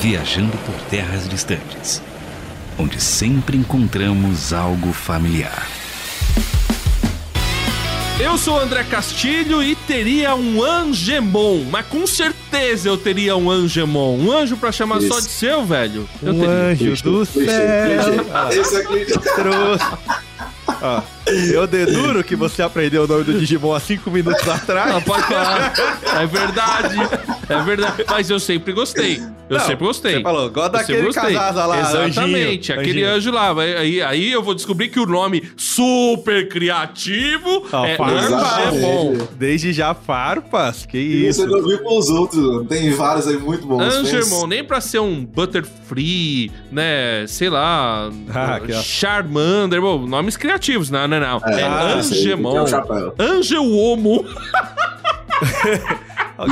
viajando 0.00 0.56
por 0.58 0.74
terras 0.88 1.28
distantes, 1.28 2.02
onde 2.78 3.00
sempre 3.00 3.56
encontramos 3.56 4.52
algo 4.52 4.92
familiar. 4.92 5.66
Eu 8.20 8.36
sou 8.36 8.56
o 8.56 8.58
André 8.58 8.82
Castilho 8.82 9.62
e 9.62 9.76
teria 9.76 10.34
um 10.34 10.60
Angemon, 10.62 11.64
mas 11.70 11.86
com 11.86 12.04
certeza 12.04 12.88
eu 12.88 12.96
teria 12.96 13.36
um 13.36 13.48
Angemon. 13.48 14.18
Um 14.18 14.32
anjo 14.32 14.56
pra 14.56 14.72
chamar 14.72 15.00
só 15.02 15.20
de 15.20 15.28
seu, 15.28 15.64
velho? 15.64 16.08
Eu 16.20 16.32
Um 16.32 16.40
teria. 16.40 16.54
anjo 16.94 17.02
do 17.04 17.24
céu. 17.24 18.26
Ah, 18.34 18.48
Esse 18.52 18.76
aqui. 18.76 19.06
trouxe. 19.36 19.84
Ó, 20.82 21.00
eu 21.52 21.66
deduro 21.66 22.22
que 22.24 22.34
você 22.36 22.62
aprendeu 22.62 23.04
o 23.04 23.06
nome 23.06 23.24
do 23.24 23.38
Digimon 23.38 23.74
há 23.74 23.80
cinco 23.80 24.10
minutos 24.10 24.46
atrás. 24.48 25.02
pode 25.04 25.22
falar. 25.26 25.72
É 26.20 26.26
verdade. 26.26 26.96
É 27.48 27.62
verdade. 27.62 28.04
Mas 28.08 28.28
eu 28.30 28.38
sempre 28.38 28.72
gostei. 28.72 29.20
Eu 29.48 29.56
Não, 29.56 29.64
sempre 29.66 29.86
gostei. 29.86 30.16
Você 30.16 30.22
falou, 30.22 30.50
gosta 30.50 30.70
daquele 30.72 31.10
casasa 31.10 31.64
lá, 31.64 31.80
Exatamente, 31.80 32.70
anjinho, 32.72 32.80
aquele 32.80 33.04
anjinho. 33.04 33.16
anjo 33.16 33.30
lá. 33.30 33.54
Aí, 33.80 34.02
aí 34.02 34.30
eu 34.30 34.42
vou 34.42 34.54
descobrir 34.54 34.88
que 34.90 35.00
o 35.00 35.06
nome 35.06 35.42
super 35.56 36.48
criativo 36.48 37.66
é 37.86 37.96
fala. 37.96 38.20
Angemon. 38.20 39.16
Desde 39.38 39.72
já 39.72 39.94
farpas, 39.94 40.84
que 40.84 40.98
E 40.98 41.28
isso. 41.28 41.40
você 41.40 41.46
não 41.46 41.62
viu 41.66 41.78
com 41.82 41.98
os 41.98 42.10
outros, 42.10 42.40
mano. 42.42 42.64
Tem 42.66 42.90
vários 42.90 43.26
aí 43.26 43.38
muito 43.38 43.66
bons. 43.66 43.80
Angemon, 43.82 44.46
nem 44.46 44.62
pra 44.62 44.80
ser 44.82 44.98
um 44.98 45.24
Butterfree, 45.24 46.50
né? 46.70 47.24
Sei 47.26 47.48
lá. 47.48 48.10
Ah, 48.34 48.60
Charmander, 48.82 49.80
bom, 49.80 50.06
nomes 50.06 50.36
criativos, 50.36 50.90
não, 50.90 51.08
não, 51.20 51.40
não. 51.40 51.48
É, 51.48 51.62
Ah, 51.62 51.90
é 51.90 51.94
Angemon. 51.98 52.62
o 52.62 52.66
chapéu. 52.66 53.14
Angelomo. 53.18 54.24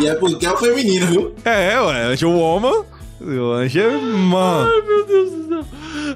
E 0.00 0.06
é 0.08 0.14
porque 0.16 0.46
é 0.46 0.52
o 0.52 0.56
feminino, 0.56 1.06
viu? 1.06 1.34
É, 1.44 1.80
ué, 1.80 2.02
anjo 2.06 2.28
woman, 2.30 2.84
o 3.20 3.52
anjo 3.52 3.78
é 3.80 3.90
man. 3.90 4.68
Meu 4.86 5.06
Deus 5.06 5.30
do 5.30 5.48
céu. 5.48 5.64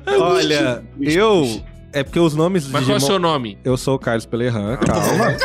É 0.06 0.18
Olha, 0.18 0.82
bicho, 0.96 1.18
eu... 1.18 1.60
É 1.92 2.04
porque 2.04 2.20
os 2.20 2.36
nomes 2.36 2.68
Mas 2.68 2.84
qual 2.84 2.92
é 2.92 2.94
o 2.94 2.98
Digimon... 2.98 3.06
seu 3.08 3.18
nome? 3.18 3.58
Eu 3.64 3.76
sou 3.76 3.96
o 3.96 3.98
Carlos 3.98 4.24
Pelerran, 4.24 4.76
calma. 4.76 5.36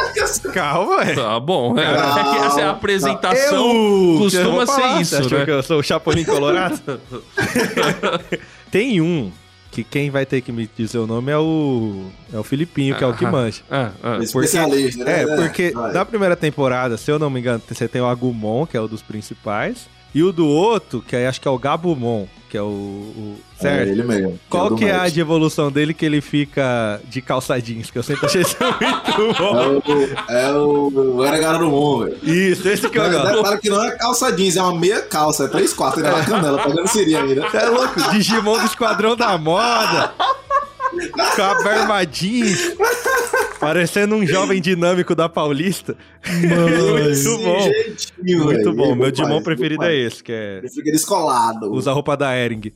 calma, 0.54 1.02
é. 1.04 1.16
Tá 1.16 1.40
bom. 1.40 1.76
É, 1.76 1.82
é 1.84 2.24
que 2.24 2.38
essa 2.46 2.62
é 2.62 2.64
a 2.66 2.70
apresentação 2.70 3.72
Eu- 3.72 4.18
costuma 4.20 4.62
eu 4.62 4.68
ser 4.68 4.82
falar. 4.82 5.02
isso, 5.02 5.16
Você 5.16 5.22
achou 5.26 5.40
né? 5.40 5.46
que 5.46 5.52
eu 5.52 5.64
sou 5.64 5.80
o 5.80 5.84
Chapolin 5.84 6.24
Colorado? 6.24 6.80
Tem 8.70 9.02
um 9.02 9.32
que 9.76 9.84
quem 9.84 10.10
vai 10.10 10.26
ter 10.26 10.40
que 10.40 10.54
me 10.54 10.70
dizer 10.74 11.00
o 11.00 11.06
nome 11.06 11.30
é 11.34 11.38
o 11.38 12.06
é 12.32 12.40
o 12.40 12.44
Filipinho, 12.44 12.96
que 12.96 13.04
é 13.04 13.08
o 13.08 13.14
que 13.14 13.26
Ah, 13.26 13.32
manja. 13.32 13.62
Ah, 13.70 13.92
ah. 14.02 14.18
Especialista, 14.22 15.04
né? 15.04 15.24
É, 15.24 15.36
porque 15.36 15.72
Vai. 15.72 15.92
da 15.92 16.06
primeira 16.06 16.34
temporada, 16.34 16.96
se 16.96 17.12
eu 17.12 17.20
não 17.20 17.30
me 17.30 17.42
engano, 17.42 17.62
você 17.68 17.86
tem 17.86 18.02
o 18.02 18.06
Agumon, 18.06 18.66
que 18.66 18.78
é 18.78 18.80
o 18.80 18.88
dos 18.88 19.02
principais, 19.02 19.90
e 20.16 20.24
o 20.24 20.32
do 20.32 20.48
outro, 20.48 21.04
que 21.06 21.16
aí 21.16 21.28
acho 21.28 21.40
que 21.40 21.48
é 21.48 21.52
o 21.52 21.60
Gabumon, 21.60 22.26
que 22.50 22.58
é 22.58 22.62
o, 22.62 22.66
o- 22.66 23.36
É, 23.60 23.62
certo? 23.62 23.90
ele 23.90 24.04
mesmo. 24.04 24.40
Qual 24.50 24.70
do 24.70 24.76
que 24.78 24.86
é 24.86 24.96
a 24.96 25.10
de 25.10 25.20
evolução 25.20 25.70
dele 25.72 25.94
que 25.94 26.06
ele 26.06 26.22
fica 26.22 27.00
de 27.10 27.22
calça 27.22 27.60
jeans? 27.62 27.92
Que 27.92 27.98
eu 27.98 28.04
sempre 28.04 28.26
achei 28.26 28.42
isso 28.42 28.56
muito 28.64 29.38
bom. 29.38 29.58
É 29.58 29.68
o. 29.68 30.34
É 30.34 30.52
o. 30.54 31.24
Era 31.26 31.38
Garurumon, 31.40 32.06
velho. 32.06 32.18
Isso, 32.24 32.68
esse 32.68 32.90
que 32.90 32.98
eu 32.98 33.04
Mas 33.04 33.12
gosto. 33.14 33.36
Repara 33.36 33.58
que 33.58 33.70
não 33.70 33.84
é 33.84 33.92
calça 33.98 34.32
jeans, 34.32 34.56
é 34.56 34.62
uma 34.62 34.74
meia 34.80 35.02
calça, 35.02 35.44
é 35.44 35.48
três 35.50 35.74
quartos, 35.74 36.00
ele 36.00 36.08
é 36.08 36.12
na 36.18 36.26
canela, 36.26 36.64
pegando 36.64 36.88
siri 36.88 37.16
ainda. 37.16 37.42
Você 37.50 37.58
é 37.58 37.66
louco? 37.70 38.12
Digimon 38.12 38.58
do 38.60 38.66
Esquadrão 38.66 39.16
da 39.18 39.38
Moda. 39.38 40.14
Com 41.36 41.42
a 41.42 41.64
bermadinha. 41.64 42.56
Parecendo 43.60 44.16
um 44.16 44.26
jovem 44.26 44.62
dinâmico 44.62 45.16
da 45.16 45.28
Paulista. 45.30 45.96
Muito 46.28 47.38
bom. 47.44 47.62
Jeitinho, 47.62 48.44
Muito 48.44 48.64
velho. 48.64 48.76
bom. 48.76 48.96
Meu 48.96 49.16
faz, 49.16 49.44
preferido 49.44 49.84
é 49.84 49.96
esse, 49.96 50.24
que 50.24 50.32
é... 50.32 50.58
Ele 50.60 50.70
fica 50.70 50.92
descolado. 50.92 51.72
Usa 51.72 51.92
a 51.92 51.94
roupa 51.94 52.16
da 52.16 52.36
Ering. 52.38 52.62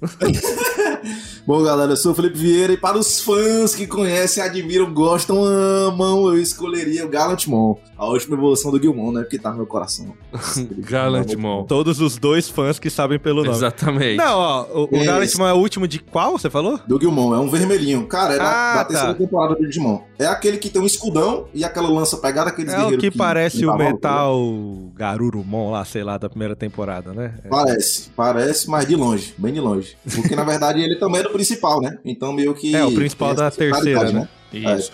Bom, 1.50 1.64
galera, 1.64 1.94
eu 1.94 1.98
sou 1.98 2.12
o 2.12 2.16
Felipe 2.16 2.38
Vieira 2.38 2.74
e 2.74 2.78
para 2.78 2.96
os 2.96 3.22
fãs 3.22 3.74
que 3.74 3.88
conhecem, 3.88 4.44
admiram, 4.44 4.94
gostam, 4.94 5.44
amam, 5.44 6.28
eu 6.28 6.38
escolheria 6.40 7.04
o 7.04 7.10
Gallantmon. 7.10 7.76
A 7.98 8.06
última 8.06 8.36
evolução 8.38 8.70
do 8.70 8.80
Gilmon, 8.80 9.12
né? 9.12 9.22
Porque 9.22 9.40
tá 9.40 9.50
no 9.50 9.58
meu 9.58 9.66
coração. 9.66 10.14
Galantmon. 10.78 11.64
Todos 11.66 12.00
os 12.00 12.18
dois 12.18 12.48
fãs 12.48 12.78
que 12.78 12.88
sabem 12.88 13.18
pelo 13.18 13.44
nome. 13.44 13.58
Exatamente. 13.58 14.16
Não, 14.16 14.38
ó, 14.38 14.66
o, 14.72 14.84
o 14.92 14.96
Esse. 14.96 15.06
Garantmon 15.08 15.48
é 15.48 15.54
o 15.54 15.58
último 15.58 15.88
de 15.88 15.98
qual, 15.98 16.34
você 16.38 16.52
falou? 16.52 16.80
Do 16.88 17.00
Gilmon, 17.00 17.34
é 17.34 17.40
um 17.40 17.50
vermelhinho. 17.50 18.06
Cara, 18.06 18.36
é 18.36 18.38
da, 18.38 18.44
Ah, 18.44 18.76
da 18.76 18.80
tá. 18.82 18.86
terceira 18.86 19.14
temporada 19.16 19.56
do 19.56 19.66
Digimon. 19.66 20.02
É 20.20 20.28
aquele 20.28 20.58
que 20.60 20.70
tem 20.70 20.80
um 20.80 20.86
escudão 20.86 21.48
e 21.52 21.64
aquela 21.64 21.90
lança 21.90 22.16
pegada, 22.18 22.52
aqueles 22.52 22.72
É 22.72 22.78
o 22.78 22.82
guerreiros 22.82 23.02
que 23.10 23.18
parece 23.18 23.66
o 23.66 23.72
lutavam, 23.72 23.86
né? 23.88 23.92
metal 23.92 24.92
Garurumon 24.94 25.72
lá, 25.72 25.84
sei 25.84 26.04
lá, 26.04 26.20
da 26.20 26.30
primeira 26.30 26.56
temporada, 26.56 27.12
né? 27.12 27.34
É. 27.44 27.48
Parece, 27.50 28.12
parece, 28.16 28.70
mas 28.70 28.86
de 28.88 28.96
longe, 28.96 29.34
bem 29.36 29.52
de 29.52 29.60
longe. 29.60 29.98
Porque 30.14 30.36
na 30.36 30.44
verdade 30.44 30.80
ele 30.80 30.96
também 30.98 31.22
é 31.22 31.24
do 31.24 31.39
principal, 31.40 31.82
né? 31.82 31.98
Então 32.04 32.34
meio 32.34 32.54
que. 32.54 32.76
É, 32.76 32.84
o 32.84 32.92
principal 32.92 33.34
da 33.34 33.50
terceira, 33.50 34.12
né? 34.12 34.28
É, 34.52 34.76
Isso. 34.76 34.92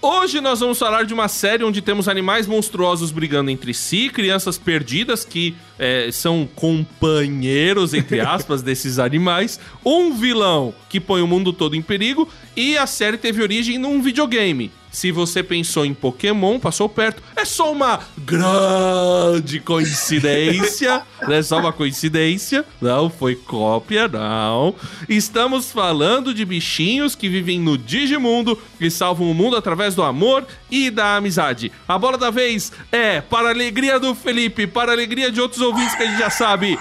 Hoje 0.00 0.40
nós 0.40 0.60
vamos 0.60 0.78
falar 0.78 1.04
de 1.04 1.12
uma 1.12 1.28
série 1.28 1.62
onde 1.62 1.82
temos 1.82 2.08
animais 2.08 2.46
monstruosos 2.46 3.10
brigando 3.10 3.50
entre 3.50 3.74
si, 3.74 4.08
crianças 4.08 4.56
perdidas 4.56 5.26
que 5.26 5.54
é, 5.78 6.10
são 6.10 6.48
companheiros, 6.56 7.92
entre 7.92 8.20
aspas, 8.24 8.62
desses 8.62 8.98
animais, 8.98 9.60
um 9.84 10.14
vilão 10.14 10.72
que 10.88 10.98
põe 10.98 11.20
o 11.20 11.26
mundo 11.26 11.52
todo 11.52 11.76
em 11.76 11.82
perigo 11.82 12.26
e 12.56 12.78
a 12.78 12.86
série 12.86 13.18
teve 13.18 13.42
origem 13.42 13.76
num 13.76 14.00
videogame. 14.00 14.70
Se 14.92 15.10
você 15.10 15.42
pensou 15.42 15.86
em 15.86 15.94
Pokémon, 15.94 16.60
passou 16.60 16.86
perto. 16.86 17.22
É 17.34 17.46
só 17.46 17.72
uma 17.72 18.00
grande 18.18 19.58
coincidência. 19.58 21.02
Não 21.22 21.32
é 21.32 21.42
só 21.42 21.58
uma 21.58 21.72
coincidência. 21.72 22.64
Não 22.80 23.08
foi 23.08 23.34
cópia, 23.34 24.08
não. 24.08 24.74
Estamos 25.08 25.70
falando 25.70 26.34
de 26.34 26.44
bichinhos 26.44 27.14
que 27.14 27.28
vivem 27.28 27.60
no 27.60 27.78
Digimundo 27.78 28.58
e 28.80 28.90
salvam 28.90 29.30
o 29.30 29.34
mundo 29.34 29.56
através 29.56 29.94
do 29.94 30.02
amor 30.02 30.44
e 30.72 30.90
da 30.90 31.16
amizade. 31.16 31.70
A 31.86 31.98
bola 31.98 32.16
da 32.18 32.30
vez 32.30 32.72
é, 32.90 33.20
para 33.20 33.48
a 33.48 33.50
alegria 33.50 34.00
do 34.00 34.14
Felipe, 34.14 34.66
para 34.66 34.90
a 34.90 34.94
alegria 34.94 35.30
de 35.30 35.40
outros 35.40 35.60
ouvintes 35.60 35.94
que 35.94 36.02
a 36.02 36.06
gente 36.06 36.18
já 36.18 36.30
sabe, 36.30 36.78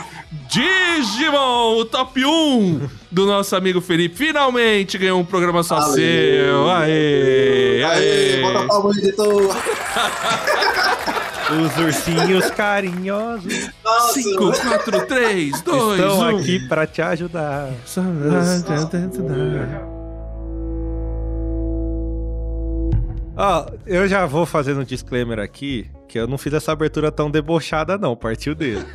Digimon, 0.50 1.78
o 1.78 1.86
top 1.86 2.24
1 2.26 2.88
do 3.12 3.26
nosso 3.26 3.54
amigo 3.56 3.82
Felipe. 3.82 4.16
Finalmente 4.16 4.98
ganhou 4.98 5.20
um 5.20 5.26
programa 5.26 5.62
só 5.62 5.76
Ale. 5.78 5.94
seu. 5.96 6.70
Aê, 6.72 7.84
Aê, 7.84 7.84
aê. 7.84 8.42
bota 8.42 8.60
a 8.60 8.68
palma, 8.68 8.92
editor. 8.98 9.56
Os 11.52 11.78
ursinhos 11.84 12.50
carinhosos 12.52 13.70
Nossa, 13.84 14.22
5, 14.22 14.38
4, 14.62 15.06
3, 15.06 15.62
2, 15.62 16.00
estão 16.00 16.20
1. 16.20 16.38
aqui 16.38 16.60
pra 16.70 16.88
te 16.88 17.02
ajudar. 17.02 17.68
Ó, 23.44 23.66
eu 23.88 24.08
já 24.08 24.24
vou 24.28 24.46
fazendo 24.46 24.82
um 24.82 24.84
disclaimer 24.84 25.40
aqui, 25.40 25.90
que 26.12 26.20
eu 26.20 26.28
não 26.28 26.38
fiz 26.38 26.54
essa 26.54 26.74
abertura 26.74 27.10
tão 27.10 27.32
debochada 27.32 27.98
não, 27.98 28.18
partiu 28.18 28.54
dele. 28.54 28.82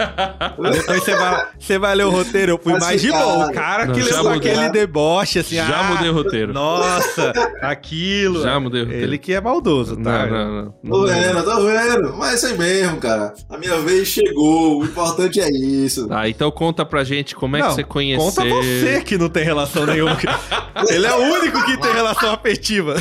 Depois 0.70 1.02
você 1.02 1.16
vai, 1.16 1.46
você 1.58 1.78
vai 1.78 1.94
ler 1.94 2.04
o 2.04 2.10
roteiro, 2.10 2.52
eu 2.52 2.58
fui 2.58 2.74
Mas, 2.74 2.82
mais 2.82 3.00
de 3.00 3.10
boa. 3.10 3.46
O 3.46 3.52
cara 3.52 3.86
Não, 3.86 3.94
que 3.94 4.02
levou 4.02 4.34
mudei. 4.34 4.52
aquele 4.52 4.68
deboche, 4.68 5.38
assim, 5.38 5.56
Já 5.56 5.80
ah, 5.80 5.84
mudei 5.84 6.10
o 6.10 6.12
roteiro. 6.12 6.52
Nossa, 6.52 7.32
aquilo. 7.62 8.42
Já 8.42 8.60
mudei 8.60 8.82
o 8.82 8.84
roteiro. 8.84 9.04
Ele 9.06 9.16
que 9.18 9.32
é 9.32 9.40
maldoso, 9.40 9.96
tá? 9.96 10.26
Não, 10.26 10.30
não, 10.30 10.74
não. 10.82 10.90
Tô 10.90 11.06
vendo, 11.06 11.42
tô 11.42 11.66
vendo. 11.66 12.16
Mas 12.18 12.32
é 12.32 12.34
isso 12.34 12.46
aí 12.46 12.58
mesmo, 12.58 12.96
cara. 12.98 13.32
A 13.48 13.56
minha 13.56 13.78
vez 13.80 14.08
chegou. 14.08 14.80
O 14.80 14.84
importante 14.84 15.40
é 15.40 15.48
isso. 15.50 16.08
Ah, 16.10 16.28
então 16.28 16.50
conta 16.50 16.84
pra 16.84 17.02
gente 17.02 17.34
como 17.34 17.56
é 17.56 17.60
Não, 17.60 17.68
que 17.68 17.74
você 17.76 17.84
conheceu. 17.84 18.26
Conta 18.26 18.44
você 18.44 19.00
que 19.02 19.16
não 19.16 19.30
tem 19.30 19.42
relação 19.44 19.86
nenhuma. 19.86 20.16
Ele 20.90 21.06
é 21.06 21.14
o 21.14 21.20
único 21.32 21.64
que 21.64 21.78
tem 21.78 21.92
relação 21.94 22.34
afetiva. 22.34 22.96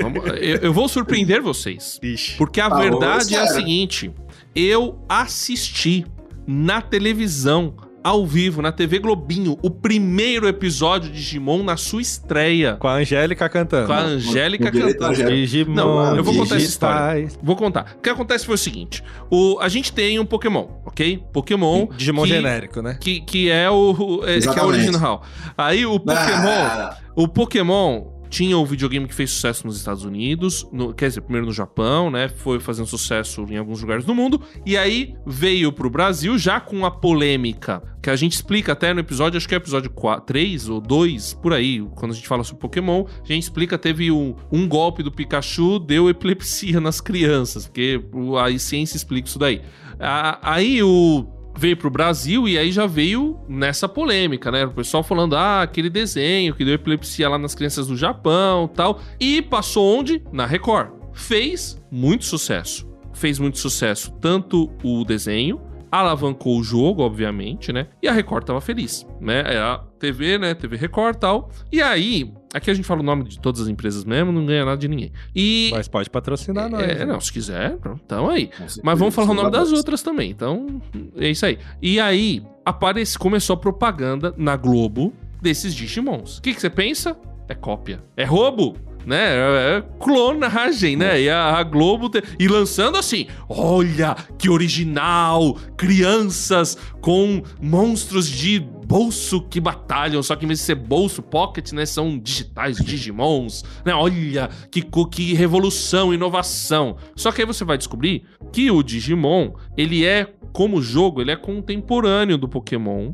Vamos- 0.00 0.24
eu, 0.40 0.56
eu 0.56 0.72
vou 0.72 0.88
surpreender 0.88 1.40
vocês. 1.40 2.00
Ixi. 2.02 2.36
Porque 2.36 2.60
a 2.60 2.68
Tá 2.68 2.76
bom, 2.76 2.82
verdade 2.82 3.34
é 3.34 3.38
a 3.38 3.44
espera. 3.44 3.59
Seguinte: 3.60 4.12
eu 4.54 4.98
assisti 5.08 6.04
na 6.46 6.80
televisão, 6.80 7.74
ao 8.02 8.26
vivo, 8.26 8.62
na 8.62 8.72
TV 8.72 8.98
Globinho, 8.98 9.58
o 9.62 9.70
primeiro 9.70 10.48
episódio 10.48 11.10
de 11.10 11.16
Digimon 11.18 11.62
na 11.62 11.76
sua 11.76 12.00
estreia. 12.00 12.76
Com 12.76 12.88
a 12.88 12.94
Angélica 12.94 13.46
cantando. 13.48 13.86
Com 13.86 13.92
a 13.92 14.00
Angélica 14.00 14.72
cantando. 14.72 15.14
Digimon, 15.30 15.74
Não, 15.74 16.16
eu 16.16 16.24
vou 16.24 16.34
contar 16.34 16.56
essa 16.56 16.64
história. 16.64 17.14
digitais. 17.20 17.38
Vou 17.42 17.54
contar. 17.56 17.94
O 17.98 18.00
que 18.00 18.08
acontece 18.08 18.46
foi 18.46 18.54
o 18.54 18.58
seguinte: 18.58 19.04
o, 19.30 19.58
a 19.60 19.68
gente 19.68 19.92
tem 19.92 20.18
um 20.18 20.24
Pokémon, 20.24 20.66
ok? 20.86 21.22
Pokémon. 21.32 21.88
Digimon 21.96 22.22
que- 22.22 22.28
genérico, 22.30 22.80
né? 22.80 22.96
Que, 22.98 23.20
que 23.20 23.50
é 23.50 23.70
o, 23.70 24.22
é, 24.24 24.40
que 24.40 24.48
é 24.58 24.62
o 24.62 24.66
original. 24.66 25.22
Aí 25.58 25.84
o 25.84 26.00
Pokémon. 26.00 26.48
Ah, 26.48 26.96
O 27.14 27.28
Pokémon 27.28 28.19
tinha 28.30 28.56
o 28.56 28.64
videogame 28.64 29.06
que 29.06 29.14
fez 29.14 29.30
sucesso 29.32 29.66
nos 29.66 29.76
Estados 29.76 30.04
Unidos, 30.04 30.66
no- 30.72 30.94
quer 30.94 31.08
dizer, 31.08 31.20
primeiro 31.20 31.46
no 31.46 31.52
Japão, 31.52 32.10
né? 32.10 32.28
Foi 32.28 32.60
fazendo 32.60 32.86
sucesso 32.86 33.44
em 33.50 33.56
alguns 33.58 33.80
lugares 33.82 34.04
do 34.04 34.14
mundo. 34.14 34.40
E 34.64 34.76
aí 34.76 35.14
veio 35.26 35.72
pro 35.72 35.90
Brasil 35.90 36.38
já 36.38 36.60
com 36.60 36.86
a 36.86 36.90
polêmica, 36.90 37.82
que 38.02 38.08
a 38.08 38.16
gente 38.16 38.32
explica 38.34 38.72
até 38.72 38.94
no 38.94 39.00
episódio, 39.00 39.36
acho 39.36 39.48
que 39.48 39.54
é 39.54 39.58
episódio 39.58 39.90
4, 39.90 40.24
3 40.26 40.68
ou 40.68 40.80
2, 40.80 41.34
por 41.34 41.52
aí, 41.52 41.80
quando 41.96 42.12
a 42.12 42.14
gente 42.14 42.28
fala 42.28 42.44
sobre 42.44 42.60
Pokémon, 42.60 43.04
a 43.22 43.26
gente 43.26 43.42
explica, 43.42 43.76
teve 43.76 44.10
um, 44.10 44.34
um 44.50 44.66
golpe 44.68 45.02
do 45.02 45.10
Pikachu, 45.12 45.78
deu 45.80 46.08
epilepsia 46.08 46.80
nas 46.80 47.00
crianças, 47.00 47.66
porque 47.66 48.00
a 48.42 48.58
ciência 48.58 48.96
explica 48.96 49.28
isso 49.28 49.38
daí. 49.38 49.60
A- 49.98 50.38
aí 50.54 50.82
o 50.82 51.26
veio 51.56 51.76
pro 51.76 51.90
Brasil 51.90 52.48
e 52.48 52.58
aí 52.58 52.72
já 52.72 52.86
veio 52.86 53.38
nessa 53.48 53.88
polêmica, 53.88 54.50
né? 54.50 54.64
O 54.64 54.70
pessoal 54.70 55.02
falando, 55.02 55.36
ah, 55.36 55.62
aquele 55.62 55.90
desenho 55.90 56.54
que 56.54 56.64
deu 56.64 56.74
epilepsia 56.74 57.28
lá 57.28 57.38
nas 57.38 57.54
crianças 57.54 57.86
do 57.86 57.96
Japão 57.96 58.68
tal. 58.68 59.00
E 59.18 59.42
passou 59.42 59.98
onde? 59.98 60.22
Na 60.32 60.46
Record. 60.46 60.90
Fez 61.12 61.80
muito 61.90 62.24
sucesso. 62.24 62.88
Fez 63.12 63.38
muito 63.38 63.58
sucesso 63.58 64.12
tanto 64.20 64.70
o 64.82 65.04
desenho, 65.04 65.60
alavancou 65.90 66.58
o 66.58 66.62
jogo, 66.62 67.02
obviamente, 67.02 67.72
né? 67.72 67.88
E 68.02 68.08
a 68.08 68.12
Record 68.12 68.44
tava 68.44 68.60
feliz, 68.60 69.06
né? 69.20 69.40
Era 69.40 69.78
TV, 69.98 70.38
né? 70.38 70.54
TV 70.54 70.76
Record 70.76 71.16
tal. 71.16 71.50
E 71.72 71.82
aí, 71.82 72.32
aqui 72.54 72.70
a 72.70 72.74
gente 72.74 72.84
fala 72.84 73.00
o 73.00 73.02
nome 73.02 73.24
de 73.24 73.38
todas 73.38 73.60
as 73.60 73.68
empresas 73.68 74.04
mesmo, 74.04 74.30
não 74.30 74.46
ganha 74.46 74.64
nada 74.64 74.76
de 74.76 74.88
ninguém. 74.88 75.12
E. 75.34 75.70
Mas 75.72 75.88
pode 75.88 76.08
patrocinar 76.08 76.68
nós. 76.68 76.82
É, 76.82 77.00
né? 77.00 77.04
não, 77.06 77.20
se 77.20 77.32
quiser, 77.32 77.76
então 78.04 78.30
aí. 78.30 78.50
Mas 78.82 78.98
vamos 78.98 79.14
falar 79.14 79.30
o 79.30 79.34
nome 79.34 79.50
das 79.50 79.72
outras 79.72 80.02
também. 80.02 80.30
Então, 80.30 80.80
é 81.16 81.28
isso 81.28 81.44
aí. 81.44 81.58
E 81.82 81.98
aí, 81.98 82.42
aparece, 82.64 83.18
começou 83.18 83.54
a 83.54 83.56
propaganda 83.56 84.32
na 84.36 84.56
Globo 84.56 85.12
desses 85.42 85.74
Digimons. 85.74 86.38
O 86.38 86.42
que, 86.42 86.54
que 86.54 86.60
você 86.60 86.70
pensa? 86.70 87.16
É 87.48 87.54
cópia. 87.54 88.00
É 88.16 88.24
roubo 88.24 88.76
né? 89.06 89.36
É, 89.36 89.76
é 89.78 89.82
clonagem, 89.98 90.96
né? 90.96 91.20
E 91.20 91.30
a, 91.30 91.56
a 91.56 91.62
Globo 91.62 92.08
te... 92.08 92.22
e 92.38 92.48
lançando 92.48 92.96
assim: 92.96 93.26
olha 93.48 94.16
que 94.38 94.48
original, 94.48 95.56
crianças 95.76 96.76
com 97.00 97.42
monstros 97.60 98.28
de 98.28 98.60
bolso 98.60 99.40
que 99.42 99.60
batalham, 99.60 100.20
só 100.20 100.34
que 100.34 100.44
em 100.44 100.48
vez 100.48 100.58
de 100.58 100.64
ser 100.64 100.74
bolso, 100.74 101.22
pocket, 101.22 101.72
né? 101.72 101.86
São 101.86 102.18
digitais, 102.18 102.76
Digimons, 102.76 103.64
né? 103.84 103.94
Olha 103.94 104.50
que, 104.70 104.82
que 104.82 105.32
revolução, 105.32 106.12
inovação. 106.12 106.96
Só 107.14 107.30
que 107.30 107.40
aí 107.40 107.46
você 107.46 107.64
vai 107.64 107.78
descobrir 107.78 108.24
que 108.52 108.70
o 108.70 108.82
Digimon, 108.82 109.52
ele 109.76 110.04
é, 110.04 110.26
como 110.52 110.82
jogo, 110.82 111.20
ele 111.20 111.30
é 111.30 111.36
contemporâneo 111.36 112.36
do 112.36 112.48
Pokémon. 112.48 113.12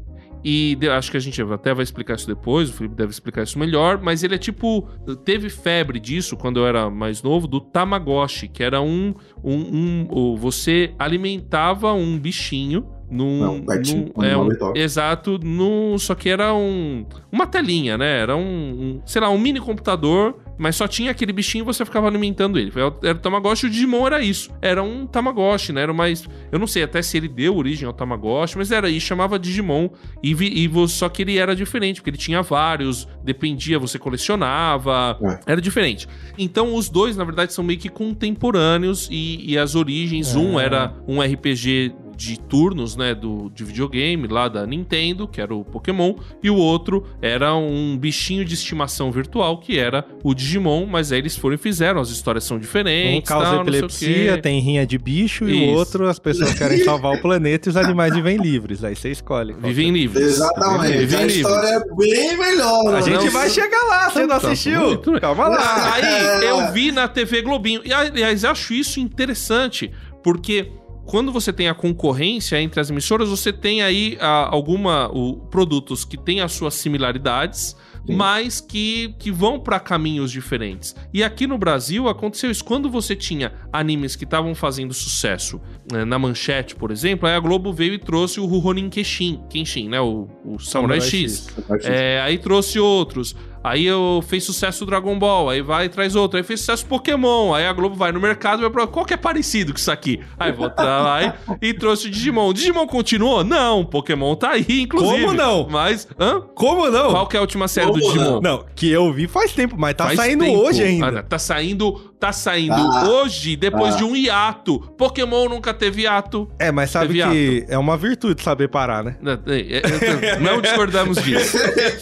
E 0.49 0.79
acho 0.89 1.11
que 1.11 1.17
a 1.17 1.21
gente 1.21 1.43
até 1.43 1.75
vai 1.75 1.83
explicar 1.83 2.15
isso 2.15 2.29
depois, 2.29 2.71
o 2.71 2.73
Felipe 2.73 2.95
deve 2.95 3.11
explicar 3.11 3.43
isso 3.43 3.59
melhor, 3.59 4.01
mas 4.01 4.23
ele 4.23 4.37
é 4.37 4.39
tipo. 4.39 4.89
Teve 5.25 5.51
febre 5.51 5.99
disso 5.99 6.37
quando 6.37 6.61
eu 6.61 6.67
era 6.69 6.89
mais 6.89 7.21
novo, 7.21 7.49
do 7.49 7.61
Tamagotchi, 7.61 8.47
que 8.47 8.63
era 8.63 8.81
um. 8.81 9.13
um, 9.43 10.07
um 10.09 10.37
você 10.37 10.95
alimentava 11.01 11.93
um 11.93 12.17
bichinho 12.17 12.87
num, 13.11 13.41
Não, 13.41 13.61
pertinho, 13.63 14.13
num- 14.17 14.25
é, 14.25 14.37
um, 14.37 14.49
exato, 14.77 15.39
num, 15.43 15.99
só 15.99 16.15
que 16.15 16.29
era 16.29 16.55
um 16.55 17.05
uma 17.31 17.47
telinha, 17.47 17.99
né? 17.99 18.21
Era 18.21 18.37
um, 18.37 18.41
um, 18.41 19.03
sei 19.05 19.21
lá, 19.21 19.29
um 19.29 19.39
mini 19.39 19.61
computador, 19.61 20.39
mas 20.59 20.77
só 20.77 20.87
tinha 20.89 21.11
aquele 21.11 21.33
bichinho 21.33 21.63
e 21.63 21.67
você 21.67 21.85
ficava 21.85 22.07
alimentando 22.09 22.59
ele. 22.59 22.73
Era 23.03 23.17
o 23.17 23.21
Tamagotchi, 23.21 23.67
o 23.67 23.71
Digimon 23.71 24.07
era 24.07 24.23
isso. 24.23 24.51
Era 24.63 24.83
um 24.83 25.07
Tamagotchi, 25.07 25.73
né? 25.73 25.83
Era 25.83 25.93
mais, 25.93 26.29
eu 26.51 26.59
não 26.59 26.67
sei 26.67 26.83
até 26.83 27.03
se 27.03 27.17
ele 27.17 27.29
deu 27.29 27.57
origem 27.57 27.87
ao 27.87 27.93
Tamagotchi, 27.93 28.57
mas 28.57 28.71
era 28.71 28.89
isso, 28.89 29.07
chamava 29.07 29.39
Digimon 29.39 29.89
e, 30.23 30.35
vi- 30.35 30.53
e 30.65 30.89
só 30.89 31.09
que 31.09 31.23
ele 31.23 31.39
era 31.39 31.55
diferente, 31.55 32.01
porque 32.01 32.11
ele 32.11 32.17
tinha 32.17 32.43
vários, 32.43 33.07
dependia, 33.25 33.79
você 33.79 33.99
colecionava, 33.99 35.19
É. 35.47 35.53
era 35.53 35.61
diferente. 35.61 36.07
Então 36.39 36.75
os 36.75 36.89
dois, 36.89 37.17
na 37.17 37.25
verdade, 37.25 37.53
são 37.53 37.65
meio 37.65 37.79
que 37.79 37.89
contemporâneos 37.89 39.09
e, 39.11 39.45
e 39.53 39.59
as 39.59 39.75
origens, 39.75 40.35
É. 40.35 40.39
um 40.39 40.59
era 40.61 40.95
um 41.07 41.21
RPG 41.23 41.93
de 42.17 42.39
turnos, 42.41 42.97
né, 42.97 43.15
do, 43.15 43.51
de 43.55 43.63
videogame 43.65 44.27
lá 44.27 44.49
da 44.49 44.67
Nintendo, 44.67 45.29
que 45.29 45.41
era 45.41 45.55
o 45.55 45.65
Pokémon, 45.65 46.15
e 46.43 46.49
o 46.49 46.57
outro 46.57 47.05
era 47.21 47.55
um 47.55 47.97
bichinho 47.99 48.45
de 48.45 48.55
estimação 48.55 49.11
virtual, 49.13 49.59
que 49.59 49.79
era 49.79 50.05
o 50.25 50.35
Digimon, 50.35 50.87
mas 50.87 51.13
aí 51.13 51.19
eles 51.19 51.37
foram 51.37 51.55
e 51.57 51.59
fizeram, 51.59 52.01
as 52.01 52.09
histórias 52.09 52.45
são 52.45 52.57
Um 52.57 52.61
diferentes, 52.61 53.29
causa 53.29 53.51
tal, 53.51 53.61
epilepsia, 53.63 54.41
tem 54.41 54.61
rinha 54.61 54.87
de 54.87 54.97
bicho, 54.99 55.49
e 55.49 55.63
Isso. 55.65 55.73
o 55.73 55.75
outro 55.77 56.09
as 56.09 56.19
pessoas 56.19 56.55
querem 56.55 56.79
salvar 56.85 57.13
o 57.15 57.21
planeta 57.21 57.69
e 57.69 57.71
os 57.71 57.77
animais 57.77 58.15
vivem 58.15 58.37
livres. 58.39 58.83
Aí 58.83 58.97
você 58.97 59.11
escolhe. 59.11 59.53
Vivem 59.55 59.87
que- 59.93 59.99
livres. 59.99 60.25
Exatamente. 60.27 60.97
Vivem 60.99 61.19
a 61.19 61.21
livres. 61.23 61.37
história 61.37 61.69
é 61.69 61.95
bem 61.97 62.39
melhor, 62.39 62.81
A 62.81 62.85
mano. 62.85 63.03
gente 63.03 63.25
Não, 63.25 63.31
vai 63.31 63.47
isso- 63.47 63.55
chegar 63.61 63.83
lá, 63.85 64.11
você 64.11 64.21
não 64.21 64.29
Tá, 64.29 64.37
assistiu? 64.37 64.81
muito. 64.81 65.21
Calma 65.21 65.49
lá. 65.49 65.95
Aí 65.95 66.47
eu 66.47 66.73
vi 66.73 66.91
na 66.93 67.07
TV 67.09 67.43
Globinho. 67.43 67.83
E 67.85 67.93
aliás, 67.93 68.43
eu 68.45 68.51
acho 68.51 68.73
isso 68.73 68.99
interessante, 69.01 69.91
porque 70.23 70.71
quando 71.07 71.33
você 71.33 71.53
tem 71.53 71.69
a 71.69 71.75
concorrência 71.75 72.61
entre 72.61 72.81
as 72.81 72.91
emissoras, 72.91 73.29
você 73.29 73.53
tem 73.53 73.81
aí 73.81 74.19
ah, 74.21 74.49
alguma 74.51 75.09
o, 75.09 75.37
produtos 75.37 76.05
que 76.05 76.17
têm 76.17 76.41
as 76.41 76.53
suas 76.53 76.75
similaridades. 76.75 77.77
Sim. 78.07 78.15
Mas 78.15 78.61
que, 78.61 79.15
que 79.19 79.33
vão 79.33 79.59
pra 79.59 79.81
caminhos 79.81 80.31
diferentes. 80.31 80.95
E 81.13 81.25
aqui 81.25 81.45
no 81.45 81.59
Brasil 81.59 82.09
aconteceu 82.09 82.53
isso. 82.53 82.65
Quando 82.65 82.89
você 82.89 83.17
tinha 83.17 83.53
animes 83.73 84.15
que 84.15 84.23
estavam 84.23 84.55
fazendo 84.55 84.95
sucesso 84.95 85.61
né, 85.91 86.05
na 86.05 86.17
manchete, 86.17 86.77
por 86.77 86.93
exemplo, 86.93 87.29
aí 87.29 87.35
a 87.35 87.41
Globo 87.41 87.73
veio 87.73 87.95
e 87.95 87.99
trouxe 87.99 88.39
o 88.39 88.47
Rurouni 88.47 88.89
Kenshin, 88.89 89.41
Kenshin 89.51 89.89
né? 89.89 90.01
O, 90.01 90.29
o 90.45 90.59
Samurai, 90.61 91.01
X. 91.01 91.49
É, 91.83 92.21
aí 92.21 92.39
trouxe 92.39 92.79
outros. 92.79 93.35
Aí 93.67 93.85
eu 93.85 94.23
fez 94.29 94.45
sucesso 94.45 94.85
o 94.85 94.87
Dragon 94.87 95.19
Ball, 95.19 95.51
aí 95.51 95.61
vai 95.61 95.87
e 95.87 95.89
traz 95.89 96.15
outro. 96.15 96.37
Aí 96.37 96.45
fez 96.45 96.61
sucesso 96.61 96.87
Pokémon. 96.87 97.53
Aí 97.53 97.67
a 97.67 97.73
Globo 97.73 97.97
vai 97.97 98.13
no 98.13 98.21
mercado 98.21 98.61
e 98.61 98.63
vai 98.63 98.71
pra 98.71 98.87
qual 98.87 99.05
que 99.05 99.13
é 99.13 99.17
parecido 99.17 99.73
com 99.73 99.79
isso 99.79 99.91
aqui? 99.91 100.21
Aí 100.39 100.53
vou 100.53 100.71
lá 100.79 101.37
e, 101.61 101.69
e 101.71 101.75
trouxe 101.75 102.07
o 102.07 102.11
Digimon. 102.11 102.53
Digimon 102.53 102.87
continuou? 102.87 103.43
Não, 103.43 103.85
Pokémon 103.85 104.37
tá 104.37 104.51
aí, 104.51 104.65
inclusive. 104.83 105.23
Como 105.25 105.33
não? 105.33 105.67
Mas, 105.69 106.07
hã? 106.19 106.41
Como 106.55 106.89
não? 106.89 107.11
Qual 107.11 107.27
que 107.27 107.37
é 107.37 107.39
a 107.39 107.43
última 107.43 107.67
série 107.67 107.91
do 107.91 107.99
Como 107.99 108.13
Digimon? 108.13 108.41
Não, 108.41 108.65
que 108.77 108.89
eu 108.89 109.13
vi 109.13 109.27
faz 109.27 109.53
tempo, 109.53 109.75
mas 109.77 109.95
tá 109.97 110.05
Faz 110.05 110.17
saindo 110.17 110.45
tempo. 110.45 110.59
hoje 110.61 110.83
Ah, 110.83 110.87
ainda. 110.87 111.11
não, 111.11 111.23
tá 111.25 111.39
saindo, 111.39 111.93
tá 112.19 112.33
saindo 112.33 112.75
Ah. 112.75 113.09
hoje, 113.09 113.57
depois 113.57 113.95
Ah. 113.95 113.99
de 113.99 114.05
um 114.05 114.17
hiato. 114.17 114.79
Pokémon 114.97 115.49
nunca 115.49 115.73
teve 115.75 116.03
hiato. 116.03 116.49
É, 116.59 116.73
mas 116.73 116.91
sabe 116.91 117.15
que 117.15 117.65
é 117.69 117.77
uma 117.79 117.97
virtude 117.97 118.43
saber 118.43 118.69
parar, 118.69 119.05
né? 119.05 119.17
Não, 119.21 119.33
é, 119.47 119.81
é, 120.27 120.39
Não 120.41 120.61
discordamos 120.61 121.23
disso. 121.23 121.57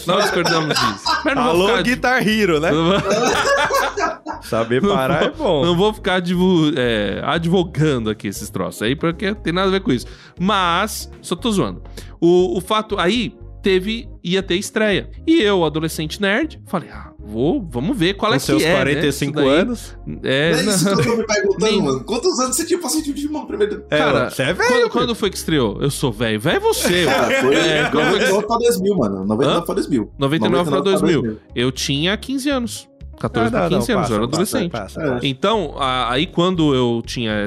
Não 0.06 0.20
discordamos 0.20 0.78
disso. 0.78 1.04
Mas 1.24 1.34
não 1.34 1.42
vou 1.44 1.52
Alô, 1.52 1.66
ficar- 1.68 1.82
Guitar 1.82 2.28
Hero, 2.28 2.60
né? 2.60 2.70
Saber 4.42 4.80
parar 4.82 5.24
é 5.24 5.30
bom. 5.30 5.64
Não 5.64 5.76
vou 5.76 5.92
ficar 5.92 6.16
advo- 6.16 6.72
é, 6.76 7.20
advogando 7.24 8.10
aqui 8.10 8.28
esses 8.28 8.50
troços 8.50 8.82
aí, 8.82 8.94
porque 8.94 9.34
tem 9.34 9.52
nada 9.52 9.68
a 9.68 9.70
ver 9.70 9.80
com 9.80 9.90
isso. 9.92 10.06
Mas, 10.38 11.10
só 11.22 11.34
tô 11.34 11.50
zoando. 11.50 11.82
O, 12.20 12.58
o 12.58 12.60
fato 12.60 12.98
aí 12.98 13.34
teve, 13.62 14.08
ia 14.22 14.42
ter 14.42 14.56
estreia. 14.56 15.10
E 15.26 15.40
eu, 15.40 15.64
adolescente 15.64 16.20
nerd, 16.20 16.60
falei, 16.66 16.90
ah, 16.92 17.10
vou, 17.26 17.66
vamos 17.70 17.96
ver 17.96 18.14
qual 18.14 18.30
Com 18.32 18.36
é 18.36 18.38
seus 18.38 18.62
que 18.62 18.68
é. 18.68 18.70
né? 18.72 18.74
45 18.76 19.38
Isso 19.40 19.48
daí. 19.48 19.58
anos. 19.60 19.96
É, 20.22 20.50
Não 20.52 20.58
é 20.58 20.62
isso 20.74 20.84
não. 20.84 20.94
que 20.96 21.00
eu 21.00 21.04
tô 21.12 21.16
me 21.16 21.26
perguntando, 21.26 21.72
Nem- 21.72 21.82
mano. 21.82 22.04
Quantos 22.04 22.38
anos 22.40 22.56
você 22.56 22.64
tinha 22.66 22.78
pra 22.78 22.88
assistir 22.88 23.10
o 23.10 23.14
Digimon 23.14 23.46
primeiro? 23.46 23.84
É, 23.90 23.98
Cara, 23.98 24.30
você 24.30 24.42
é 24.42 24.52
velho. 24.52 24.68
Quando, 24.70 24.90
quando 24.90 25.14
foi 25.14 25.30
que 25.30 25.36
estreou? 25.36 25.78
Eu 25.80 25.90
sou 25.90 26.12
velho. 26.12 26.38
Velho 26.38 26.56
é 26.56 26.60
você. 26.60 27.04
Cara, 27.06 27.26
mano. 27.42 27.42
foi 27.42 27.54
É, 27.56 27.88
quando 27.90 28.10
foi 28.10 28.18
que- 28.20 28.24
99 28.30 28.46
pra 28.46 28.56
2000, 28.58 28.96
mano. 28.96 29.24
99 29.24 29.66
pra 29.66 29.74
2000. 29.74 30.10
99 30.18 30.70
pra 30.70 30.80
2000. 30.80 31.22
2000. 31.22 31.40
Eu 31.54 31.72
tinha 31.72 32.16
15 32.16 32.50
anos. 32.50 32.88
14 33.18 33.48
Ah, 33.48 33.50
pra 33.50 33.60
não, 33.62 33.70
não, 33.70 33.78
15 33.80 33.92
anos, 33.92 34.10
eu 34.10 34.16
era 34.16 34.26
passa, 34.26 34.34
adolescente. 34.36 34.70
passa, 34.70 35.00
É. 35.02 35.10
passa. 35.10 35.26
Então, 35.26 35.74
aí 35.78 36.26
quando 36.26 36.74
eu 36.74 37.02
tinha. 37.06 37.46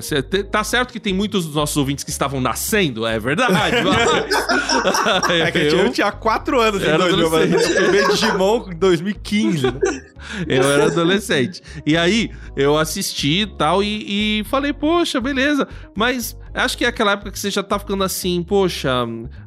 Tá 0.51 0.63
certo 0.63 0.91
que 0.91 0.99
tem 0.99 1.13
muitos 1.13 1.45
dos 1.45 1.55
nossos 1.55 1.75
ouvintes 1.77 2.03
que 2.03 2.09
estavam 2.09 2.39
nascendo, 2.41 3.05
é 3.05 3.19
verdade. 3.19 3.53
É 5.29 5.51
que 5.51 5.57
eu, 5.59 5.77
eu 5.85 5.91
tinha 5.91 6.11
4 6.11 6.59
anos 6.61 6.81
em 6.81 6.85
Era 6.85 6.97
2000, 6.97 7.29
mas 7.29 7.43
adolescente. 7.53 7.95
eu 7.95 8.09
Digimon 8.09 8.65
em 8.71 8.75
2015. 8.75 9.63
né? 9.67 9.79
eu 10.47 10.63
era 10.71 10.85
adolescente. 10.85 11.61
E 11.85 11.97
aí, 11.97 12.31
eu 12.55 12.77
assisti 12.77 13.41
e 13.41 13.47
tal, 13.47 13.81
e, 13.83 14.39
e 14.39 14.43
falei, 14.45 14.73
poxa, 14.73 15.19
beleza. 15.19 15.67
Mas 15.95 16.37
acho 16.61 16.77
que 16.77 16.85
é 16.85 16.87
aquela 16.87 17.13
época 17.13 17.31
que 17.31 17.39
você 17.39 17.49
já 17.51 17.61
tá 17.63 17.77
ficando 17.79 18.03
assim, 18.03 18.41
poxa, 18.43 18.89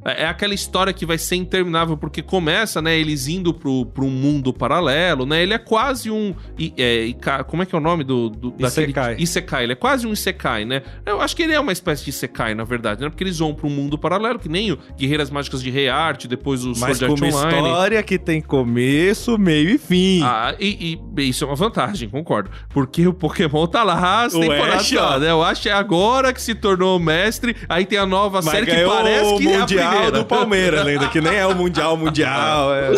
é 0.04 0.26
aquela 0.26 0.54
história 0.54 0.92
que 0.92 1.04
vai 1.06 1.18
ser 1.18 1.36
interminável, 1.36 1.96
porque 1.96 2.22
começa, 2.22 2.80
né, 2.82 2.98
eles 2.98 3.26
indo 3.28 3.52
pro, 3.52 3.86
pro 3.86 4.06
mundo 4.06 4.52
paralelo, 4.52 5.24
né? 5.26 5.42
Ele 5.42 5.54
é 5.54 5.58
quase 5.58 6.10
um. 6.10 6.34
i- 6.58 6.72
é, 6.76 7.04
ika- 7.06 7.44
como 7.44 7.62
é 7.62 7.66
que 7.66 7.74
é 7.74 7.78
o 7.78 7.80
nome 7.80 8.04
do. 8.04 8.28
do 8.30 8.54
Isekai. 8.58 9.16
Isekai. 9.18 9.64
Ele 9.64 9.72
é 9.72 9.76
quase 9.76 10.06
um 10.06 10.12
Isekai, 10.12 10.64
né? 10.64 10.82
Eu 11.04 11.20
acho 11.20 11.34
que 11.34 11.42
ele 11.42 11.52
é 11.52 11.60
uma 11.60 11.72
espécie 11.72 12.04
de 12.04 12.10
Isekai, 12.10 12.54
na 12.54 12.64
verdade, 12.64 13.02
né? 13.02 13.08
Porque 13.08 13.24
eles 13.24 13.38
vão 13.38 13.54
um 13.66 13.70
mundo 13.70 13.98
paralelo, 13.98 14.38
que 14.38 14.48
nem 14.48 14.72
o 14.72 14.78
Guerreiras 14.98 15.30
Mágicas 15.30 15.62
de 15.62 15.70
Rei 15.70 15.88
depois 16.28 16.64
o 16.64 16.68
Mas 16.78 16.98
Sword 16.98 17.04
Art 17.04 17.18
uma 17.18 17.26
Online. 17.28 17.68
história 17.68 18.02
que 18.02 18.18
tem 18.18 18.40
começo, 18.40 19.36
meio 19.38 19.70
e 19.70 19.78
fim. 19.78 20.22
Ah, 20.22 20.54
e, 20.60 20.98
e 21.18 21.28
isso 21.28 21.44
é 21.44 21.46
uma 21.46 21.56
vantagem, 21.56 22.08
concordo. 22.08 22.50
Porque 22.68 23.06
o 23.06 23.12
Pokémon 23.12 23.66
tá 23.66 23.82
lá 23.82 24.24
as 24.24 24.32
temporadas 24.32 24.86
né? 25.18 25.34
O 25.34 25.42
Ash 25.42 25.66
é 25.66 25.72
agora 25.72 26.32
que 26.32 26.40
se 26.40 26.54
tornou 26.54 26.99
mestre, 27.00 27.56
aí 27.68 27.84
tem 27.86 27.98
a 27.98 28.06
nova 28.06 28.40
Mas 28.42 28.52
série 28.52 28.66
que 28.66 28.84
parece 28.84 29.36
que 29.38 29.48
é 29.48 29.60
a 29.60 29.66
primeira. 29.66 30.10
do 30.12 30.24
Palmeiras 30.24 30.86
ainda, 30.86 31.08
que 31.08 31.20
nem 31.20 31.34
é 31.34 31.46
o 31.46 31.54
Mundial 31.54 31.96
Mundial. 31.96 32.70
é. 32.74 32.90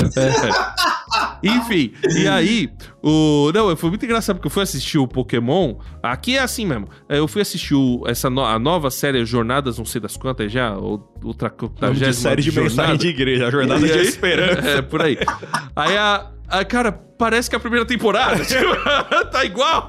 Enfim, 1.43 1.93
e 2.17 2.27
aí, 2.29 2.71
o. 3.03 3.51
Não, 3.53 3.75
foi 3.77 3.91
muito 3.91 4.05
engraçado 4.05 4.37
porque 4.37 4.47
eu 4.47 4.51
fui 4.51 4.63
assistir 4.63 4.99
o 4.99 5.07
Pokémon. 5.07 5.75
Aqui 6.03 6.37
é 6.37 6.41
assim 6.41 6.65
mesmo. 6.67 6.89
Eu 7.09 7.27
fui 7.29 7.43
assistir 7.43 7.75
o- 7.75 8.05
essa 8.07 8.31
no- 8.31 8.45
a 8.45 8.59
nova 8.59 8.91
série 8.91 9.25
Jornadas, 9.25 9.79
não 9.79 9.85
sei 9.85 10.01
das 10.01 10.17
quantas 10.17 10.51
já, 10.53 10.73
ou 10.77 11.13
outra 11.23 11.53
de 11.95 12.15
série 12.15 12.43
de 12.43 12.53
mensagem 12.53 12.97
de 12.97 13.09
igreja, 13.09 13.49
a 13.49 13.51
jornada 13.51 13.81
de 13.87 13.99
esperança. 13.99 14.69
É, 14.69 14.83
por 14.83 15.03
aí. 15.03 15.19
Aí 15.77 15.97
a. 15.97 16.27
a- 16.49 16.65
cara, 16.65 16.93
parece 16.93 17.51
que 17.51 17.57
é 17.57 17.59
a 17.59 17.61
primeira 17.61 17.85
temporada. 17.85 18.43
tipo, 18.45 19.27
tá 19.31 19.45
igual. 19.45 19.87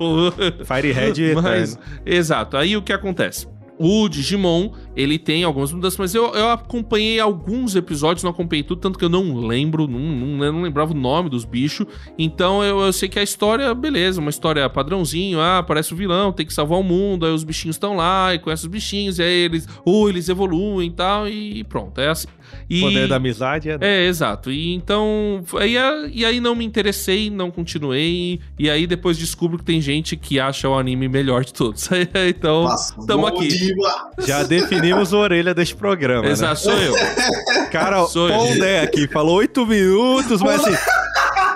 Firehead 0.65 1.36
Mas, 1.36 1.77
exato. 2.05 2.58
Aí 2.58 2.75
o 2.75 2.82
que 2.82 2.91
acontece? 2.93 3.48
O 3.80 4.08
Digimon, 4.08 4.72
ele 4.96 5.18
tem 5.18 5.44
algumas 5.44 5.72
mudanças, 5.72 5.98
mas 5.98 6.15
eu, 6.15 6.34
eu 6.34 6.51
acompanhei 6.51 7.20
alguns 7.20 7.75
episódios, 7.75 8.24
não 8.24 8.32
acompanhei 8.32 8.63
tudo, 8.63 8.80
tanto 8.80 9.00
que 9.00 9.06
eu 9.06 9.10
não 9.10 9.36
lembro, 9.46 9.88
não, 9.88 10.00
não, 10.00 10.51
não 10.53 10.62
lembrava 10.62 10.92
o 10.92 10.96
nome 10.96 11.30
dos 11.30 11.44
bichos. 11.44 11.88
Então 12.18 12.63
eu, 12.63 12.80
eu, 12.80 12.94
sei 12.94 13.10
que 13.10 13.20
a 13.20 13.24
história, 13.24 13.74
beleza, 13.74 14.22
uma 14.22 14.30
história 14.30 14.70
padrãozinho, 14.70 15.39
ah, 15.39 15.60
aparece 15.60 15.94
o 15.94 15.96
vilão, 15.98 16.32
tem 16.32 16.46
que 16.46 16.53
salvar 16.53 16.80
o 16.80 16.84
mundo, 16.84 17.25
aí 17.25 17.32
os 17.32 17.44
bichinhos 17.44 17.75
estão 17.75 17.96
lá, 17.96 18.34
e 18.34 18.39
conhece 18.39 18.63
os 18.63 18.70
bichinhos, 18.70 19.20
e 19.20 19.24
aí 19.24 19.34
eles, 19.34 19.68
ou 19.84 20.06
uh, 20.06 20.10
eles 20.10 20.30
evoluem 20.30 20.89
e 20.89 20.92
tal, 20.92 21.27
e 21.27 21.63
pronto, 21.63 22.00
é 22.00 22.10
assim. 22.10 22.27
E, 22.69 22.81
Poder 22.81 23.07
da 23.07 23.15
amizade 23.17 23.69
é. 23.69 23.77
É, 23.81 24.05
exato. 24.05 24.51
E 24.51 24.74
então. 24.74 25.43
Aí, 25.60 25.75
e 26.12 26.25
aí 26.25 26.39
não 26.39 26.55
me 26.55 26.65
interessei, 26.65 27.29
não 27.29 27.51
continuei. 27.51 28.39
E 28.57 28.69
aí 28.69 28.88
depois 28.88 29.17
descubro 29.17 29.57
que 29.57 29.63
tem 29.63 29.81
gente 29.81 30.15
que 30.15 30.39
acha 30.39 30.67
o 30.67 30.77
anime 30.77 31.07
melhor 31.07 31.43
de 31.43 31.53
todos. 31.53 31.89
então, 32.27 32.67
estamos 33.00 33.27
aqui. 33.27 33.48
Diva. 33.48 34.12
Já 34.25 34.43
definimos 34.43 35.13
a 35.13 35.17
orelha 35.17 35.53
deste 35.53 35.75
programa. 35.75 36.27
Exato, 36.27 36.53
né? 36.53 36.55
sou 36.55 36.74
eu. 36.74 36.93
Cara, 37.72 38.05
sou 38.07 38.29
Pondé 38.29 38.81
aqui, 38.81 39.07
falou 39.07 39.38
oito 39.38 39.65
minutos, 39.65 40.41
mas 40.41 40.63
assim. 40.63 40.92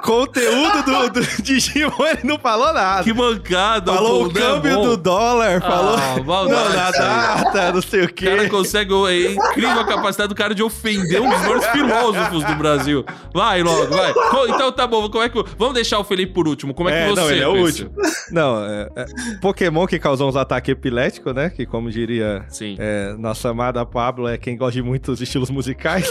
Conteúdo 0.08 0.84
do, 0.84 1.10
do 1.10 1.44
Digimon, 1.44 2.06
ele 2.06 2.22
não 2.24 2.40
falou 2.40 2.72
nada. 2.72 3.04
Que 3.04 3.14
mancada. 3.14 3.92
Falou 3.92 4.26
o 4.26 4.34
câmbio 4.34 4.82
do 4.82 4.96
dólar, 4.96 5.60
falou 5.62 5.98
ah, 5.98 6.16
não, 6.26 6.70
na 6.74 6.92
data, 6.92 7.74
não 7.74 7.82
sei 7.82 8.06
o 8.06 8.14
quê. 8.14 8.28
O 8.28 8.38
cara 8.38 8.50
consegue, 8.50 8.94
é 9.10 9.34
incrível 9.34 9.82
a 9.82 9.86
capacidade 9.86 10.30
do 10.30 10.36
cara 10.36 10.56
de 10.56 10.64
ofender 10.64 11.22
um 11.22 11.30
dos 11.30 11.40
maiores 11.40 11.66
filósofos 11.68 12.44
do 12.46 12.56
Brasil. 12.56 13.06
Vai 13.34 13.62
logo, 13.62 13.94
vai. 13.94 14.14
Então 14.48 14.72
tá 14.72 14.88
bom, 14.88 15.10
como 15.10 15.24
é 15.24 15.28
que... 15.28 15.44
Vamos 15.58 15.74
deixar 15.74 16.00
o 16.00 16.06
Felipe 16.06 16.34
por 16.34 16.48
último, 16.48 16.74
como 16.74 16.90
é, 16.90 16.94
é 16.94 17.04
que 17.04 17.10
você... 17.10 17.22
Não, 17.22 17.32
ele 17.32 17.42
é 17.42 17.48
o 17.48 17.62
último. 17.62 17.92
Não, 18.32 18.64
é, 18.64 18.90
é, 18.96 19.06
Pokémon 19.42 19.86
que 19.86 20.00
causou 20.00 20.30
uns 20.30 20.38
ataques 20.38 20.72
epiléticos, 20.72 21.34
né? 21.34 21.50
Que 21.50 21.66
como 21.66 21.92
diria 21.92 22.46
é, 22.80 23.14
nossa 23.18 23.50
amada 23.50 23.86
Pablo, 23.86 24.28
é 24.28 24.38
quem 24.38 24.56
gosta 24.56 24.74
de 24.74 24.82
muitos 24.82 25.20
estilos 25.20 25.50
musicais. 25.50 26.10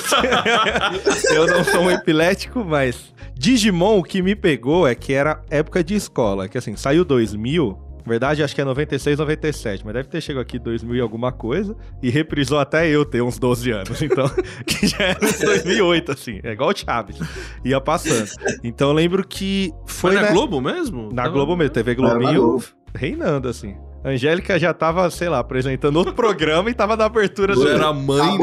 Eu 1.32 1.46
não 1.46 1.64
sou 1.64 1.80
um 1.80 1.90
epilético, 1.90 2.62
mas... 2.62 3.16
Digimon, 3.38 3.85
o 3.94 4.02
que 4.02 4.22
me 4.22 4.34
pegou 4.34 4.86
é 4.86 4.94
que 4.94 5.12
era 5.12 5.42
época 5.50 5.82
de 5.84 5.94
escola, 5.94 6.48
que 6.48 6.58
assim, 6.58 6.76
saiu 6.76 7.04
2000, 7.04 7.86
na 8.06 8.10
verdade, 8.10 8.40
acho 8.44 8.54
que 8.54 8.60
é 8.60 8.64
96, 8.64 9.18
97, 9.18 9.84
mas 9.84 9.94
deve 9.94 10.08
ter 10.08 10.20
chegado 10.20 10.42
aqui 10.42 10.60
2000 10.60 10.94
e 10.94 11.00
alguma 11.00 11.32
coisa. 11.32 11.76
E 12.00 12.08
reprisou 12.08 12.60
até 12.60 12.88
eu 12.88 13.04
ter 13.04 13.20
uns 13.20 13.36
12 13.36 13.68
anos. 13.72 14.00
Então, 14.00 14.30
que 14.64 14.86
já 14.86 15.06
era 15.06 15.18
2008, 15.18 16.12
assim. 16.12 16.38
É 16.44 16.52
igual 16.52 16.70
o 16.70 16.76
Chaves. 16.76 17.18
Ia 17.64 17.80
passando. 17.80 18.30
Então, 18.62 18.90
eu 18.90 18.94
lembro 18.94 19.26
que 19.26 19.72
foi. 19.86 20.12
Foi 20.12 20.14
na 20.14 20.28
né? 20.28 20.32
Globo 20.32 20.60
mesmo? 20.60 21.12
Na 21.12 21.26
Globo 21.26 21.56
mesmo. 21.56 21.74
TV 21.74 21.96
Globinho 21.96 22.62
reinando, 22.94 23.48
assim. 23.48 23.74
A 24.06 24.10
Angélica 24.10 24.56
já 24.56 24.72
tava, 24.72 25.10
sei 25.10 25.28
lá, 25.28 25.40
apresentando 25.40 25.96
outro 25.96 26.14
programa 26.14 26.70
e 26.70 26.74
tava 26.74 26.96
na 26.96 27.06
abertura 27.06 27.56
do. 27.56 27.68
Era 27.68 27.92
mãe, 27.92 28.38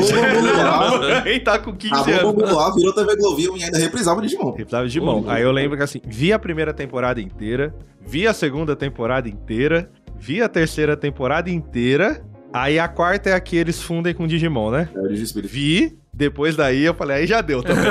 a 0.60 1.22
mãe 1.24 1.40
tá 1.40 1.58
com 1.58 1.74
15 1.74 1.94
a 1.94 2.20
anos. 2.20 2.58
A 2.58 2.76
virou 2.76 2.94
TV 2.94 3.16
Globinho 3.16 3.56
e 3.56 3.64
ainda 3.64 3.78
reprisava 3.78 4.22
Digimon. 4.22 4.52
Reprisava 4.52 4.86
Digimon. 4.86 5.24
Aí 5.26 5.42
eu 5.42 5.54
lembro 5.54 5.78
que 5.78 5.84
assim, 5.84 6.02
vi 6.06 6.34
a 6.34 6.38
primeira 6.38 6.74
temporada 6.74 7.22
inteira, 7.22 7.74
vi 8.02 8.28
a 8.28 8.34
segunda 8.34 8.76
temporada 8.76 9.30
inteira, 9.30 9.90
vi 10.18 10.42
a 10.42 10.50
terceira 10.50 10.98
temporada 10.98 11.50
inteira. 11.50 12.22
Aí 12.52 12.78
a 12.78 12.90
quarta 12.90 13.30
é 13.30 13.34
a 13.34 13.40
que 13.40 13.56
eles 13.56 13.82
fundem 13.82 14.14
com 14.14 14.28
Digimon, 14.28 14.70
né? 14.70 14.90
É, 14.94 15.08
vi, 15.48 15.98
depois 16.16 16.56
daí 16.56 16.84
eu 16.84 16.94
falei, 16.94 17.18
aí 17.18 17.28
já 17.28 17.42
deu 17.42 17.64
também. 17.64 17.86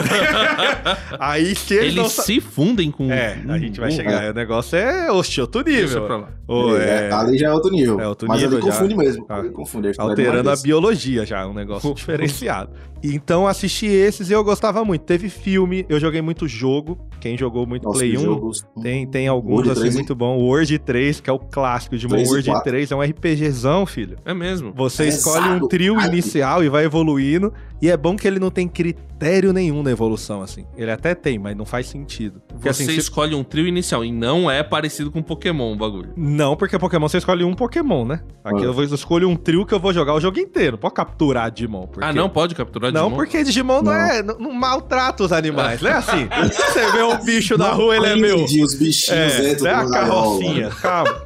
aí 1.19 1.57
se 1.57 1.75
eles, 1.75 1.87
eles 1.87 1.97
não... 1.97 2.09
se 2.09 2.41
fundem 2.41 2.89
com. 2.89 3.11
É, 3.11 3.43
a 3.49 3.59
gente 3.59 3.81
vai 3.81 3.91
chegar. 3.91 4.23
É. 4.23 4.31
O 4.31 4.35
negócio 4.35 4.77
é 4.77 5.11
oxe, 5.11 5.41
outro 5.41 5.63
nível. 5.63 6.07
Pra 6.07 6.17
lá. 6.19 6.29
Oh, 6.47 6.77
é... 6.77 7.09
é... 7.09 7.13
Ali 7.13 7.37
já 7.37 7.49
é 7.49 7.53
outro 7.53 7.73
nível. 7.73 7.99
É 7.99 8.07
outro 8.07 8.29
Mas 8.29 8.41
nível. 8.41 8.61
Mas 8.63 8.75
confunde 8.75 8.97
mesmo. 8.97 9.27
Ah, 9.29 9.43
confunde, 9.53 9.91
alterando 9.99 10.51
a 10.51 10.57
biologia 10.57 11.27
já, 11.27 11.45
um 11.49 11.53
negócio 11.53 11.93
diferenciado. 11.95 12.71
Então 13.03 13.45
assisti 13.45 13.87
esses 13.87 14.31
e 14.31 14.33
eu 14.33 14.45
gostava 14.45 14.85
muito. 14.85 15.03
Teve 15.03 15.29
filme, 15.29 15.85
eu 15.89 15.99
joguei 15.99 16.23
muito 16.23 16.47
jogo. 16.47 16.97
Quem 17.23 17.39
jogou 17.39 17.65
muito 17.65 17.85
Nossa, 17.85 18.01
Play 18.01 18.19
1, 18.19 18.21
jogos... 18.21 18.67
tem, 18.83 19.07
tem 19.07 19.29
alguns 19.29 19.69
assim 19.69 19.83
3, 19.83 19.95
muito 19.95 20.13
bom. 20.13 20.39
O 20.39 20.47
Word 20.47 20.77
3, 20.77 21.21
que 21.21 21.31
é 21.31 21.33
o 21.33 21.39
clássico 21.39 21.97
de 21.97 22.05
um 22.05 22.11
Word 22.11 22.51
3, 22.65 22.91
é 22.91 22.97
um 22.97 23.01
RPGzão, 23.01 23.87
filho. 23.87 24.17
É 24.25 24.35
mesmo. 24.35 24.73
Você 24.75 25.05
é 25.05 25.07
escolhe 25.07 25.49
um 25.49 25.69
trio 25.69 26.01
inicial 26.01 26.65
e 26.65 26.69
vai 26.69 26.85
evoluindo. 26.85 27.53
E 27.81 27.89
é 27.89 27.97
bom 27.97 28.17
que 28.17 28.27
ele 28.27 28.41
não 28.41 28.51
tem 28.51 28.67
critério 28.67 29.12
nenhum 29.53 29.83
na 29.83 29.91
evolução, 29.91 30.43
assim. 30.43 30.67
Ele 30.77 30.91
até 30.91 31.15
tem, 31.15 31.39
mas 31.39 31.57
não 31.57 31.65
faz 31.65 31.87
sentido. 31.87 32.43
Porque, 32.49 32.73
você 32.73 32.83
assim, 32.83 32.97
escolhe 32.97 33.35
um 33.35 33.45
trio 33.45 33.67
inicial 33.67 34.05
e 34.05 34.11
não 34.11 34.51
é 34.51 34.63
parecido 34.63 35.11
com 35.11 35.23
Pokémon 35.23 35.73
o 35.73 35.77
bagulho. 35.77 36.13
Não, 36.17 36.57
porque 36.57 36.79
Pokémon 36.79 37.09
você 37.09 37.19
escolhe 37.19 37.45
um 37.45 37.55
Pokémon, 37.55 38.05
né? 38.05 38.21
Aqui 38.45 38.63
ah. 38.63 38.65
eu, 38.65 38.73
vou, 38.73 38.85
eu 38.85 38.95
escolho 38.95 39.29
um 39.29 39.37
trio 39.37 39.65
que 39.65 39.73
eu 39.73 39.79
vou 39.79 39.93
jogar 39.93 40.15
o 40.15 40.21
jogo 40.21 40.39
inteiro. 40.39 40.77
Pode 40.77 40.95
capturar 40.95 41.51
Digimon. 41.51 41.87
Porque... 41.87 42.05
Ah, 42.05 42.13
não 42.13 42.29
pode 42.29 42.55
capturar 42.55 42.91
Digimon? 42.91 43.11
Não, 43.11 43.17
porque 43.17 43.45
Digimon 43.45 43.83
não, 43.83 43.83
não 43.85 43.93
é... 43.93 44.23
Não, 44.23 44.39
não, 44.39 44.53
maltrata 44.53 45.23
os 45.23 45.33
animais, 45.33 45.81
não 45.81 45.91
é 45.91 45.95
assim. 45.95 46.29
você 46.53 46.91
vê 46.91 47.03
um 47.03 47.25
bicho 47.25 47.57
na 47.57 47.71
rua, 47.71 47.97
ele 47.97 48.07
é 48.07 48.17
meu. 48.17 48.43
os 48.43 48.75
bichinhos 48.75 49.65
é, 49.65 49.69
é 49.69 49.75
a 49.75 49.89
carrocinha, 49.89 50.71
calma. 50.71 51.23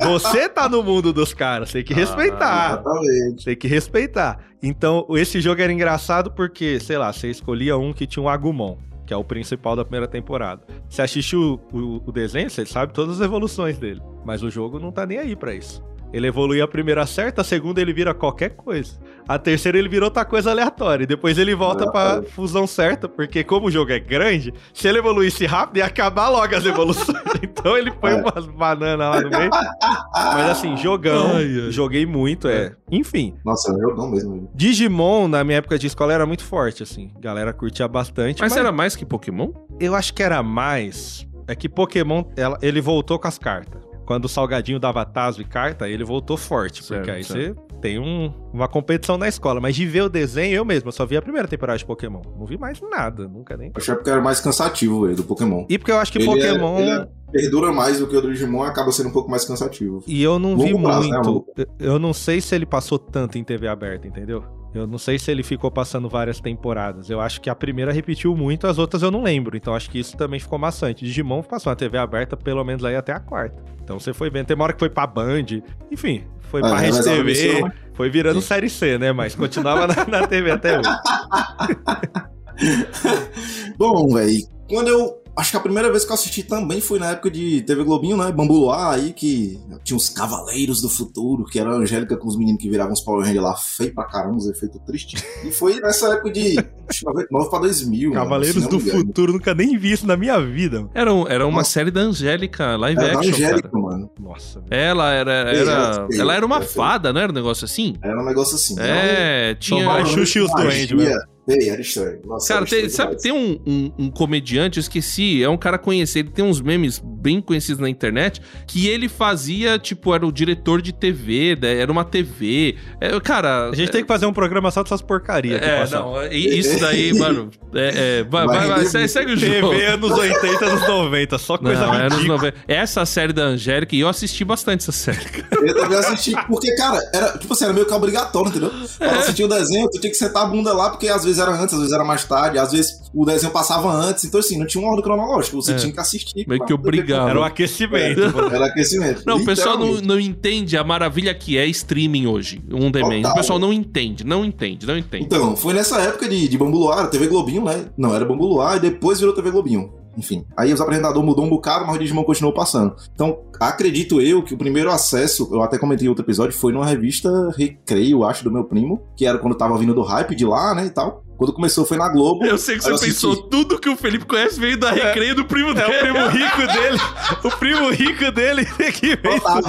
Você 0.00 0.48
tá 0.48 0.68
no 0.68 0.82
mundo 0.82 1.12
dos 1.12 1.32
caras, 1.32 1.72
tem 1.72 1.82
que 1.82 1.92
ah, 1.92 1.96
respeitar. 1.96 2.72
Exatamente. 2.72 3.44
Tem 3.44 3.56
que 3.56 3.68
respeitar. 3.68 4.38
Então, 4.62 5.06
esse 5.10 5.40
jogo 5.40 5.60
era 5.60 5.72
engraçado 5.72 6.30
porque, 6.30 6.80
sei 6.80 6.98
lá, 6.98 7.05
você 7.12 7.30
escolhia 7.30 7.76
um 7.76 7.92
que 7.92 8.06
tinha 8.06 8.22
um 8.22 8.28
Agumon, 8.28 8.76
que 9.06 9.14
é 9.14 9.16
o 9.16 9.24
principal 9.24 9.76
da 9.76 9.84
primeira 9.84 10.08
temporada. 10.08 10.62
Você 10.88 11.02
assistiu 11.02 11.60
o, 11.72 11.76
o, 11.76 12.02
o 12.06 12.12
desenho, 12.12 12.50
você 12.50 12.66
sabe 12.66 12.92
todas 12.92 13.20
as 13.20 13.24
evoluções 13.24 13.78
dele. 13.78 14.00
Mas 14.24 14.42
o 14.42 14.50
jogo 14.50 14.78
não 14.78 14.90
tá 14.90 15.06
nem 15.06 15.18
aí 15.18 15.36
para 15.36 15.54
isso. 15.54 15.82
Ele 16.12 16.26
evolui 16.26 16.60
a 16.60 16.68
primeira 16.68 17.04
certa, 17.06 17.40
a 17.40 17.44
segunda 17.44 17.80
ele 17.80 17.92
vira 17.92 18.14
qualquer 18.14 18.50
coisa. 18.50 18.98
A 19.28 19.38
terceira 19.38 19.76
ele 19.76 19.88
vira 19.88 20.04
outra 20.04 20.24
coisa 20.24 20.50
aleatória. 20.50 21.02
E 21.02 21.06
depois 21.06 21.36
ele 21.36 21.54
volta 21.54 21.84
ah, 21.84 21.90
pra 21.90 22.22
fusão 22.22 22.66
certa, 22.66 23.08
porque 23.08 23.42
como 23.42 23.66
o 23.66 23.70
jogo 23.70 23.90
é 23.90 23.98
grande, 23.98 24.54
se 24.72 24.86
ele 24.86 24.98
evoluísse 24.98 25.44
rápido, 25.46 25.78
ia 25.78 25.86
acabar 25.86 26.28
logo 26.28 26.54
as 26.54 26.64
evoluções. 26.64 27.18
então 27.42 27.76
ele 27.76 27.90
põe 27.90 28.12
é. 28.12 28.22
umas 28.22 28.46
bananas 28.46 29.14
lá 29.14 29.20
no 29.20 29.30
meio. 29.30 29.50
Mas 29.50 30.50
assim, 30.50 30.76
jogão. 30.76 31.36
Ai, 31.36 31.64
ai. 31.64 31.70
Joguei 31.72 32.06
muito, 32.06 32.46
é. 32.46 32.66
é. 32.66 32.72
Enfim. 32.90 33.34
Nossa, 33.44 33.72
é 33.72 33.80
jogão 33.80 34.08
mesmo. 34.10 34.48
Digimon, 34.54 35.26
na 35.26 35.42
minha 35.42 35.58
época 35.58 35.78
de 35.78 35.88
escola, 35.88 36.12
era 36.12 36.24
muito 36.24 36.44
forte, 36.44 36.82
assim. 36.82 37.10
A 37.16 37.20
galera 37.20 37.52
curtia 37.52 37.88
bastante. 37.88 38.40
Mas, 38.40 38.52
mas 38.52 38.60
era 38.60 38.70
mais 38.70 38.94
que 38.94 39.04
Pokémon? 39.04 39.50
Eu 39.80 39.94
acho 39.94 40.14
que 40.14 40.22
era 40.22 40.42
mais. 40.42 41.26
É 41.48 41.54
que 41.54 41.68
Pokémon, 41.68 42.24
ela, 42.36 42.58
ele 42.62 42.80
voltou 42.80 43.18
com 43.18 43.26
as 43.28 43.38
cartas 43.38 43.85
quando 44.06 44.26
o 44.26 44.28
Salgadinho 44.28 44.78
dava 44.78 45.04
taso 45.04 45.42
e 45.42 45.44
carta, 45.44 45.88
ele 45.88 46.04
voltou 46.04 46.36
forte. 46.36 46.82
Certo, 46.84 47.00
porque 47.00 47.10
aí 47.10 47.24
certo. 47.24 47.60
você 47.60 47.78
tem 47.80 47.98
um, 47.98 48.32
uma 48.52 48.68
competição 48.68 49.18
na 49.18 49.26
escola. 49.26 49.60
Mas 49.60 49.74
de 49.74 49.84
ver 49.84 50.02
o 50.02 50.08
desenho, 50.08 50.54
eu 50.54 50.64
mesmo, 50.64 50.88
eu 50.88 50.92
só 50.92 51.04
vi 51.04 51.16
a 51.16 51.22
primeira 51.22 51.48
temporada 51.48 51.78
de 51.78 51.84
Pokémon. 51.84 52.22
Não 52.38 52.46
vi 52.46 52.56
mais 52.56 52.80
nada, 52.80 53.26
nunca 53.26 53.56
nem. 53.56 53.72
Acho 53.74 53.86
que 53.86 53.90
é 53.90 53.94
porque 53.96 54.10
era 54.10 54.20
mais 54.20 54.40
cansativo, 54.40 55.02
velho, 55.02 55.16
do 55.16 55.24
Pokémon. 55.24 55.66
E 55.68 55.76
porque 55.76 55.90
eu 55.90 55.98
acho 55.98 56.12
que 56.12 56.18
ele 56.18 56.30
é- 56.30 56.34
Pokémon. 56.34 56.78
É, 56.78 56.88
é, 56.88 57.08
perdura 57.32 57.72
mais 57.72 57.98
do 57.98 58.06
que 58.06 58.16
o 58.16 58.20
do 58.20 58.32
Digimon 58.32 58.62
acaba 58.62 58.92
sendo 58.92 59.08
um 59.08 59.12
pouco 59.12 59.28
mais 59.28 59.44
cansativo. 59.44 60.02
E 60.06 60.22
eu 60.22 60.38
não 60.38 60.56
vi 60.56 60.72
prazo, 60.80 61.10
né, 61.10 61.20
muito. 61.24 61.52
Né, 61.56 61.64
eu 61.80 61.98
não 61.98 62.12
sei 62.12 62.40
se 62.40 62.54
ele 62.54 62.64
passou 62.64 62.98
tanto 62.98 63.36
em 63.36 63.42
TV 63.42 63.66
aberta, 63.66 64.06
entendeu? 64.06 64.44
Eu 64.78 64.86
não 64.86 64.98
sei 64.98 65.18
se 65.18 65.30
ele 65.30 65.42
ficou 65.42 65.70
passando 65.70 66.08
várias 66.08 66.40
temporadas. 66.40 67.10
Eu 67.10 67.20
acho 67.20 67.40
que 67.40 67.50
a 67.50 67.54
primeira 67.54 67.92
repetiu 67.92 68.36
muito, 68.36 68.66
as 68.66 68.78
outras 68.78 69.02
eu 69.02 69.10
não 69.10 69.22
lembro. 69.22 69.56
Então 69.56 69.74
acho 69.74 69.90
que 69.90 69.98
isso 69.98 70.16
também 70.16 70.40
ficou 70.40 70.58
maçante. 70.58 71.04
Digimon 71.04 71.42
passou 71.42 71.70
na 71.70 71.76
TV 71.76 71.98
aberta 71.98 72.36
pelo 72.36 72.64
menos 72.64 72.84
aí 72.84 72.96
até 72.96 73.12
a 73.12 73.20
quarta. 73.20 73.62
Então 73.82 73.98
você 73.98 74.12
foi 74.12 74.30
vendo. 74.30 74.46
Tem 74.46 74.54
uma 74.54 74.64
hora 74.64 74.72
que 74.72 74.78
foi 74.78 74.90
pra 74.90 75.06
Band. 75.06 75.46
Enfim, 75.90 76.24
foi 76.42 76.60
ah, 76.64 76.68
pra 76.68 76.78
Rede 76.78 77.02
TV. 77.02 77.64
Foi 77.94 78.10
virando 78.10 78.40
Sim. 78.40 78.46
série 78.46 78.68
C, 78.68 78.98
né? 78.98 79.12
Mas 79.12 79.34
continuava 79.34 79.86
na, 79.86 80.04
na 80.04 80.26
TV 80.26 80.50
até 80.50 80.78
hoje. 80.78 80.88
Bom, 83.78 84.14
velho. 84.14 84.46
Quando 84.68 84.88
eu 84.88 85.22
Acho 85.36 85.50
que 85.50 85.56
a 85.56 85.60
primeira 85.60 85.90
vez 85.90 86.04
que 86.04 86.10
eu 86.10 86.14
assisti 86.14 86.42
também 86.42 86.80
foi 86.80 86.98
na 86.98 87.10
época 87.10 87.30
de 87.30 87.60
TV 87.62 87.84
Globinho, 87.84 88.16
né? 88.16 88.32
Bambuá 88.32 88.94
aí, 88.94 89.12
que 89.12 89.60
tinha 89.84 89.96
os 89.96 90.08
Cavaleiros 90.08 90.80
do 90.80 90.88
Futuro, 90.88 91.44
que 91.44 91.58
era 91.58 91.70
a 91.70 91.74
Angélica 91.74 92.16
com 92.16 92.26
os 92.26 92.38
meninos 92.38 92.62
que 92.62 92.70
viravam 92.70 92.94
os 92.94 93.02
Power 93.02 93.24
Rangers 93.24 93.44
lá, 93.44 93.54
feio 93.54 93.94
pra 93.94 94.04
caramba, 94.04 94.36
os 94.36 94.48
efeitos 94.48 94.80
tristes. 94.86 95.22
E 95.44 95.52
foi 95.52 95.78
nessa 95.80 96.14
época 96.14 96.32
de 96.32 96.56
99 97.04 97.50
pra 97.50 97.58
2000. 97.58 98.12
Cavaleiros 98.12 98.64
mano, 98.64 98.68
do 98.70 98.80
Futuro, 98.80 99.32
nunca 99.34 99.54
nem 99.54 99.76
vi 99.76 99.92
isso 99.92 100.06
na 100.06 100.16
minha 100.16 100.40
vida. 100.40 100.88
Era, 100.94 101.10
era 101.28 101.46
uma 101.46 101.58
Nossa. 101.58 101.70
série 101.70 101.90
da 101.90 102.00
Angélica, 102.00 102.76
live 102.76 102.98
era 102.98 103.18
action. 103.18 103.30
Da 103.30 103.36
Angélica, 103.36 103.68
cara. 103.68 103.82
mano. 103.82 104.10
Nossa. 104.18 104.62
Ela 104.70 105.12
era. 105.12 105.32
era 105.32 106.08
ela 106.12 106.34
era 106.34 106.46
uma 106.46 106.62
fada, 106.62 107.12
não 107.12 107.20
era 107.20 107.30
um 107.30 107.34
negócio 107.34 107.66
assim? 107.66 107.94
Era 108.02 108.20
um 108.20 108.24
negócio 108.24 108.54
assim. 108.54 108.74
É, 108.78 109.54
tinha. 109.54 110.04
Xuxa 110.06 110.38
e 110.38 110.42
os 110.42 110.50
Duendes, 110.52 111.26
Ei, 111.48 111.70
era 111.70 111.80
estranho. 111.80 112.18
Nossa, 112.24 112.48
cara, 112.48 112.60
era 112.60 112.70
tem, 112.70 112.84
estranho 112.86 112.90
sabe, 112.90 113.22
demais. 113.22 113.22
tem 113.22 113.32
um, 113.66 113.92
um, 113.98 114.06
um 114.06 114.10
comediante, 114.10 114.78
eu 114.78 114.80
esqueci, 114.80 115.42
é 115.42 115.48
um 115.48 115.56
cara 115.56 115.78
conhecido, 115.78 116.28
ele 116.28 116.34
tem 116.34 116.44
uns 116.44 116.60
memes 116.60 117.00
bem 117.04 117.40
conhecidos 117.40 117.80
na 117.80 117.88
internet, 117.88 118.40
que 118.66 118.88
ele 118.88 119.08
fazia, 119.08 119.78
tipo, 119.78 120.14
era 120.14 120.26
o 120.26 120.32
diretor 120.32 120.82
de 120.82 120.92
TV, 120.92 121.56
né, 121.60 121.78
era 121.78 121.90
uma 121.90 122.04
TV. 122.04 122.76
É, 123.00 123.18
cara. 123.20 123.70
A 123.70 123.74
gente 123.74 123.90
tem 123.90 124.02
que 124.02 124.08
fazer 124.08 124.26
um 124.26 124.32
programa 124.32 124.70
só 124.70 124.82
dessas 124.82 125.02
porcarias. 125.02 125.60
É, 125.62 125.86
não, 125.90 126.22
e- 126.26 126.58
isso 126.58 126.78
daí, 126.80 127.12
mano. 127.18 127.50
É, 127.74 128.20
é, 128.20 128.24
vai, 128.24 128.46
vai, 128.46 128.56
Vai 128.66 128.84
vai, 128.84 129.08
segue, 129.08 129.32
o 129.32 129.36
jogo. 129.36 129.70
TV 129.70 129.86
anos 129.86 130.10
80, 130.10 130.64
anos 130.64 130.88
90, 130.88 131.38
só 131.38 131.58
coisa 131.58 131.86
Não, 131.86 131.94
é 131.94 131.98
anos 132.02 132.12
ridícula. 132.14 132.36
90. 132.38 132.56
Essa 132.66 133.04
série 133.06 133.32
da 133.32 133.44
Angélica, 133.44 133.94
e 133.94 134.00
eu 134.00 134.08
assisti 134.08 134.44
bastante 134.44 134.80
essa 134.80 134.92
série. 134.92 135.24
cara. 135.42 135.66
Eu 135.66 135.74
também 135.74 135.98
assisti, 135.98 136.32
porque, 136.46 136.74
cara, 136.76 136.98
era, 137.14 137.38
tipo 137.38 137.52
assim, 137.52 137.64
era 137.64 137.72
meio 137.72 137.86
que 137.86 137.92
obrigatório, 137.92 138.48
entendeu? 138.50 138.70
É. 139.00 139.08
Pra 139.08 139.18
assistir 139.18 139.44
o 139.44 139.48
desenho, 139.48 139.88
tu 139.90 140.00
tinha 140.00 140.10
que 140.10 140.16
sentar 140.16 140.42
a 140.44 140.46
bunda 140.46 140.72
lá, 140.72 140.90
porque 140.90 141.08
às 141.08 141.24
vezes 141.24 141.35
era 141.38 141.50
antes, 141.52 141.74
às 141.74 141.80
vezes 141.80 141.92
era 141.94 142.04
mais 142.04 142.24
tarde, 142.24 142.58
às 142.58 142.72
vezes 142.72 143.00
o 143.14 143.24
desenho 143.24 143.52
passava 143.52 143.90
antes, 143.92 144.24
então 144.24 144.40
assim, 144.40 144.58
não 144.58 144.66
tinha 144.66 144.82
uma 144.82 144.90
ordem 144.90 145.04
cronológica, 145.04 145.56
você 145.56 145.72
É. 145.72 145.76
tinha 145.76 145.92
que 145.92 146.00
assistir. 146.00 146.46
Meio 146.46 146.64
que 146.64 146.72
obrigava. 146.72 147.30
Era 147.30 147.40
um 147.40 147.44
aquecimento. 147.44 148.20
mano. 148.34 148.54
Era 148.54 148.66
aquecimento. 148.66 149.22
Não, 149.26 149.38
o 149.38 149.44
pessoal 149.44 149.78
não, 149.78 149.94
não 150.00 150.20
entende 150.20 150.76
a 150.76 150.84
maravilha 150.84 151.34
que 151.34 151.56
é 151.58 151.66
streaming 151.66 152.26
hoje. 152.26 152.62
Um 152.70 152.90
demand. 152.90 153.16
Total. 153.22 153.32
O 153.32 153.34
pessoal 153.34 153.58
não 153.58 153.72
entende, 153.72 154.24
não 154.24 154.44
entende, 154.44 154.86
não 154.86 154.96
entende. 154.96 155.24
Então, 155.24 155.56
foi 155.56 155.72
nessa 155.74 155.98
época 156.00 156.28
de, 156.28 156.48
de 156.48 156.58
Bambu 156.58 156.78
Luar, 156.78 157.08
TV 157.08 157.26
Globinho, 157.28 157.64
né? 157.64 157.86
Não, 157.96 158.14
era 158.14 158.24
Bambu 158.24 158.46
Luar 158.46 158.76
e 158.76 158.80
depois 158.80 159.18
virou 159.18 159.34
TV 159.34 159.50
Globinho. 159.50 159.92
Enfim, 160.18 160.46
aí 160.56 160.72
os 160.72 160.80
apresentadores 160.80 161.26
mudou 161.26 161.44
um 161.44 161.50
bocado, 161.50 161.86
mas 161.86 161.96
o 161.96 161.98
Digimon 161.98 162.24
continuou 162.24 162.54
passando. 162.54 162.96
Então, 163.14 163.38
acredito 163.60 164.18
eu 164.18 164.42
que 164.42 164.54
o 164.54 164.56
primeiro 164.56 164.90
acesso, 164.90 165.46
eu 165.52 165.60
até 165.62 165.76
comentei 165.78 166.06
em 166.06 166.08
outro 166.08 166.24
episódio, 166.24 166.56
foi 166.56 166.72
numa 166.72 166.86
revista 166.86 167.28
Recreio, 167.54 168.24
acho, 168.24 168.42
do 168.42 168.50
meu 168.50 168.64
primo, 168.64 169.02
que 169.14 169.26
era 169.26 169.36
quando 169.36 169.54
tava 169.54 169.76
vindo 169.76 169.92
do 169.94 170.00
hype 170.00 170.34
de 170.34 170.46
lá, 170.46 170.74
né, 170.74 170.86
e 170.86 170.90
tal. 170.90 171.22
Quando 171.36 171.52
começou 171.52 171.84
foi 171.84 171.96
na 171.98 172.08
Globo. 172.08 172.44
Eu 172.44 172.56
sei 172.56 172.76
que 172.78 172.84
você 172.84 173.06
pensou, 173.06 173.32
assisti. 173.32 173.50
tudo 173.50 173.78
que 173.78 173.88
o 173.90 173.96
Felipe 173.96 174.24
conhece 174.24 174.58
veio 174.58 174.78
da 174.78 174.90
recreio 174.90 175.34
do 175.34 175.44
primo 175.44 175.70
É 175.70 175.74
dele. 175.74 175.90
o 175.92 176.00
primo 176.00 176.28
rico 176.28 176.56
dele. 176.66 176.98
O 177.44 177.50
primo 177.58 177.90
rico 177.90 178.32
dele 178.32 178.64
que 178.64 179.16
tá. 179.16 179.60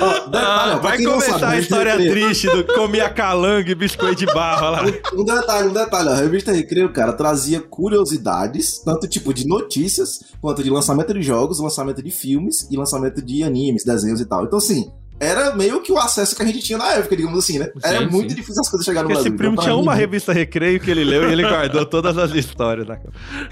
Ó, 0.00 0.30
pra 0.30 0.76
Vai 0.78 1.02
começar 1.02 1.38
sabe, 1.38 1.56
a 1.56 1.58
história 1.58 1.92
Recreio- 1.96 2.12
triste 2.28 2.46
do 2.48 2.64
comia 2.74 3.10
calango 3.10 3.68
e 3.68 3.74
biscoito 3.74 4.14
de 4.16 4.26
barro 4.26 4.70
lá. 4.70 4.84
Um 5.14 5.24
detalhe, 5.24 5.68
um 5.68 5.72
detalhe, 5.72 6.08
a 6.08 6.14
revista 6.14 6.52
Recreio, 6.52 6.90
cara, 6.92 7.12
trazia 7.12 7.60
curiosidades, 7.60 8.78
tanto 8.82 9.06
tipo 9.06 9.34
de 9.34 9.46
notícias, 9.46 10.20
quanto 10.40 10.62
de 10.62 10.70
lançamento 10.70 11.12
de 11.12 11.22
jogos, 11.22 11.60
lançamento 11.60 12.02
de 12.02 12.10
filmes 12.10 12.66
e 12.70 12.76
lançamento 12.76 13.20
de 13.20 13.42
animes, 13.42 13.84
desenhos 13.84 14.20
e 14.20 14.24
tal. 14.24 14.44
Então, 14.44 14.58
assim, 14.58 14.90
era 15.22 15.54
meio 15.54 15.80
que 15.80 15.92
o 15.92 15.98
acesso 15.98 16.34
que 16.34 16.42
a 16.42 16.44
gente 16.44 16.58
tinha 16.58 16.76
na 16.78 16.92
época, 16.94 17.16
digamos 17.16 17.38
assim, 17.38 17.58
né? 17.58 17.68
Era 17.84 18.00
Sim, 18.00 18.06
muito 18.08 18.30
sim. 18.30 18.36
difícil 18.36 18.60
as 18.60 18.68
coisas 18.68 18.84
chegarem 18.84 19.08
no 19.08 19.14
Esse 19.14 19.22
Brasil. 19.22 19.36
primo 19.38 19.52
Então, 19.54 19.64
tinha 19.64 19.76
uma 19.76 19.94
revista 19.94 20.32
Recreio 20.32 20.80
que 20.80 20.90
ele 20.90 21.04
leu 21.04 21.28
e 21.28 21.32
ele 21.32 21.42
guardou 21.42 21.86
todas 21.86 22.18
as 22.18 22.32
histórias. 22.34 22.86
Né? 22.86 22.98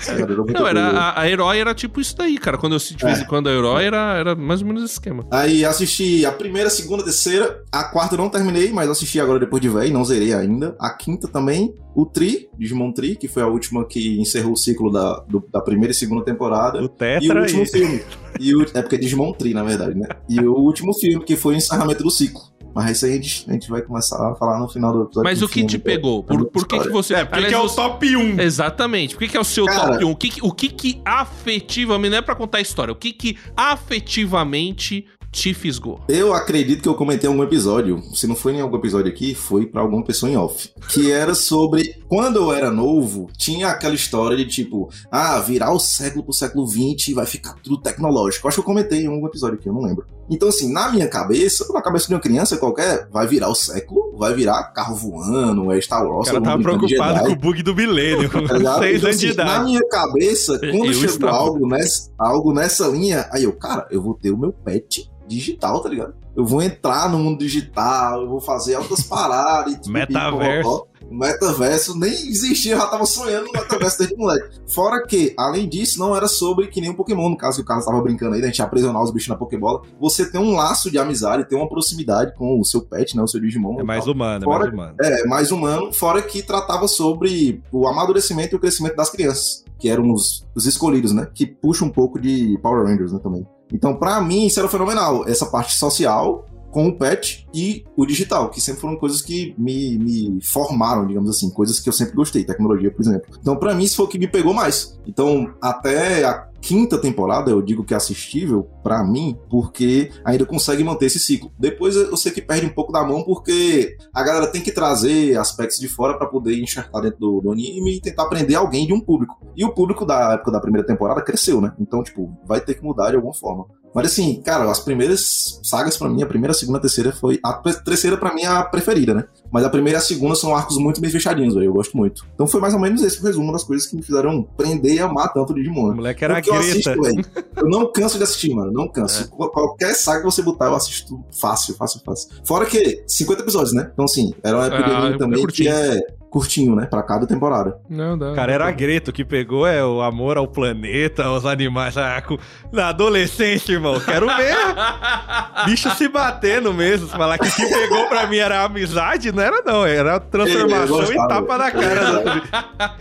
cara, 0.04 0.20
era 0.22 0.36
muito 0.36 0.52
Não, 0.52 0.66
era, 0.66 0.88
a, 0.90 1.20
a 1.20 1.28
Herói 1.30 1.58
era 1.60 1.74
tipo 1.74 2.00
isso 2.00 2.16
daí, 2.16 2.36
cara. 2.38 2.58
Quando 2.58 2.72
eu 2.72 2.76
assisti 2.78 2.96
de 2.96 3.04
vez 3.04 3.20
em 3.20 3.24
quando 3.26 3.48
a 3.48 3.52
Herói, 3.52 3.84
era, 3.84 4.14
era 4.18 4.34
mais 4.34 4.60
ou 4.62 4.66
menos 4.66 4.82
esse 4.82 4.94
esquema. 4.94 5.24
Aí 5.30 5.64
assisti 5.64 6.26
a 6.26 6.32
primeira, 6.32 6.66
a 6.68 6.70
segunda, 6.70 7.02
a 7.02 7.04
terceira. 7.04 7.62
A 7.70 7.84
quarta 7.84 8.14
eu 8.14 8.18
não 8.18 8.28
terminei, 8.28 8.72
mas 8.72 8.88
assisti 8.90 9.20
agora 9.20 9.38
depois 9.38 9.62
de 9.62 9.68
véi, 9.68 9.90
não 9.92 10.04
zerei 10.04 10.32
ainda. 10.34 10.74
A 10.80 10.90
quinta 10.90 11.28
também. 11.28 11.72
O 11.94 12.06
Tri, 12.06 12.48
Digimon 12.56 12.92
Tri, 12.92 13.16
que 13.16 13.26
foi 13.28 13.42
a 13.42 13.46
última 13.48 13.84
que 13.84 14.18
encerrou 14.20 14.52
o 14.52 14.56
ciclo 14.56 14.90
da, 14.92 15.20
do- 15.28 15.44
da 15.52 15.60
primeira 15.60 15.90
e 15.90 15.94
segunda 15.94 16.24
temporada. 16.24 16.78
O 16.78 16.82
E 16.82 16.84
o 16.84 16.88
Tetra 16.88 17.40
último 17.40 17.62
e... 17.62 17.66
filme. 17.66 18.02
E 18.40 18.54
o, 18.54 18.62
é 18.62 18.82
porque 18.82 18.96
é 18.96 18.98
Digimon 18.98 19.32
Tri, 19.32 19.52
na 19.54 19.62
verdade, 19.62 19.98
né? 19.98 20.08
E 20.28 20.40
o 20.40 20.54
último 20.54 20.92
filme, 20.94 21.24
que 21.24 21.36
foi 21.36 21.54
o 21.54 21.56
encerramento 21.56 22.02
do 22.02 22.10
ciclo. 22.10 22.42
Mas 22.72 22.92
isso 22.96 23.04
aí 23.04 23.12
a 23.12 23.14
gente, 23.16 23.44
a 23.48 23.52
gente 23.52 23.68
vai 23.68 23.82
começar 23.82 24.16
a 24.30 24.34
falar 24.36 24.60
no 24.60 24.68
final 24.68 24.92
do 24.92 25.02
episódio. 25.02 25.24
Mas 25.28 25.40
do 25.40 25.46
o 25.46 25.48
que 25.48 25.54
filme, 25.54 25.68
te 25.70 25.76
né? 25.78 25.82
pegou? 25.82 26.22
Por, 26.22 26.46
por 26.46 26.66
que, 26.68 26.78
que 26.78 26.88
você. 26.88 27.14
É, 27.14 27.24
porque 27.24 27.44
Aliás, 27.44 27.52
que 27.52 27.60
é 27.60 27.64
o 27.64 27.68
top 27.68 28.16
1. 28.16 28.40
Exatamente. 28.40 29.14
Por 29.16 29.20
que, 29.24 29.28
que 29.28 29.36
é 29.36 29.40
o 29.40 29.44
seu 29.44 29.64
Cara- 29.66 29.92
top 29.94 30.04
1? 30.04 30.10
O 30.10 30.16
que, 30.16 30.28
que- 30.30 30.40
o 30.46 30.52
que 30.52 30.68
que 30.68 31.02
afetivamente. 31.04 32.10
Não 32.12 32.18
é 32.18 32.22
pra 32.22 32.36
contar 32.36 32.58
a 32.58 32.60
história. 32.60 32.92
O 32.92 32.96
que 32.96 33.12
que 33.12 33.36
afetivamente 33.56 35.04
te 35.32 35.54
fisgou? 35.54 36.00
Eu 36.08 36.34
acredito 36.34 36.82
que 36.82 36.88
eu 36.88 36.94
comentei 36.94 37.28
em 37.28 37.32
algum 37.32 37.44
episódio, 37.44 38.02
se 38.14 38.26
não 38.26 38.34
foi 38.34 38.54
em 38.54 38.60
algum 38.60 38.76
episódio 38.76 39.10
aqui, 39.12 39.34
foi 39.34 39.66
pra 39.66 39.80
alguma 39.82 40.02
pessoa 40.04 40.30
em 40.30 40.36
off. 40.36 40.70
Que 40.88 41.10
era 41.10 41.34
sobre 41.34 41.96
quando 42.08 42.36
eu 42.36 42.52
era 42.52 42.70
novo, 42.70 43.28
tinha 43.38 43.68
aquela 43.68 43.94
história 43.94 44.36
de 44.36 44.44
tipo, 44.46 44.88
ah, 45.10 45.38
virar 45.40 45.72
o 45.72 45.78
século 45.78 46.24
pro 46.24 46.32
século 46.32 46.66
XX 46.66 47.14
vai 47.14 47.26
ficar 47.26 47.54
tudo 47.62 47.80
tecnológico. 47.80 48.48
Acho 48.48 48.56
que 48.56 48.60
eu 48.60 48.64
comentei 48.64 49.02
em 49.04 49.06
algum 49.06 49.26
episódio 49.26 49.56
aqui, 49.58 49.68
eu 49.68 49.72
não 49.72 49.82
lembro. 49.82 50.04
Então, 50.28 50.48
assim, 50.48 50.72
na 50.72 50.90
minha 50.92 51.08
cabeça, 51.08 51.66
na 51.72 51.82
cabeça 51.82 52.06
de 52.06 52.14
uma 52.14 52.20
criança 52.20 52.56
qualquer, 52.56 53.08
vai 53.10 53.26
virar 53.26 53.48
o 53.48 53.54
século, 53.54 54.16
vai 54.16 54.32
virar 54.32 54.62
carro 54.72 54.94
voando, 54.94 55.72
é 55.72 55.80
Star 55.80 56.04
O 56.04 56.10
Wars. 56.10 56.26
cara 56.28 56.38
todo 56.38 56.44
tava 56.44 56.58
de 56.58 56.64
preocupado 56.64 57.26
com 57.26 57.32
o 57.32 57.36
bug 57.36 57.62
do 57.62 57.74
milênio. 57.74 58.30
Tá? 58.62 58.78
Seis 58.78 58.98
Então, 58.98 59.08
anos 59.10 59.20
de 59.20 59.26
assim, 59.28 59.36
Na 59.36 59.44
idade. 59.44 59.64
minha 59.64 59.88
cabeça, 59.88 60.52
Eu 60.62 60.72
quando 60.72 60.92
chegou 60.94 61.04
estava. 61.06 61.36
algo 61.36 61.66
nessa, 61.68 62.10
algo 62.18 62.52
nessa 62.52 62.86
linha, 62.88 63.28
aí 63.32 63.44
eu, 63.44 63.52
cara, 63.52 63.86
eu 63.90 64.00
vou 64.02 64.14
ter 64.14 64.30
o 64.30 64.36
meu 64.38 64.52
pet 64.52 65.10
digital, 65.30 65.80
tá 65.80 65.88
ligado? 65.88 66.14
Eu 66.36 66.44
vou 66.44 66.62
entrar 66.62 67.10
no 67.10 67.18
mundo 67.18 67.38
digital, 67.38 68.22
eu 68.22 68.28
vou 68.28 68.40
fazer 68.40 68.74
altas 68.74 69.02
paradas. 69.08 69.74
e 69.74 69.76
tudo, 69.80 69.92
Metaverso. 69.92 70.86
metaverso 71.10 71.98
nem 71.98 72.12
existia, 72.12 72.74
eu 72.74 72.78
já 72.78 72.86
tava 72.86 73.04
sonhando 73.04 73.46
no 73.46 73.52
metaverso 73.52 73.98
desde 73.98 74.16
moleque. 74.16 74.58
Fora 74.68 75.04
que, 75.06 75.34
além 75.36 75.68
disso, 75.68 75.98
não 75.98 76.14
era 76.16 76.28
sobre 76.28 76.68
que 76.68 76.80
nem 76.80 76.90
um 76.90 76.94
Pokémon, 76.94 77.28
no 77.30 77.36
caso 77.36 77.56
que 77.58 77.62
o 77.62 77.64
cara 77.66 77.84
tava 77.84 78.00
brincando 78.00 78.34
aí, 78.34 78.40
da 78.40 78.46
gente 78.46 78.62
aprisionar 78.62 79.02
os 79.02 79.10
bichos 79.10 79.28
na 79.28 79.36
Pokébola. 79.36 79.82
Você 80.00 80.30
tem 80.30 80.40
um 80.40 80.54
laço 80.54 80.90
de 80.90 80.98
amizade, 80.98 81.48
tem 81.48 81.58
uma 81.58 81.68
proximidade 81.68 82.34
com 82.36 82.60
o 82.60 82.64
seu 82.64 82.80
pet, 82.82 83.16
né? 83.16 83.22
O 83.22 83.28
seu 83.28 83.40
Digimon. 83.40 83.80
É 83.80 83.82
mais 83.82 84.04
tal. 84.04 84.14
humano, 84.14 84.44
é 84.44 84.44
Fora- 84.44 84.58
mais 84.60 84.72
humano. 84.72 84.94
É, 85.00 85.26
mais 85.26 85.50
humano, 85.52 85.92
fora 85.92 86.22
que 86.22 86.42
tratava 86.42 86.86
sobre 86.88 87.60
o 87.72 87.86
amadurecimento 87.88 88.54
e 88.54 88.56
o 88.56 88.60
crescimento 88.60 88.96
das 88.96 89.10
crianças, 89.10 89.64
que 89.78 89.88
eram 89.88 90.12
os, 90.12 90.46
os 90.54 90.64
escolhidos, 90.66 91.12
né? 91.12 91.26
Que 91.34 91.44
puxa 91.46 91.84
um 91.84 91.90
pouco 91.90 92.20
de 92.20 92.58
Power 92.62 92.86
Rangers, 92.86 93.12
né, 93.12 93.18
também. 93.22 93.46
Então, 93.72 93.96
pra 93.96 94.20
mim, 94.20 94.46
isso 94.46 94.58
era 94.58 94.68
fenomenal. 94.68 95.28
Essa 95.28 95.46
parte 95.46 95.76
social 95.76 96.46
com 96.70 96.86
o 96.86 96.96
pet 96.96 97.46
e 97.52 97.84
o 97.96 98.06
digital, 98.06 98.48
que 98.48 98.60
sempre 98.60 98.80
foram 98.80 98.96
coisas 98.96 99.20
que 99.20 99.54
me, 99.58 99.98
me 99.98 100.40
formaram, 100.40 101.06
digamos 101.06 101.30
assim, 101.30 101.50
coisas 101.50 101.80
que 101.80 101.88
eu 101.88 101.92
sempre 101.92 102.14
gostei, 102.14 102.44
tecnologia, 102.44 102.90
por 102.90 103.02
exemplo. 103.02 103.36
Então, 103.40 103.56
pra 103.56 103.74
mim, 103.74 103.84
isso 103.84 103.96
foi 103.96 104.06
o 104.06 104.08
que 104.08 104.18
me 104.18 104.28
pegou 104.28 104.54
mais. 104.54 104.98
Então, 105.06 105.52
até 105.60 106.24
a 106.24 106.46
quinta 106.60 106.98
temporada, 106.98 107.50
eu 107.50 107.62
digo 107.62 107.84
que 107.84 107.94
é 107.94 107.96
assistível 107.96 108.68
pra 108.82 109.04
mim, 109.04 109.38
porque 109.48 110.10
ainda 110.24 110.44
consegue 110.44 110.84
manter 110.84 111.06
esse 111.06 111.18
ciclo. 111.18 111.52
Depois 111.58 111.96
eu 111.96 112.16
sei 112.16 112.32
que 112.32 112.42
perde 112.42 112.66
um 112.66 112.74
pouco 112.74 112.92
da 112.92 113.02
mão, 113.02 113.22
porque 113.22 113.96
a 114.12 114.22
galera 114.22 114.46
tem 114.46 114.60
que 114.60 114.72
trazer 114.72 115.36
aspectos 115.38 115.78
de 115.78 115.88
fora 115.88 116.16
pra 116.16 116.26
poder 116.26 116.60
enxertar 116.60 117.02
dentro 117.02 117.18
do, 117.18 117.40
do 117.40 117.52
anime 117.52 117.96
e 117.96 118.00
tentar 118.00 118.24
aprender 118.24 118.54
alguém 118.54 118.86
de 118.86 118.92
um 118.92 119.00
público. 119.00 119.40
E 119.56 119.64
o 119.64 119.72
público 119.72 120.04
da 120.04 120.34
época 120.34 120.52
da 120.52 120.60
primeira 120.60 120.86
temporada 120.86 121.22
cresceu, 121.22 121.60
né? 121.60 121.72
Então, 121.78 122.02
tipo, 122.02 122.36
vai 122.46 122.60
ter 122.60 122.74
que 122.74 122.84
mudar 122.84 123.10
de 123.10 123.16
alguma 123.16 123.34
forma. 123.34 123.66
Mas 123.94 124.06
assim, 124.06 124.40
cara, 124.42 124.70
as 124.70 124.78
primeiras 124.80 125.58
sagas 125.64 125.96
pra 125.96 126.08
mim, 126.08 126.22
a 126.22 126.26
primeira, 126.26 126.52
a 126.52 126.54
segunda, 126.54 126.78
a 126.78 126.80
terceira 126.80 127.10
foi. 127.12 127.40
A 127.44 127.54
terceira 127.54 128.16
pra 128.16 128.32
mim 128.32 128.42
é 128.42 128.46
a 128.46 128.62
preferida, 128.62 129.12
né? 129.14 129.24
Mas 129.50 129.64
a 129.64 129.70
primeira 129.70 129.98
e 129.98 130.00
a 130.00 130.02
segunda 130.02 130.34
são 130.36 130.54
arcos 130.54 130.76
muito 130.78 131.00
bem 131.00 131.10
fechadinhos, 131.10 131.54
velho. 131.54 131.66
Eu 131.66 131.72
gosto 131.72 131.96
muito. 131.96 132.24
Então 132.34 132.46
foi 132.46 132.60
mais 132.60 132.72
ou 132.72 132.78
menos 132.80 133.02
esse 133.02 133.20
o 133.20 133.24
resumo 133.24 133.50
das 133.52 133.64
coisas 133.64 133.86
que 133.88 133.96
me 133.96 134.02
fizeram 134.02 134.42
prender 134.56 134.94
e 134.94 135.00
amar 135.00 135.32
tanto 135.32 135.52
o 135.52 135.54
Digimon. 135.56 135.86
O 135.86 135.88
né? 135.90 135.94
moleque 135.96 136.24
era 136.24 136.34
Porque 136.34 136.50
eu 136.50 136.54
greta. 136.54 136.92
assisto. 136.92 137.30
Eu 137.56 137.68
não 137.68 137.90
canso 137.92 138.16
de 138.16 138.22
assistir, 138.24 138.54
mano. 138.54 138.70
Não 138.72 138.86
canso. 138.88 139.28
Qual- 139.30 139.50
Qualquer 139.50 139.94
saga 139.94 140.20
que 140.20 140.24
você 140.26 140.40
botar, 140.42 140.66
eu 140.66 140.74
assisto 140.76 141.22
fácil, 141.32 141.74
fácil, 141.74 142.00
fácil. 142.04 142.28
Fora 142.44 142.66
que 142.66 143.02
50 143.08 143.42
episódios, 143.42 143.72
né? 143.72 143.90
Então, 143.92 144.04
assim, 144.04 144.32
era 144.42 144.56
uma 144.56 144.66
Ah, 144.66 144.98
anime 145.00 145.14
é 145.14 145.18
também 145.18 145.46
que 145.48 145.66
é 145.68 145.98
curtinho, 146.30 146.76
né? 146.76 146.86
Pra 146.86 147.02
cada 147.02 147.26
temporada. 147.26 147.76
Não, 147.88 148.16
dá. 148.16 148.32
Cara 148.34 148.52
era 148.52 148.70
greto, 148.70 149.08
o 149.08 149.12
que 149.12 149.24
pegou 149.24 149.66
é 149.66 149.84
o 149.84 150.00
amor 150.00 150.38
ao 150.38 150.46
planeta, 150.46 151.24
aos 151.24 151.44
animais. 151.44 151.96
Ah, 151.96 152.22
com- 152.22 152.38
Na 152.72 152.88
adolescência, 152.88 153.72
irmão, 153.72 153.98
quero 154.00 154.26
ver 154.28 154.54
bicho 155.66 155.90
se 155.96 156.08
batendo 156.08 156.72
mesmo. 156.72 157.08
Falar 157.08 157.36
que 157.38 157.48
o 157.48 157.52
que 157.54 157.66
pegou 157.66 158.06
pra 158.06 158.26
mim 158.26 158.36
era 158.38 158.62
amizade, 158.64 159.32
não 159.32 159.42
era 159.42 159.62
não, 159.64 159.84
era 159.84 160.18
transformação 160.20 161.12
e 161.12 161.16
tapa 161.28 161.58
na 161.58 161.70
cara. 161.70 162.10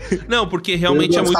Não, 0.28 0.46
porque 0.46 0.74
realmente 0.74 1.16
é 1.18 1.22
muito. 1.22 1.38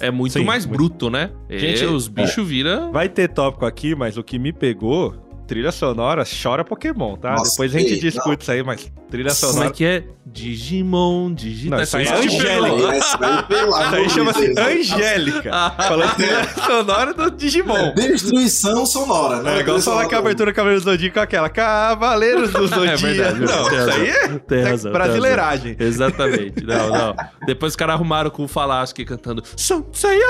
É 0.00 0.10
muito 0.10 0.32
Sim, 0.32 0.44
mais 0.44 0.66
muito. 0.66 0.76
bruto, 0.78 1.10
né? 1.10 1.30
Gente, 1.48 1.84
é, 1.84 1.86
os 1.86 2.08
bichos 2.08 2.46
viram. 2.46 2.90
Vai 2.92 3.08
ter 3.08 3.28
tópico 3.28 3.64
aqui, 3.66 3.94
mas 3.94 4.16
o 4.16 4.22
que 4.22 4.38
me 4.38 4.52
pegou, 4.52 5.14
trilha 5.46 5.72
sonora, 5.72 6.24
chora 6.24 6.64
Pokémon, 6.64 7.16
tá? 7.16 7.32
Nossa, 7.32 7.50
Depois 7.50 7.74
a 7.74 7.78
gente 7.78 7.98
discute 7.98 8.42
isso 8.42 8.52
aí, 8.52 8.62
mas 8.62 8.90
trilha 9.10 9.34
Como 9.34 9.48
é 9.48 9.52
sonora... 9.52 9.70
que 9.70 9.84
é? 9.84 10.04
Digimon, 10.24 11.34
digital. 11.34 11.78
Não, 11.78 11.84
isso 11.84 11.96
aí 11.96 12.06
é 12.06 12.14
Angélica. 12.14 13.44
pelo 13.48 13.68
Isso 13.68 13.94
aí 13.94 14.10
chama-se 14.10 14.48
né? 14.54 14.62
Angélica. 14.62 15.50
Falando 15.76 16.14
trilha 16.14 16.48
sonora 16.64 17.14
do 17.14 17.30
Digimon. 17.30 17.92
Destruição 17.94 18.86
sonora, 18.86 19.42
né? 19.42 19.58
É 19.58 19.60
igual 19.60 19.80
falar 19.80 20.06
que 20.06 20.14
a 20.14 20.18
abertura 20.18 20.52
do 20.52 20.54
Cavaleiro 20.54 20.82
do 20.82 20.90
Zodíaco 20.90 21.18
é 21.18 21.22
aquela 21.22 21.48
Cavaleiros 21.48 22.52
do 22.52 22.66
Zodíaco. 22.68 23.06
É 23.06 23.12
verdade, 23.12 23.40
não, 23.40 23.68
tem 23.68 23.78
isso 23.78 23.90
aí 23.90 24.08
é 24.08 24.28
Tem 24.38 24.58
é 24.60 24.68
razão, 24.70 24.92
tem 24.92 24.92
brasileiragem. 24.92 25.76
Exatamente. 25.78 26.64
Não, 26.64 26.88
não. 26.88 27.16
Depois 27.46 27.72
os 27.72 27.76
caras 27.76 27.94
arrumaram 27.96 28.30
com 28.30 28.44
o 28.44 28.48
Falasque 28.48 29.04
cantando 29.04 29.42
Sanseiya! 29.56 30.24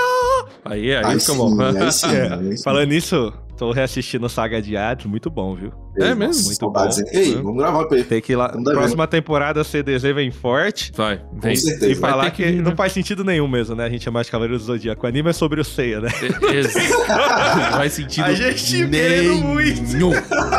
Aí, 0.64 0.94
aí, 0.94 1.04
Aí 1.04 1.20
fica 1.20 1.32
sim, 1.32 1.36
bom. 1.38 1.56
aí 1.62 1.92
sim, 1.92 2.06
É, 2.06 2.62
falando 2.64 2.88
nisso, 2.88 3.32
Tô 3.62 3.70
reassistindo 3.70 4.28
Saga 4.28 4.60
de 4.60 4.76
Hades, 4.76 5.06
muito 5.06 5.30
bom, 5.30 5.54
viu? 5.54 5.72
É 5.96 6.16
mesmo? 6.16 6.46
Muito 6.46 6.68
bom. 6.68 6.88
Ei, 7.12 7.36
vamos 7.36 7.56
gravar 7.58 7.84
pra 7.86 7.96
ele. 7.98 8.04
Tem 8.08 8.20
que 8.20 8.32
ir 8.32 8.34
lá. 8.34 8.48
Próxima 8.48 9.06
temporada 9.06 9.60
a 9.60 9.64
CDZ 9.64 10.02
vem 10.12 10.32
forte. 10.32 10.90
Vai, 10.96 11.22
vem. 11.34 11.54
Com 11.54 11.60
certeza. 11.60 11.92
E 11.92 11.94
falar 11.94 12.32
que 12.32 12.42
que, 12.42 12.50
vir, 12.50 12.56
né? 12.56 12.62
não 12.68 12.74
faz 12.74 12.90
sentido 12.92 13.22
nenhum 13.22 13.46
mesmo, 13.46 13.76
né? 13.76 13.84
A 13.84 13.88
gente 13.88 14.08
é 14.08 14.10
mais 14.10 14.28
Cavaleiro 14.28 14.58
do 14.58 14.64
Zodíaco. 14.64 15.06
O 15.06 15.08
anime 15.08 15.30
é 15.30 15.32
sobre 15.32 15.60
o 15.60 15.64
Seiya, 15.64 16.00
né? 16.00 16.08
É, 16.50 16.54
ex- 16.56 16.74
Não 16.74 17.70
faz 17.70 17.92
sentido 17.92 18.24
A 18.24 18.34
gente 18.34 18.78
muito. 18.78 18.90
nenhum. 18.90 20.10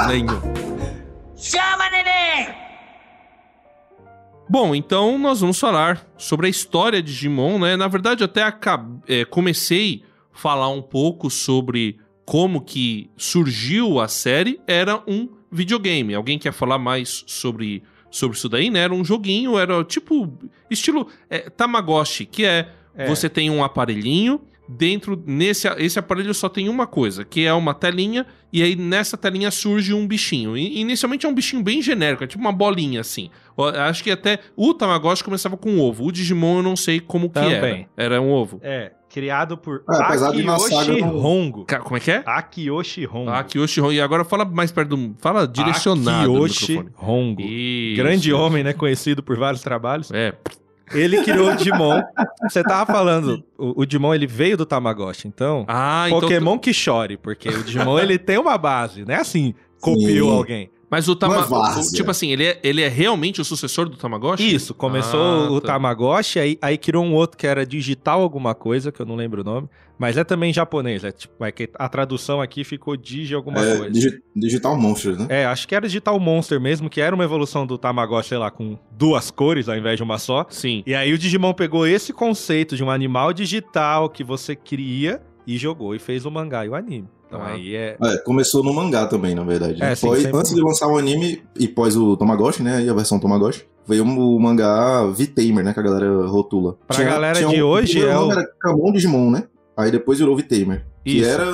Nenhum. 0.08 0.40
Chama, 1.36 1.90
neném! 1.92 2.56
Bom, 4.50 4.74
então 4.74 5.18
nós 5.18 5.42
vamos 5.42 5.60
falar 5.60 6.08
sobre 6.18 6.48
a 6.48 6.50
história 6.50 7.02
de 7.04 7.12
Digimon, 7.12 7.60
né? 7.60 7.76
Na 7.76 7.90
verdade, 7.90 8.24
eu 8.24 8.26
até 8.28 8.44
acab- 8.44 9.02
é, 9.10 9.26
comecei 9.26 10.04
a 10.34 10.38
falar 10.40 10.70
um 10.70 10.82
pouco 10.82 11.30
sobre 11.30 11.98
como 12.26 12.62
que 12.62 13.10
surgiu 13.18 14.00
a 14.00 14.08
série. 14.08 14.60
Era 14.68 15.02
um 15.08 15.30
videogame. 15.52 16.14
Alguém 16.16 16.40
quer 16.40 16.52
falar 16.54 16.78
mais 16.80 17.24
sobre, 17.28 17.84
sobre 18.10 18.38
isso 18.38 18.50
daí, 18.50 18.70
né? 18.70 18.80
Era 18.82 18.94
um 18.94 19.04
joguinho, 19.06 19.58
era 19.58 19.84
tipo 19.84 20.32
estilo 20.70 21.08
é, 21.30 21.50
Tamagotchi, 21.50 22.26
que 22.26 22.46
é, 22.46 22.70
É. 22.96 23.08
você 23.08 23.28
tem 23.30 23.50
um 23.50 23.64
aparelhinho. 23.64 24.42
Dentro 24.66 25.22
nesse 25.28 25.68
esse 25.78 26.00
aparelho 26.00 26.34
só 26.34 26.48
tem 26.48 26.70
uma 26.70 26.88
coisa, 26.88 27.26
que 27.26 27.46
é 27.46 27.54
uma 27.54 27.74
telinha, 27.74 28.26
e 28.52 28.64
aí 28.64 28.78
nessa 28.78 29.18
telinha 29.18 29.52
surge 29.52 29.94
um 29.94 30.08
bichinho. 30.08 30.56
E, 30.58 30.80
inicialmente 30.80 31.26
é 31.26 31.30
um 31.30 31.34
bichinho 31.34 31.62
bem 31.62 31.82
genérico, 31.82 32.24
é 32.24 32.28
tipo 32.28 32.42
uma 32.42 32.52
bolinha 32.54 33.02
assim. 33.02 33.30
Eu 33.58 33.66
acho 33.66 34.02
que 34.02 34.10
até 34.10 34.40
o 34.56 34.74
Tamagotchi 34.74 35.22
começava 35.22 35.58
com 35.58 35.70
um 35.70 35.82
ovo. 35.82 36.06
O 36.06 36.12
Digimon 36.14 36.58
eu 36.58 36.64
não 36.64 36.78
sei 36.78 37.02
como 37.02 37.28
que 37.28 37.34
Também. 37.34 37.88
era. 37.98 38.16
Era 38.16 38.22
um 38.22 38.32
ovo. 38.32 38.62
É, 38.64 38.94
criado 39.14 39.56
por 39.56 39.84
É, 39.88 39.96
Akiyoshi 39.96 41.00
não- 41.02 41.24
Hongo. 41.24 41.66
Ca- 41.66 41.80
Como 41.82 41.96
é 41.96 42.00
que 42.00 42.10
é? 42.12 42.24
Akiyoshi 42.26 43.06
Hongo. 43.06 43.30
Ah, 43.30 43.44
Kyoshi 43.44 43.80
Hon. 43.80 43.92
E 43.92 44.02
agora 44.02 44.24
fala 44.26 44.44
mais 44.44 44.72
perto 44.72 44.96
do. 44.98 45.16
Fala 45.20 45.48
direcionado 45.48 46.32
Akiyoshi. 46.32 46.84
Hongo. 47.00 47.42
Isso, 47.42 47.96
Grande 48.02 48.30
isso. 48.30 48.38
homem, 48.38 48.64
né? 48.64 48.74
Conhecido 48.74 49.22
por 49.22 49.38
vários 49.38 49.62
trabalhos. 49.62 50.10
É. 50.12 50.34
Ele 50.92 51.24
criou 51.24 51.52
o 51.52 51.56
Digimon. 51.56 52.02
Você 52.50 52.62
tava 52.64 52.92
falando, 52.92 53.44
o, 53.58 53.82
o 53.82 53.86
Digimon 53.86 54.14
ele 54.14 54.28
veio 54.28 54.58
do 54.58 54.66
Tamagotchi, 54.66 55.28
então. 55.28 55.64
Ah, 55.68 56.06
então. 56.08 56.20
Pokémon 56.20 56.58
que 56.60 56.74
chore, 56.74 57.16
porque 57.16 57.50
o 57.50 57.64
Digimon 57.64 58.00
ele 58.00 58.18
tem 58.18 58.38
uma 58.38 58.58
base, 58.58 59.06
não 59.06 59.14
é 59.14 59.18
assim, 59.20 59.54
copiou 59.80 60.32
Sim. 60.32 60.38
alguém. 60.38 60.70
Mas 60.94 61.08
o 61.08 61.14
é 61.14 61.16
Tamagotchi. 61.16 61.94
tipo 61.94 62.12
assim, 62.12 62.32
ele 62.32 62.46
é, 62.46 62.60
ele 62.64 62.82
é 62.84 62.88
realmente 62.88 63.42
o 63.42 63.44
sucessor 63.46 63.90
do 63.90 63.98
Tamagotchi? 63.98 64.54
Isso, 64.54 64.74
começou 64.76 65.20
Ah, 65.48 65.52
o 65.52 65.60
tá. 65.60 65.74
Tamagotchi, 65.74 66.38
aí, 66.40 66.58
aí 66.62 66.78
criou 66.78 67.04
um 67.04 67.14
outro 67.16 67.36
que 67.38 67.48
era 67.48 67.66
digital 67.66 68.22
alguma 68.22 68.54
coisa, 68.54 68.92
que 68.92 69.02
eu 69.02 69.06
não 69.06 69.16
lembro 69.16 69.42
o 69.42 69.44
nome, 69.44 69.68
mas 69.98 70.18
é 70.18 70.24
também 70.24 70.54
japonês, 70.54 71.04
é 71.04 71.12
tipo, 71.12 71.44
é 71.44 71.52
que 71.52 71.68
a 71.76 71.90
tradução 71.90 72.40
aqui 72.42 72.64
ficou 72.64 72.96
Digi 72.96 73.34
alguma 73.34 73.60
É, 73.66 73.78
coisa. 73.78 73.92
digi- 73.92 74.22
Digital 74.36 74.78
Monsters, 74.78 75.18
né? 75.18 75.26
É, 75.30 75.46
acho 75.46 75.68
que 75.68 75.74
era 75.74 75.88
Digital 75.88 76.20
Monster 76.20 76.62
mesmo, 76.62 76.90
que 76.90 77.02
era 77.02 77.16
uma 77.16 77.24
evolução 77.24 77.66
do 77.66 77.78
Tamagotchi, 77.78 78.30
sei 78.30 78.38
lá, 78.38 78.52
com 78.52 78.78
duas 78.92 79.32
cores 79.32 79.68
ao 79.68 79.76
invés 79.76 79.98
de 79.98 80.04
uma 80.04 80.20
só. 80.20 80.46
Sim. 80.50 80.84
E 80.86 80.94
aí 80.94 81.12
o 81.12 81.18
Digimon 81.18 81.54
pegou 81.54 81.88
esse 81.88 82.14
conceito 82.14 82.76
de 82.76 82.84
um 82.84 82.92
animal 82.92 83.34
digital 83.34 84.10
que 84.10 84.24
você 84.24 84.56
cria 84.56 85.22
e 85.48 85.58
jogou 85.58 85.94
e 85.96 86.00
fez 86.00 86.26
o 86.26 86.32
mangá 86.32 86.66
e 86.66 86.70
o 86.70 86.76
anime. 86.76 87.08
Então 87.34 87.42
Ah. 87.46 87.54
aí 87.54 87.76
é. 87.76 87.98
É, 88.02 88.18
começou 88.20 88.64
no 88.64 88.74
mangá 88.74 89.06
também, 89.08 89.34
na 89.36 89.44
verdade. 89.44 89.82
É, 89.84 89.96
sim, 89.96 90.08
Pós- 90.08 90.22
sempre. 90.22 90.38
antes 90.38 90.54
de 90.54 90.62
lançar 90.62 90.88
o 90.88 90.98
anime 90.98 91.42
e 91.58 91.68
pós 91.68 91.96
o 91.96 92.16
Tamagotchi, 92.18 92.62
né? 92.62 92.84
E 92.84 92.90
a 92.90 92.94
versão 92.94 93.20
Tamagotchi, 93.20 93.66
veio 93.88 94.04
o 94.04 94.40
mangá 94.40 95.06
V-Tamer, 95.08 95.64
né? 95.64 95.74
Que 95.74 95.80
a 95.80 95.84
galera 95.84 96.26
rotula. 96.28 96.78
Pra 96.88 97.04
galera 97.04 97.40
de 97.40 97.46
um- 97.62 97.66
hoje, 97.66 98.06
é 98.06 98.18
o- 98.18 98.32
era 98.32 98.46
Camon 98.60 98.92
Digimon, 98.92 99.32
né? 99.32 99.44
Aí 99.76 99.90
depois 99.92 100.20
virou 100.20 100.36
V-Tamer. 100.36 100.86
Que 101.04 101.24
era 101.24 101.46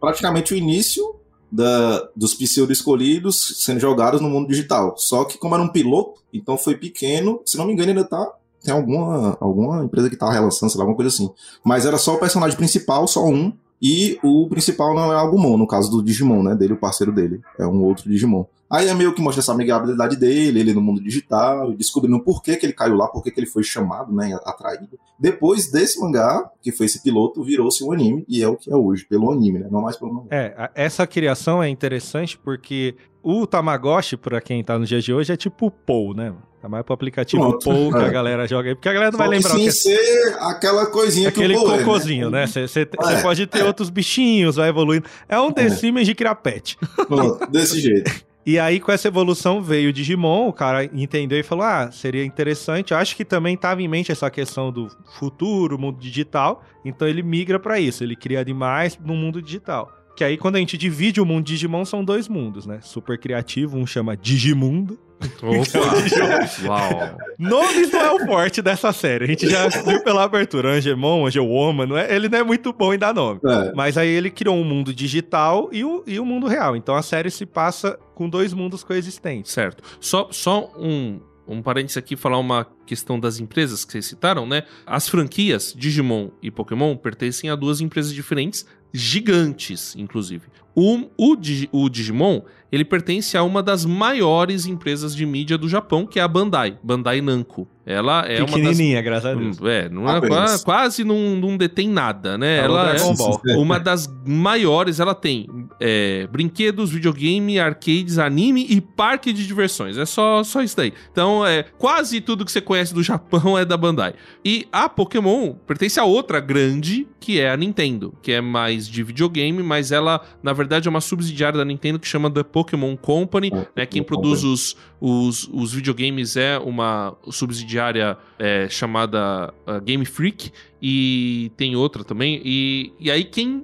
praticamente 0.00 0.54
o 0.54 0.56
início 0.56 1.14
da, 1.52 2.08
dos 2.16 2.34
pseudo-escolhidos 2.34 3.54
sendo 3.58 3.78
jogados 3.80 4.20
no 4.20 4.28
mundo 4.28 4.48
digital. 4.48 4.94
Só 4.96 5.24
que 5.24 5.38
como 5.38 5.54
era 5.54 5.62
um 5.62 5.68
piloto, 5.68 6.20
então 6.32 6.56
foi 6.58 6.74
pequeno. 6.76 7.40
Se 7.44 7.56
não 7.56 7.66
me 7.66 7.72
engano, 7.72 7.90
ainda 7.90 8.04
tá... 8.04 8.32
Tem 8.64 8.74
alguma, 8.74 9.36
alguma 9.40 9.84
empresa 9.84 10.10
que 10.10 10.16
tá 10.16 10.28
relançando, 10.32 10.72
sei 10.72 10.78
lá, 10.78 10.82
alguma 10.82 10.96
coisa 10.96 11.08
assim. 11.14 11.30
Mas 11.64 11.86
era 11.86 11.96
só 11.98 12.14
o 12.14 12.18
personagem 12.18 12.56
principal, 12.56 13.06
só 13.06 13.24
um. 13.24 13.52
E 13.80 14.18
o 14.22 14.48
principal 14.48 14.94
não 14.94 15.12
é 15.12 15.16
Agumon, 15.16 15.56
no 15.56 15.66
caso 15.66 15.90
do 15.90 16.02
Digimon, 16.02 16.42
né? 16.42 16.54
Dele, 16.54 16.72
o 16.72 16.78
parceiro 16.78 17.12
dele. 17.12 17.40
É 17.58 17.66
um 17.66 17.82
outro 17.82 18.08
Digimon. 18.08 18.46
Aí 18.70 18.88
é 18.88 18.94
meio 18.94 19.12
que 19.14 19.22
mostra 19.22 19.40
essa 19.40 19.52
amigabilidade 19.52 20.16
dele, 20.16 20.58
ele 20.60 20.74
no 20.74 20.80
mundo 20.80 21.00
digital, 21.00 21.72
descobrindo 21.72 22.18
por 22.20 22.42
que, 22.42 22.56
que 22.56 22.66
ele 22.66 22.72
caiu 22.72 22.96
lá, 22.96 23.06
por 23.06 23.22
que, 23.22 23.30
que 23.30 23.38
ele 23.38 23.46
foi 23.46 23.62
chamado, 23.62 24.12
né? 24.12 24.36
Atraído. 24.44 24.88
Depois 25.18 25.70
desse 25.70 26.00
mangá, 26.00 26.50
que 26.62 26.72
foi 26.72 26.86
esse 26.86 27.02
piloto, 27.02 27.42
virou-se 27.44 27.82
um 27.84 27.92
anime, 27.92 28.24
e 28.28 28.42
é 28.42 28.48
o 28.48 28.56
que 28.56 28.70
é 28.70 28.76
hoje, 28.76 29.04
pelo 29.04 29.30
anime, 29.30 29.60
né? 29.60 29.68
Não 29.70 29.80
mais 29.82 29.96
pelo 29.96 30.12
mangá. 30.12 30.26
É, 30.30 30.54
a- 30.58 30.70
essa 30.74 31.06
criação 31.06 31.62
é 31.62 31.68
interessante 31.68 32.36
porque 32.36 32.96
o 33.22 33.46
Tamagotchi, 33.46 34.16
pra 34.16 34.40
quem 34.40 34.62
tá 34.64 34.78
nos 34.78 34.88
dias 34.88 35.04
de 35.04 35.12
hoje, 35.12 35.32
é 35.32 35.36
tipo 35.36 35.66
o 35.66 35.70
Pou, 35.70 36.12
né? 36.14 36.32
Tá 36.60 36.68
mais 36.68 36.84
pro 36.84 36.94
aplicativo 36.94 37.42
Pronto. 37.48 37.64
Pou 37.64 37.92
que 37.92 37.98
a 37.98 38.06
É. 38.08 38.10
galera 38.10 38.48
joga 38.48 38.70
aí, 38.70 38.74
porque 38.74 38.88
a 38.88 38.92
galera 38.92 39.12
não 39.12 39.18
Só 39.18 39.24
vai 39.24 39.36
lembrar 39.36 39.54
o 39.54 39.58
sem 39.58 39.62
que 39.62 39.68
é 39.68 39.72
ser 39.72 40.36
aquela 40.40 40.86
coisinha 40.86 41.28
aquele 41.28 41.54
que 41.54 41.60
o 41.64 41.72
é, 41.72 41.78
cocôzinho, 41.78 42.30
né? 42.30 42.46
Você 42.46 42.80
É, 42.82 43.22
pode 43.22 43.46
ter 43.46 43.62
outros 43.62 43.90
bichinhos, 43.90 44.56
vai 44.56 44.68
evoluindo. 44.68 45.06
É 45.28 45.38
um 45.38 45.52
The 45.52 45.70
Sims 45.70 46.06
de 46.06 46.14
criar 46.16 46.34
pet. 46.36 46.76
Pronto, 47.06 47.46
desse 47.50 47.80
jeito. 47.80 48.10
E 48.46 48.60
aí, 48.60 48.78
com 48.78 48.92
essa 48.92 49.08
evolução, 49.08 49.60
veio 49.60 49.90
o 49.90 49.92
Digimon, 49.92 50.46
o 50.46 50.52
cara 50.52 50.84
entendeu 50.84 51.36
e 51.36 51.42
falou: 51.42 51.64
ah, 51.64 51.90
seria 51.90 52.24
interessante. 52.24 52.92
Eu 52.92 52.98
acho 52.98 53.16
que 53.16 53.24
também 53.24 53.54
estava 53.54 53.82
em 53.82 53.88
mente 53.88 54.12
essa 54.12 54.30
questão 54.30 54.70
do 54.70 54.88
futuro, 55.18 55.76
mundo 55.76 55.98
digital. 55.98 56.62
Então 56.84 57.08
ele 57.08 57.24
migra 57.24 57.58
para 57.58 57.80
isso, 57.80 58.04
ele 58.04 58.14
cria 58.14 58.40
animais 58.40 58.96
no 59.04 59.16
mundo 59.16 59.42
digital. 59.42 59.92
Que 60.16 60.22
aí, 60.22 60.38
quando 60.38 60.56
a 60.56 60.60
gente 60.60 60.78
divide 60.78 61.20
o 61.20 61.26
mundo 61.26 61.44
Digimon, 61.44 61.84
são 61.84 62.04
dois 62.04 62.28
mundos, 62.28 62.64
né? 62.66 62.78
Super 62.80 63.18
criativo, 63.18 63.76
um 63.76 63.84
chama 63.84 64.16
Digimundo. 64.16 64.96
Opa! 65.42 66.66
Uau! 66.66 67.18
Nomes 67.38 67.90
não 67.90 68.00
é 68.00 68.12
o 68.12 68.26
forte 68.26 68.60
dessa 68.60 68.92
série. 68.92 69.24
A 69.24 69.26
gente 69.26 69.48
já 69.48 69.68
viu 69.68 70.02
pela 70.02 70.24
abertura. 70.24 70.70
Angemon, 70.70 71.26
Angelwoman, 71.26 71.86
não 71.86 71.96
é, 71.96 72.14
ele 72.14 72.28
não 72.28 72.38
é 72.38 72.42
muito 72.42 72.72
bom 72.72 72.92
em 72.92 72.98
dar 72.98 73.14
nome. 73.14 73.40
É. 73.44 73.72
Mas 73.74 73.96
aí 73.96 74.08
ele 74.08 74.30
criou 74.30 74.56
um 74.56 74.64
mundo 74.64 74.94
digital 74.94 75.68
e 75.72 75.84
o, 75.84 76.02
e 76.06 76.20
o 76.20 76.24
mundo 76.24 76.46
real. 76.46 76.76
Então 76.76 76.94
a 76.94 77.02
série 77.02 77.30
se 77.30 77.46
passa 77.46 77.98
com 78.14 78.28
dois 78.28 78.52
mundos 78.52 78.84
coexistentes. 78.84 79.52
Certo. 79.52 79.82
Só, 80.00 80.28
só 80.30 80.72
um, 80.78 81.20
um 81.46 81.62
parênteses 81.62 81.96
aqui, 81.96 82.16
falar 82.16 82.38
uma 82.38 82.66
questão 82.86 83.18
das 83.18 83.38
empresas 83.38 83.84
que 83.84 83.92
vocês 83.92 84.06
citaram, 84.06 84.46
né? 84.46 84.64
As 84.86 85.08
franquias 85.08 85.74
Digimon 85.76 86.30
e 86.42 86.50
Pokémon 86.50 86.96
pertencem 86.96 87.50
a 87.50 87.56
duas 87.56 87.80
empresas 87.80 88.12
diferentes, 88.12 88.66
gigantes, 88.92 89.94
inclusive. 89.96 90.46
O, 90.74 91.08
o, 91.16 91.36
o 91.72 91.88
Digimon, 91.88 92.42
ele 92.70 92.84
pertence 92.84 93.36
a 93.36 93.42
uma 93.42 93.62
das 93.62 93.84
maiores 93.84 94.66
empresas 94.66 95.14
de 95.14 95.24
mídia 95.26 95.56
do 95.58 95.68
Japão, 95.68 96.06
que 96.06 96.18
é 96.18 96.22
a 96.22 96.28
Bandai, 96.28 96.78
Bandai 96.82 97.20
Namco. 97.20 97.68
Ela 97.88 98.26
é 98.26 98.38
uma 98.38 98.46
das... 98.46 98.54
Pequenininha, 98.56 99.00
graças 99.00 99.26
a 99.26 99.34
Deus. 99.34 99.60
Hum, 99.60 99.68
É, 99.68 99.88
não 99.88 100.08
é, 100.10 100.16
Apenas. 100.16 100.64
qua- 100.64 100.74
quase 100.74 101.04
não, 101.04 101.36
não 101.36 101.56
detém 101.56 101.88
nada, 101.88 102.36
né? 102.36 102.60
Falou 102.62 102.78
ela 102.80 102.96
é 102.96 103.14
Ball. 103.14 103.40
uma 103.62 103.78
das 103.78 104.12
maiores. 104.26 104.98
Ela 104.98 105.14
tem 105.14 105.46
é, 105.78 106.26
brinquedos, 106.26 106.90
videogame, 106.90 107.60
arcades, 107.60 108.18
anime 108.18 108.66
e 108.68 108.80
parque 108.80 109.32
de 109.32 109.46
diversões. 109.46 109.96
É 109.96 110.04
só, 110.04 110.42
só 110.42 110.62
isso 110.62 110.76
daí. 110.76 110.92
Então, 111.12 111.46
é 111.46 111.62
quase 111.78 112.20
tudo 112.20 112.44
que 112.44 112.50
você 112.50 112.60
conhece 112.60 112.92
do 112.92 113.04
Japão 113.04 113.56
é 113.58 113.64
da 113.64 113.76
Bandai. 113.76 114.14
E 114.44 114.66
a 114.72 114.88
Pokémon 114.88 115.52
pertence 115.64 116.00
a 116.00 116.04
outra 116.04 116.40
grande, 116.40 117.06
que 117.20 117.38
é 117.38 117.50
a 117.52 117.56
Nintendo, 117.56 118.12
que 118.20 118.32
é 118.32 118.40
mais 118.40 118.88
de 118.88 119.04
videogame, 119.04 119.62
mas 119.62 119.92
ela, 119.92 120.20
na 120.42 120.52
verdade, 120.52 120.88
é 120.88 120.90
uma 120.90 121.00
subsidiária 121.00 121.56
da 121.56 121.64
Nintendo 121.64 122.00
que 122.00 122.08
chama 122.08 122.28
The 122.28 122.42
Pokémon 122.56 122.96
Company. 122.96 123.52
Né? 123.76 123.84
Quem 123.84 124.02
produz 124.02 124.42
os, 124.42 124.74
os, 124.98 125.46
os 125.52 125.74
videogames 125.74 126.38
é 126.38 126.56
uma 126.56 127.14
subsidiária 127.30 128.16
é, 128.38 128.66
chamada 128.70 129.52
Game 129.84 130.06
Freak 130.06 130.50
e 130.80 131.52
tem 131.54 131.76
outra 131.76 132.02
também. 132.02 132.40
E, 132.42 132.94
e 132.98 133.10
aí 133.10 133.24
quem. 133.24 133.62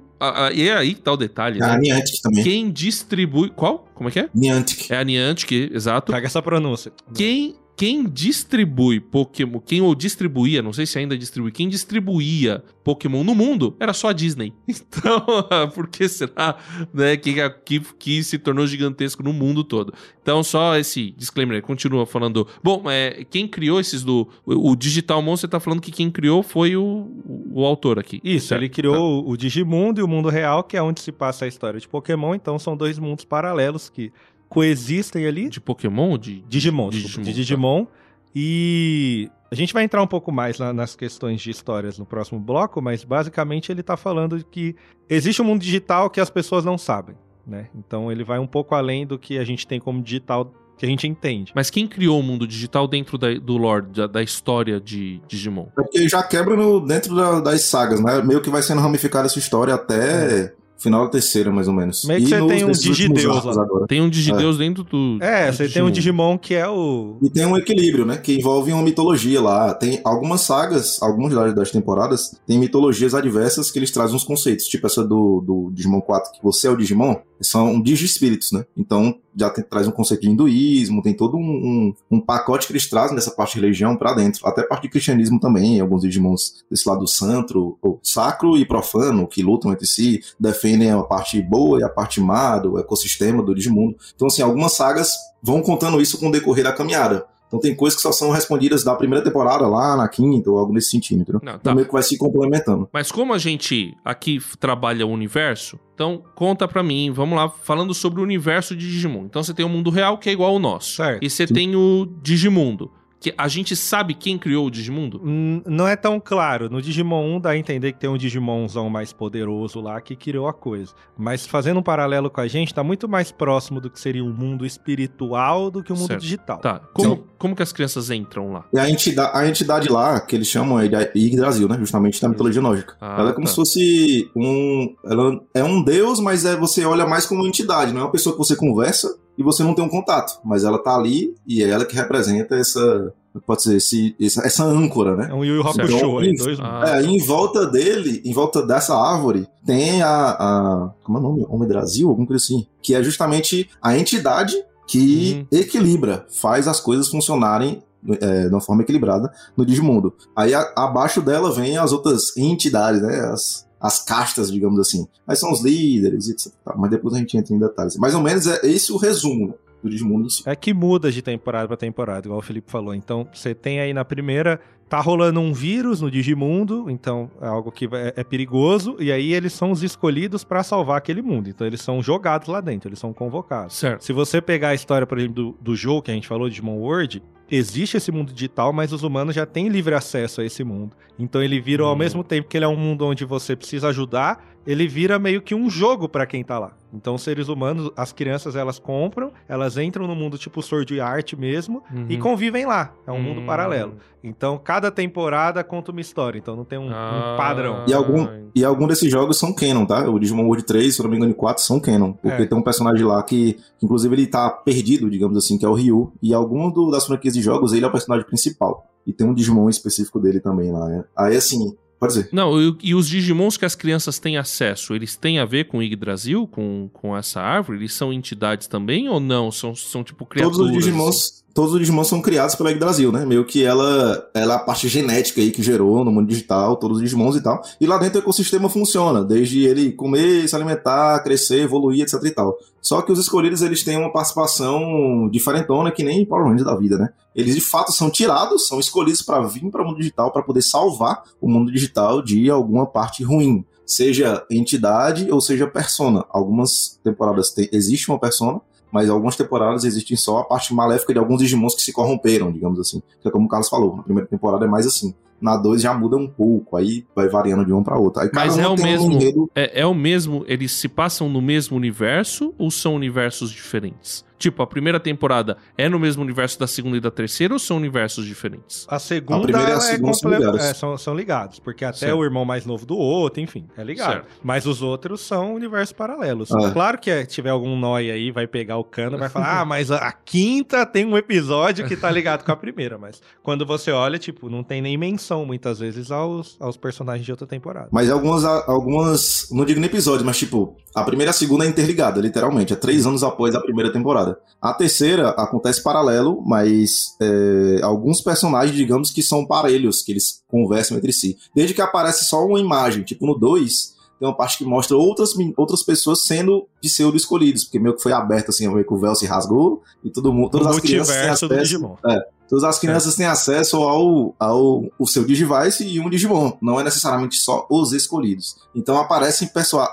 e 0.53 0.69
é 0.69 0.77
aí 0.77 0.93
que 0.93 1.01
tá 1.01 1.11
o 1.11 1.17
detalhe, 1.17 1.59
A 1.63 1.69
né? 1.69 1.79
Niantic 1.79 2.21
também. 2.21 2.43
Quem 2.43 2.69
distribui. 2.69 3.49
Qual? 3.49 3.89
Como 3.95 4.09
é 4.09 4.11
que 4.11 4.19
é? 4.19 4.29
Niantic. 4.31 4.91
É 4.91 4.97
a 4.97 5.03
Niantic, 5.03 5.71
exato. 5.73 6.11
Traga 6.11 6.27
essa 6.27 6.41
pronúncia. 6.43 6.91
Quem, 7.15 7.55
quem 7.75 8.07
distribui 8.07 8.99
Pokémon, 8.99 9.59
quem 9.59 9.81
ou 9.81 9.95
distribuía, 9.95 10.61
não 10.61 10.71
sei 10.71 10.85
se 10.85 10.99
ainda 10.99 11.17
distribui, 11.17 11.51
quem 11.51 11.67
distribuía 11.67 12.63
Pokémon 12.83 13.23
no 13.23 13.33
mundo 13.33 13.75
era 13.79 13.93
só 13.93 14.09
a 14.09 14.13
Disney. 14.13 14.53
Então, 14.95 15.25
por 15.73 15.87
que 15.87 16.07
será 16.07 16.57
né, 16.93 17.17
que, 17.17 17.33
que, 17.65 17.79
que 17.79 18.23
se 18.23 18.37
tornou 18.37 18.65
gigantesco 18.67 19.23
no 19.23 19.33
mundo 19.33 19.63
todo? 19.63 19.93
Então, 20.21 20.43
só 20.43 20.77
esse 20.77 21.11
disclaimer 21.11 21.61
continua 21.61 22.05
falando. 22.05 22.47
Bom, 22.63 22.89
é, 22.89 23.25
quem 23.29 23.47
criou 23.47 23.79
esses 23.79 24.03
do. 24.03 24.27
O, 24.45 24.71
o 24.71 24.75
Digital 24.75 25.21
Monster 25.21 25.49
tá 25.49 25.59
falando 25.59 25.81
que 25.81 25.91
quem 25.91 26.09
criou 26.09 26.43
foi 26.43 26.75
o, 26.75 27.07
o, 27.51 27.65
autor 27.65 27.99
aqui. 27.99 28.21
Isso, 28.23 28.47
Certo, 28.47 28.61
ele 28.61 28.69
criou 28.69 29.27
o 29.27 29.35
Digimundo 29.35 29.99
e 29.99 30.03
o 30.03 30.07
mundo 30.07 30.29
real, 30.29 30.63
que 30.63 30.77
é 30.77 30.81
onde 30.81 31.01
se 31.01 31.11
passa 31.11 31.45
a 31.45 31.47
história 31.47 31.79
de 31.79 31.87
Pokémon. 31.87 32.35
Então 32.35 32.57
são 32.57 32.77
dois 32.77 32.99
mundos 32.99 33.25
paralelos 33.25 33.89
que 33.89 34.11
coexistem 34.53 35.25
ali. 35.25 35.43
tá. 35.43 35.49
De 35.49 35.61
Pokémon? 35.61 36.11
ou 36.11 36.17
De, 36.17 36.41
Digimon, 36.47 36.89
de 36.89 37.01
desculpa, 37.01 37.31
Digimon, 37.31 37.33
de 37.33 37.33
Digimon. 37.33 37.87
E 38.35 39.29
a 39.51 39.55
gente 39.55 39.73
vai 39.73 39.83
entrar 39.83 40.01
um 40.01 40.07
pouco 40.07 40.31
mais 40.31 40.57
na- 40.57 40.73
nas 40.73 40.95
questões 40.95 41.41
de 41.41 41.51
histórias 41.51 41.99
no 41.99 42.05
próximo 42.05 42.39
bloco, 42.39 42.81
mas 42.81 43.03
basicamente 43.03 43.71
ele 43.71 43.83
tá 43.83 43.95
falando 43.95 44.43
que 44.43 44.75
existe 45.09 45.41
um 45.41 45.45
mundo 45.45 45.61
digital 45.61 46.09
que 46.09 46.19
as 46.19 46.29
pessoas 46.29 46.65
não 46.65 46.77
sabem. 46.77 47.15
né? 47.45 47.67
Então 47.75 48.09
ele 48.09 48.23
vai 48.23 48.39
um 48.39 48.47
pouco 48.47 48.73
além 48.73 49.05
do 49.05 49.19
que 49.19 49.37
a 49.37 49.43
gente 49.43 49.67
tem 49.67 49.77
como 49.77 50.01
digital 50.01 50.49
que 50.77 50.85
a 50.85 50.89
gente 50.89 51.05
entende. 51.05 51.51
Mas 51.53 51.69
quem 51.69 51.85
criou 51.85 52.19
o 52.19 52.23
mundo 52.23 52.47
digital 52.47 52.87
dentro 52.87 53.17
da, 53.17 53.33
do 53.33 53.57
lore, 53.57 53.85
da, 53.87 54.07
da, 54.07 54.23
história 54.23 54.79
de 54.79 55.21
Digimon? 55.27 55.67
É 55.77 55.81
porque 55.81 56.07
já 56.07 56.23
quebra 56.23 56.55
no, 56.55 56.79
dentro 56.79 57.13
da, 57.13 57.41
das 57.41 57.65
sagas, 57.65 58.01
né? 58.01 58.21
Meio 58.21 58.41
que 58.41 58.49
vai 58.49 58.61
sendo 58.63 58.79
ramificada 58.79 59.25
essa 59.25 59.37
história 59.37 59.73
até. 59.73 60.45
É 60.45 60.53
Final 60.83 61.05
da 61.05 61.11
terceira, 61.11 61.49
mais 61.49 61.69
ou 61.69 61.73
menos. 61.73 62.03
Meio 62.03 62.19
que 62.19 62.27
você 62.27 62.45
tem 62.45 62.65
um 62.65 62.71
Digideus 62.71 63.45
lá. 63.45 63.63
Agora. 63.63 63.87
Tem 63.87 64.01
um 64.01 64.09
Digideus 64.09 64.57
é. 64.57 64.59
dentro 64.59 64.83
do. 64.83 65.17
É, 65.23 65.49
você 65.49 65.69
tem 65.69 65.81
um 65.81 65.89
Digimon 65.89 66.37
que 66.37 66.55
é 66.55 66.67
o. 66.67 67.17
E 67.21 67.29
tem 67.29 67.45
um 67.45 67.55
equilíbrio, 67.55 68.05
né? 68.05 68.17
Que 68.17 68.37
envolve 68.37 68.73
uma 68.73 68.83
mitologia 68.83 69.41
lá. 69.41 69.73
Tem 69.73 70.01
algumas 70.03 70.41
sagas, 70.41 71.01
algumas 71.01 71.33
das 71.55 71.71
temporadas, 71.71 72.37
tem 72.45 72.59
mitologias 72.59 73.15
adversas 73.15 73.71
que 73.71 73.79
eles 73.79 73.91
trazem 73.91 74.13
uns 74.13 74.25
conceitos. 74.25 74.65
Tipo 74.65 74.87
essa 74.87 75.05
do, 75.05 75.39
do 75.39 75.71
Digimon 75.73 76.01
4, 76.01 76.33
que 76.33 76.43
você 76.43 76.67
é 76.67 76.69
o 76.69 76.75
Digimon, 76.75 77.15
são 77.39 77.81
digi-espíritos, 77.81 78.51
né? 78.51 78.65
Então 78.75 79.15
já 79.35 79.49
tem, 79.49 79.63
traz 79.63 79.87
um 79.87 79.91
conceito 79.91 80.21
de 80.21 80.29
hinduísmo, 80.29 81.01
tem 81.01 81.13
todo 81.13 81.37
um, 81.37 81.41
um, 81.41 81.93
um, 82.11 82.19
pacote 82.19 82.67
que 82.67 82.73
eles 82.73 82.87
trazem 82.87 83.15
dessa 83.15 83.31
parte 83.31 83.55
de 83.55 83.61
religião 83.61 83.95
para 83.95 84.13
dentro. 84.13 84.45
Até 84.47 84.63
parte 84.63 84.83
de 84.83 84.89
cristianismo 84.89 85.39
também, 85.39 85.79
alguns 85.79 86.01
Digimons 86.01 86.63
desse 86.69 86.87
lado 86.87 87.07
santo, 87.07 87.77
ou 87.81 87.99
sacro 88.03 88.57
e 88.57 88.65
profano, 88.65 89.27
que 89.27 89.41
lutam 89.41 89.71
entre 89.71 89.87
si, 89.87 90.21
defendem 90.39 90.72
a 90.91 91.03
parte 91.03 91.41
boa 91.41 91.79
e 91.79 91.83
a 91.83 91.89
parte 91.89 92.19
má 92.21 92.57
do 92.57 92.79
ecossistema 92.79 93.43
do 93.43 93.53
Digimundo. 93.53 93.95
Então, 94.15 94.27
assim, 94.27 94.41
algumas 94.41 94.73
sagas 94.73 95.11
vão 95.41 95.61
contando 95.61 96.01
isso 96.01 96.19
com 96.19 96.29
o 96.29 96.31
decorrer 96.31 96.63
da 96.63 96.73
caminhada. 96.73 97.25
Então 97.53 97.61
tem 97.61 97.75
coisas 97.75 97.95
que 97.95 98.01
só 98.01 98.11
são 98.11 98.31
respondidas 98.31 98.83
da 98.83 98.95
primeira 98.95 99.23
temporada 99.23 99.67
lá 99.67 99.95
na 99.95 100.07
quinta 100.07 100.49
ou 100.49 100.57
algo 100.57 100.73
nesse 100.73 100.89
sentido, 100.89 101.21
entendeu? 101.21 101.39
Não, 101.43 101.53
tá. 101.53 101.59
Então 101.61 101.75
meio 101.75 101.85
que 101.85 101.93
vai 101.93 102.01
se 102.01 102.17
complementando. 102.17 102.89
Mas 102.91 103.11
como 103.11 103.31
a 103.31 103.37
gente 103.37 103.95
aqui 104.03 104.39
trabalha 104.59 105.05
o 105.05 105.11
universo, 105.11 105.79
então 105.93 106.23
conta 106.33 106.67
pra 106.67 106.81
mim, 106.81 107.11
vamos 107.11 107.37
lá, 107.37 107.47
falando 107.47 107.93
sobre 107.93 108.19
o 108.19 108.23
universo 108.23 108.75
de 108.75 108.89
Digimon. 108.89 109.25
Então 109.25 109.43
você 109.43 109.53
tem 109.53 109.63
o 109.63 109.69
mundo 109.69 109.91
real 109.91 110.17
que 110.17 110.29
é 110.29 110.33
igual 110.33 110.53
ao 110.53 110.57
nosso. 110.57 110.95
Certo. 110.95 111.23
E 111.23 111.29
você 111.29 111.45
Sim. 111.45 111.53
tem 111.53 111.75
o 111.75 112.07
Digimundo 112.23 112.89
que 113.23 113.33
a 113.37 113.47
gente 113.47 113.73
sabe 113.73 114.13
quem 114.13 114.37
criou 114.37 114.67
o 114.67 114.69
Digimundo? 114.69 115.21
Hum, 115.23 115.61
não 115.65 115.87
é 115.87 115.95
tão 115.95 116.19
claro. 116.19 116.69
No 116.69 116.81
Digimon 116.81 117.37
1 117.37 117.39
dá 117.39 117.51
a 117.51 117.57
entender 117.57 117.93
que 117.93 117.99
tem 117.99 118.09
um 118.09 118.17
Digimonzão 118.17 118.89
mais 118.89 119.13
poderoso 119.13 119.79
lá 119.79 120.01
que 120.01 120.13
criou 120.13 120.45
a 120.45 120.53
coisa. 120.53 120.93
Mas 121.17 121.47
fazendo 121.47 121.79
um 121.79 121.83
paralelo 121.83 122.29
com 122.29 122.41
a 122.41 122.47
gente, 122.49 122.73
tá 122.73 122.83
muito 122.83 123.07
mais 123.07 123.31
próximo 123.31 123.79
do 123.79 123.89
que 123.89 123.97
seria 123.97 124.21
o 124.21 124.27
um 124.27 124.33
mundo 124.33 124.65
espiritual 124.65 125.71
do 125.71 125.81
que 125.81 125.93
o 125.93 125.95
um 125.95 125.99
mundo 125.99 126.09
certo. 126.09 126.21
digital. 126.21 126.57
Tá. 126.57 126.81
Como, 126.91 127.13
então, 127.13 127.23
como 127.37 127.55
que 127.55 127.63
as 127.63 127.71
crianças 127.71 128.11
entram 128.11 128.51
lá? 128.51 128.65
E 128.73 128.77
a 128.77 128.89
entidade, 128.89 129.31
a 129.33 129.47
entidade 129.47 129.89
lá, 129.89 130.19
que 130.19 130.35
eles 130.35 130.49
chamam 130.49 130.77
é 130.77 130.89
de 130.89 130.95
Yggdrasil, 131.17 131.69
né? 131.69 131.77
Justamente 131.79 132.21
da 132.21 132.27
mitologia 132.27 132.61
nórdica. 132.61 132.97
Ah, 132.99 133.15
ela 133.19 133.29
é 133.29 133.33
como 133.33 133.45
tá. 133.45 133.51
se 133.51 133.55
fosse 133.55 134.31
um. 134.35 134.93
Ela 135.05 135.39
é 135.53 135.63
um 135.63 135.81
deus, 135.81 136.19
mas 136.19 136.43
é, 136.43 136.57
você 136.57 136.83
olha 136.83 137.05
mais 137.05 137.25
como 137.25 137.41
uma 137.41 137.47
entidade, 137.47 137.93
não 137.93 138.01
é 138.01 138.03
uma 138.03 138.11
pessoa 138.11 138.33
que 138.33 138.39
você 138.39 138.53
conversa 138.53 139.23
e 139.37 139.43
você 139.43 139.63
não 139.63 139.73
tem 139.73 139.83
um 139.83 139.89
contato, 139.89 140.39
mas 140.43 140.63
ela 140.63 140.77
tá 140.77 140.95
ali 140.95 141.35
e 141.47 141.63
é 141.63 141.69
ela 141.69 141.85
que 141.85 141.95
representa 141.95 142.55
essa 142.55 143.13
pode 143.47 143.63
dizer, 143.63 143.77
esse, 143.77 144.15
essa 144.19 144.63
âncora, 144.63 145.15
né? 145.15 145.27
É 145.31 145.33
um 145.33 145.43
Yu 145.43 145.55
Yu 145.55 145.61
Hakusho 145.61 145.97
então, 145.97 146.17
aí, 146.19 146.35
dois... 146.35 146.59
Ah. 146.61 146.83
É, 146.85 147.01
em 147.03 147.17
volta 147.17 147.65
dele, 147.65 148.21
em 148.23 148.31
volta 148.31 148.61
dessa 148.65 148.95
árvore, 148.95 149.47
tem 149.65 150.03
a, 150.03 150.29
a 150.31 150.91
como 151.03 151.17
é 151.17 151.21
o 151.21 151.23
nome? 151.23 151.45
Homem 151.49 151.67
Brasil, 151.67 152.09
alguma 152.09 152.27
coisa 152.27 152.43
assim, 152.43 152.67
que 152.81 152.93
é 152.93 153.01
justamente 153.01 153.69
a 153.81 153.97
entidade 153.97 154.55
que 154.87 155.47
uhum. 155.51 155.59
equilibra, 155.59 156.25
faz 156.29 156.67
as 156.67 156.79
coisas 156.79 157.09
funcionarem 157.09 157.81
é, 158.21 158.47
de 158.47 158.53
uma 158.53 158.61
forma 158.61 158.83
equilibrada 158.83 159.31
no 159.55 159.65
Digimundo. 159.65 160.13
Aí 160.35 160.53
a, 160.53 160.71
abaixo 160.75 161.21
dela 161.21 161.51
vem 161.51 161.77
as 161.77 161.91
outras 161.91 162.35
entidades, 162.37 163.01
né? 163.01 163.19
As, 163.31 163.65
as 163.83 164.01
castas, 164.01 164.49
digamos 164.49 164.79
assim. 164.79 165.05
Aí 165.27 165.35
são 165.35 165.51
os 165.51 165.61
líderes, 165.61 166.29
etc. 166.29 166.53
Mas 166.77 166.89
depois 166.89 167.13
a 167.13 167.17
gente 167.17 167.37
entra 167.37 167.53
em 167.53 167.59
detalhes. 167.59 167.97
Mais 167.97 168.15
ou 168.15 168.21
menos 168.21 168.47
é 168.47 168.61
esse 168.63 168.93
o 168.93 168.97
resumo 168.97 169.49
né, 169.49 169.53
do 169.83 169.89
Digimundo 169.89 170.25
em 170.25 170.29
si. 170.29 170.43
É 170.45 170.55
que 170.55 170.73
muda 170.73 171.11
de 171.11 171.21
temporada 171.21 171.67
para 171.67 171.75
temporada, 171.75 172.25
igual 172.25 172.39
o 172.39 172.41
Felipe 172.41 172.71
falou. 172.71 172.95
Então, 172.95 173.27
você 173.33 173.53
tem 173.53 173.81
aí 173.81 173.93
na 173.93 174.05
primeira 174.05 174.57
tá 174.87 174.99
rolando 174.99 175.39
um 175.39 175.51
vírus 175.51 176.01
no 176.01 176.11
Digimundo, 176.11 176.87
então 176.87 177.31
é 177.41 177.47
algo 177.47 177.71
que 177.71 177.85
é, 177.91 178.13
é 178.15 178.23
perigoso, 178.23 178.95
e 178.99 179.11
aí 179.11 179.33
eles 179.33 179.51
são 179.51 179.71
os 179.71 179.81
escolhidos 179.81 180.43
para 180.43 180.61
salvar 180.61 180.99
aquele 180.99 181.21
mundo. 181.21 181.49
Então 181.49 181.65
eles 181.65 181.81
são 181.81 182.01
jogados 182.01 182.47
lá 182.47 182.61
dentro, 182.61 182.89
eles 182.89 182.99
são 182.99 183.11
convocados. 183.11 183.75
Certo. 183.75 184.03
Se 184.03 184.13
você 184.13 184.39
pegar 184.39 184.69
a 184.69 184.75
história, 184.75 185.07
por 185.07 185.17
exemplo, 185.17 185.35
do, 185.35 185.57
do 185.59 185.75
jogo 185.75 186.03
que 186.03 186.11
a 186.11 186.13
gente 186.13 186.27
falou, 186.27 186.47
Digimon 186.47 186.77
World, 186.77 187.23
existe 187.55 187.97
esse 187.97 188.11
mundo 188.11 188.33
digital, 188.33 188.73
mas 188.73 188.91
os 188.91 189.03
humanos 189.03 189.35
já 189.35 189.45
têm 189.45 189.69
livre 189.69 189.93
acesso 189.93 190.41
a 190.41 190.45
esse 190.45 190.63
mundo. 190.63 190.95
Então 191.17 191.41
ele 191.41 191.59
vira, 191.59 191.83
hum. 191.83 191.87
ao 191.87 191.95
mesmo 191.95 192.23
tempo 192.23 192.47
que 192.47 192.57
ele 192.57 192.65
é 192.65 192.67
um 192.67 192.75
mundo 192.75 193.05
onde 193.05 193.23
você 193.25 193.55
precisa 193.55 193.89
ajudar, 193.89 194.52
ele 194.65 194.87
vira 194.87 195.19
meio 195.19 195.41
que 195.41 195.53
um 195.53 195.69
jogo 195.69 196.07
para 196.07 196.25
quem 196.25 196.43
tá 196.43 196.57
lá. 196.57 196.73
Então, 196.93 197.17
seres 197.17 197.47
humanos, 197.47 197.89
as 197.97 198.13
crianças 198.13 198.55
elas 198.55 198.77
compram, 198.77 199.31
elas 199.47 199.77
entram 199.77 200.07
no 200.07 200.15
mundo 200.15 200.37
tipo 200.37 200.61
Sword 200.61 200.99
Art 200.99 201.33
mesmo 201.33 201.83
uhum. 201.91 202.05
e 202.07 202.17
convivem 202.17 202.65
lá. 202.65 202.93
É 203.07 203.11
um 203.11 203.15
uhum. 203.15 203.21
mundo 203.21 203.41
hum. 203.41 203.45
paralelo. 203.45 203.95
Então, 204.23 204.57
cada 204.63 204.91
temporada 204.91 205.63
conta 205.63 205.91
uma 205.91 205.99
história. 205.99 206.37
Então, 206.37 206.55
não 206.55 206.63
tem 206.63 206.77
um, 206.77 206.89
ah, 206.89 207.33
um 207.33 207.37
padrão. 207.37 207.83
E 207.87 207.93
algum, 207.93 208.27
e 208.55 208.63
algum 208.63 208.87
desses 208.87 209.11
jogos 209.11 209.37
são 209.37 209.51
canon, 209.51 209.85
tá? 209.85 210.07
O 210.07 210.19
Digimon 210.19 210.45
World 210.45 210.63
3, 210.65 210.93
se 210.93 211.01
eu 211.01 211.03
não 211.03 211.11
me 211.11 211.17
engano, 211.17 211.33
4 211.33 211.63
são 211.63 211.79
canon. 211.79 212.13
Porque 212.13 212.43
é. 212.43 212.45
tem 212.45 212.57
um 212.57 212.61
personagem 212.61 213.05
lá 213.05 213.21
que, 213.23 213.57
inclusive, 213.81 214.15
ele 214.15 214.27
tá 214.27 214.49
perdido, 214.49 215.09
digamos 215.09 215.37
assim, 215.37 215.57
que 215.57 215.65
é 215.65 215.67
o 215.67 215.73
Ryu. 215.73 216.13
E 216.21 216.33
algum 216.33 216.71
do, 216.71 216.91
das 216.91 217.05
franquias 217.05 217.33
de 217.33 217.41
jogos, 217.41 217.73
ele 217.73 217.83
é 217.83 217.87
o 217.87 217.91
personagem 217.91 218.25
principal. 218.25 218.85
E 219.05 219.11
tem 219.11 219.27
um 219.27 219.33
Digimon 219.33 219.67
específico 219.67 220.19
dele 220.19 220.39
também 220.39 220.71
lá, 220.71 220.87
né? 220.87 221.03
Aí, 221.17 221.35
assim, 221.35 221.75
Pode 222.03 222.15
dizer. 222.15 222.29
Não, 222.33 222.61
e, 222.61 222.75
e, 222.83 222.95
os 222.95 223.07
Digimons 223.07 223.55
que 223.55 223.63
as 223.63 223.75
crianças 223.75 224.19
têm 224.19 224.35
acesso, 224.35 224.93
eles 224.93 225.15
têm 225.15 225.39
a 225.39 225.45
ver 225.45 225.67
com 225.69 225.77
o 225.77 225.83
Yggdrasil, 225.83 226.45
com, 226.47 226.89
com 226.91 227.15
essa 227.15 227.39
árvore? 227.39 227.77
Eles 227.77 227.93
são 227.93 228.11
entidades 228.11 228.67
também 228.67 229.07
ou 229.07 229.21
não? 229.21 229.49
São, 229.51 229.73
são 229.73 230.03
tipo 230.03 230.25
criaturas? 230.25 230.57
Todos 230.57 230.71
os 230.75 230.83
Digimons? 230.83 231.42
Todos 231.53 231.73
os 231.73 231.79
Digimon 231.79 232.03
são 232.03 232.21
criados 232.21 232.55
pela 232.55 232.71
Yggdrasil, 232.71 233.11
né? 233.11 233.25
Meio 233.25 233.45
que 233.45 233.63
ela, 233.63 234.29
ela 234.33 234.53
é 234.53 234.57
a 234.57 234.59
parte 234.59 234.87
genética 234.87 235.39
aí 235.39 235.51
que 235.51 235.61
gerou 235.61 236.03
no 236.03 236.11
mundo 236.11 236.27
digital, 236.27 236.75
todos 236.77 236.97
os 236.97 237.03
Digimons 237.03 237.35
e 237.35 237.41
tal. 237.41 237.61
E 237.79 237.85
lá 237.85 237.97
dentro 237.97 238.19
o 238.19 238.21
ecossistema 238.21 238.69
funciona, 238.69 239.23
desde 239.23 239.63
ele 239.63 239.91
comer, 239.91 240.47
se 240.47 240.55
alimentar, 240.55 241.21
crescer, 241.23 241.61
evoluir, 241.61 242.01
etc 242.01 242.19
e 242.23 242.31
tal. 242.31 242.57
Só 242.81 243.01
que 243.01 243.11
os 243.11 243.19
escolhidos, 243.19 243.61
eles 243.61 243.83
têm 243.83 243.97
uma 243.97 244.11
participação 244.11 245.29
diferentona, 245.31 245.91
que 245.91 246.03
nem 246.03 246.25
Power 246.25 246.45
Rangers 246.45 246.65
da 246.65 246.75
vida, 246.75 246.97
né? 246.97 247.09
Eles 247.35 247.55
de 247.55 247.61
fato 247.61 247.91
são 247.91 248.09
tirados, 248.09 248.67
são 248.67 248.79
escolhidos 248.79 249.21
para 249.21 249.41
vir 249.41 249.69
para 249.69 249.83
o 249.83 249.85
mundo 249.85 249.97
digital, 249.97 250.31
para 250.31 250.43
poder 250.43 250.61
salvar 250.61 251.23
o 251.39 251.47
mundo 251.47 251.71
digital 251.71 252.21
de 252.21 252.49
alguma 252.49 252.85
parte 252.85 253.23
ruim. 253.23 253.63
Seja 253.85 254.43
entidade 254.49 255.29
ou 255.31 255.39
seja 255.39 255.67
persona. 255.67 256.25
Algumas 256.29 256.99
temporadas 257.03 257.51
tem, 257.51 257.69
existe 257.71 258.09
uma 258.09 258.19
persona, 258.19 258.59
mas 258.93 259.09
algumas 259.09 259.35
temporadas 259.35 259.83
existem 259.85 260.15
só 260.15 260.37
a 260.37 260.43
parte 260.43 260.71
maléfica 260.71 261.11
de 261.11 261.17
alguns 261.17 261.39
Digimons 261.39 261.73
que 261.73 261.81
se 261.81 261.91
corromperam, 261.91 262.51
digamos 262.51 262.79
assim. 262.79 263.01
Que 263.19 263.27
é 263.27 263.31
como 263.31 263.47
o 263.47 263.49
Carlos 263.49 263.67
falou, 263.67 263.97
na 263.97 264.03
primeira 264.03 264.29
temporada 264.29 264.65
é 264.65 264.67
mais 264.67 264.85
assim. 264.85 265.15
Na 265.43 265.57
2 265.57 265.81
já 265.81 265.93
muda 265.93 266.15
um 266.15 266.27
pouco, 266.27 266.77
aí 266.77 267.05
vai 267.13 267.27
variando 267.27 267.65
de 267.65 267.73
um 267.73 267.83
para 267.83 267.99
outro. 267.99 268.21
Aí 268.21 268.29
Mas 268.33 268.57
é 268.57 268.65
o 268.65 268.75
mesmo. 268.75 269.07
Um 269.07 269.11
enredo... 269.11 269.51
é, 269.53 269.81
é 269.81 269.85
o 269.85 269.93
mesmo. 269.93 270.45
Eles 270.47 270.71
se 270.71 270.87
passam 270.87 271.27
no 271.27 271.41
mesmo 271.41 271.75
universo 271.75 272.53
ou 272.57 272.71
são 272.71 272.95
universos 272.95 273.51
diferentes? 273.51 274.23
Tipo, 274.43 274.61
a 274.61 274.67
primeira 274.67 274.99
temporada 274.99 275.55
é 275.77 275.87
no 275.87 275.97
mesmo 275.97 276.21
universo 276.21 276.59
da 276.59 276.67
segunda 276.67 276.97
e 276.97 276.99
da 276.99 277.09
terceira 277.09 277.53
ou 277.53 277.59
são 277.59 277.77
universos 277.77 278.25
diferentes? 278.25 278.85
A 278.89 278.99
segunda 278.99 279.39
a 279.39 279.41
primeira 279.43 279.69
e 279.69 279.73
a 279.73 279.79
segunda 279.79 280.11
é 280.11 280.13
são, 280.13 280.31
ligados. 280.31 280.61
É, 280.61 280.73
são, 280.73 280.97
são, 280.97 281.15
ligados, 281.15 281.59
porque 281.59 281.85
até 281.85 281.99
certo. 281.99 282.17
o 282.17 282.25
irmão 282.25 282.43
mais 282.43 282.65
novo 282.65 282.85
do 282.85 282.97
outro, 282.97 283.41
enfim, 283.41 283.69
é 283.77 283.83
ligado. 283.85 284.11
Certo. 284.11 284.27
Mas 284.43 284.65
os 284.65 284.81
outros 284.81 285.21
são 285.21 285.55
universos 285.55 285.93
paralelos. 285.93 286.51
Ah. 286.51 286.71
Claro 286.71 286.97
que 286.97 287.21
se 287.21 287.27
tiver 287.27 287.51
algum 287.51 287.77
nóia 287.77 288.15
aí, 288.15 288.31
vai 288.31 288.45
pegar 288.45 288.75
o 288.75 288.83
cano 288.83 289.15
e 289.15 289.19
vai 289.21 289.29
falar, 289.29 289.61
ah, 289.61 289.65
mas 289.65 289.89
a, 289.89 289.99
a 289.99 290.11
quinta 290.11 290.85
tem 290.85 291.05
um 291.05 291.15
episódio 291.15 291.87
que 291.87 291.95
tá 291.95 292.11
ligado 292.11 292.43
com 292.43 292.51
a 292.51 292.55
primeira. 292.57 292.97
Mas 292.97 293.21
quando 293.41 293.65
você 293.65 293.91
olha, 293.91 294.19
tipo, 294.19 294.49
não 294.49 294.61
tem 294.61 294.81
nem 294.81 294.97
menção 294.97 295.32
muitas 295.45 295.79
vezes 295.79 296.11
aos, 296.11 296.55
aos 296.59 296.77
personagens 296.77 297.25
de 297.25 297.31
outra 297.31 297.47
temporada. 297.47 297.89
Mas 297.91 298.09
algumas, 298.09 298.43
algumas, 298.43 299.47
não 299.51 299.65
digo 299.65 299.79
nem 299.79 299.89
episódio, 299.89 300.25
mas 300.25 300.37
tipo, 300.37 300.75
a 300.93 301.03
primeira 301.03 301.29
e 301.29 301.31
a 301.31 301.33
segunda 301.33 301.65
é 301.65 301.67
interligada, 301.67 302.21
literalmente. 302.21 302.73
É 302.73 302.75
três 302.75 303.05
anos 303.05 303.23
após 303.23 303.55
a 303.55 303.61
primeira 303.61 303.91
temporada. 303.91 304.37
A 304.61 304.73
terceira 304.73 305.29
acontece 305.29 305.81
paralelo, 305.81 306.41
mas 306.45 307.15
é, 307.21 307.79
alguns 307.81 308.21
personagens, 308.21 308.75
digamos 308.75 309.11
que 309.11 309.23
são 309.23 309.45
parelhos, 309.45 310.01
que 310.01 310.11
eles 310.11 310.43
conversam 310.47 310.97
entre 310.97 311.11
si. 311.11 311.37
Desde 311.55 311.73
que 311.73 311.81
aparece 311.81 312.25
só 312.25 312.45
uma 312.45 312.59
imagem, 312.59 313.03
tipo 313.03 313.25
no 313.25 313.33
2, 313.33 313.93
tem 314.19 314.27
uma 314.27 314.35
parte 314.35 314.57
que 314.57 314.63
mostra 314.63 314.95
outras, 314.95 315.31
outras 315.57 315.83
pessoas 315.83 316.23
sendo 316.23 316.67
pseudo 316.81 317.17
escolhidos, 317.17 317.65
porque 317.65 317.79
meio 317.79 317.95
que 317.95 318.01
foi 318.01 318.13
aberto 318.13 318.49
assim, 318.49 318.71
que 318.83 318.93
o 318.93 318.97
véu 318.97 319.15
se 319.15 319.25
rasgou 319.25 319.81
e 320.03 320.09
todo 320.09 320.31
mundo, 320.31 320.51
todas 320.51 320.67
o 320.67 320.69
as 320.69 320.79
crianças 320.79 321.13
têm 321.13 321.29
acesso, 321.29 321.97
é, 322.07 322.19
todas 322.53 322.65
as 322.65 322.77
crianças 322.77 323.15
têm 323.15 323.25
acesso 323.25 323.77
ao, 323.77 324.35
ao 324.37 324.83
o 324.99 325.07
seu 325.07 325.25
Digivice 325.25 325.87
e 325.87 325.99
um 325.99 326.07
Digimon, 326.07 326.51
não 326.61 326.79
é 326.79 326.83
necessariamente 326.83 327.37
só 327.37 327.65
os 327.67 327.93
escolhidos. 327.93 328.57
Então 328.75 328.95
aparecem 328.95 329.49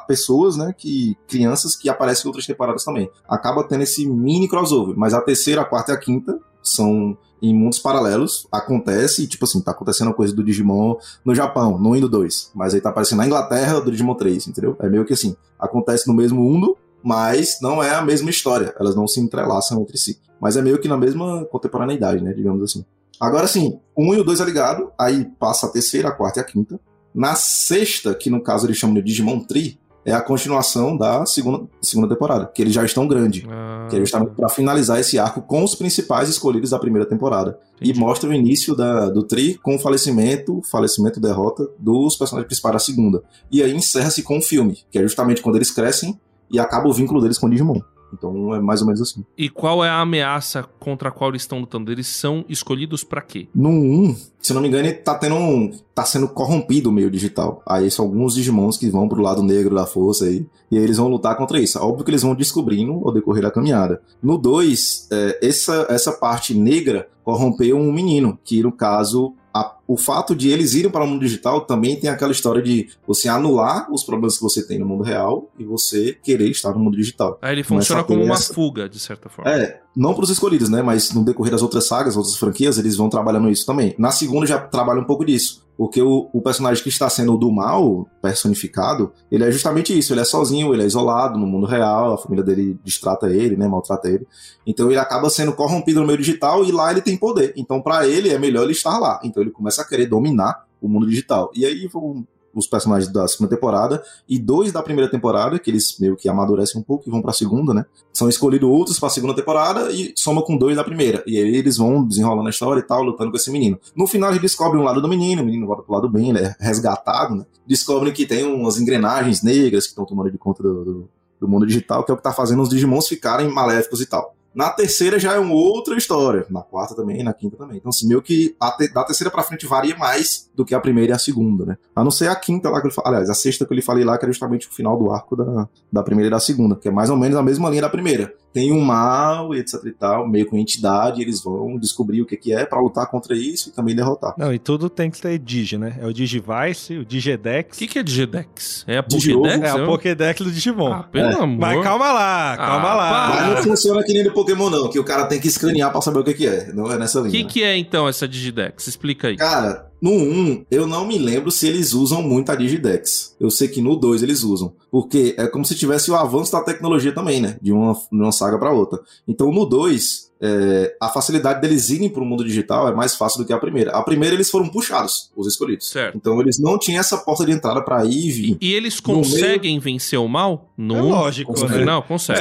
pessoas, 0.07 0.59
né, 0.59 0.75
que 0.77 1.17
crianças 1.27 1.75
que 1.75 1.89
aparecem 1.89 2.25
em 2.25 2.29
outras 2.29 2.45
temporadas 2.45 2.85
também. 2.85 3.11
Acaba 3.27 3.65
tendo 3.65 3.85
esse 3.85 4.07
mini 4.07 4.47
crossover, 4.47 4.95
mas 4.95 5.15
a 5.15 5.23
terceira, 5.23 5.63
a 5.63 5.65
quarta 5.65 5.93
e 5.93 5.95
a 5.95 5.99
quinta 5.99 6.39
são 6.63 7.17
em 7.41 7.55
mundos 7.55 7.79
paralelos, 7.79 8.47
acontece, 8.53 9.27
tipo 9.27 9.47
assim, 9.47 9.63
tá 9.63 9.71
acontecendo 9.71 10.11
a 10.11 10.15
coisa 10.15 10.35
do 10.35 10.45
Digimon 10.45 10.97
no 11.25 11.35
Japão, 11.35 11.79
no 11.79 11.97
Indo 11.97 12.11
2, 12.11 12.51
mas 12.55 12.75
aí 12.75 12.81
tá 12.83 12.91
aparecendo 12.91 13.21
na 13.21 13.27
Inglaterra 13.27 13.81
do 13.81 13.91
Digimon 13.91 14.15
3, 14.15 14.49
entendeu? 14.49 14.77
É 14.81 14.89
meio 14.91 15.07
que 15.07 15.15
assim, 15.15 15.35
acontece 15.59 16.07
no 16.07 16.13
mesmo 16.13 16.43
mundo, 16.43 16.77
mas 17.03 17.57
não 17.63 17.83
é 17.83 17.95
a 17.95 18.03
mesma 18.03 18.29
história. 18.29 18.75
Elas 18.79 18.95
não 18.95 19.09
se 19.09 19.19
entrelaçam 19.19 19.81
entre 19.81 19.97
si. 19.97 20.21
Mas 20.41 20.57
é 20.57 20.63
meio 20.63 20.81
que 20.81 20.89
na 20.89 20.97
mesma 20.97 21.45
contemporaneidade, 21.47 22.23
né? 22.23 22.33
Digamos 22.33 22.63
assim. 22.63 22.85
Agora 23.21 23.47
sim, 23.47 23.79
um 23.97 24.15
e 24.15 24.19
o 24.19 24.25
dois 24.25 24.41
é 24.41 24.45
ligado, 24.45 24.91
aí 24.99 25.27
passa 25.39 25.67
a 25.67 25.71
terceira, 25.71 26.09
a 26.09 26.13
quarta 26.13 26.41
e 26.41 26.43
a 26.43 26.45
quinta. 26.45 26.81
Na 27.15 27.35
sexta, 27.35 28.15
que 28.15 28.31
no 28.31 28.43
caso 28.43 28.67
eles 28.67 28.79
chamam 28.79 28.95
de 28.95 29.03
Digimon 29.03 29.41
Tree, 29.41 29.79
é 30.05 30.13
a 30.13 30.21
continuação 30.21 30.97
da 30.97 31.27
segunda, 31.27 31.67
segunda 31.83 32.09
temporada, 32.09 32.47
que 32.47 32.63
eles 32.63 32.73
já 32.73 32.85
estão 32.85 33.07
grande. 33.07 33.47
Ah, 33.49 33.87
que 33.91 33.97
é 33.97 34.01
justamente 34.01 34.33
para 34.35 34.49
finalizar 34.49 34.99
esse 34.99 35.19
arco 35.19 35.43
com 35.43 35.63
os 35.63 35.75
principais 35.75 36.29
escolhidos 36.29 36.71
da 36.71 36.79
primeira 36.79 37.07
temporada. 37.07 37.59
Entendi. 37.77 37.99
E 37.99 38.01
mostra 38.01 38.31
o 38.31 38.33
início 38.33 38.75
da, 38.75 39.11
do 39.11 39.23
Tri 39.23 39.59
com 39.63 39.77
o 39.77 39.79
falecimento, 39.79 40.63
falecimento, 40.71 41.21
derrota 41.21 41.69
dos 41.79 42.17
personagens 42.17 42.47
principais 42.47 42.73
da 42.73 42.79
segunda. 42.79 43.23
E 43.51 43.63
aí 43.63 43.75
encerra-se 43.75 44.23
com 44.23 44.39
o 44.39 44.43
filme, 44.43 44.79
que 44.91 44.99
é 44.99 45.03
justamente 45.03 45.43
quando 45.43 45.57
eles 45.57 45.71
crescem 45.71 46.19
e 46.51 46.59
acaba 46.59 46.89
o 46.89 46.93
vínculo 46.93 47.21
deles 47.21 47.37
com 47.37 47.47
o 47.47 47.51
Digimon. 47.51 47.81
Então 48.13 48.55
é 48.55 48.61
mais 48.61 48.81
ou 48.81 48.87
menos 48.87 49.01
assim. 49.01 49.25
E 49.37 49.49
qual 49.49 49.85
é 49.85 49.89
a 49.89 50.01
ameaça 50.01 50.63
contra 50.79 51.09
a 51.09 51.13
qual 51.13 51.31
eles 51.31 51.43
estão 51.43 51.61
lutando? 51.61 51.91
Eles 51.91 52.07
são 52.07 52.45
escolhidos 52.49 53.05
para 53.05 53.21
quê? 53.21 53.49
No 53.55 53.71
1, 53.71 54.17
se 54.41 54.53
não 54.55 54.61
me 54.61 54.69
engano, 54.69 54.93
tá 55.05 55.15
tendo 55.15 55.35
um, 55.35 55.71
tá 55.95 56.05
sendo 56.05 56.29
corrompido 56.29 56.91
o 56.91 56.93
meio 56.93 57.11
digital. 57.11 57.63
Aí 57.67 57.91
são 57.91 58.05
alguns 58.05 58.35
Digimons 58.35 58.77
que 58.77 58.91
vão 58.91 59.09
pro 59.09 59.23
lado 59.23 59.43
negro 59.43 59.75
da 59.75 59.87
força 59.87 60.25
aí, 60.25 60.47
e 60.71 60.79
aí 60.79 60.85
eles 60.85 60.97
vão 60.97 61.09
lutar 61.09 61.37
contra 61.37 61.61
isso. 61.61 61.79
Óbvio 61.79 62.05
que 62.05 62.11
eles 62.11 62.23
vão 62.23 62.35
descobrindo 62.35 62.93
ao 63.05 63.13
decorrer 63.13 63.43
da 63.43 63.51
caminhada. 63.51 64.01
No 64.23 64.39
2, 64.39 65.09
é, 65.11 65.39
essa, 65.43 65.87
essa 65.89 66.13
parte 66.13 66.55
negra 66.55 67.09
corrompeu 67.23 67.77
um 67.77 67.93
menino, 67.93 68.39
que 68.45 68.63
no 68.63 68.73
caso 68.73 69.35
a, 69.53 69.77
o 69.87 69.97
fato 69.97 70.35
de 70.35 70.49
eles 70.49 70.75
irem 70.75 70.91
para 70.91 71.05
o 71.05 71.07
mundo 71.07 71.21
digital 71.21 71.63
também 71.63 71.99
tem 71.99 72.09
aquela 72.09 72.33
história 72.33 72.63
de 72.63 72.89
você 73.07 73.29
anular 73.29 73.91
os 73.93 74.05
problemas 74.05 74.37
que 74.37 74.43
você 74.43 74.67
tem 74.67 74.79
no 74.79 74.87
mundo 74.87 75.03
real 75.03 75.51
e 75.59 75.65
você 75.65 76.17
querer 76.23 76.49
estar 76.51 76.73
no 76.73 76.79
mundo 76.79 76.97
digital. 76.97 77.39
Aí 77.43 77.55
ele 77.55 77.65
funciona 77.65 78.05
como 78.05 78.23
uma 78.23 78.35
essa... 78.35 78.55
fuga, 78.55 78.89
de 78.89 78.99
certa 78.99 79.29
forma. 79.29 79.51
É, 79.51 79.81
não 79.97 80.15
para 80.15 80.25
os 80.25 80.31
escolhidos, 80.31 80.69
né? 80.69 80.83
Mas 80.83 81.13
no 81.13 81.25
decorrer 81.25 81.53
das 81.53 81.63
outras 81.63 81.87
sagas, 81.87 82.17
outras 82.17 82.37
franquias, 82.37 82.79
eles 82.79 82.97
vão 82.97 83.09
trabalhando 83.09 83.51
isso 83.51 83.67
também. 83.67 83.95
Na 83.99 84.11
segunda 84.11 84.47
já 84.47 84.59
trabalha 84.59 85.01
um 85.01 85.05
pouco 85.05 85.25
disso. 85.25 85.69
Porque 85.81 86.03
o, 86.03 86.29
o, 86.31 86.43
personagem 86.43 86.83
que 86.83 86.91
está 86.91 87.09
sendo 87.09 87.39
do 87.39 87.51
mal 87.51 88.07
personificado, 88.21 89.15
ele 89.33 89.45
é 89.45 89.51
justamente 89.51 89.99
isso. 89.99 90.13
Ele 90.13 90.21
é 90.21 90.25
sozinho, 90.25 90.75
ele 90.75 90.83
é 90.83 90.87
isolado 90.87 91.39
no 91.39 91.47
mundo 91.47 91.65
real, 91.67 92.13
a 92.13 92.19
família 92.19 92.45
dele 92.45 92.79
distrata 92.85 93.31
ele, 93.31 93.57
né, 93.57 93.67
maltrata 93.67 94.07
ele. 94.07 94.29
Então 94.67 94.91
ele 94.91 94.99
acaba 94.99 95.31
sendo 95.31 95.55
corrompido 95.55 96.03
no 96.03 96.07
meio 96.07 96.19
digital 96.19 96.63
e 96.67 96.71
lá 96.71 96.91
ele 96.91 97.01
tem 97.01 97.17
poder. 97.17 97.55
Então 97.57 97.81
para 97.81 98.07
ele 98.07 98.29
é 98.29 98.39
melhor 98.39 98.65
ele 98.65 98.73
estar 98.73 98.99
lá. 98.99 99.21
Então 99.25 99.43
ele 99.43 99.51
começa 99.51 99.81
a 99.81 99.87
querer 99.87 100.05
dominar 100.05 100.67
o 100.83 100.87
mundo 100.87 101.07
digital. 101.07 101.51
E 101.55 101.65
aí 101.65 101.87
vão 101.87 102.27
os 102.55 102.67
personagens 102.67 103.13
da 103.13 103.27
segunda 103.29 103.55
temporada 103.55 104.03
e 104.29 104.39
dois 104.39 104.73
da 104.73 104.83
primeira 104.83 105.11
temporada, 105.11 105.59
que 105.59 105.71
eles 105.71 105.97
meio 105.99 106.17
que 106.17 106.29
amadurecem 106.29 106.81
um 106.81 106.85
pouco 106.85 107.09
e 107.09 107.11
vão 107.11 107.23
pra 107.23 107.33
segunda, 107.33 107.73
né? 107.73 107.85
São 108.13 108.29
escolhidos 108.29 108.69
outros 108.69 108.99
pra 108.99 109.09
segunda 109.09 109.35
temporada 109.35 109.91
e 109.93 110.13
soma 110.17 110.43
com 110.43 110.57
dois 110.57 110.77
da 110.77 110.85
primeira. 110.85 111.23
E 111.27 111.37
aí 111.37 111.57
eles 111.57 111.77
vão 111.77 112.05
desenrolando 112.05 112.49
a 112.49 112.51
história 112.51 112.81
e 112.81 112.83
tal, 112.83 113.03
lutando 113.03 113.31
com 113.31 113.37
esse 113.37 113.51
menino. 113.51 113.79
No 113.95 114.07
final 114.07 114.31
eles 114.31 114.43
descobrem 114.43 114.81
um 114.81 114.85
lado 114.85 115.01
do 115.01 115.09
menino, 115.09 115.43
o 115.43 115.45
menino 115.45 115.67
volta 115.67 115.83
pro 115.83 115.95
lado 115.95 116.09
bem, 116.09 116.31
ele 116.31 116.41
é 116.41 116.57
resgatado, 116.59 117.35
né? 117.35 117.47
Descobrem 117.67 118.13
que 118.13 118.27
tem 118.27 118.45
umas 118.45 118.81
engrenagens 118.81 119.43
negras 119.43 119.85
que 119.85 119.91
estão 119.91 120.05
tomando 120.05 120.31
de 120.31 120.39
conta 120.39 120.63
do, 120.63 120.85
do, 120.85 121.09
do 121.41 121.49
mundo 121.49 121.67
digital, 121.67 122.05
que 122.05 122.11
é 122.11 122.15
o 122.15 122.17
que 122.17 122.23
tá 122.23 122.33
fazendo 122.33 122.63
os 122.63 122.69
Digimons 122.69 123.07
ficarem 123.07 123.49
maléficos 123.49 124.01
e 124.01 124.07
tal. 124.07 124.35
Na 124.55 124.71
terceira 124.71 125.19
já 125.19 125.35
é 125.35 125.39
uma 125.39 125.55
outra 125.55 125.97
história. 125.97 126.45
Na 126.51 126.63
quarta 126.63 126.95
também, 126.95 127.23
na 127.23 127.33
quinta 127.33 127.57
também. 127.57 127.79
Então, 127.79 127.91
assim, 127.91 128.07
meio 128.07 128.21
que 128.21 128.57
te, 128.79 128.93
da 128.93 129.05
terceira 129.05 129.31
pra 129.31 129.43
frente 129.43 129.67
varia 129.67 129.97
mais 129.97 130.51
do 130.55 130.65
que 130.65 130.75
a 130.75 130.81
primeira 130.81 131.13
e 131.13 131.15
a 131.15 131.19
segunda, 131.19 131.65
né? 131.65 131.79
A 131.95 132.03
não 132.03 132.11
ser 132.11 132.29
a 132.29 132.35
quinta 132.35 132.69
lá 132.69 132.81
que 132.81 132.89
eu 132.89 132.91
falei. 132.91 133.11
Aliás, 133.11 133.31
a 133.31 133.35
sexta 133.35 133.65
que 133.65 133.73
eu 133.73 133.77
lhe 133.77 133.83
falei 133.83 134.05
lá, 134.05 134.19
que 134.19 134.25
era 134.25 134.33
justamente 134.33 134.69
o 134.69 134.73
final 134.73 134.99
do 134.99 135.11
arco 135.11 135.37
da, 135.37 135.69
da 135.93 136.03
primeira 136.03 136.29
e 136.29 136.31
da 136.31 136.41
segunda, 136.41 136.75
que 136.75 136.89
é 136.89 136.91
mais 136.91 137.11
ou 137.11 137.17
menos 137.17 137.37
a 137.37 137.43
mesma 137.43 137.71
linha 137.71 137.83
da 137.83 137.89
primeira 137.89 138.35
tem 138.53 138.73
um 138.73 138.81
mal 138.81 139.55
e 139.55 139.61
etc 139.61 139.85
e 139.85 139.93
tal, 139.93 140.29
meio 140.29 140.47
com 140.47 140.57
entidade, 140.57 141.23
eles 141.23 141.43
vão 141.43 141.79
descobrir 141.79 142.23
o 142.23 142.27
que, 142.27 142.37
que 142.37 142.53
é 142.53 142.65
para 142.65 142.81
lutar 142.81 143.09
contra 143.09 143.35
isso 143.37 143.69
e 143.69 143.73
também 143.73 143.95
derrotar. 143.95 144.35
Não, 144.37 144.53
e 144.53 144.59
tudo 144.59 144.91
tem 144.91 145.11
que 145.11 145.19
ser 145.19 145.39
Digi, 145.39 145.79
né? 145.79 145.97
É 146.01 146.07
o 146.07 146.13
Digivice, 146.13 146.97
o 146.97 147.05
Digidex. 147.05 147.77
O 147.77 147.79
que, 147.79 147.87
que 147.87 147.99
é 147.99 148.03
Digidex? 148.03 148.85
É 148.87 148.99
a 148.99 149.03
Pokédex? 149.03 149.63
É 149.63 149.71
a 149.71 149.87
Pokédex 149.87 150.41
do 150.41 150.51
Digimon. 150.51 150.93
Ah, 150.93 151.03
pelo 151.05 151.31
é. 151.31 151.35
amor. 151.35 151.59
Mas 151.59 151.83
calma 151.83 152.13
lá, 152.13 152.57
calma 152.57 152.91
ah, 152.91 152.95
lá. 152.95 153.29
Mas 153.29 153.55
não 153.55 153.63
funciona 153.63 154.03
que 154.03 154.13
nem 154.13 154.25
do 154.25 154.33
Pokémon 154.33 154.71
não, 154.71 154.89
que 154.89 154.99
o 154.99 155.05
cara 155.05 155.27
tem 155.27 155.41
que 155.41 155.49
escanear 155.49 155.91
para 155.91 156.01
saber 156.01 156.21
o 156.21 156.25
que, 156.25 156.35
que 156.35 156.47
é. 156.47 156.73
Não 156.73 156.91
é 156.91 156.99
nessa 156.99 157.21
linha. 157.21 157.29
O 157.29 157.33
que, 157.33 157.45
que 157.45 157.63
é 157.63 157.77
então 157.77 158.09
essa 158.09 158.27
Digidex? 158.27 158.87
Explica 158.87 159.29
aí. 159.29 159.37
Cara, 159.37 159.90
no 160.01 160.13
1, 160.13 160.67
eu 160.71 160.87
não 160.87 161.07
me 161.07 161.19
lembro 161.19 161.51
se 161.51 161.67
eles 161.67 161.93
usam 161.93 162.23
muito 162.23 162.51
a 162.51 162.55
Digidex. 162.55 163.37
Eu 163.39 163.51
sei 163.51 163.69
que 163.69 163.83
no 163.83 163.97
2 163.97 164.23
eles 164.23 164.43
usam. 164.43 164.73
Porque 164.91 165.35
é 165.39 165.47
como 165.47 165.65
se 165.65 165.75
tivesse 165.75 166.11
o 166.11 166.17
avanço 166.17 166.53
da 166.53 166.63
tecnologia 166.63 167.13
também, 167.13 167.41
né? 167.41 167.59
De 167.61 167.73
uma, 167.73 167.93
de 167.93 168.19
uma 168.19 168.33
saga 168.33 168.59
para 168.59 168.73
outra. 168.73 168.99
Então 169.29 169.53
no 169.53 169.67
2, 169.67 170.31
é, 170.43 170.97
a 171.01 171.09
facilidade 171.11 171.61
deles 171.61 171.91
irem 171.91 172.09
para 172.09 172.23
o 172.23 172.27
mundo 172.27 172.43
digital 172.43 172.89
é 172.89 172.95
mais 172.95 173.15
fácil 173.15 173.39
do 173.41 173.47
que 173.47 173.53
a 173.53 173.59
primeira. 173.59 173.93
A 173.93 174.03
primeira 174.03 174.35
eles 174.35 174.51
foram 174.51 174.69
puxados, 174.69 175.31
os 175.37 175.47
escolhidos. 175.47 175.91
Certo. 175.91 176.17
Então 176.17 176.41
eles 176.41 176.59
não 176.59 176.79
tinham 176.79 176.99
essa 176.99 177.19
porta 177.19 177.45
de 177.45 177.53
entrada 177.53 177.83
para 177.83 178.05
ir 178.07 178.27
e 178.27 178.31
vir. 178.31 178.59
E 178.61 178.73
eles 178.73 179.01
conseguem 179.01 179.73
meio... 179.73 179.83
vencer 179.83 180.19
o 180.19 180.27
mal? 180.27 180.73
No 180.79 180.97
é 180.97 181.03
lógico. 181.03 181.53
No 181.53 181.69
final, 181.69 182.03
consegue. 182.03 182.41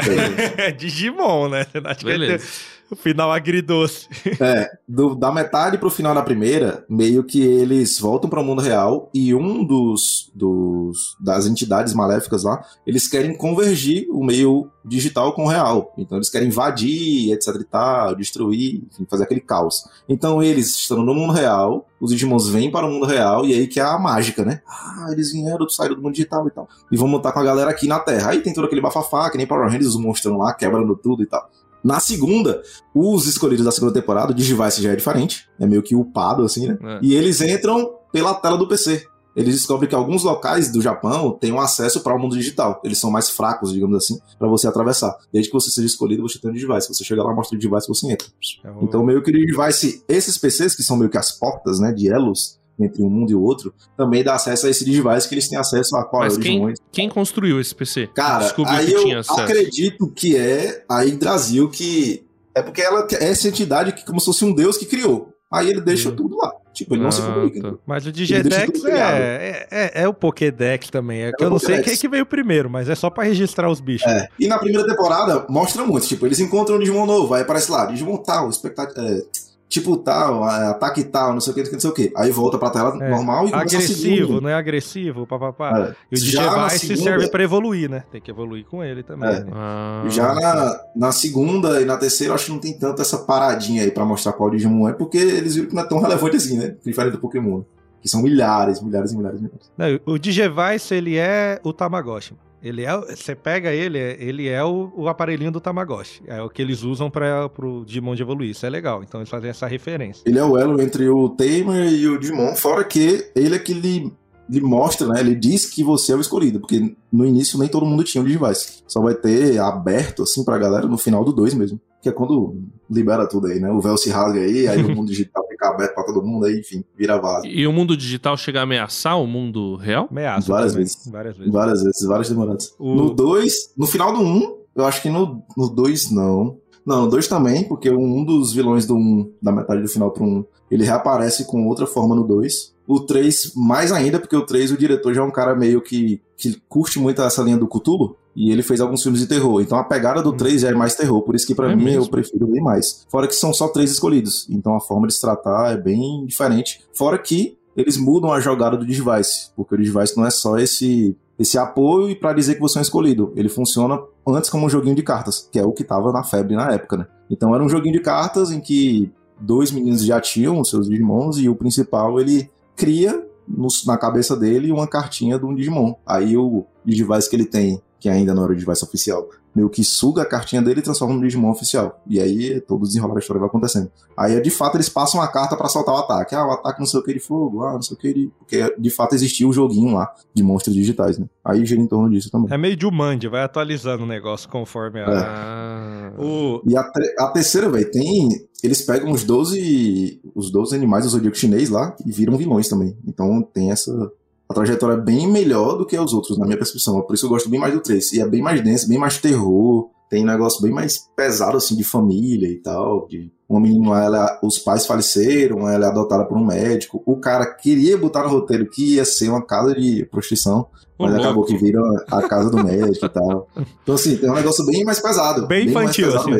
É 0.58 0.72
Digimon, 0.74 1.50
né? 1.50 1.66
Beleza. 2.02 2.46
O 2.92 2.96
final 2.96 3.32
agridoce. 3.32 4.08
É, 4.40 4.70
do, 4.88 5.16
da 5.16 5.32
metade 5.32 5.78
pro 5.78 5.90
final 5.90 6.16
da 6.16 6.22
primeira, 6.22 6.86
meio 6.90 7.24
que 7.24 7.42
eles 7.42 8.00
voltam 8.00 8.30
para 8.30 8.40
o 8.40 8.44
mundo 8.44 8.62
real 8.62 9.10
e 9.14 9.36
um 9.36 9.64
dos, 9.64 10.32
dos 10.34 11.16
das 11.20 11.46
entidades 11.46 11.94
maléficas 11.94 12.44
lá, 12.44 12.64
eles 12.86 13.08
querem 13.08 13.36
convergir 13.36 14.08
o 14.10 14.24
meio 14.24 14.70
digital 14.84 15.34
com 15.34 15.44
o 15.44 15.48
real. 15.48 15.94
Então 15.98 16.18
eles 16.18 16.30
querem 16.30 16.48
invadir, 16.48 17.32
etc 17.34 17.56
e 17.56 17.64
tal, 17.64 18.16
destruir, 18.16 18.84
enfim, 18.92 19.06
fazer 19.10 19.24
aquele 19.24 19.42
caos. 19.42 19.84
Então 20.08 20.42
eles 20.42 20.76
estão 20.76 21.04
no 21.04 21.14
mundo 21.14 21.34
real, 21.34 21.86
os 22.00 22.12
Digimons 22.12 22.50
vêm 22.50 22.72
para 22.72 22.88
o 22.88 22.92
mundo 22.92 23.06
real 23.06 23.46
e 23.46 23.54
aí 23.54 23.68
que 23.68 23.80
é 23.80 23.84
a 23.84 24.00
mágica, 24.00 24.44
né? 24.44 24.62
Ah, 24.68 25.10
eles 25.12 25.32
vieram, 25.32 25.68
saíram 25.70 25.96
do 25.96 26.02
mundo 26.02 26.14
digital 26.14 26.48
e 26.48 26.52
tal. 26.52 26.68
E 26.92 26.98
vão 26.98 27.08
montar 27.08 27.32
com 27.32 27.40
a 27.40 27.44
galera 27.44 27.70
aqui 27.70 27.88
na 27.88 28.00
Terra. 28.00 28.32
Aí 28.32 28.42
tem 28.42 28.54
todo 28.54 28.66
aquele 28.66 28.82
bafafá, 28.82 29.30
que 29.30 29.38
nem 29.38 29.46
Power 29.46 29.66
Rangers, 29.66 29.88
os 29.88 29.98
monstros 30.00 30.38
lá, 30.38 30.54
quebrando 30.54 30.96
tudo 30.96 31.24
e 31.24 31.26
tal. 31.26 31.50
Na 31.84 32.00
segunda, 32.00 32.62
os 32.94 33.26
escolhidos 33.26 33.66
da 33.66 33.72
segunda 33.72 33.94
temporada, 33.94 34.32
o 34.32 34.36
Digivice 34.36 34.82
já 34.82 34.92
é 34.92 34.96
diferente, 34.96 35.48
é 35.60 35.66
meio 35.66 35.82
que 35.82 35.96
upado, 35.96 36.44
assim, 36.44 36.68
né? 36.68 36.78
É. 36.82 37.00
E 37.02 37.16
eles 37.16 37.42
entram 37.42 37.94
pela 38.12 38.34
tela 38.34 38.58
do 38.58 38.68
PC. 38.68 39.06
Eles 39.36 39.56
descobrem 39.56 39.88
que 39.88 39.96
alguns 39.96 40.24
locais 40.24 40.72
do 40.72 40.82
Japão 40.82 41.32
têm 41.32 41.54
um 41.54 41.62
acesso 41.62 42.02
para 42.02 42.14
o 42.14 42.20
mundo 42.20 42.36
digital. 42.36 42.82
Eles 42.84 42.98
são 42.98 43.10
mais 43.10 43.30
fracos, 43.30 43.72
digamos 43.72 43.96
assim, 43.96 44.20
para 44.38 44.48
você 44.50 44.68
atravessar. 44.68 45.16
Desde 45.32 45.50
que 45.50 45.54
você 45.54 45.70
seja 45.70 45.88
escolhido, 45.88 46.24
você 46.24 46.40
tem 46.40 46.52
um 46.52 46.54
Digivice. 46.54 46.90
Você 46.90 47.06
chega 47.06 47.24
lá, 47.24 47.34
mostra 47.34 47.56
o 47.56 47.60
Digivice, 47.60 47.88
você 47.88 48.12
entra. 48.12 48.28
É 48.66 48.70
então, 48.82 49.02
meio 49.02 49.24
que 49.24 49.30
o 49.30 49.34
Digivice, 49.34 50.04
esses 50.10 50.38
PCs, 50.38 50.76
que 50.76 50.84
são 50.84 50.98
meio 50.98 51.10
que 51.10 51.18
as 51.18 51.32
portas, 51.32 51.80
né, 51.80 51.94
de 51.94 52.10
elos, 52.10 52.59
entre 52.80 53.04
um 53.04 53.10
mundo 53.10 53.32
e 53.32 53.36
o 53.36 53.42
outro, 53.42 53.74
também 53.98 54.24
dá 54.24 54.36
acesso 54.36 54.68
a 54.68 54.70
esse 54.70 54.86
device 54.86 55.28
que 55.28 55.36
eles 55.36 55.48
têm 55.48 55.58
acesso 55.58 55.96
a 55.96 56.04
qual 56.04 56.24
Mas 56.24 56.38
é 56.38 56.42
quem, 56.42 56.74
quem 56.92 57.10
construiu 57.10 57.60
esse 57.60 57.76
PC? 57.76 58.08
Cara, 58.16 58.44
Descobriu 58.44 58.76
aí 58.76 58.92
eu 58.92 59.22
acredito 59.38 60.08
que 60.08 60.38
é 60.38 60.84
a 60.90 61.02
Yggdrasil 61.02 61.70
que... 61.70 62.26
É 62.56 62.62
porque 62.62 62.82
ela 62.82 63.08
é 63.12 63.30
essa 63.30 63.48
entidade 63.48 63.94
que 63.94 64.06
como 64.06 64.20
se 64.20 64.26
fosse 64.26 64.44
um 64.44 64.54
deus 64.54 64.78
que 64.78 64.86
criou. 64.86 65.34
Aí 65.52 65.70
ele 65.70 65.82
deixa 65.82 66.10
hum. 66.10 66.16
tudo 66.16 66.38
lá. 66.38 66.52
Tipo, 66.74 66.96
ele 66.96 67.04
não 67.04 67.12
se 67.12 67.22
ah, 67.22 67.26
comunica. 67.26 67.72
Tá. 67.72 67.78
Mas 67.86 68.06
o 68.06 68.12
Digidex 68.12 68.86
é, 68.86 68.92
é, 68.92 69.68
é, 69.72 70.04
é, 70.04 70.08
o 70.08 70.14
Pokédex 70.14 70.90
também. 70.90 71.24
É, 71.24 71.32
que 71.32 71.44
eu 71.44 71.50
não 71.50 71.60
sei 71.60 71.82
quem 71.82 71.94
é 71.94 71.98
que 71.98 72.08
veio 72.08 72.26
primeiro, 72.26 72.70
mas 72.70 72.88
é 72.88 72.96
só 72.96 73.10
pra 73.10 73.24
registrar 73.24 73.70
os 73.70 73.82
bichos. 73.82 74.10
É. 74.10 74.28
E 74.40 74.48
na 74.48 74.58
primeira 74.60 74.88
temporada 74.88 75.46
mostra 75.50 75.84
muito. 75.84 76.08
Tipo, 76.08 76.26
eles 76.26 76.40
encontram 76.40 76.78
um 76.78 76.80
Digimon 76.80 77.06
novo, 77.06 77.34
aí 77.34 77.42
aparece 77.42 77.72
lá, 77.72 77.86
Digimon 77.86 78.18
tal, 78.18 78.50
expectativa. 78.50 79.02
É, 79.02 79.22
tipo 79.70 79.96
tal, 79.98 80.44
ataque 80.44 81.04
tal, 81.04 81.32
não 81.32 81.40
sei 81.40 81.54
o 81.54 81.56
que, 81.56 81.72
não 81.72 81.80
sei 81.80 81.90
o 81.90 81.94
que. 81.94 82.12
Aí 82.18 82.32
volta 82.32 82.58
pra 82.58 82.72
tela 82.72 82.98
é, 83.02 83.10
normal 83.10 83.48
e 83.48 83.52
começa 83.52 83.76
Agressivo, 83.76 84.42
não 84.42 84.50
é 84.50 84.56
agressivo, 84.56 85.28
papapá. 85.28 85.80
É. 85.80 85.96
E 86.12 86.16
o 86.16 86.20
Digivice 86.20 86.80
segunda... 86.80 87.04
serve 87.04 87.28
pra 87.30 87.44
evoluir, 87.44 87.90
né? 87.90 88.04
Tem 88.12 88.20
que 88.20 88.32
evoluir 88.32 88.66
com 88.66 88.84
ele 88.84 89.04
também. 89.04 89.30
É. 89.30 89.44
Né? 89.44 89.52
Ah, 89.54 90.04
Já 90.10 90.34
na, 90.34 90.80
na 90.96 91.12
segunda 91.12 91.80
e 91.80 91.86
na 91.86 91.96
terceira, 91.98 92.32
eu 92.32 92.36
acho 92.36 92.46
que 92.46 92.52
não 92.52 92.60
tem 92.60 92.74
tanto 92.74 93.02
essa 93.02 93.20
paradinha 93.20 93.84
aí 93.84 93.92
pra 93.92 94.04
mostrar 94.04 94.34
qual 94.34 94.50
Digimon 94.50 94.90
é, 94.90 94.94
porque 94.94 95.20
eles 95.20 95.54
viram 95.54 95.70
que 95.70 95.76
não 95.76 95.84
é 95.84 95.88
tão 95.88 96.00
relevante 96.00 96.38
assim, 96.38 96.58
né? 96.58 96.76
Diferente 96.84 97.14
do 97.14 97.20
Pokémon. 97.20 97.62
Que 98.02 98.10
são 98.10 98.24
milhares, 98.24 98.82
milhares 98.82 99.12
e 99.12 99.18
milhares, 99.18 99.40
milhares. 99.40 99.72
Não, 99.78 100.14
o 100.14 100.18
Digivice, 100.18 100.96
ele 100.96 101.18
é 101.18 101.60
o 101.64 101.74
Tamagotchi. 101.74 102.34
Ele 102.62 102.84
é, 102.84 102.98
você 103.16 103.36
pega 103.36 103.72
ele, 103.72 103.98
ele 103.98 104.48
é 104.48 104.64
o, 104.64 104.92
o, 104.96 105.08
aparelhinho 105.08 105.52
do 105.52 105.62
Tamagotchi. 105.62 106.22
É 106.28 106.42
o 106.42 106.50
que 106.50 106.62
eles 106.62 106.84
usam 106.84 107.10
para 107.10 107.50
o 107.60 107.86
Digimon 107.86 108.16
de 108.16 108.22
evoluir. 108.22 108.52
Isso 108.52 108.66
é 108.66 108.70
legal. 108.70 109.02
Então 109.02 109.22
eles 109.22 109.30
fazem 109.30 109.50
essa 109.50 109.66
referência. 109.66 110.24
Ele 110.26 110.40
é 110.40 110.44
o 110.44 110.58
elo 110.58 110.82
entre 110.82 111.08
o 111.08 111.30
Tamer 111.30 111.92
e 111.92 112.08
o 112.08 112.20
Digimon, 112.20 112.56
fora 112.56 112.84
que 112.84 113.32
ele 113.34 113.56
é 113.56 113.60
que 113.60 113.74
lhe, 113.74 114.12
lhe 114.50 114.62
mostra, 114.62 115.08
né? 115.08 115.22
Ele 115.22 115.36
diz 115.36 115.66
que 115.66 115.84
você 115.84 116.12
é 116.12 116.16
o 116.16 116.22
escolhido, 116.22 116.60
porque 116.60 116.96
no 117.12 117.26
início 117.26 117.58
nem 117.58 117.70
todo 117.70 117.86
mundo 117.86 118.04
tinha 118.04 118.22
o 118.22 118.28
Digivice. 118.28 118.84
Só 118.88 119.02
vai 119.02 119.16
ter 119.16 119.58
aberto 119.60 120.24
assim 120.24 120.44
pra 120.44 120.58
galera 120.58 120.86
no 120.86 120.98
final 120.98 121.24
do 121.24 121.32
2 121.32 121.54
mesmo. 121.54 121.80
Que 122.02 122.10
é 122.10 122.12
quando 122.12 122.58
libera 122.90 123.28
tudo 123.28 123.48
aí, 123.48 123.60
né? 123.60 123.70
O 123.72 123.80
véu 123.80 123.98
se 123.98 124.10
rasga 124.10 124.40
aí, 124.40 124.68
aí 124.68 124.84
o 124.84 124.96
mundo 124.96 125.10
digital 125.10 125.39
fica 125.60 125.68
aberto 125.68 125.94
pra 125.94 126.04
todo 126.06 126.26
mundo, 126.26 126.46
aí, 126.46 126.60
enfim, 126.60 126.84
vira 126.96 127.20
vaso. 127.20 127.46
E 127.46 127.68
o 127.68 127.74
mundo 127.74 127.96
digital 127.96 128.38
chega 128.38 128.62
a 128.62 128.64
ameaçar 128.64 129.22
o 129.22 129.28
mundo 129.28 129.76
real? 129.76 130.08
Ameaça. 130.10 130.52
Várias 130.52 130.74
vezes. 130.74 131.08
Várias 131.12 131.38
vezes. 131.38 131.54
Várias 131.54 131.84
vezes, 131.84 132.08
várias 132.08 132.30
demoradas. 132.30 132.76
O... 132.80 132.96
No 132.96 133.14
2, 133.14 133.74
no 133.78 133.86
final 133.86 134.14
do 134.14 134.22
1, 134.22 134.24
um, 134.24 134.60
Eu 134.76 134.86
acho 134.86 135.02
que 135.02 135.10
no 135.10 135.44
2 135.58 136.12
não. 136.12 136.58
Não, 136.86 137.04
no 137.04 137.10
2 137.10 137.28
também, 137.28 137.66
porque 137.66 137.92
um 137.92 138.24
dos 138.24 138.54
vilões 138.54 138.86
do 138.86 138.96
1, 138.96 138.98
um, 138.98 139.32
da 139.42 139.52
metade 139.52 139.82
do 139.82 139.90
final 139.90 140.12
pro 140.12 140.24
1, 140.24 140.28
um, 140.28 140.46
ele 140.72 140.86
reaparece 140.86 141.46
com 141.46 141.68
outra 141.68 141.86
forma 141.86 142.16
no 142.16 142.24
2. 142.24 142.74
O 142.88 143.02
3, 143.02 143.54
mais 143.56 143.92
ainda, 143.92 144.20
porque 144.20 144.36
o 144.36 144.46
3, 144.46 144.72
o 144.72 144.78
diretor 144.78 145.14
já 145.14 145.22
é 145.22 145.24
um 145.24 145.32
cara 145.32 145.54
meio 145.56 145.82
que, 145.82 146.22
que 146.36 146.60
curte 146.68 146.98
muito 146.98 147.22
essa 147.22 147.44
linha 147.44 147.58
do 147.58 147.68
Cthulhu. 147.68 148.16
E 148.36 148.52
ele 148.52 148.64
fez 148.64 148.80
alguns 148.80 149.02
filmes 149.02 149.22
de 149.22 149.28
terror. 149.28 149.62
Então 149.62 149.78
a 149.78 149.84
pegada 149.84 150.22
do 150.22 150.34
3 150.34 150.62
já 150.62 150.70
é 150.70 150.74
mais 150.74 150.96
terror. 150.96 151.22
Por 151.22 151.36
isso 151.36 151.46
que 151.46 151.56
para 151.56 151.72
é 151.72 151.76
mim 151.76 151.84
mesmo. 151.84 152.04
eu 152.04 152.10
prefiro 152.10 152.48
bem 152.48 152.62
mais. 152.62 153.06
Fora 153.10 153.28
que 153.28 153.36
são 153.36 153.54
só 153.54 153.68
três 153.68 153.92
escolhidos. 153.92 154.48
Então 154.50 154.76
a 154.76 154.80
forma 154.80 155.08
de 155.08 155.14
se 155.14 155.22
tratar 155.22 155.74
é 155.74 155.78
bem 155.78 156.26
diferente. 156.26 156.82
Fora 156.94 157.18
que 157.18 157.58
eles 157.76 157.98
mudam 157.98 158.32
a 158.32 158.40
jogada 158.40 158.78
do 158.78 158.86
device. 158.86 159.52
Porque 159.56 159.76
o 159.76 159.78
device 159.78 160.16
não 160.16 160.26
é 160.26 160.30
só 160.30 160.58
esse 160.58 161.16
esse 161.40 161.58
apoio 161.58 162.10
e 162.10 162.16
para 162.16 162.34
dizer 162.34 162.56
que 162.56 162.62
você 162.62 162.78
é 162.78 162.80
um 162.80 162.84
escolhido. 162.84 163.32
Ele 163.34 163.48
funciona 163.48 163.98
antes 164.28 164.50
como 164.50 164.66
um 164.66 164.70
joguinho 164.70 164.96
de 164.96 165.02
cartas, 165.02 165.48
que 165.50 165.58
é 165.58 165.64
o 165.64 165.72
que 165.72 165.86
tava 165.86 166.12
na 166.12 166.22
febre 166.22 166.54
na 166.54 166.70
época, 166.74 166.98
né? 166.98 167.08
Então 167.30 167.56
era 167.56 167.64
um 167.64 167.70
joguinho 167.70 167.94
de 167.94 168.02
cartas 168.02 168.52
em 168.52 168.60
que 168.60 169.10
dois 169.40 169.72
meninos 169.72 170.04
já 170.04 170.20
tinham 170.20 170.60
os 170.60 170.70
seus 170.70 170.90
Digimons 170.90 171.38
e 171.38 171.48
o 171.48 171.56
principal 171.56 172.20
ele 172.20 172.52
cria 172.76 173.26
no, 173.48 173.70
na 173.86 173.98
cabeça 173.98 174.36
dele 174.36 174.70
uma 174.70 174.86
cartinha 174.86 175.40
de 175.40 175.46
um 175.46 175.56
Digimon. 175.56 175.96
Aí 176.06 176.36
o 176.36 176.66
Digivice 176.84 177.30
que 177.30 177.36
ele 177.38 177.46
tem, 177.46 177.82
que 178.00 178.10
ainda 178.10 178.34
não 178.34 178.44
era 178.44 178.54
o 178.54 178.56
Digivice 178.56 178.84
oficial, 178.84 179.28
meio 179.54 179.70
que 179.70 179.84
suga 179.84 180.22
a 180.22 180.26
cartinha 180.26 180.62
dele 180.62 180.80
e 180.80 180.84
transforma 180.84 181.14
no 181.14 181.22
Digimon 181.22 181.50
oficial. 181.52 182.02
E 182.08 182.20
aí 182.20 182.62
todo 182.62 182.84
o 182.84 182.88
desenrolar 182.88 183.16
da 183.16 183.20
história 183.20 183.40
vai 183.40 183.50
acontecendo. 183.50 183.92
Aí 184.16 184.40
de 184.42 184.50
fato 184.50 184.78
eles 184.78 184.90
passam 184.90 185.22
a 185.22 185.28
carta 185.28 185.58
para 185.58 185.68
soltar 185.68 185.96
o 185.96 185.98
ataque. 185.98 186.36
Ah, 186.36 186.46
o 186.46 186.52
ataque 186.52 186.80
não 186.80 186.86
sei 186.86 187.00
o 187.00 187.04
que 187.04 187.14
de 187.14 187.20
fogo, 187.20 187.64
ah, 187.64 187.74
não 187.74 187.82
sei 187.82 187.96
o 187.96 188.00
que 188.00 188.14
de. 188.14 188.32
Porque 188.40 188.76
de 188.78 188.90
fato 188.90 189.16
existia 189.16 189.46
o 189.46 189.50
um 189.50 189.54
joguinho 189.54 189.94
lá 189.94 190.14
de 190.34 190.44
monstros 190.44 190.76
digitais, 190.76 191.18
né? 191.18 191.26
Aí 191.44 191.66
gira 191.66 191.82
em 191.82 191.88
torno 191.88 192.10
disso 192.10 192.30
também. 192.32 192.54
É 192.54 192.58
meio 192.58 192.76
de 192.76 192.84
Jumanji, 192.84 193.28
vai 193.28 193.44
atualizando 193.44 194.04
o 194.04 194.08
negócio 194.08 194.48
conforme 194.50 195.02
a. 195.02 195.04
É. 195.04 195.18
Ah. 195.18 196.14
O... 196.18 196.62
E 196.66 196.78
a, 196.78 196.82
a 197.20 197.28
terceira, 197.28 197.70
velho, 197.70 197.90
tem. 197.92 198.30
Eles 198.64 198.82
pegam 198.82 199.12
os 199.12 199.24
12. 199.24 200.22
Os 200.36 200.52
12 200.52 200.76
animais 200.76 201.06
do 201.06 201.12
zodíaco 201.12 201.38
chinês 201.38 201.70
lá 201.70 201.96
e 202.06 202.12
viram 202.12 202.38
vilões 202.38 202.68
também. 202.70 202.96
Então 203.08 203.42
tem 203.42 203.72
essa 203.72 204.12
a 204.50 204.54
trajetória 204.54 204.96
é 204.96 205.02
bem 205.02 205.28
melhor 205.28 205.78
do 205.78 205.86
que 205.86 205.98
os 205.98 206.12
outros, 206.12 206.38
na 206.38 206.46
minha 206.46 206.58
percepção. 206.58 207.00
Por 207.04 207.14
isso 207.14 207.28
eu 207.28 207.30
gosto 207.30 207.50
bem 207.50 207.60
mais 207.60 207.72
do 207.72 207.82
3. 207.82 208.14
E 208.14 208.22
é 208.22 208.28
bem 208.28 208.42
mais 208.42 208.64
denso, 208.64 208.90
bem 208.90 208.98
mais 208.98 209.20
terror. 209.20 209.92
Tem 210.10 210.24
um 210.24 210.28
negócio 210.28 210.60
bem 210.62 210.72
mais 210.72 211.08
pesado, 211.16 211.58
assim, 211.58 211.76
de 211.76 211.84
família 211.84 212.48
e 212.48 212.56
tal. 212.56 213.08
De 213.08 213.32
uma 213.50 213.60
menina, 213.60 214.04
ela, 214.04 214.40
os 214.44 214.60
pais 214.60 214.86
faleceram, 214.86 215.68
ela 215.68 215.88
é 215.88 215.90
adotada 215.90 216.24
por 216.24 216.38
um 216.38 216.46
médico. 216.46 217.02
O 217.04 217.18
cara 217.18 217.48
queria 217.48 217.98
botar 217.98 218.22
no 218.22 218.30
roteiro 218.30 218.70
que 218.70 218.96
ia 218.96 219.04
ser 219.04 219.30
uma 219.30 219.44
casa 219.44 219.74
de 219.74 220.06
prostituição. 220.06 220.68
Mas 221.00 221.16
acabou 221.16 221.46
que 221.46 221.56
viram 221.56 221.82
a 222.12 222.22
casa 222.24 222.50
do 222.50 222.62
médico 222.62 223.06
e 223.06 223.10
tal. 223.10 223.48
Então, 223.82 223.96
assim, 223.96 224.18
tem 224.18 224.30
um 224.30 224.34
negócio 224.34 224.66
bem 224.66 224.84
mais 224.84 225.00
pesado. 225.00 225.48
Bem, 225.48 225.62
bem 225.62 225.70
infantil, 225.70 226.10
assim. 226.14 226.32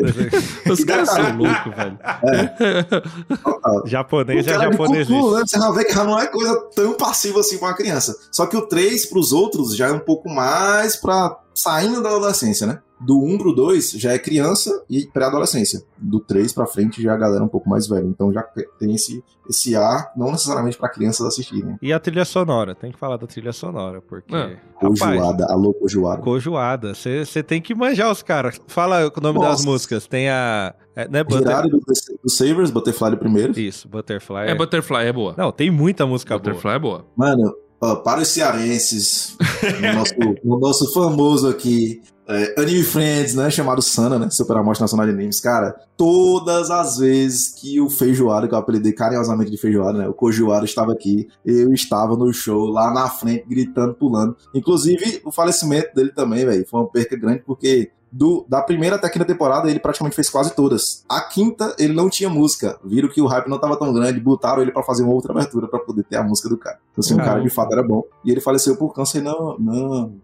Os 0.70 0.84
caras 0.84 1.08
são 1.08 1.38
loucos, 1.38 1.74
velho. 1.74 1.98
É. 2.22 3.88
japonês 3.88 4.46
é 4.46 4.52
japonês. 4.52 5.08
Cucu, 5.08 5.34
né? 5.34 5.42
Você 5.46 5.58
já 5.58 5.70
vê 5.70 5.84
que 5.86 5.94
já 5.94 6.04
não 6.04 6.20
é 6.20 6.26
coisa 6.26 6.54
tão 6.76 6.92
passiva 6.92 7.40
assim 7.40 7.56
pra 7.56 7.68
uma 7.68 7.74
criança. 7.74 8.14
Só 8.30 8.44
que 8.44 8.56
o 8.56 8.66
3 8.66 9.06
pros 9.06 9.32
outros 9.32 9.74
já 9.74 9.88
é 9.88 9.92
um 9.92 9.98
pouco 9.98 10.28
mais 10.28 10.94
pra 10.94 11.40
saindo 11.54 12.02
da 12.02 12.10
adolescência, 12.10 12.66
né? 12.66 12.80
Do 13.00 13.18
1 13.18 13.38
pro 13.38 13.54
2 13.54 13.92
já 13.92 14.12
é 14.12 14.18
criança 14.18 14.84
e 14.90 15.06
pré-adolescência. 15.06 15.82
Do 15.96 16.20
3 16.20 16.52
pra 16.52 16.66
frente 16.66 16.99
já 17.02 17.12
é 17.12 17.14
a 17.14 17.18
galera 17.18 17.44
um 17.44 17.48
pouco 17.48 17.68
mais 17.68 17.86
velha. 17.86 18.06
Então 18.06 18.32
já 18.32 18.42
tem 18.78 18.94
esse, 18.94 19.22
esse 19.48 19.74
ar, 19.76 20.12
não 20.16 20.30
necessariamente 20.30 20.76
para 20.76 20.88
crianças 20.88 21.26
assistirem. 21.26 21.78
E 21.80 21.92
a 21.92 22.00
trilha 22.00 22.24
sonora? 22.24 22.74
Tem 22.74 22.92
que 22.92 22.98
falar 22.98 23.16
da 23.16 23.26
trilha 23.26 23.52
sonora, 23.52 24.00
porque. 24.00 24.34
É. 24.34 24.56
Cojoada, 24.74 25.46
alô, 25.46 25.74
Cojoada. 25.74 26.22
Cojoada. 26.22 26.94
Você 26.94 27.42
tem 27.42 27.60
que 27.60 27.74
manjar 27.74 28.10
os 28.10 28.22
caras. 28.22 28.60
Fala 28.66 29.06
o 29.06 29.20
nome 29.20 29.38
Nossa. 29.38 29.50
das 29.50 29.64
músicas. 29.64 30.06
Tem 30.06 30.28
a. 30.28 30.74
É, 30.96 31.08
né, 31.08 31.22
Butter... 31.22 31.62
do, 31.68 31.80
do 32.22 32.30
Savers, 32.30 32.70
Butterfly 32.70 33.16
primeiro. 33.16 33.58
Isso, 33.58 33.88
Butterfly. 33.88 34.48
É, 34.48 34.54
Butterfly 34.54 35.06
é 35.06 35.12
boa. 35.12 35.34
Não, 35.36 35.52
tem 35.52 35.70
muita 35.70 36.06
música 36.06 36.36
Butterfly 36.36 36.78
boa. 36.78 36.98
Butterfly 36.98 37.26
é 37.26 37.34
boa. 37.34 37.36
Mano, 37.36 37.54
para 37.80 38.20
os 38.20 38.28
cearenses, 38.28 39.36
o 39.40 39.94
nosso, 39.94 40.14
o 40.44 40.58
nosso 40.58 40.92
famoso 40.92 41.48
aqui, 41.48 42.02
é, 42.28 42.60
Anime 42.60 42.84
Friends, 42.84 43.34
né? 43.34 43.50
Chamado 43.50 43.82
Sana, 43.82 44.18
né? 44.18 44.30
Super 44.30 44.58
Amostra 44.58 44.84
Nacional 44.84 45.06
de 45.06 45.12
Animes. 45.12 45.40
Cara, 45.40 45.74
todas 45.96 46.70
as 46.70 46.98
vezes 46.98 47.48
que 47.48 47.80
o 47.80 47.90
Feijoada, 47.90 48.46
que 48.46 48.54
eu 48.54 48.58
apelidei 48.58 48.92
carinhosamente 48.92 49.50
de 49.50 49.56
Feijoada, 49.56 49.98
né? 49.98 50.08
O 50.08 50.14
Cojoada 50.14 50.64
estava 50.64 50.92
aqui, 50.92 51.26
eu 51.44 51.72
estava 51.72 52.16
no 52.16 52.32
show, 52.32 52.66
lá 52.66 52.92
na 52.92 53.08
frente, 53.08 53.46
gritando, 53.48 53.94
pulando. 53.94 54.36
Inclusive, 54.54 55.22
o 55.24 55.32
falecimento 55.32 55.92
dele 55.92 56.12
também, 56.12 56.44
velho, 56.44 56.64
foi 56.68 56.80
uma 56.80 56.88
perca 56.88 57.16
grande, 57.16 57.42
porque 57.44 57.90
do, 58.12 58.44
da 58.48 58.60
primeira 58.62 58.96
até 58.96 59.06
a 59.06 59.10
quinta 59.10 59.24
temporada, 59.24 59.70
ele 59.70 59.78
praticamente 59.78 60.16
fez 60.16 60.28
quase 60.28 60.54
todas. 60.54 61.04
A 61.08 61.20
quinta, 61.20 61.74
ele 61.78 61.92
não 61.92 62.08
tinha 62.08 62.28
música. 62.28 62.78
Viram 62.84 63.08
que 63.08 63.20
o 63.20 63.26
hype 63.26 63.48
não 63.48 63.56
estava 63.56 63.76
tão 63.76 63.92
grande, 63.92 64.20
botaram 64.20 64.62
ele 64.62 64.72
para 64.72 64.82
fazer 64.82 65.02
uma 65.02 65.12
outra 65.12 65.32
abertura 65.32 65.68
para 65.68 65.78
poder 65.78 66.04
ter 66.04 66.16
a 66.16 66.22
música 66.22 66.48
do 66.48 66.56
cara. 66.56 66.78
Então, 66.92 67.02
assim, 67.04 67.14
o 67.14 67.18
cara 67.18 67.40
de 67.40 67.50
fato 67.50 67.72
era 67.72 67.82
bom. 67.82 68.02
E 68.24 68.30
ele 68.30 68.40
faleceu 68.40 68.76
por 68.76 68.94
câncer 68.94 69.22
não, 69.22 69.56
não 69.58 70.14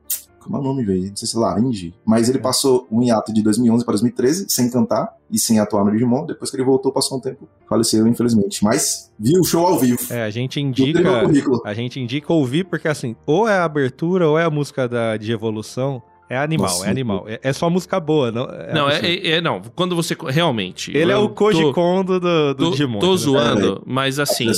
como 0.47 0.59
é 0.59 0.61
o 0.61 0.63
nome, 0.63 0.85
velho? 0.85 1.09
Não 1.09 1.17
sei 1.17 1.27
se 1.27 1.37
é 1.37 1.41
Laringe. 1.41 1.95
Mas 2.05 2.29
ele 2.29 2.39
é. 2.39 2.41
passou 2.41 2.87
um 2.91 3.03
hiato 3.03 3.35
de 3.35 3.43
2011 3.43 3.85
para 3.85 3.93
2013 3.93 4.47
sem 4.49 4.71
cantar 4.71 5.13
e 5.29 5.39
sem 5.39 5.59
atuar 5.59 5.85
no 5.85 5.91
Digimon. 5.91 6.25
Depois 6.25 6.51
que 6.51 6.57
ele 6.57 6.65
voltou, 6.65 6.93
passou 6.93 7.19
um 7.19 7.21
tempo, 7.21 7.49
faleceu, 7.69 8.07
infelizmente. 8.07 8.63
Mas 8.63 9.13
viu 9.19 9.41
o 9.41 9.45
show 9.45 9.67
ao 9.67 9.77
vivo. 9.77 9.99
É, 10.09 10.23
a 10.23 10.31
gente 10.31 10.61
indica. 10.61 11.01
A 11.65 11.75
gente 11.75 11.99
indica 12.01 12.33
ouvir, 12.33 12.65
porque 12.65 12.87
assim, 12.87 13.17
ou 13.27 13.49
é 13.49 13.59
a 13.59 13.65
abertura 13.65 14.29
ou 14.29 14.39
é 14.39 14.45
a 14.45 14.51
música 14.51 14.89
da, 14.89 15.17
de 15.17 15.33
evolução. 15.33 16.01
É 16.29 16.37
animal, 16.37 16.69
Nossa, 16.69 16.87
é 16.87 16.91
animal. 16.91 17.25
É, 17.29 17.41
é, 17.41 17.53
só 17.53 17.71
música 17.71 18.01
boa, 18.01 18.33
não 18.33 18.45
é? 18.45 18.75
Não, 18.75 18.91
é, 18.91 18.99
é, 18.99 19.31
é, 19.33 19.41
não. 19.41 19.63
Quando 19.77 19.95
você 19.95 20.17
realmente. 20.29 20.97
Ele 20.97 21.13
é 21.13 21.17
o 21.17 21.29
Koji 21.29 21.73
Kondo 21.73 22.19
do, 22.19 22.55
do 22.55 22.65
tô, 22.65 22.71
Digimon. 22.71 22.99
Tô 22.99 23.17
zoando, 23.17 23.83
mas 23.87 24.19
assim. 24.19 24.51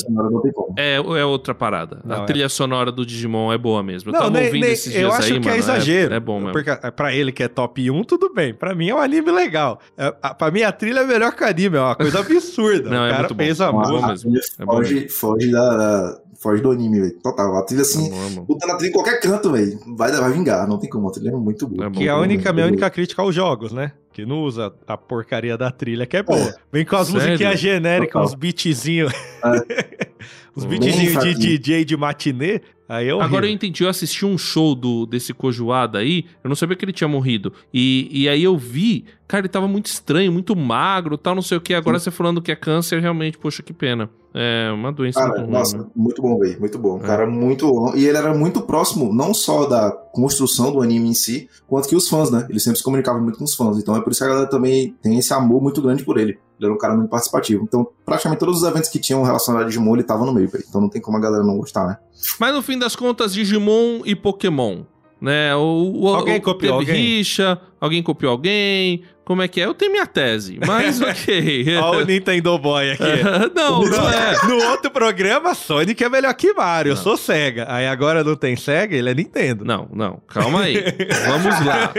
É, 0.77 0.97
é 0.97 1.25
outra 1.25 1.55
parada. 1.55 2.01
Não, 2.05 2.23
a 2.23 2.25
trilha 2.25 2.47
é. 2.47 2.49
sonora 2.49 2.91
do 2.91 3.05
Digimon 3.05 3.53
é 3.53 3.59
boa 3.59 3.83
mesmo. 3.83 4.09
Eu 4.09 4.13
não, 4.13 4.21
tava 4.21 4.31
nem, 4.31 4.47
ouvindo 4.47 4.63
nem, 4.63 4.73
esses 4.73 4.91
dias 4.91 5.05
Eu 5.05 5.13
acho 5.13 5.35
aí, 5.35 5.41
que 5.41 5.49
é 5.49 5.51
mano, 5.51 5.55
é 5.55 5.59
exagero. 5.59 6.15
É, 6.15 6.21
bom 6.21 6.39
mesmo. 6.39 6.53
Porque 6.53 6.91
pra 6.93 7.15
ele 7.15 7.33
que 7.33 7.43
é 7.43 7.49
top 7.49 7.91
1, 7.91 8.05
tudo 8.05 8.33
bem. 8.33 8.55
Pra 8.55 8.75
mim 8.75 8.89
é 8.89 8.95
um 8.95 8.99
anime 8.99 9.31
legal. 9.31 9.79
É, 9.97 10.11
pra 10.11 10.51
mim 10.51 10.63
a 10.63 10.73
trilha 10.73 11.01
é 11.01 11.07
melhor 11.07 11.33
que 11.33 11.45
o 11.45 11.47
anime, 11.47 11.77
é 11.77 11.81
uma 11.81 11.95
coisa 11.95 12.21
absurda. 12.21 12.89
não, 12.89 13.07
o 13.07 13.11
cara 13.11 13.15
é 13.15 13.19
muito 13.19 13.35
fez 13.35 13.59
bom. 13.59 13.65
a 13.65 13.73
música. 13.73 14.65
Foge, 14.65 15.09
foge 15.09 15.51
da 15.51 16.19
foge 16.39 16.63
do 16.63 16.71
anime, 16.71 17.01
velho. 17.01 17.19
Total. 17.21 17.57
A 17.57 17.63
trilha 17.63 17.83
assim, 17.83 18.11
botando 18.47 18.71
a 18.71 18.77
trilha 18.77 18.91
em 18.91 18.93
qualquer 18.93 19.21
canto, 19.21 19.53
velho. 19.53 19.79
Vai, 19.97 20.13
vai 20.13 20.33
vingar, 20.33 20.67
não 20.67 20.79
tem 20.79 20.89
como. 20.89 21.09
A 21.09 21.13
trilha 21.13 21.31
é 21.31 21.33
muito 21.33 21.67
boa. 21.67 21.87
É 21.87 21.91
que 21.91 22.07
é 22.07 22.11
a 22.11 22.19
única, 22.19 22.53
minha 22.53 22.67
única 22.67 22.89
crítica 22.89 23.21
aos 23.21 23.35
jogos, 23.35 23.73
né? 23.73 23.93
Que 24.13 24.25
não 24.25 24.43
usa 24.43 24.73
a 24.87 24.97
porcaria 24.97 25.57
da 25.59 25.71
trilha, 25.71 26.07
que 26.07 26.17
é 26.17 26.23
boa. 26.23 26.39
É. 26.39 26.55
Vem 26.73 26.85
com 26.85 26.97
as 26.97 27.11
musiquinhas 27.11 27.59
genéricas, 27.61 28.23
uns 28.23 28.35
beatzinhos. 28.35 29.13
É. 29.45 30.09
Os 30.55 30.65
beatzinhos 30.65 31.23
de 31.23 31.35
DJ 31.35 31.85
de 31.85 31.97
matinê, 31.97 32.61
aí 32.89 33.09
é 33.09 33.13
Agora 33.13 33.47
eu 33.47 33.53
entendi, 33.53 33.85
eu 33.85 33.89
assisti 33.89 34.25
um 34.25 34.39
show 34.39 34.75
do, 34.75 35.07
desse 35.07 35.35
Cojoada 35.35 35.99
aí, 35.99 36.25
eu 36.43 36.49
não 36.49 36.57
sabia 36.57 36.77
que 36.77 36.85
ele 36.85 36.93
tinha 36.93 37.09
morrido. 37.09 37.53
E, 37.73 38.09
e 38.11 38.29
aí 38.29 38.43
eu 38.43 38.57
vi, 38.57 39.05
cara, 39.27 39.43
ele 39.43 39.49
tava 39.49 39.69
muito 39.69 39.87
estranho, 39.87 40.33
muito 40.33 40.57
magro, 40.57 41.19
tal, 41.19 41.35
não 41.35 41.43
sei 41.43 41.59
o 41.59 41.61
que. 41.61 41.75
Agora 41.75 41.99
Sim. 41.99 42.05
você 42.05 42.11
falando 42.11 42.41
que 42.41 42.51
é 42.51 42.57
câncer, 42.57 43.01
realmente, 43.01 43.39
poxa, 43.39 43.63
que 43.63 43.73
pena. 43.73 44.11
É 44.35 44.71
uma 44.73 44.93
doença 44.93 45.21
cara, 45.21 45.39
muito 45.39 45.51
Nossa, 45.51 45.77
ruim, 45.77 45.87
né? 45.87 45.93
muito 45.97 46.23
bom, 46.23 46.39
velho, 46.39 46.61
muito 46.61 46.79
bom. 46.79 46.99
É. 46.99 47.01
Cara, 47.01 47.27
muito 47.27 47.97
E 47.97 48.07
ele 48.07 48.17
era 48.17 48.35
muito 48.35 48.61
próximo, 48.61 49.13
não 49.13 49.33
só 49.33 49.67
da 49.67 49.91
construção 49.91 50.71
do 50.71 50.83
anime 50.83 51.09
em 51.09 51.15
si, 51.15 51.49
quanto 51.67 51.89
que 51.89 51.97
os 51.97 52.09
fãs, 52.09 52.31
né? 52.31 52.47
Ele 52.49 52.61
sempre 52.61 52.79
se 52.79 52.85
comunicava 52.85 53.19
muito 53.19 53.39
com 53.39 53.45
os 53.45 53.55
fãs. 53.55 53.79
Então 53.79 53.97
é 53.97 54.01
por 54.01 54.11
isso 54.11 54.21
que 54.21 54.25
a 54.25 54.29
galera 54.29 54.49
também 54.49 54.95
tem 55.03 55.19
esse 55.19 55.33
amor 55.33 55.63
muito 55.63 55.81
grande 55.81 56.05
por 56.05 56.19
ele. 56.19 56.39
Ele 56.59 56.67
era 56.67 56.75
um 56.75 56.79
cara 56.79 56.95
muito 56.95 57.09
participativo. 57.09 57.65
Então, 57.65 57.89
praticamente 58.05 58.41
todos 58.41 58.63
os 58.63 58.69
eventos 58.69 58.91
que 58.91 58.99
tinham 58.99 59.23
relacionado 59.23 59.63
a 59.63 59.67
Digimon, 59.67 59.95
ele 59.95 60.03
tava 60.03 60.27
no 60.27 60.33
meio. 60.33 60.51
Então 60.69 60.81
não 60.81 60.89
tem 60.89 61.01
como 61.01 61.17
a 61.17 61.21
galera 61.21 61.45
não 61.45 61.57
gostar, 61.57 61.87
né? 61.87 61.99
Mas 62.39 62.55
no 62.55 62.63
fim 62.63 62.79
das 62.79 62.97
contas, 62.97 63.33
Digimon 63.33 64.03
e 64.05 64.17
Pokémon, 64.17 64.83
né? 65.21 65.55
O, 65.55 65.93
o, 66.03 66.09
alguém 66.09 66.41
copiou 66.41 66.75
alguém? 66.75 66.95
rixa, 66.95 67.61
alguém 67.81 68.03
copiou 68.03 68.33
alguém, 68.33 69.03
como 69.29 69.43
é 69.43 69.47
que 69.47 69.61
é? 69.61 69.67
Eu 69.67 69.75
tenho 69.75 69.93
minha 69.93 70.07
tese, 70.07 70.59
mas 70.67 70.99
ok. 71.03 71.77
Olha 71.77 72.03
o 72.03 72.07
Nintendo 72.07 72.59
Boy 72.59 72.93
aqui. 72.93 73.23
não, 73.55 73.83
não 73.83 74.11
é. 74.11 74.39
No 74.49 74.57
outro 74.71 74.91
programa, 74.91 75.55
Sonic 75.55 76.03
é 76.03 76.09
melhor 76.09 76.33
que 76.33 76.55
Mario. 76.55 76.95
Não. 76.95 76.99
Eu 76.99 77.03
sou 77.03 77.15
Sega. 77.15 77.67
Aí 77.69 77.87
agora 77.87 78.25
não 78.25 78.35
tem 78.35 78.57
Sega, 78.57 78.97
ele 78.97 79.11
é 79.11 79.15
Nintendo. 79.15 79.67
Não, 79.67 79.87
não. 79.93 80.23
Calma 80.29 80.63
aí. 80.63 80.83
vamos 81.27 81.67
lá. 81.67 81.93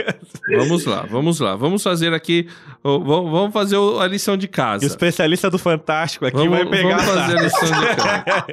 Vamos 0.56 0.84
lá, 0.84 1.06
vamos 1.08 1.38
lá. 1.38 1.54
Vamos 1.54 1.82
fazer 1.84 2.12
aqui. 2.12 2.48
Vamos 2.82 3.52
fazer 3.52 3.76
a 3.76 4.06
lição 4.08 4.36
de 4.36 4.48
casa. 4.48 4.82
O 4.82 4.88
especialista 4.88 5.48
do 5.48 5.58
Fantástico 5.58 6.26
aqui 6.26 6.36
vamos, 6.36 6.50
vai 6.50 6.66
pegar. 6.66 6.96
Vamos 6.96 7.14
fazer 7.14 7.38
a 7.38 7.42
lição 7.42 7.80
de 7.80 7.86
casa. 7.94 8.46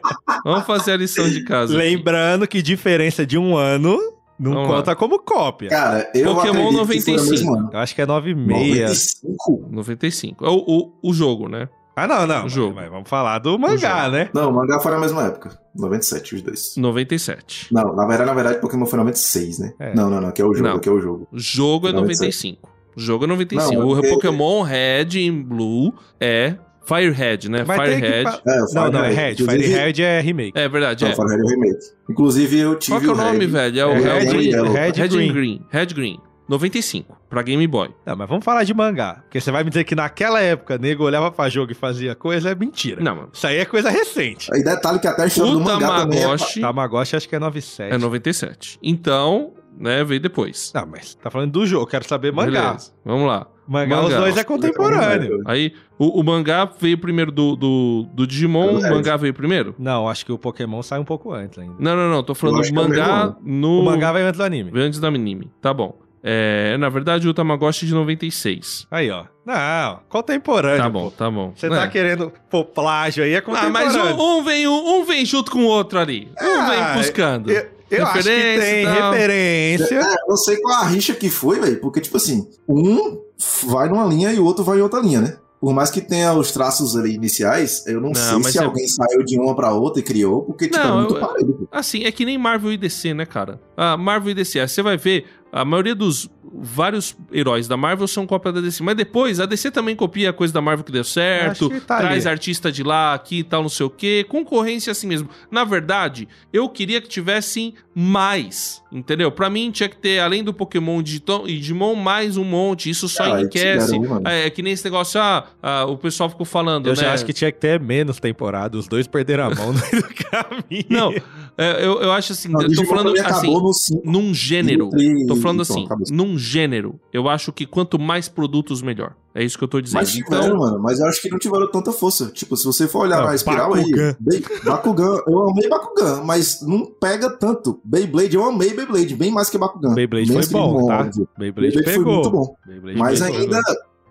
vamos 0.46 0.66
fazer 0.68 0.92
a 0.92 0.98
lição 0.98 1.28
de 1.28 1.44
casa. 1.44 1.76
Lembrando 1.76 2.44
aqui. 2.44 2.60
que 2.60 2.62
diferença 2.62 3.26
de 3.26 3.40
um 3.40 3.58
ano 3.58 3.98
não 4.40 4.54
Vamos 4.54 4.68
conta 4.68 4.92
lá. 4.92 4.96
como 4.96 5.20
cópia. 5.20 5.70
Cara, 5.70 6.12
eu 6.14 6.36
Pokémon 6.36 6.72
95. 6.72 7.70
Eu 7.74 7.80
acho 7.80 7.96
que 7.96 8.02
é 8.02 8.06
96. 8.06 9.22
95? 9.24 9.68
95. 9.72 10.46
É 10.46 10.50
o, 10.50 10.64
o, 10.68 11.10
o 11.10 11.14
jogo, 11.14 11.50
né? 11.50 11.68
Ah, 11.96 12.08
não, 12.08 12.28
não. 12.28 12.46
O 12.46 12.50
jogo. 12.50 12.76
Mas 12.76 12.92
vamos 12.92 13.10
falar 13.10 13.40
do 13.40 13.58
mangá, 13.58 14.08
né? 14.08 14.30
Não, 14.32 14.52
o 14.52 14.54
mangá 14.54 14.80
foi 14.80 14.92
na 14.92 15.00
mesma 15.00 15.24
época. 15.26 15.58
97, 15.76 16.36
os 16.36 16.42
dois. 16.44 16.76
97. 16.78 17.74
Não, 17.74 17.96
na 17.96 18.06
verdade, 18.06 18.30
na 18.30 18.36
verdade, 18.36 18.62
Pokémon 18.62 18.86
foi 18.86 19.00
96, 19.00 19.58
né? 19.60 19.74
É. 19.80 19.96
Não, 19.96 20.08
não, 20.08 20.22
não. 20.22 20.30
Aqui 20.30 20.44
é 20.44 20.46
o 20.46 20.54
jogo, 20.54 20.70
não. 20.70 20.76
aqui 20.78 20.90
é 20.90 20.92
o 20.92 21.02
jogo. 21.02 21.28
O 21.32 21.40
jogo 21.40 21.88
é 21.88 21.92
95. 21.92 22.70
O 22.96 23.00
jogo 23.00 23.24
é 23.26 23.28
95. 23.28 23.74
Não, 23.74 23.90
o 23.90 24.02
Pokémon 24.02 24.62
Red 24.62 25.10
e 25.16 25.32
Blue 25.32 25.94
é 26.20 26.56
Firehead, 26.88 27.52
né? 27.52 27.66
Mas 27.68 27.82
Firehead. 27.82 28.24
Pa... 28.24 28.42
É, 28.48 28.74
não, 28.74 28.92
não, 28.92 29.04
é 29.04 29.12
Red. 29.12 29.36
Firehead 29.36 30.02
é 30.02 30.22
remake. 30.22 30.58
É 30.58 30.70
verdade, 30.70 31.04
não, 31.04 31.12
é. 31.12 31.16
Firehead 31.16 31.42
é 31.42 31.50
remake. 31.50 31.86
Inclusive, 32.10 32.60
eu 32.60 32.76
tive 32.76 32.94
Qual 32.94 33.02
que 33.02 33.08
é 33.08 33.12
o 33.12 33.16
nome, 33.16 33.40
Red. 33.40 33.48
velho? 33.48 33.80
É 33.80 33.86
o 33.86 33.92
é 33.92 34.20
Red, 34.20 34.26
Red, 34.26 34.52
Red, 34.70 34.92
Red 34.92 35.08
Green. 35.10 35.34
Green. 35.34 35.66
Red 35.70 35.86
Green. 35.88 36.20
95, 36.48 37.18
pra 37.30 37.42
Game 37.42 37.68
Boy. 37.68 37.90
Não, 38.06 38.16
mas 38.16 38.30
vamos 38.30 38.46
falar 38.46 38.64
de 38.64 38.74
mangá. 38.74 39.16
Porque 39.24 39.42
você 39.42 39.52
vai 39.52 39.66
me 39.66 39.70
dizer 39.70 39.84
que 39.84 39.94
naquela 39.94 40.40
época, 40.40 40.78
nego 40.78 41.04
olhava 41.04 41.30
pra 41.30 41.50
jogo 41.50 41.74
e 41.74 41.76
fazia 41.76 42.16
coisa, 42.16 42.52
é 42.52 42.56
mentira. 42.56 43.04
Não, 43.04 43.16
mano. 43.16 43.30
Isso 43.34 43.46
aí 43.46 43.58
é 43.58 43.66
coisa 43.66 43.90
recente. 43.90 44.50
E 44.54 44.64
detalhe 44.64 44.98
que 44.98 45.08
até 45.08 45.24
a 45.24 45.28
história 45.28 45.52
o 45.52 45.56
do 45.56 45.62
mangá 45.62 45.88
Tamagotchi... 45.88 46.46
também 46.46 46.64
é... 46.64 46.68
Tamagotchi 46.68 47.16
acho 47.18 47.28
que 47.28 47.36
é 47.36 47.40
97. 47.40 47.94
É 47.94 47.98
97. 47.98 48.80
Então, 48.82 49.54
né, 49.78 50.06
veio 50.06 50.22
depois. 50.22 50.72
Não, 50.74 50.88
mas 50.88 51.16
tá 51.16 51.30
falando 51.30 51.52
do 51.52 51.66
jogo, 51.66 51.86
quero 51.86 52.08
saber 52.08 52.32
mangá. 52.32 52.68
Beleza. 52.68 52.92
Vamos 53.04 53.28
lá. 53.28 53.46
Mangá, 53.68 53.98
mangá, 53.98 54.08
os 54.08 54.14
dois 54.16 54.38
é 54.38 54.44
contemporâneo. 54.44 55.42
Aí, 55.46 55.74
o, 56.00 56.20
o 56.20 56.24
mangá 56.24 56.66
veio 56.80 56.98
primeiro 56.98 57.32
do, 57.32 57.56
do, 57.56 58.08
do 58.14 58.26
Digimon, 58.26 58.78
o 58.78 58.82
mangá 58.82 59.18
veio 59.18 59.34
primeiro? 59.34 59.76
Não, 59.78 60.08
acho 60.08 60.26
que 60.26 60.32
o 60.32 60.38
Pokémon 60.38 60.82
sai 60.82 61.00
um 61.00 61.06
pouco 61.06 61.34
antes 61.34 61.60
ainda. 61.60 61.76
Não, 61.78 61.96
não, 61.96 62.10
não, 62.10 62.24
tô 62.24 62.34
falando 62.34 62.62
do 62.62 62.74
mangá 62.74 63.36
no... 63.42 63.82
O 63.82 63.86
mangá 63.86 64.12
veio 64.14 64.28
antes 64.28 64.38
do 64.38 64.44
anime. 64.44 64.72
Veio 64.72 64.86
antes 64.86 65.00
do 65.00 65.08
anime, 65.08 65.52
tá 65.62 65.74
bom. 65.74 66.08
É, 66.24 66.76
na 66.78 66.90
verdade, 66.90 67.28
o 67.28 67.34
Tamagotchi 67.34 67.86
de 67.86 67.94
96. 67.94 68.88
Aí, 68.92 69.10
ó. 69.10 69.26
Não, 69.46 70.00
contemporâneo. 70.10 70.82
Tá 70.82 70.90
bom, 70.90 71.04
pô. 71.06 71.12
tá 71.12 71.32
bom. 71.32 71.54
Você 71.56 71.68
é. 71.68 71.70
tá 71.70 71.88
querendo 71.88 72.34
pô, 72.50 72.66
plágio 72.66 73.24
aí, 73.24 73.34
é 73.34 73.40
contemporâneo. 73.40 73.78
Ah, 73.78 73.86
mas 73.86 73.96
um, 73.96 74.40
um, 74.40 74.44
vem, 74.44 74.68
um, 74.68 75.00
um 75.00 75.06
vem 75.06 75.26
junto 75.26 75.52
com 75.52 75.60
o 75.60 75.68
outro 75.68 76.00
ali. 76.00 76.30
Um 76.42 76.62
ah, 76.62 76.70
vem 76.70 77.02
buscando. 77.02 77.52
Eu, 77.52 77.77
eu 77.90 78.06
acho 78.06 78.24
que 78.24 78.30
tem 78.30 78.86
referência. 78.86 80.00
É, 80.00 80.16
eu 80.28 80.38
sei 80.38 80.58
qual 80.58 80.76
a 80.76 80.86
rixa 80.86 81.14
que 81.14 81.30
foi, 81.30 81.60
velho. 81.60 81.80
Porque, 81.80 82.02
tipo 82.02 82.18
assim, 82.18 82.48
um 82.68 83.20
vai 83.66 83.90
numa 83.90 84.06
linha 84.06 84.34
e 84.34 84.40
o 84.40 84.46
outro 84.46 84.64
vai 84.64 84.80
em 84.80 84.82
outra 84.82 85.00
linha, 85.00 85.22
né? 85.22 85.38
Por 85.60 85.74
mais 85.74 85.90
que 85.90 86.02
tenha 86.02 86.34
os 86.34 86.52
traços 86.52 86.96
ali 86.96 87.16
iniciais, 87.16 87.84
eu 87.88 88.00
não, 88.00 88.12
não 88.12 88.44
sei 88.44 88.52
se 88.52 88.60
é... 88.60 88.64
alguém 88.64 88.88
saiu 88.88 89.24
de 89.24 89.40
uma 89.40 89.56
para 89.56 89.74
outra 89.74 90.00
e 90.00 90.04
criou, 90.04 90.44
porque 90.44 90.68
tipo, 90.68 90.78
não, 90.78 91.00
é 91.00 91.02
muito 91.02 91.16
eu, 91.16 91.20
parecido. 91.20 91.70
Assim, 91.72 92.04
é 92.04 92.12
que 92.12 92.26
nem 92.26 92.38
Marvel 92.38 92.72
e 92.72 92.78
DC, 92.78 93.16
né, 93.16 93.26
cara? 93.26 93.60
A 93.76 93.98
Marvel 93.98 94.32
e 94.32 94.36
DC, 94.36 94.68
você 94.68 94.84
vai 94.84 94.98
ver, 94.98 95.26
a 95.52 95.66
maioria 95.66 95.96
dos 95.96 96.30
vários 96.54 97.16
heróis 97.32 97.68
da 97.68 97.78
Marvel 97.78 98.08
são 98.08 98.26
cópia 98.26 98.52
da 98.52 98.62
DC. 98.62 98.84
Mas 98.84 98.96
depois, 98.96 99.40
a 99.40 99.46
DC 99.46 99.72
também 99.72 99.96
copia 99.96 100.30
a 100.30 100.34
coisa 100.34 100.54
da 100.54 100.62
Marvel 100.62 100.84
que 100.84 100.92
deu 100.92 101.04
certo, 101.04 101.70
que 101.70 101.80
tá 101.82 101.98
traz 101.98 102.26
ali. 102.26 102.34
artista 102.34 102.72
de 102.72 102.84
lá, 102.84 103.14
aqui 103.14 103.40
e 103.40 103.44
tal, 103.44 103.62
não 103.62 103.70
sei 103.70 103.86
o 103.86 103.90
quê. 103.90 104.26
Concorrência 104.28 104.92
assim 104.92 105.08
mesmo. 105.08 105.30
Na 105.52 105.64
verdade, 105.64 106.28
eu 106.52 106.68
queria 106.70 107.02
que 107.02 107.08
tivessem 107.10 107.74
mais, 108.00 108.84
entendeu? 108.92 109.32
Pra 109.32 109.50
mim, 109.50 109.72
tinha 109.72 109.90
que 109.90 109.98
ter, 109.98 110.20
além 110.20 110.44
do 110.44 110.54
Pokémon 110.54 111.00
e 111.00 111.58
Digimon, 111.58 111.96
mais 111.96 112.38
um 112.38 112.44
monte. 112.44 112.90
Isso 112.90 113.10
só 113.10 113.24
ah, 113.24 113.42
enriquece. 113.42 113.96
É, 114.26 114.46
é, 114.46 114.50
que 114.50 114.62
nem 114.62 114.74
esse 114.74 114.86
negócio, 114.86 115.20
ah, 115.20 115.48
ah, 115.64 115.86
o 115.86 115.98
pessoal 115.98 116.30
ficou 116.30 116.46
falando, 116.46 116.88
eu 116.88 116.94
né? 116.94 117.02
já 117.02 117.14
acho 117.14 117.26
que 117.26 117.34
tinha 117.34 117.52
que 117.52 117.60
ter 117.60 117.80
menos 117.80 118.20
temporada. 118.20 118.78
Os 118.78 118.88
dois 118.88 119.08
perderam 119.08 119.46
a 119.46 119.56
mão 119.56 119.74
no 119.74 119.80
caminho. 119.82 120.86
Não, 120.90 121.12
é, 121.58 121.84
eu, 121.84 122.00
eu 122.02 122.12
acho 122.12 122.34
assim, 122.34 122.50
não, 122.50 122.62
eu 122.62 122.76
tô 122.76 122.86
falando 122.86 123.14
assim, 123.20 124.02
num 124.04 124.32
gênero. 124.32 124.92
Tô 125.28 125.36
falando 125.38 125.64
assim, 125.64 125.88
num 126.12 126.37
gênero, 126.38 127.00
eu 127.12 127.28
acho 127.28 127.52
que 127.52 127.66
quanto 127.66 128.00
mais 128.00 128.28
produtos, 128.30 128.82
melhor. 128.82 129.16
É 129.34 129.44
isso 129.44 129.56
que 129.56 129.64
eu 129.64 129.68
tô 129.68 129.80
dizendo. 129.80 130.00
Mas 130.00 130.12
tiveram, 130.12 130.46
então... 130.46 130.58
mano. 130.58 130.80
Mas 130.80 131.00
eu 131.00 131.06
acho 131.06 131.22
que 131.22 131.30
não 131.30 131.38
tiveram 131.38 131.70
tanta 131.70 131.92
força. 131.92 132.32
Tipo, 132.32 132.58
se 132.58 132.66
você 132.66 132.88
for 132.88 133.02
olhar 133.04 133.20
não, 133.20 133.28
na 133.28 133.36
espiral 133.36 133.70
Bakugan. 133.70 134.16
aí. 134.32 134.44
Bakugan, 134.64 135.22
eu 135.28 135.50
amei 135.50 135.70
Bakugan, 135.70 136.24
mas 136.24 136.62
não 136.64 136.86
pega 136.86 137.30
tanto. 137.30 137.80
Beyblade, 137.84 138.36
eu 138.36 138.44
amei 138.44 138.74
Beyblade, 138.74 139.16
bem 139.16 139.32
mais 139.32 139.48
que 139.50 139.58
Bakugan. 139.60 139.94
Beyblade 139.94 140.34
foi 140.34 140.46
bom, 140.48 140.88
tá? 140.88 141.04
Beyblade, 141.38 141.76
Beyblade 141.76 141.84
foi 141.84 142.00
muito 142.00 142.32
bom. 142.32 142.56
Beyblade 142.66 142.98
mas 142.98 143.22
ainda, 143.22 143.62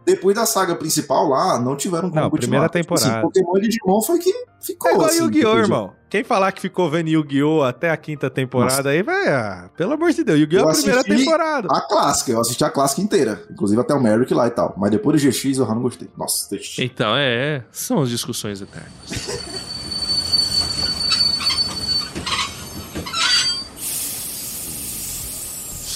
depois 0.07 0.37
da 0.37 0.47
saga 0.47 0.77
principal 0.77 1.29
lá, 1.29 1.59
não 1.59 1.75
tiveram 1.75 2.09
como 2.09 2.23
não, 2.23 2.31
continuar. 2.31 2.69
primeira 2.69 2.69
temporada. 2.69 3.07
Tipo 3.07 3.29
assim, 3.29 3.43
Pokémon 3.43 3.59
e 3.59 3.61
Digimon 3.69 4.01
foi 4.01 4.19
que 4.21 4.33
ficou. 4.61 4.89
É 4.89 4.95
igual 4.95 5.09
assim, 5.09 5.19
Yu-Gi-Oh, 5.19 5.59
irmão. 5.59 5.93
Quem 6.09 6.23
falar 6.23 6.53
que 6.53 6.63
ficou 6.63 6.89
vendo 6.89 7.09
Yu-Gi-Oh 7.09 7.65
até 7.65 7.91
a 7.91 7.97
quinta 7.97 8.31
temporada 8.31 8.77
Nossa. 8.77 8.89
aí, 8.91 9.03
vai, 9.03 9.29
ah, 9.29 9.69
pelo 9.77 9.95
amor 9.95 10.13
de 10.13 10.23
Deus, 10.23 10.39
Yu-Gi-Oh 10.39 10.69
é 10.69 10.71
a 10.71 10.75
primeira 10.75 11.03
temporada. 11.03 11.69
A 11.73 11.81
clássica, 11.81 12.31
eu 12.31 12.41
assisti 12.41 12.65
a 12.65 12.71
clássica 12.71 13.03
inteira, 13.03 13.43
inclusive 13.51 13.81
até 13.81 13.93
o 13.93 14.01
Merrick 14.01 14.33
lá 14.33 14.47
e 14.47 14.51
tal. 14.51 14.75
Mas 14.79 14.93
depois 14.93 15.21
do 15.21 15.29
GX 15.29 15.59
eu 15.59 15.67
já 15.67 15.75
não 15.75 15.83
gostei. 15.83 16.09
Nossa, 16.17 16.49
deixa. 16.49 16.85
Então, 16.85 17.17
é, 17.17 17.65
são 17.73 18.01
as 18.01 18.09
discussões 18.09 18.61
eternas. 18.61 18.93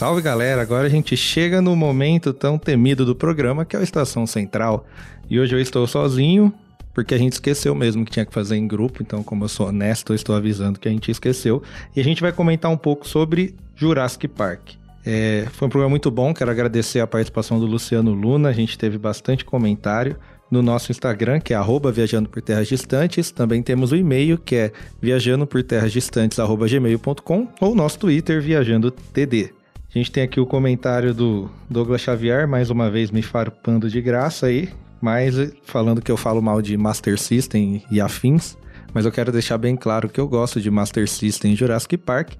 Salve 0.01 0.23
galera, 0.23 0.63
agora 0.63 0.87
a 0.87 0.89
gente 0.89 1.15
chega 1.15 1.61
no 1.61 1.77
momento 1.77 2.33
tão 2.33 2.57
temido 2.57 3.05
do 3.05 3.15
programa 3.15 3.67
que 3.67 3.77
é 3.77 3.81
a 3.81 3.83
Estação 3.83 4.27
Central. 4.27 4.87
E 5.29 5.39
hoje 5.39 5.55
eu 5.55 5.61
estou 5.61 5.87
sozinho, 5.87 6.51
porque 6.95 7.15
a 7.15 7.19
gente 7.19 7.35
esqueceu 7.35 7.75
mesmo 7.75 8.03
que 8.07 8.11
tinha 8.11 8.25
que 8.25 8.33
fazer 8.33 8.57
em 8.57 8.67
grupo, 8.67 9.03
então 9.03 9.23
como 9.23 9.45
eu 9.45 9.49
sou 9.51 9.69
honesto, 9.69 10.13
eu 10.13 10.17
estou 10.17 10.35
avisando 10.35 10.81
que 10.81 10.89
a 10.89 10.91
gente 10.91 11.11
esqueceu. 11.11 11.63
E 11.95 12.01
a 12.01 12.03
gente 12.03 12.23
vai 12.23 12.33
comentar 12.33 12.71
um 12.71 12.79
pouco 12.79 13.07
sobre 13.07 13.55
Jurassic 13.77 14.27
Park. 14.27 14.71
É, 15.05 15.47
foi 15.53 15.69
um 15.69 15.71
programa 15.71 15.91
muito 15.91 16.11
bom, 16.11 16.33
quero 16.33 16.51
agradecer 16.51 17.01
a 17.01 17.07
participação 17.07 17.61
do 17.61 17.67
Luciano 17.67 18.15
Luna, 18.15 18.49
a 18.49 18.55
gente 18.55 18.79
teve 18.79 18.97
bastante 18.97 19.45
comentário 19.45 20.17
no 20.51 20.63
nosso 20.63 20.91
Instagram, 20.91 21.41
que 21.41 21.53
é 21.53 21.57
arroba 21.59 21.93
Viajando 21.93 22.27
por 22.27 22.41
Terras 22.41 22.69
Distantes. 22.69 23.31
Também 23.31 23.63
temos 23.63 23.93
o 23.93 23.97
e-mail, 23.97 24.39
que 24.39 24.57
é 24.57 24.73
viajando 24.99 25.47
por 25.47 25.63
terras 25.63 25.93
distantes, 25.93 26.39
ou 26.39 27.75
nosso 27.75 27.99
Twitter, 27.99 28.41
Viajando 28.41 28.91
TD. 28.91 29.60
A 29.93 29.99
gente 29.99 30.13
tem 30.13 30.23
aqui 30.23 30.39
o 30.39 30.47
comentário 30.47 31.13
do 31.13 31.51
Douglas 31.69 32.01
Xavier, 32.01 32.47
mais 32.47 32.71
uma 32.71 32.89
vez 32.89 33.11
me 33.11 33.23
farpando 33.23 33.91
de 33.91 34.01
graça 34.01 34.47
aí, 34.47 34.69
mas 35.01 35.35
falando 35.65 36.01
que 36.01 36.13
eu 36.13 36.17
falo 36.17 36.41
mal 36.41 36.63
de 36.63 36.77
Master 36.77 37.19
System 37.19 37.83
e 37.91 38.01
afins. 38.01 38.57
Mas 38.95 39.05
eu 39.05 39.11
quero 39.11 39.33
deixar 39.33 39.59
bem 39.59 39.75
claro 39.75 40.09
que 40.09 40.21
eu 40.21 40.29
gosto 40.29 40.61
de 40.61 40.71
Master 40.71 41.09
System 41.09 41.55
e 41.55 41.57
Jurassic 41.57 41.97
Park. 41.97 42.35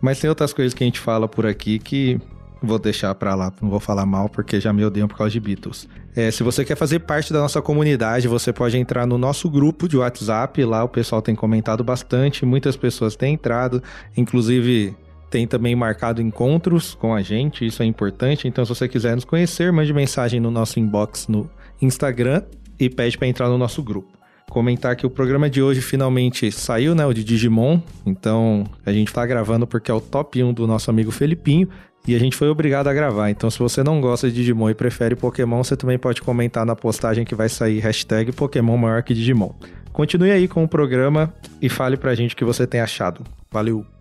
Mas 0.00 0.18
tem 0.18 0.28
outras 0.28 0.52
coisas 0.52 0.74
que 0.74 0.82
a 0.82 0.86
gente 0.86 0.98
fala 0.98 1.28
por 1.28 1.46
aqui 1.46 1.78
que 1.78 2.20
vou 2.60 2.78
deixar 2.78 3.14
pra 3.14 3.36
lá, 3.36 3.52
não 3.62 3.70
vou 3.70 3.78
falar 3.78 4.04
mal 4.04 4.28
porque 4.28 4.58
já 4.58 4.72
me 4.72 4.84
odeiam 4.84 5.06
por 5.06 5.16
causa 5.16 5.30
de 5.30 5.38
Beatles. 5.38 5.88
É, 6.14 6.30
se 6.32 6.42
você 6.42 6.64
quer 6.64 6.76
fazer 6.76 7.00
parte 7.00 7.32
da 7.32 7.38
nossa 7.38 7.62
comunidade, 7.62 8.26
você 8.26 8.52
pode 8.52 8.76
entrar 8.76 9.06
no 9.06 9.16
nosso 9.16 9.48
grupo 9.48 9.88
de 9.88 9.96
WhatsApp. 9.96 10.64
Lá 10.64 10.82
o 10.82 10.88
pessoal 10.88 11.22
tem 11.22 11.36
comentado 11.36 11.84
bastante, 11.84 12.44
muitas 12.44 12.76
pessoas 12.76 13.14
têm 13.14 13.34
entrado, 13.34 13.80
inclusive 14.16 14.96
tem 15.36 15.46
também 15.46 15.76
marcado 15.76 16.22
encontros 16.22 16.94
com 16.94 17.14
a 17.14 17.20
gente, 17.20 17.66
isso 17.66 17.82
é 17.82 17.84
importante. 17.84 18.48
Então, 18.48 18.64
se 18.64 18.70
você 18.70 18.88
quiser 18.88 19.14
nos 19.14 19.26
conhecer, 19.26 19.70
mande 19.70 19.92
mensagem 19.92 20.40
no 20.40 20.50
nosso 20.50 20.80
inbox 20.80 21.28
no 21.28 21.50
Instagram 21.82 22.42
e 22.80 22.88
pede 22.88 23.18
para 23.18 23.28
entrar 23.28 23.50
no 23.50 23.58
nosso 23.58 23.82
grupo. 23.82 24.16
Comentar 24.48 24.96
que 24.96 25.04
o 25.04 25.10
programa 25.10 25.50
de 25.50 25.60
hoje 25.60 25.82
finalmente 25.82 26.50
saiu, 26.50 26.94
né? 26.94 27.04
O 27.04 27.12
de 27.12 27.22
Digimon. 27.22 27.82
Então, 28.06 28.64
a 28.86 28.90
gente 28.90 29.08
está 29.08 29.26
gravando 29.26 29.66
porque 29.66 29.90
é 29.90 29.94
o 29.94 30.00
top 30.00 30.42
1 30.42 30.54
do 30.54 30.66
nosso 30.66 30.88
amigo 30.88 31.10
Felipinho. 31.10 31.68
E 32.08 32.14
a 32.14 32.18
gente 32.18 32.34
foi 32.34 32.48
obrigado 32.48 32.88
a 32.88 32.94
gravar. 32.94 33.28
Então, 33.28 33.50
se 33.50 33.58
você 33.58 33.84
não 33.84 34.00
gosta 34.00 34.30
de 34.30 34.36
Digimon 34.36 34.70
e 34.70 34.74
prefere 34.74 35.14
Pokémon, 35.14 35.62
você 35.62 35.76
também 35.76 35.98
pode 35.98 36.22
comentar 36.22 36.64
na 36.64 36.74
postagem 36.74 37.26
que 37.26 37.34
vai 37.34 37.50
sair 37.50 37.78
hashtag 37.80 38.32
Pokémon 38.32 38.78
maior 38.78 39.02
que 39.02 39.12
Digimon. 39.12 39.50
Continue 39.92 40.30
aí 40.30 40.48
com 40.48 40.64
o 40.64 40.68
programa 40.68 41.30
e 41.60 41.68
fale 41.68 41.98
pra 41.98 42.14
gente 42.14 42.32
o 42.32 42.36
que 42.38 42.44
você 42.44 42.66
tem 42.66 42.80
achado. 42.80 43.22
Valeu! 43.50 43.95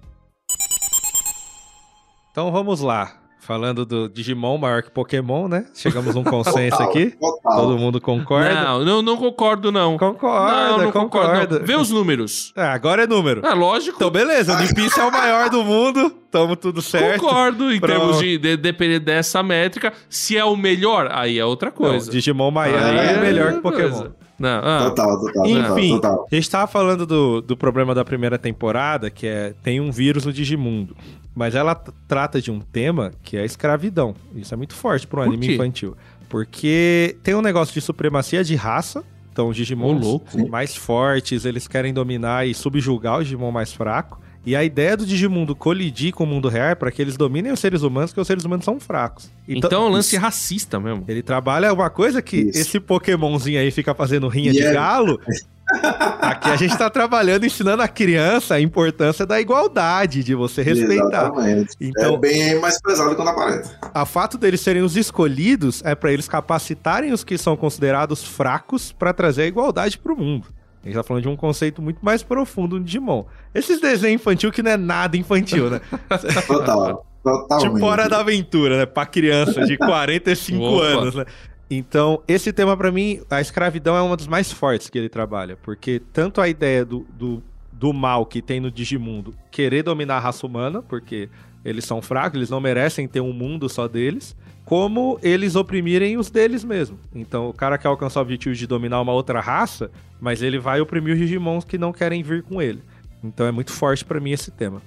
Então 2.35 2.51
vamos 2.51 2.81
lá. 2.81 3.13
Falando 3.39 3.85
do 3.85 4.09
Digimon 4.09 4.57
maior 4.57 4.83
que 4.83 4.91
Pokémon, 4.91 5.47
né? 5.47 5.67
Chegamos 5.73 6.13
a 6.17 6.19
um 6.19 6.23
consenso 6.25 6.75
total, 6.75 6.89
aqui. 6.89 7.11
Total. 7.11 7.55
Todo 7.55 7.77
mundo 7.77 8.01
concorda? 8.01 8.53
Não, 8.53 8.83
não, 8.83 9.01
não 9.01 9.15
concordo, 9.15 9.71
não. 9.71 9.97
Concorda, 9.97 10.71
não, 10.71 10.77
não 10.79 10.91
concorda. 10.91 11.47
Concordo, 11.47 11.65
Vê 11.65 11.75
os 11.75 11.91
números. 11.91 12.51
Ah, 12.53 12.73
agora 12.73 13.03
é 13.03 13.07
número. 13.07 13.45
É 13.45 13.53
lógico. 13.53 13.95
Então, 13.95 14.09
beleza. 14.09 14.51
O 14.51 14.55
One 14.57 14.89
é 14.97 15.01
o 15.01 15.11
maior 15.13 15.49
do 15.49 15.63
mundo. 15.63 16.09
Tamo 16.29 16.57
tudo 16.57 16.81
certo. 16.81 17.21
Concordo, 17.21 17.71
em 17.71 17.79
Pronto. 17.79 17.99
termos 17.99 18.19
de, 18.19 18.37
de 18.37 18.57
depender 18.57 18.99
dessa 18.99 19.41
métrica. 19.41 19.93
Se 20.09 20.35
é 20.35 20.43
o 20.43 20.57
melhor, 20.57 21.07
aí 21.13 21.39
é 21.39 21.45
outra 21.45 21.71
coisa. 21.71 22.07
Não, 22.07 22.11
Digimon 22.11 22.51
maior 22.51 22.77
é, 22.77 23.13
é 23.13 23.17
melhor 23.21 23.53
que 23.53 23.59
Pokémon. 23.61 23.91
Coisa. 23.91 24.24
Não, 24.37 24.59
ah. 24.63 24.89
Total, 24.89 25.19
total. 25.19 25.45
Enfim, 25.47 25.95
total. 25.95 26.27
a 26.29 26.35
gente 26.35 26.49
tava 26.49 26.67
falando 26.67 27.05
do, 27.05 27.41
do 27.41 27.55
problema 27.55 27.95
da 27.95 28.03
primeira 28.03 28.37
temporada, 28.37 29.09
que 29.09 29.25
é 29.25 29.53
tem 29.63 29.79
um 29.79 29.91
vírus 29.91 30.25
no 30.25 30.33
Digimundo. 30.33 30.95
Mas 31.33 31.55
ela 31.55 31.75
trata 32.07 32.41
de 32.41 32.51
um 32.51 32.59
tema 32.59 33.11
que 33.21 33.35
é 33.37 33.41
a 33.41 33.45
escravidão. 33.45 34.15
Isso 34.35 34.53
é 34.53 34.57
muito 34.57 34.73
forte 34.73 35.05
para 35.05 35.21
um 35.21 35.23
anime 35.23 35.55
infantil. 35.55 35.95
Porque 36.29 37.17
tem 37.23 37.35
um 37.35 37.41
negócio 37.41 37.73
de 37.73 37.81
supremacia 37.81 38.43
de 38.43 38.55
raça. 38.55 39.03
Então, 39.31 39.49
os 39.49 39.57
Digimon 39.57 40.21
mais 40.49 40.77
fortes, 40.77 41.43
eles 41.43 41.67
querem 41.67 41.93
dominar 41.93 42.47
e 42.47 42.53
subjugar 42.53 43.19
o 43.19 43.23
Digimon 43.23 43.51
mais 43.51 43.73
fraco. 43.73 44.21
E 44.45 44.55
a 44.55 44.63
ideia 44.63 44.95
do 44.95 45.05
Digimundo 45.05 45.55
colidir 45.55 46.13
com 46.13 46.23
o 46.23 46.27
mundo 46.27 46.47
real 46.47 46.67
é 46.67 46.75
para 46.75 46.91
que 46.91 47.01
eles 47.01 47.17
dominem 47.17 47.51
os 47.51 47.59
seres 47.59 47.81
humanos, 47.81 48.11
porque 48.11 48.21
os 48.21 48.27
seres 48.27 48.45
humanos 48.45 48.63
são 48.63 48.79
fracos. 48.79 49.29
Então, 49.47 49.67
então 49.67 49.83
é 49.85 49.89
um 49.89 49.91
lance 49.91 50.15
racista 50.15 50.79
mesmo. 50.79 51.03
Ele 51.07 51.23
trabalha 51.23 51.73
uma 51.73 51.89
coisa 51.89 52.21
que 52.21 52.37
isso. 52.37 52.59
esse 52.59 52.79
Pokémonzinho 52.79 53.59
aí 53.59 53.71
fica 53.71 53.95
fazendo 53.95 54.27
rinha 54.27 54.51
de 54.51 54.61
é... 54.61 54.71
galo. 54.71 55.19
Aqui 56.21 56.49
a 56.49 56.55
gente 56.55 56.73
está 56.73 56.91
trabalhando, 56.91 57.43
ensinando 57.43 57.81
a 57.81 57.87
criança 57.87 58.53
a 58.53 58.61
importância 58.61 59.25
da 59.25 59.41
igualdade, 59.41 60.23
de 60.23 60.35
você 60.35 60.61
respeitar. 60.61 61.23
Exatamente. 61.23 61.75
Então, 61.81 62.13
é 62.13 62.17
bem 62.19 62.59
mais 62.59 62.79
pesado 62.79 63.15
quando 63.15 63.29
aparenta. 63.29 63.79
A 63.93 64.05
fato 64.05 64.37
deles 64.37 64.61
serem 64.61 64.83
os 64.83 64.95
escolhidos 64.95 65.81
é 65.83 65.95
para 65.95 66.13
eles 66.13 66.27
capacitarem 66.27 67.11
os 67.11 67.23
que 67.23 67.35
são 67.35 67.57
considerados 67.57 68.23
fracos 68.23 68.91
para 68.91 69.11
trazer 69.11 69.43
a 69.43 69.47
igualdade 69.47 69.97
para 69.97 70.13
o 70.13 70.17
mundo. 70.17 70.47
A 70.85 70.87
gente 70.87 70.97
tá 70.97 71.03
falando 71.03 71.23
de 71.23 71.29
um 71.29 71.35
conceito 71.35 71.81
muito 71.81 71.97
mais 72.03 72.21
profundo 72.21 72.77
no 72.77 72.85
Digimon. 72.85 73.25
Esses 73.55 73.81
desenhos 73.81 74.21
infantil 74.21 74.51
que 74.51 74.61
não 74.61 74.69
é 74.69 74.77
nada 74.77 75.17
infantil, 75.17 75.67
né? 75.67 75.81
Total. 76.45 77.03
Totalmente. 77.23 77.73
Tipo 77.73 77.85
Hora 77.87 78.07
da 78.07 78.19
Aventura, 78.19 78.77
né? 78.77 78.85
Pra 78.85 79.03
criança 79.03 79.65
de 79.65 79.75
45 79.79 80.79
anos, 80.79 81.15
né? 81.15 81.25
Então, 81.71 82.21
esse 82.27 82.53
tema 82.53 82.77
para 82.77 82.91
mim, 82.91 83.19
a 83.31 83.41
escravidão 83.41 83.97
é 83.97 84.01
uma 84.03 84.15
dos 84.15 84.27
mais 84.27 84.51
fortes 84.51 84.87
que 84.87 84.97
ele 84.99 85.09
trabalha, 85.09 85.57
porque 85.63 85.99
tanto 86.13 86.39
a 86.39 86.47
ideia 86.47 86.85
do, 86.85 86.99
do, 87.17 87.41
do 87.71 87.91
mal 87.91 88.23
que 88.23 88.39
tem 88.39 88.59
no 88.59 88.69
Digimundo 88.69 89.33
querer 89.49 89.81
dominar 89.81 90.17
a 90.17 90.19
raça 90.19 90.45
humana, 90.45 90.83
porque 90.83 91.27
eles 91.63 91.83
são 91.83 91.99
fracos, 91.99 92.37
eles 92.37 92.51
não 92.51 92.61
merecem 92.61 93.07
ter 93.07 93.21
um 93.21 93.33
mundo 93.33 93.67
só 93.67 93.87
deles, 93.87 94.35
como 94.65 95.19
eles 95.21 95.55
oprimirem 95.55 96.17
os 96.17 96.29
deles 96.29 96.63
mesmo. 96.63 96.99
Então, 97.13 97.47
o 97.49 97.53
cara 97.53 97.77
quer 97.77 97.87
alcançar 97.87 98.19
o 98.19 98.23
objetivo 98.23 98.55
de 98.55 98.65
dominar 98.65 98.99
uma 98.99 99.13
outra 99.13 99.39
raça, 99.39 99.91
mas 100.19 100.41
ele 100.41 100.59
vai 100.59 100.81
oprimir 100.81 101.13
os 101.13 101.19
Digimons 101.19 101.63
que 101.63 101.77
não 101.77 101.93
querem 101.93 102.23
vir 102.23 102.43
com 102.43 102.61
ele. 102.61 102.81
Então, 103.23 103.45
é 103.45 103.51
muito 103.51 103.71
forte 103.71 104.03
para 104.03 104.19
mim 104.19 104.31
esse 104.31 104.51
tema. 104.51 104.81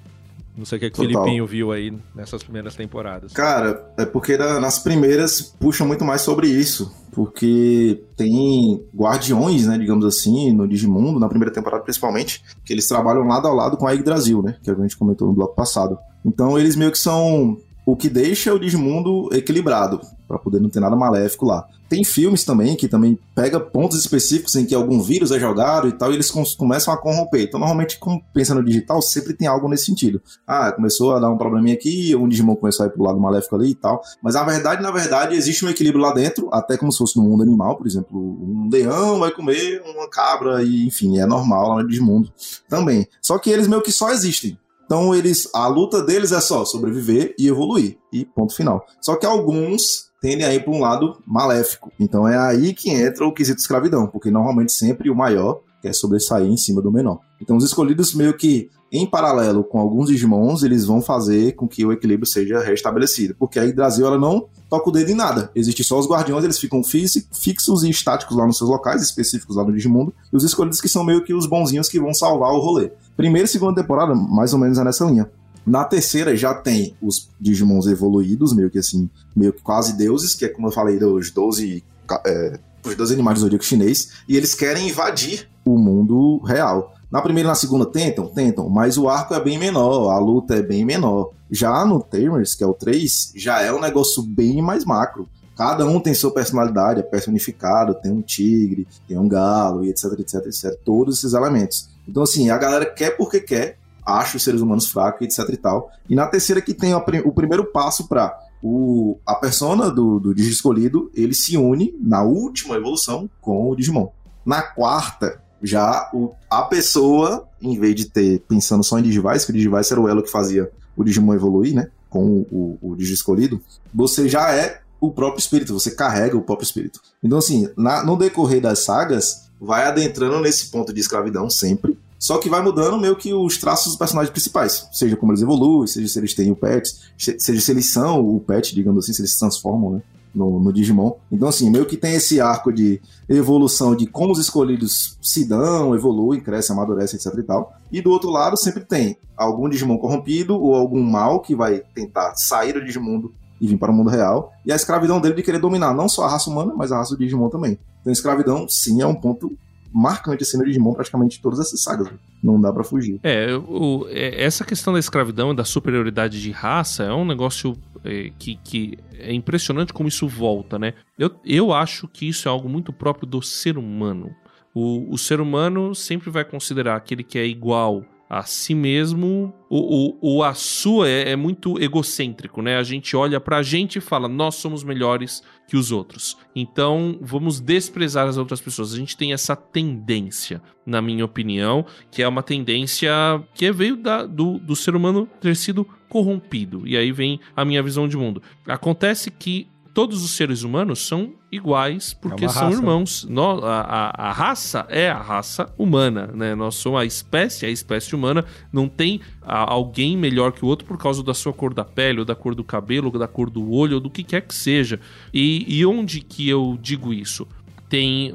Não 0.57 0.65
sei 0.65 0.77
o 0.77 0.81
que, 0.81 0.87
é 0.87 0.91
que 0.91 1.01
o 1.01 1.03
Filipinho 1.05 1.47
viu 1.47 1.71
aí 1.71 1.97
nessas 2.13 2.43
primeiras 2.43 2.75
temporadas. 2.75 3.33
Cara, 3.33 3.93
é 3.97 4.05
porque 4.05 4.37
nas 4.37 4.81
primeiras 4.81 5.41
puxa 5.41 5.85
muito 5.85 6.05
mais 6.05 6.23
sobre 6.23 6.49
isso. 6.49 6.93
Porque 7.13 8.03
tem 8.17 8.85
guardiões, 8.95 9.67
né, 9.67 9.79
digamos 9.79 10.05
assim, 10.05 10.53
no 10.53 10.67
Digimundo, 10.67 11.21
na 11.21 11.29
primeira 11.29 11.53
temporada 11.53 11.83
principalmente, 11.85 12.43
que 12.65 12.73
eles 12.73 12.89
trabalham 12.89 13.27
lado 13.27 13.47
a 13.47 13.53
lado 13.53 13.77
com 13.77 13.87
a 13.87 13.93
Yggdrasil, 13.93 14.43
né? 14.43 14.57
Que 14.63 14.71
a 14.71 14.75
gente 14.75 14.97
comentou 14.97 15.29
no 15.29 15.33
bloco 15.33 15.55
passado. 15.55 15.97
Então 16.25 16.59
eles 16.59 16.75
meio 16.75 16.91
que 16.91 16.99
são 16.99 17.57
o 17.91 17.97
que 17.97 18.11
deixa 18.11 18.53
o 18.53 18.59
Digimundo 18.59 19.31
equilibrado, 19.33 19.99
para 20.29 20.39
poder 20.39 20.61
não 20.61 20.69
ter 20.69 20.79
nada 20.79 20.95
maléfico 20.95 21.47
lá. 21.47 21.67
Tem 21.89 22.05
filmes 22.05 22.45
também 22.45 22.77
que 22.77 22.87
também 22.87 23.19
pega 23.35 23.59
pontos 23.59 23.99
específicos 23.99 24.55
em 24.57 24.67
que 24.67 24.75
algum 24.75 25.01
vírus 25.01 25.31
é 25.31 25.41
jogado 25.41 25.89
e 25.89 25.93
tal, 25.93 26.11
e 26.13 26.15
eles 26.15 26.31
começam 26.31 26.93
a 26.93 26.99
corromper. 26.99 27.41
Então, 27.41 27.59
normalmente, 27.59 27.99
como 27.99 28.23
pensa 28.35 28.55
no 28.55 28.63
digital, 28.63 29.01
sempre 29.01 29.33
tem 29.33 29.49
algo 29.49 29.71
nesse 29.71 29.87
sentido. 29.87 30.21
Ah, 30.47 30.71
começou 30.71 31.17
a 31.17 31.19
dar 31.19 31.31
um 31.31 31.39
probleminha 31.39 31.75
aqui, 31.75 32.15
um 32.15 32.29
Digimon 32.29 32.57
começou 32.57 32.85
a 32.85 32.89
ir 32.91 32.93
pro 32.93 33.03
lado 33.03 33.19
maléfico 33.19 33.57
ali 33.57 33.71
e 33.71 33.75
tal. 33.75 34.03
Mas 34.23 34.35
na 34.35 34.45
verdade, 34.45 34.83
na 34.83 34.91
verdade, 34.91 35.35
existe 35.35 35.65
um 35.65 35.71
equilíbrio 35.71 36.03
lá 36.05 36.13
dentro, 36.13 36.51
até 36.53 36.77
como 36.77 36.93
se 36.93 36.99
fosse 36.99 37.17
no 37.17 37.23
mundo 37.23 37.43
animal, 37.43 37.75
por 37.75 37.87
exemplo, 37.87 38.21
um 38.21 38.69
leão 38.71 39.21
vai 39.21 39.31
comer 39.31 39.83
uma 39.87 40.11
cabra, 40.11 40.63
e 40.63 40.87
enfim, 40.87 41.19
é 41.19 41.25
normal 41.25 41.71
lá 41.71 41.83
no 41.83 41.89
Digimundo 41.89 42.31
também. 42.69 43.09
Só 43.23 43.39
que 43.39 43.49
eles 43.49 43.67
meio 43.67 43.81
que 43.81 43.91
só 43.91 44.11
existem. 44.11 44.59
Então 44.89 45.15
eles, 45.15 45.47
a 45.55 45.67
luta 45.67 46.03
deles 46.03 46.33
é 46.33 46.41
só 46.41 46.65
sobreviver 46.65 47.35
e 47.39 47.47
evoluir 47.47 47.99
e 48.11 48.25
ponto 48.25 48.57
final. 48.57 48.87
Só 49.03 49.17
que 49.17 49.27
alguns 49.27 50.09
tendem 50.19 50.47
a 50.47 50.55
ir 50.55 50.65
para 50.65 50.73
um 50.73 50.81
lado 50.81 51.23
maléfico. 51.27 51.93
Então 52.01 52.27
é 52.27 52.39
aí 52.39 52.73
que 52.73 52.89
entra 52.89 53.27
o 53.27 53.33
quesito 53.33 53.61
escravidão, 53.61 54.07
porque 54.07 54.31
normalmente 54.31 54.73
sempre 54.73 55.11
o 55.11 55.15
maior 55.15 55.61
quer 55.83 55.95
sobressair 55.95 56.47
em 56.47 56.57
cima 56.57 56.81
do 56.81 56.91
menor. 56.91 57.21
Então 57.39 57.59
os 57.59 57.65
escolhidos 57.65 58.15
meio 58.15 58.35
que 58.35 58.71
em 58.91 59.07
paralelo 59.07 59.63
com 59.63 59.79
alguns 59.79 60.09
Digimons, 60.09 60.63
eles 60.63 60.87
vão 60.87 61.03
fazer 61.03 61.53
com 61.55 61.69
que 61.69 61.85
o 61.85 61.93
equilíbrio 61.93 62.27
seja 62.27 62.61
restabelecido, 62.61 63.37
porque 63.39 63.59
a 63.59 63.65
Yggdrasil 63.65 64.07
ela 64.07 64.19
não 64.19 64.49
toca 64.71 64.89
o 64.89 64.93
dedo 64.93 65.11
em 65.11 65.15
nada. 65.15 65.51
Existem 65.55 65.85
só 65.85 65.99
os 65.99 66.09
guardiões, 66.09 66.43
eles 66.43 66.59
ficam 66.59 66.83
fixos 66.83 67.85
e 67.85 67.91
estáticos 67.91 68.35
lá 68.35 68.47
nos 68.47 68.57
seus 68.57 68.71
locais 68.71 69.03
específicos 69.03 69.57
lá 69.57 69.65
no 69.65 69.75
Digimundo, 69.75 70.15
e 70.33 70.37
os 70.37 70.43
escolhidos 70.43 70.81
que 70.81 70.89
são 70.89 71.05
meio 71.05 71.23
que 71.23 71.35
os 71.35 71.47
bonzinhos 71.47 71.89
que 71.89 72.01
vão 72.01 72.15
salvar 72.15 72.51
o 72.53 72.61
rolê. 72.61 72.91
Primeira 73.19 73.47
e 73.47 73.51
segunda 73.51 73.83
temporada, 73.83 74.15
mais 74.15 74.53
ou 74.53 74.61
menos 74.61 74.79
é 74.79 74.85
nessa 74.85 75.05
linha. 75.05 75.29
Na 75.67 75.83
terceira 75.83 76.37
já 76.37 76.55
tem 76.55 76.95
os 77.03 77.29
Digimons 77.41 77.89
evoluídos, 77.89 78.55
meio 78.55 78.71
que 78.71 78.79
assim, 78.79 79.11
meio 79.35 79.53
que 79.53 79.61
quase 79.61 79.97
deuses, 79.97 80.37
que 80.37 80.45
é 80.45 80.49
como 80.49 80.69
eu 80.69 80.71
falei, 80.71 81.01
dos 81.01 81.33
12, 81.33 81.83
é, 82.25 82.61
os 82.87 82.95
12 82.95 83.15
animais 83.15 83.39
do 83.39 83.43
zodíaco 83.43 83.65
chinês, 83.65 84.13
e 84.29 84.37
eles 84.37 84.55
querem 84.55 84.89
invadir 84.89 85.51
o 85.65 85.77
mundo 85.77 86.39
real. 86.45 86.95
Na 87.11 87.21
primeira 87.21 87.49
e 87.49 87.51
na 87.51 87.57
segunda 87.57 87.85
tentam, 87.87 88.29
tentam, 88.29 88.69
mas 88.69 88.97
o 88.97 89.09
arco 89.09 89.35
é 89.35 89.43
bem 89.43 89.59
menor, 89.59 90.13
a 90.13 90.19
luta 90.21 90.55
é 90.55 90.63
bem 90.63 90.85
menor. 90.85 91.33
Já 91.51 91.85
no 91.85 92.01
Tamers, 92.01 92.55
que 92.55 92.63
é 92.63 92.67
o 92.69 92.73
3, 92.73 93.33
já 93.35 93.61
é 93.61 93.73
um 93.73 93.81
negócio 93.81 94.23
bem 94.23 94.63
mais 94.63 94.85
macro. 94.85 95.29
Cada 95.57 95.85
um 95.85 95.99
tem 95.99 96.15
sua 96.15 96.33
personalidade, 96.33 97.01
é 97.01 97.03
personificado, 97.03 97.97
tem 98.01 98.13
um 98.13 98.23
tigre, 98.23 98.87
tem 99.09 99.19
um 99.19 99.27
galo, 99.27 99.85
e 99.85 99.89
etc, 99.89 100.05
etc, 100.21 100.47
etc. 100.47 100.79
Todos 100.85 101.19
esses 101.19 101.33
elementos. 101.33 101.98
Então, 102.09 102.23
assim, 102.23 102.51
a 102.51 102.57
galera 102.57 102.87
quer 102.87 103.17
porque 103.17 103.41
quer, 103.41 103.79
acha 104.05 104.37
os 104.37 104.43
seres 104.43 104.61
humanos 104.61 104.91
fracos, 104.91 105.23
etc 105.23 105.53
e 105.53 105.57
tal. 105.57 105.91
E 106.09 106.15
na 106.15 106.27
terceira 106.27 106.63
que 106.63 106.73
tem 106.73 106.95
o 106.95 107.33
primeiro 107.33 107.67
passo 107.67 108.09
para 108.09 108.35
o, 108.63 109.19
a 109.27 109.35
persona 109.35 109.91
do, 109.91 110.19
do 110.19 110.35
Digi 110.35 110.51
escolhido, 110.51 111.11
ele 111.15 111.35
se 111.35 111.57
une 111.57 111.95
na 112.01 112.23
última 112.23 112.77
evolução 112.77 113.29
com 113.41 113.71
o 113.71 113.77
Digimon. 113.77 114.09
Na 114.45 114.63
quarta, 114.63 115.43
já 115.63 116.11
o, 116.15 116.33
a 116.51 116.63
pessoa, 116.63 117.47
em 117.61 117.79
vez 117.79 117.95
de 117.95 118.07
ter 118.07 118.41
pensando 118.49 118.83
só 118.83 118.99
em 118.99 119.03
Digivice, 119.03 119.45
que 119.45 119.53
o 119.53 119.55
Digivice 119.55 119.93
era 119.93 120.01
o 120.01 120.09
elo 120.09 120.23
que 120.23 120.31
fazia 120.31 120.71
o 120.97 121.05
Digimon 121.05 121.35
evoluir, 121.35 121.75
né? 121.75 121.91
Com 122.09 122.27
o, 122.27 122.47
o, 122.51 122.79
o 122.91 122.97
Digi 122.97 123.13
escolhido, 123.13 123.61
você 123.95 124.29
já 124.29 124.53
é 124.53 124.81
o 125.01 125.13
próprio 125.13 125.39
espírito, 125.39 125.73
você 125.73 125.91
carrega 125.91 126.37
o 126.37 126.43
próprio 126.43 126.65
espírito. 126.65 127.01
Então, 127.23 127.39
assim, 127.39 127.69
na, 127.77 128.03
no 128.05 128.17
decorrer 128.17 128.61
das 128.61 128.81
sagas, 128.81 129.48
vai 129.61 129.85
adentrando 129.85 130.41
nesse 130.41 130.71
ponto 130.71 130.93
de 130.93 131.01
escravidão 131.01 131.51
sempre, 131.51 131.99
só 132.19 132.39
que 132.39 132.49
vai 132.49 132.61
mudando 132.61 132.99
meio 132.99 133.15
que 133.15 133.33
os 133.33 133.57
traços 133.59 133.87
dos 133.89 133.97
personagens 133.97 134.31
principais. 134.31 134.89
Seja 134.93 135.17
como 135.17 135.33
eles 135.33 135.43
evoluem, 135.43 135.87
seja 135.87 136.09
se 136.09 136.19
eles 136.19 136.35
têm 136.35 136.51
o 136.51 136.57
pet, 136.57 136.91
seja 137.17 137.61
se 137.61 137.71
eles 137.71 137.91
são 137.91 138.21
o 138.21 138.41
pet, 138.41 138.75
digamos 138.75 139.05
assim, 139.05 139.13
se 139.13 139.21
eles 139.21 139.33
se 139.33 139.39
transformam, 139.39 139.93
né? 139.93 140.03
No, 140.35 140.61
no, 140.61 140.73
Digimon. 140.73 141.13
Então, 141.33 141.49
assim, 141.49 141.71
meio 141.71 141.87
que 141.87 141.97
tem 141.97 142.15
esse 142.15 142.39
arco 142.41 142.71
de 142.71 143.01
evolução 143.29 143.97
de 143.97 144.07
como 144.07 144.33
os 144.33 144.39
escolhidos 144.39 145.17
se 145.23 145.45
dão, 145.45 145.95
evoluem, 145.95 146.39
crescem, 146.39 146.77
amadurecem, 146.77 147.19
etc 147.19 147.39
e 147.39 147.43
tal. 147.43 147.73
E 147.91 148.01
do 148.03 148.11
outro 148.11 148.31
lado, 148.31 148.57
sempre 148.57 148.85
tem 148.85 149.17
algum 149.37 149.69
Digimon 149.69 149.97
corrompido 149.97 150.55
ou 150.55 150.75
algum 150.75 151.03
mal 151.03 151.41
que 151.41 151.57
vai 151.57 151.83
tentar 151.95 152.35
sair 152.37 152.75
do 152.75 152.85
Digimundo 152.85 153.33
e 153.61 153.67
vir 153.67 153.77
para 153.77 153.91
o 153.91 153.95
mundo 153.95 154.11
real. 154.11 154.53
E 154.65 154.73
a 154.73 154.77
escravidão 154.77 155.21
dele 155.21 155.35
de 155.35 155.43
querer 155.43 155.59
dominar 155.59 155.95
não 155.95 156.09
só 156.09 156.25
a 156.25 156.31
raça 156.31 156.51
humana, 156.51 156.73
mas 156.77 156.93
a 156.93 156.99
raça 156.99 157.15
do 157.15 157.19
Digimon 157.19 157.49
também. 157.49 157.79
Então, 158.01 158.11
a 158.11 158.13
escravidão, 158.13 158.67
sim, 158.69 159.03
é 159.03 159.07
um 159.07 159.15
ponto 159.15 159.57
marcante 159.93 160.43
assim 160.43 160.59
no 160.59 160.65
Digimon 160.65 160.93
praticamente 160.93 161.41
todas 161.41 161.59
essas 161.59 161.83
sagas. 161.83 162.09
Não 162.43 162.61
dá 162.61 162.73
para 162.73 162.85
fugir. 162.85 163.19
É, 163.23 163.55
o, 163.55 164.07
é, 164.09 164.43
essa 164.43 164.65
questão 164.65 164.93
da 164.93 164.99
escravidão 164.99 165.53
e 165.53 165.57
da 165.57 165.65
superioridade 165.65 166.41
de 166.41 166.51
raça 166.51 167.05
é 167.05 167.13
um 167.13 167.25
negócio 167.25 167.77
é, 168.05 168.31
que, 168.39 168.57
que 168.63 168.99
é 169.19 169.33
impressionante 169.33 169.93
como 169.93 170.09
isso 170.09 170.29
volta, 170.29 170.79
né? 170.79 170.95
Eu, 171.19 171.31
eu 171.45 171.73
acho 171.73 172.07
que 172.07 172.29
isso 172.29 172.49
é 172.49 172.51
algo 172.51 172.69
muito 172.69 172.93
próprio 172.93 173.27
do 173.27 173.43
ser 173.43 173.77
humano. 173.77 174.31
O, 174.75 175.13
o 175.13 175.19
ser 175.19 175.41
humano 175.41 175.95
sempre 175.95 176.31
vai 176.31 176.45
considerar 176.45 176.97
aquele 176.97 177.25
que 177.25 177.39
é 177.39 177.47
igual 177.47 178.05
a 178.29 178.43
si 178.43 178.75
mesmo, 178.75 179.55
o, 179.71 180.19
o, 180.21 180.37
o 180.37 180.43
a 180.43 180.53
sua 180.53 181.09
é, 181.09 181.31
é, 181.31 181.37
muito 181.37 181.81
egocêntrico, 181.83 182.61
né? 182.61 182.77
A 182.77 182.83
gente 182.83 183.17
olha 183.17 183.41
pra 183.41 183.63
gente 183.63 183.97
e 183.97 184.01
fala, 184.01 184.29
nós 184.29 184.57
somos 184.57 184.85
melhores 184.85 185.43
que 185.67 185.77
os 185.77 185.91
outros. 185.91 186.37
Então, 186.55 187.19
vamos 187.23 187.59
desprezar 187.59 188.29
as 188.29 188.37
outras 188.37 188.61
pessoas. 188.61 188.93
A 188.93 188.97
gente 188.97 189.17
tem 189.17 189.33
essa 189.33 189.57
tendência, 189.57 190.61
na 190.85 191.01
minha 191.01 191.25
opinião, 191.25 191.87
que 192.11 192.23
é 192.23 192.29
uma 192.29 192.43
tendência 192.43 193.11
que 193.55 193.71
veio 193.73 193.97
da, 193.97 194.27
do, 194.27 194.59
do 194.59 194.77
ser 194.77 194.95
humano 194.95 195.27
ter 195.41 195.57
sido 195.57 195.87
corrompido. 196.09 196.87
E 196.87 196.97
aí 196.97 197.13
vem 197.13 197.41
a 197.57 197.65
minha 197.65 197.83
visão 197.83 198.07
de 198.07 198.17
mundo. 198.17 198.43
Acontece 198.67 199.31
que 199.31 199.69
todos 199.99 200.23
os 200.23 200.31
seres 200.31 200.63
humanos 200.63 201.01
são 201.01 201.33
iguais 201.51 202.15
porque 202.15 202.45
é 202.45 202.49
são 202.49 202.67
raça. 202.67 202.77
irmãos. 202.77 203.27
Nós, 203.29 203.65
a, 203.65 203.81
a, 203.81 204.29
a, 204.29 204.33
raça 204.33 204.87
é 204.89 205.11
a 205.11 205.21
raça 205.21 205.75
humana, 205.77 206.29
né? 206.29 206.55
Nós 206.55 206.77
somos 206.77 207.01
a 207.01 207.05
espécie, 207.05 207.67
a 207.67 207.69
espécie 207.69 208.15
humana. 208.15 208.45
Não 208.73 208.89
tem 208.89 209.21
a, 209.43 209.73
alguém 209.73 210.17
melhor 210.17 210.53
que 210.53 210.65
o 210.65 210.69
outro 210.69 210.87
por 210.87 210.97
causa 210.99 211.21
da 211.21 211.35
sua 211.35 211.53
cor 211.53 211.75
da 211.75 211.85
pele, 211.85 212.21
ou 212.21 212.25
da 212.25 212.37
cor 212.37 212.55
do 212.55 212.63
cabelo, 212.63 213.11
ou 213.13 213.19
da 213.19 213.27
cor 213.27 213.51
do 213.51 213.73
olho, 213.73 213.95
ou 213.95 214.01
do 214.01 214.09
que 214.09 214.23
quer 214.23 214.43
que 214.43 214.55
seja. 214.55 215.01
E, 215.35 215.65
e 215.67 215.85
onde 215.85 216.21
que 216.21 216.49
eu 216.49 216.79
digo 216.81 217.13
isso? 217.13 217.45
Tem 217.89 218.33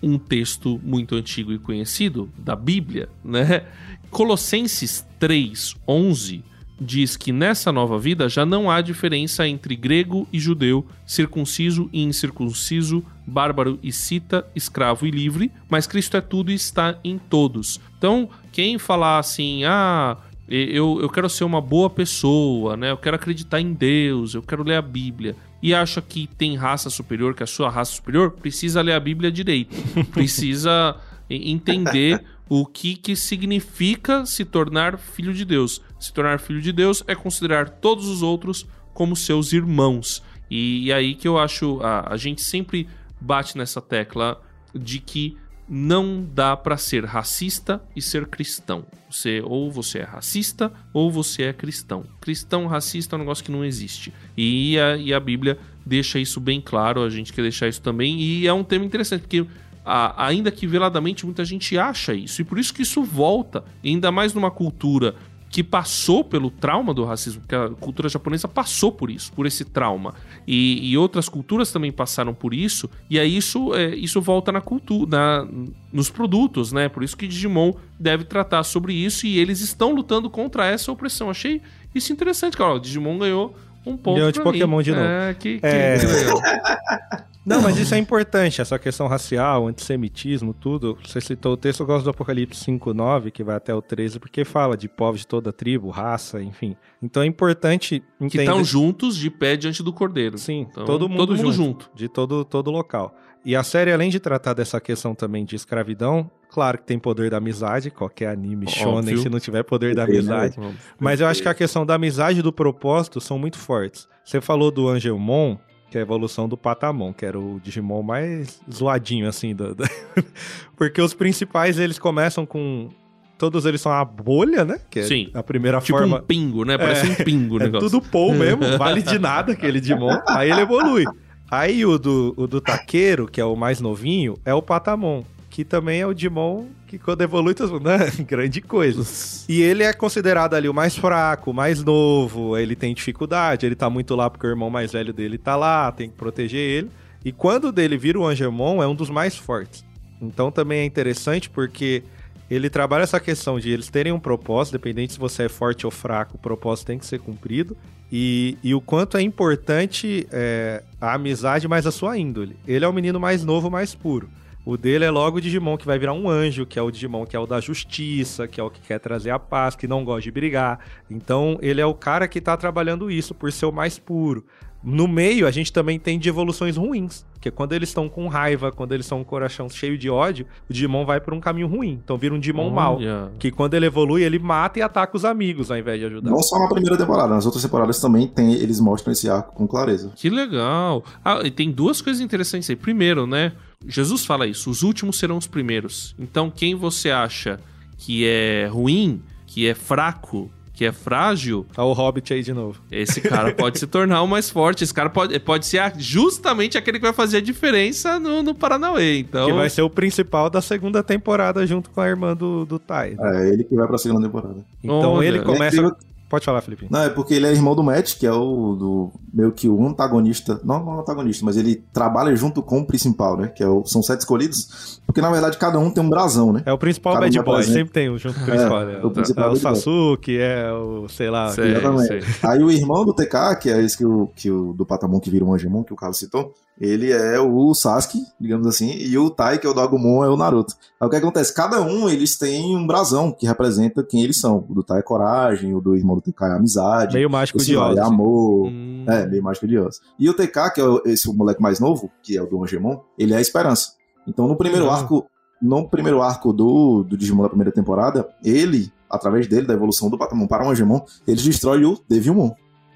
um 0.00 0.18
texto 0.20 0.80
muito 0.84 1.16
antigo 1.16 1.52
e 1.52 1.58
conhecido 1.58 2.30
da 2.38 2.54
Bíblia, 2.54 3.08
né? 3.24 3.66
Colossenses 4.08 5.04
3, 5.18 5.74
11 5.88 6.44
diz 6.80 7.16
que 7.16 7.32
nessa 7.32 7.72
nova 7.72 7.98
vida 7.98 8.28
já 8.28 8.44
não 8.44 8.70
há 8.70 8.80
diferença 8.80 9.48
entre 9.48 9.74
grego 9.74 10.28
e 10.32 10.38
judeu, 10.38 10.86
circunciso 11.06 11.88
e 11.92 12.02
incircunciso, 12.02 13.04
bárbaro 13.26 13.78
e 13.82 13.90
cita, 13.92 14.46
escravo 14.54 15.06
e 15.06 15.10
livre, 15.10 15.50
mas 15.68 15.86
Cristo 15.86 16.16
é 16.16 16.20
tudo 16.20 16.50
e 16.50 16.54
está 16.54 16.98
em 17.02 17.18
todos. 17.18 17.80
Então, 17.98 18.28
quem 18.52 18.78
falar 18.78 19.18
assim, 19.18 19.64
ah, 19.64 20.16
eu, 20.48 20.98
eu 21.00 21.08
quero 21.08 21.28
ser 21.28 21.44
uma 21.44 21.60
boa 21.60 21.90
pessoa, 21.90 22.76
né? 22.76 22.90
Eu 22.90 22.96
quero 22.96 23.16
acreditar 23.16 23.60
em 23.60 23.72
Deus, 23.72 24.34
eu 24.34 24.42
quero 24.42 24.62
ler 24.62 24.76
a 24.76 24.82
Bíblia. 24.82 25.34
E 25.62 25.74
acha 25.74 26.00
que 26.00 26.28
tem 26.38 26.54
raça 26.54 26.88
superior, 26.90 27.34
que 27.34 27.42
a 27.42 27.46
sua 27.46 27.68
raça 27.70 27.92
superior, 27.92 28.30
precisa 28.30 28.82
ler 28.82 28.92
a 28.92 29.00
Bíblia 29.00 29.32
direito. 29.32 29.74
precisa 30.12 30.96
entender 31.28 32.22
o 32.48 32.64
que, 32.64 32.96
que 32.96 33.16
significa 33.16 34.24
se 34.24 34.44
tornar 34.44 34.98
filho 34.98 35.34
de 35.34 35.44
Deus. 35.44 35.82
Se 35.98 36.12
tornar 36.12 36.38
filho 36.38 36.60
de 36.60 36.72
Deus 36.72 37.02
é 37.06 37.14
considerar 37.14 37.68
todos 37.68 38.08
os 38.08 38.22
outros 38.22 38.66
como 38.94 39.16
seus 39.16 39.52
irmãos. 39.52 40.22
E, 40.50 40.86
e 40.86 40.92
aí 40.92 41.14
que 41.14 41.26
eu 41.26 41.38
acho. 41.38 41.80
A, 41.82 42.12
a 42.12 42.16
gente 42.16 42.42
sempre 42.42 42.88
bate 43.20 43.56
nessa 43.58 43.80
tecla 43.80 44.40
de 44.74 45.00
que 45.00 45.36
não 45.68 46.24
dá 46.32 46.56
para 46.56 46.76
ser 46.76 47.04
racista 47.04 47.82
e 47.94 48.00
ser 48.00 48.26
cristão. 48.26 48.86
Você 49.10 49.42
ou 49.44 49.70
você 49.70 49.98
é 49.98 50.04
racista 50.04 50.72
ou 50.92 51.10
você 51.10 51.44
é 51.44 51.52
cristão. 51.52 52.04
Cristão 52.20 52.66
racista 52.66 53.14
é 53.14 53.16
um 53.16 53.20
negócio 53.20 53.44
que 53.44 53.50
não 53.50 53.64
existe. 53.64 54.12
E 54.36 54.78
a, 54.78 54.96
e 54.96 55.12
a 55.12 55.18
Bíblia 55.18 55.58
deixa 55.84 56.18
isso 56.18 56.40
bem 56.40 56.60
claro, 56.60 57.02
a 57.02 57.10
gente 57.10 57.32
quer 57.32 57.42
deixar 57.42 57.66
isso 57.66 57.82
também. 57.82 58.20
E 58.20 58.46
é 58.46 58.52
um 58.52 58.62
tema 58.62 58.84
interessante, 58.84 59.22
porque 59.22 59.44
a, 59.86 60.26
ainda 60.26 60.50
que 60.50 60.66
veladamente 60.66 61.24
muita 61.24 61.44
gente 61.44 61.78
acha 61.78 62.12
isso. 62.12 62.42
E 62.42 62.44
por 62.44 62.58
isso 62.58 62.74
que 62.74 62.82
isso 62.82 63.04
volta, 63.04 63.64
ainda 63.84 64.10
mais 64.10 64.34
numa 64.34 64.50
cultura 64.50 65.14
que 65.48 65.62
passou 65.62 66.24
pelo 66.24 66.50
trauma 66.50 66.92
do 66.92 67.04
racismo, 67.04 67.40
porque 67.40 67.54
a 67.54 67.68
cultura 67.68 68.08
japonesa 68.08 68.48
passou 68.48 68.90
por 68.90 69.10
isso, 69.10 69.32
por 69.32 69.46
esse 69.46 69.64
trauma. 69.64 70.12
E, 70.46 70.90
e 70.90 70.98
outras 70.98 71.28
culturas 71.28 71.70
também 71.70 71.92
passaram 71.92 72.34
por 72.34 72.52
isso, 72.52 72.90
e 73.08 73.18
aí 73.18 73.36
isso, 73.36 73.72
é, 73.74 73.94
isso 73.94 74.20
volta 74.20 74.50
na 74.50 74.60
cultura, 74.60 75.48
nos 75.92 76.10
produtos, 76.10 76.72
né? 76.72 76.88
Por 76.88 77.04
isso 77.04 77.16
que 77.16 77.28
Digimon 77.28 77.72
deve 77.98 78.24
tratar 78.24 78.64
sobre 78.64 78.92
isso 78.92 79.24
e 79.24 79.38
eles 79.38 79.60
estão 79.60 79.92
lutando 79.94 80.28
contra 80.28 80.66
essa 80.66 80.90
opressão. 80.90 81.30
Achei 81.30 81.62
isso 81.94 82.12
interessante, 82.12 82.56
cara. 82.56 82.74
O 82.74 82.80
Digimon 82.80 83.16
ganhou 83.16 83.54
um 83.86 83.96
ponto. 83.96 84.16
Ganhou 84.16 84.32
de 84.32 84.42
Pokémon 84.42 84.78
mim. 84.78 84.82
de 84.82 84.90
novo. 84.90 85.04
É, 85.04 85.32
que, 85.34 85.60
que, 85.60 85.66
é... 85.66 85.96
Não, 87.46 87.62
mas 87.62 87.78
isso 87.78 87.94
é 87.94 87.98
importante, 87.98 88.60
essa 88.60 88.76
questão 88.76 89.06
racial, 89.06 89.68
antissemitismo, 89.68 90.52
tudo. 90.52 90.98
Você 91.04 91.20
citou 91.20 91.52
o 91.52 91.56
texto, 91.56 91.80
eu 91.80 91.86
gosto 91.86 92.02
do 92.02 92.10
Apocalipse 92.10 92.64
5.9, 92.64 93.30
que 93.30 93.44
vai 93.44 93.54
até 93.54 93.72
o 93.72 93.80
13, 93.80 94.18
porque 94.18 94.44
fala 94.44 94.76
de 94.76 94.88
povos 94.88 95.20
de 95.20 95.28
toda 95.28 95.52
tribo, 95.52 95.88
raça, 95.88 96.42
enfim. 96.42 96.76
Então 97.00 97.22
é 97.22 97.26
importante 97.26 98.02
entender... 98.20 98.30
Que 98.30 98.38
estão 98.38 98.64
juntos 98.64 99.16
de 99.16 99.30
pé 99.30 99.56
diante 99.56 99.80
do 99.80 99.92
cordeiro. 99.92 100.36
Sim, 100.36 100.66
então, 100.68 100.84
todo 100.84 101.08
mundo, 101.08 101.18
todo 101.18 101.36
mundo 101.36 101.52
junto, 101.52 101.84
junto. 101.84 101.90
De 101.94 102.08
todo, 102.08 102.44
todo 102.44 102.68
local. 102.70 103.14
E 103.44 103.54
a 103.54 103.62
série, 103.62 103.92
além 103.92 104.10
de 104.10 104.18
tratar 104.18 104.54
dessa 104.54 104.80
questão 104.80 105.14
também 105.14 105.44
de 105.44 105.54
escravidão, 105.54 106.28
claro 106.50 106.78
que 106.78 106.84
tem 106.84 106.98
poder 106.98 107.30
da 107.30 107.36
amizade, 107.36 107.92
qualquer 107.92 108.30
anime 108.30 108.68
shonen 108.68 109.16
se 109.18 109.28
não 109.28 109.38
tiver 109.38 109.62
poder 109.62 109.94
da 109.94 110.02
amizade. 110.02 110.56
Mas 110.98 111.20
eu 111.20 111.28
acho 111.28 111.40
que 111.42 111.48
a 111.48 111.54
questão 111.54 111.86
da 111.86 111.94
amizade 111.94 112.40
e 112.40 112.42
do 112.42 112.52
propósito 112.52 113.20
são 113.20 113.38
muito 113.38 113.56
fortes. 113.56 114.08
Você 114.24 114.40
falou 114.40 114.72
do 114.72 114.88
Angelmon, 114.88 115.56
que 115.96 115.98
é 115.98 116.00
a 116.00 116.02
evolução 116.02 116.46
do 116.46 116.58
Patamon, 116.58 117.12
que 117.14 117.24
era 117.24 117.40
o 117.40 117.58
Digimon 117.62 118.02
mais 118.02 118.60
zoadinho, 118.70 119.26
assim. 119.26 119.54
Do, 119.54 119.74
do... 119.74 119.84
Porque 120.76 121.00
os 121.00 121.14
principais, 121.14 121.78
eles 121.78 121.98
começam 121.98 122.44
com... 122.44 122.90
Todos 123.38 123.64
eles 123.66 123.80
são 123.80 123.92
a 123.92 124.04
bolha, 124.04 124.64
né? 124.64 124.78
Que 124.90 125.00
é 125.00 125.02
Sim. 125.02 125.30
a 125.34 125.42
primeira 125.42 125.80
tipo 125.80 125.98
forma... 125.98 126.18
um 126.18 126.22
pingo, 126.22 126.64
né? 126.64 126.76
Parece 126.76 127.06
é, 127.06 127.10
um 127.10 127.14
pingo 127.16 127.56
o 127.56 127.60
é 127.60 127.64
negócio. 127.64 127.90
tudo 127.90 128.06
pou 128.10 128.34
mesmo, 128.34 128.78
vale 128.78 129.02
de 129.02 129.18
nada 129.18 129.52
aquele 129.52 129.80
Digimon. 129.80 130.18
Aí 130.28 130.50
ele 130.50 130.60
evolui. 130.62 131.04
Aí 131.50 131.84
o 131.84 131.98
do, 131.98 132.34
o 132.36 132.46
do 132.46 132.60
Taqueiro, 132.60 133.26
que 133.26 133.40
é 133.40 133.44
o 133.44 133.54
mais 133.54 133.80
novinho, 133.80 134.38
é 134.44 134.54
o 134.54 134.62
Patamon 134.62 135.22
que 135.56 135.64
também 135.64 136.02
é 136.02 136.06
o 136.06 136.12
Digimon 136.12 136.66
que 136.86 136.98
quando 136.98 137.22
evolui, 137.22 137.54
né? 137.82 138.12
grande 138.28 138.60
coisa. 138.60 139.02
E 139.48 139.62
ele 139.62 139.84
é 139.84 139.90
considerado 139.90 140.52
ali 140.52 140.68
o 140.68 140.74
mais 140.74 140.98
fraco, 140.98 141.50
o 141.50 141.54
mais 141.54 141.82
novo, 141.82 142.58
ele 142.58 142.76
tem 142.76 142.92
dificuldade, 142.92 143.64
ele 143.64 143.74
tá 143.74 143.88
muito 143.88 144.14
lá 144.14 144.28
porque 144.28 144.46
o 144.46 144.50
irmão 144.50 144.68
mais 144.68 144.92
velho 144.92 145.14
dele 145.14 145.38
tá 145.38 145.56
lá, 145.56 145.90
tem 145.90 146.10
que 146.10 146.14
proteger 146.14 146.60
ele. 146.60 146.90
E 147.24 147.32
quando 147.32 147.72
dele 147.72 147.96
vira 147.96 148.18
o 148.20 148.26
Angemon, 148.26 148.82
é 148.82 148.86
um 148.86 148.94
dos 148.94 149.08
mais 149.08 149.34
fortes. 149.34 149.82
Então 150.20 150.50
também 150.50 150.80
é 150.80 150.84
interessante 150.84 151.48
porque 151.48 152.02
ele 152.50 152.68
trabalha 152.68 153.04
essa 153.04 153.18
questão 153.18 153.58
de 153.58 153.70
eles 153.70 153.88
terem 153.88 154.12
um 154.12 154.20
propósito, 154.20 154.72
dependente 154.74 155.14
se 155.14 155.18
você 155.18 155.44
é 155.44 155.48
forte 155.48 155.86
ou 155.86 155.90
fraco, 155.90 156.36
o 156.36 156.38
propósito 156.38 156.88
tem 156.88 156.98
que 156.98 157.06
ser 157.06 157.18
cumprido. 157.18 157.74
E, 158.12 158.58
e 158.62 158.74
o 158.74 158.80
quanto 158.82 159.16
é 159.16 159.22
importante 159.22 160.28
é, 160.30 160.82
a 161.00 161.14
amizade, 161.14 161.66
mais 161.66 161.86
a 161.86 161.90
sua 161.90 162.18
índole. 162.18 162.56
Ele 162.68 162.84
é 162.84 162.88
o 162.88 162.92
menino 162.92 163.18
mais 163.18 163.42
novo, 163.42 163.70
mais 163.70 163.94
puro. 163.94 164.28
O 164.66 164.76
dele 164.76 165.04
é 165.04 165.10
logo 165.12 165.36
o 165.36 165.40
Digimon 165.40 165.76
que 165.76 165.86
vai 165.86 165.96
virar 165.96 166.12
um 166.12 166.28
anjo, 166.28 166.66
que 166.66 166.76
é 166.76 166.82
o 166.82 166.90
Digimon 166.90 167.24
que 167.24 167.36
é 167.36 167.38
o 167.38 167.46
da 167.46 167.60
justiça, 167.60 168.48
que 168.48 168.60
é 168.60 168.64
o 168.64 168.68
que 168.68 168.80
quer 168.80 168.98
trazer 168.98 169.30
a 169.30 169.38
paz, 169.38 169.76
que 169.76 169.86
não 169.86 170.04
gosta 170.04 170.22
de 170.22 170.32
brigar. 170.32 170.80
Então, 171.08 171.56
ele 171.62 171.80
é 171.80 171.86
o 171.86 171.94
cara 171.94 172.26
que 172.26 172.40
tá 172.40 172.56
trabalhando 172.56 173.08
isso 173.08 173.32
por 173.32 173.52
ser 173.52 173.66
o 173.66 173.70
mais 173.70 173.96
puro. 173.96 174.44
No 174.82 175.08
meio, 175.08 175.46
a 175.46 175.50
gente 175.50 175.72
também 175.72 175.98
tem 175.98 176.18
de 176.18 176.28
evoluções 176.28 176.76
ruins, 176.76 177.24
que 177.40 177.48
é 177.48 177.50
quando 177.50 177.72
eles 177.72 177.88
estão 177.88 178.08
com 178.08 178.28
raiva, 178.28 178.70
quando 178.70 178.92
eles 178.92 179.06
estão 179.06 179.18
com 179.18 179.24
o 179.24 179.26
coração 179.26 179.68
cheio 179.68 179.98
de 179.98 180.08
ódio, 180.08 180.46
o 180.68 180.72
Digimon 180.72 181.04
vai 181.04 181.20
por 181.20 181.34
um 181.34 181.40
caminho 181.40 181.66
ruim. 181.66 181.98
Então 182.02 182.16
vira 182.16 182.34
um 182.34 182.38
Digimon 182.38 182.70
mal. 182.70 182.98
Que 183.38 183.50
quando 183.50 183.74
ele 183.74 183.86
evolui, 183.86 184.22
ele 184.22 184.38
mata 184.38 184.78
e 184.78 184.82
ataca 184.82 185.16
os 185.16 185.24
amigos 185.24 185.70
ao 185.70 185.76
invés 185.76 185.98
de 185.98 186.06
ajudar. 186.06 186.30
Não 186.30 186.42
só 186.42 186.58
na 186.58 186.68
primeira 186.68 186.96
temporada, 186.96 187.34
nas 187.34 187.46
outras 187.46 187.62
temporadas 187.62 188.00
também 188.00 188.28
tem, 188.28 188.54
eles 188.54 188.80
mostram 188.80 189.12
esse 189.12 189.28
arco 189.28 189.54
com 189.54 189.66
clareza. 189.66 190.12
Que 190.14 190.30
legal. 190.30 191.04
Ah, 191.24 191.40
e 191.44 191.50
tem 191.50 191.70
duas 191.70 192.00
coisas 192.00 192.22
interessantes 192.22 192.70
aí. 192.70 192.76
Primeiro, 192.76 193.26
né? 193.26 193.52
Jesus 193.86 194.24
fala 194.24 194.46
isso: 194.46 194.70
os 194.70 194.82
últimos 194.82 195.18
serão 195.18 195.36
os 195.36 195.46
primeiros. 195.46 196.14
Então, 196.18 196.50
quem 196.50 196.74
você 196.74 197.10
acha 197.10 197.60
que 197.98 198.26
é 198.26 198.66
ruim, 198.66 199.22
que 199.46 199.66
é 199.66 199.74
fraco, 199.74 200.50
que 200.76 200.84
é 200.84 200.92
frágil. 200.92 201.66
Tá 201.74 201.82
o 201.82 201.94
Hobbit 201.94 202.34
aí 202.34 202.42
de 202.42 202.52
novo. 202.52 202.78
Esse 202.92 203.22
cara 203.22 203.52
pode 203.54 203.78
se 203.78 203.86
tornar 203.86 204.22
o 204.22 204.28
mais 204.28 204.50
forte. 204.50 204.84
Esse 204.84 204.92
cara 204.92 205.08
pode, 205.08 205.36
pode 205.40 205.64
ser 205.64 205.80
justamente 205.96 206.76
aquele 206.76 206.98
que 206.98 207.04
vai 207.04 207.14
fazer 207.14 207.38
a 207.38 207.40
diferença 207.40 208.20
no, 208.20 208.42
no 208.42 208.54
Paranauê. 208.54 209.18
Então... 209.18 209.46
Que 209.46 209.52
vai 209.54 209.70
ser 209.70 209.80
o 209.80 209.88
principal 209.88 210.50
da 210.50 210.60
segunda 210.60 211.02
temporada 211.02 211.66
junto 211.66 211.88
com 211.88 212.00
a 212.02 212.06
irmã 212.06 212.36
do, 212.36 212.66
do 212.66 212.78
Tai. 212.78 213.16
É, 213.18 213.48
ele 213.48 213.64
que 213.64 213.74
vai 213.74 213.88
pra 213.88 213.96
segunda 213.96 214.26
temporada. 214.26 214.58
Então 214.84 215.14
Olha, 215.14 215.26
ele 215.26 215.40
começa. 215.40 215.96
É 216.26 216.28
Pode 216.28 216.44
falar, 216.44 216.60
Felipe. 216.60 216.88
Não, 216.90 217.00
é 217.00 217.08
porque 217.08 217.34
ele 217.34 217.46
é 217.46 217.52
irmão 217.52 217.74
do 217.74 217.82
Matt, 217.82 218.16
que 218.18 218.26
é 218.26 218.32
o 218.32 218.74
do 218.74 219.12
meio 219.32 219.52
que 219.52 219.68
o 219.68 219.86
antagonista. 219.86 220.60
Não, 220.64 220.84
não 220.84 221.00
antagonista, 221.00 221.44
mas 221.44 221.56
ele 221.56 221.76
trabalha 221.92 222.34
junto 222.34 222.62
com 222.62 222.80
o 222.80 222.86
principal, 222.86 223.36
né? 223.36 223.48
Que 223.48 223.62
é 223.62 223.68
o, 223.68 223.84
são 223.84 224.02
sete 224.02 224.20
escolhidos. 224.20 225.00
Porque 225.06 225.20
na 225.20 225.30
verdade 225.30 225.56
cada 225.56 225.78
um 225.78 225.90
tem 225.90 226.02
um 226.02 226.08
brasão, 226.08 226.52
né? 226.52 226.62
É 226.66 226.72
o 226.72 226.78
principal 226.78 227.14
cada 227.14 227.26
bad 227.26 227.40
um 227.40 227.42
boy, 227.42 227.62
sempre 227.62 227.92
tem 227.92 228.10
um 228.10 228.18
junto 228.18 228.34
com 228.34 228.42
o 228.42 228.46
principal. 228.46 228.82
É, 228.82 228.86
né? 228.86 229.00
o, 229.04 229.10
principal 229.10 229.50
é 229.50 229.52
o 229.52 229.56
Sasuke, 229.56 230.38
é 230.38 230.72
o, 230.72 231.08
sei 231.08 231.30
lá. 231.30 231.48
Sei, 231.50 231.70
exatamente. 231.70 232.06
Sei. 232.06 232.22
Aí 232.42 232.62
o 232.62 232.70
irmão 232.70 233.04
do 233.04 233.14
TK, 233.14 233.56
que 233.60 233.70
é 233.70 233.80
esse 233.82 233.96
que 233.96 234.04
o, 234.04 234.28
que 234.34 234.50
o 234.50 234.72
do 234.72 234.84
Patamon 234.84 235.20
que 235.20 235.30
vira 235.30 235.44
um 235.44 235.54
Angemon, 235.54 235.84
que 235.84 235.92
o 235.92 235.96
Carlos 235.96 236.18
citou, 236.18 236.52
ele 236.78 237.10
é 237.10 237.40
o 237.40 237.72
Sasuke, 237.74 238.18
digamos 238.38 238.66
assim, 238.66 238.90
e 238.90 239.16
o 239.16 239.30
Tai, 239.30 239.58
que 239.58 239.66
é 239.66 239.70
o 239.70 239.72
do 239.72 239.80
Agumon, 239.80 240.22
é 240.22 240.28
o 240.28 240.36
Naruto. 240.36 240.74
Aí 241.00 241.06
o 241.06 241.10
que 241.10 241.16
acontece? 241.16 241.54
Cada 241.54 241.80
um, 241.80 242.08
eles 242.08 242.36
têm 242.36 242.76
um 242.76 242.86
brasão 242.86 243.32
que 243.32 243.46
representa 243.46 244.04
quem 244.04 244.22
eles 244.22 244.38
são. 244.38 244.64
O 244.68 244.74
do 244.74 244.82
Tai 244.82 244.98
é 244.98 245.02
coragem, 245.02 245.74
o 245.74 245.80
do 245.80 245.96
irmão 245.96 246.16
do 246.16 246.20
TK 246.20 246.44
é 246.44 246.52
amizade. 246.52 247.14
Meio 247.14 247.30
mágico 247.30 247.58
de 247.58 247.76
Oz. 247.76 247.96
É 247.96 248.02
amor. 248.02 248.68
Hum. 248.68 249.04
É, 249.08 249.26
meio 249.26 249.42
mágico 249.42 249.66
de 249.66 249.78
Oz. 249.78 250.00
E 250.18 250.28
o 250.28 250.34
TK, 250.34 250.70
que 250.74 250.80
é 250.80 251.12
esse 251.12 251.32
moleque 251.34 251.62
mais 251.62 251.80
novo, 251.80 252.10
que 252.22 252.36
é 252.36 252.42
o 252.42 252.46
do 252.46 252.62
Angemon, 252.62 253.00
ele 253.18 253.32
é 253.32 253.38
a 253.38 253.40
esperança. 253.40 253.92
Então 254.28 254.46
no 254.46 254.56
primeiro 254.56 254.90
arco, 254.90 255.26
no 255.62 255.88
primeiro 255.88 256.20
arco 256.20 256.52
do, 256.52 257.02
do 257.04 257.16
Digimon 257.16 257.44
da 257.44 257.48
primeira 257.48 257.72
temporada, 257.72 258.28
ele, 258.44 258.92
através 259.08 259.46
dele, 259.46 259.66
da 259.66 259.72
evolução 259.72 260.10
do 260.10 260.18
Patamon 260.18 260.46
para 260.46 260.66
o 260.66 260.70
Angemon, 260.70 261.00
eles 261.26 261.42
destrói 261.42 261.84
o 261.86 261.98
Devilmon, 262.06 262.50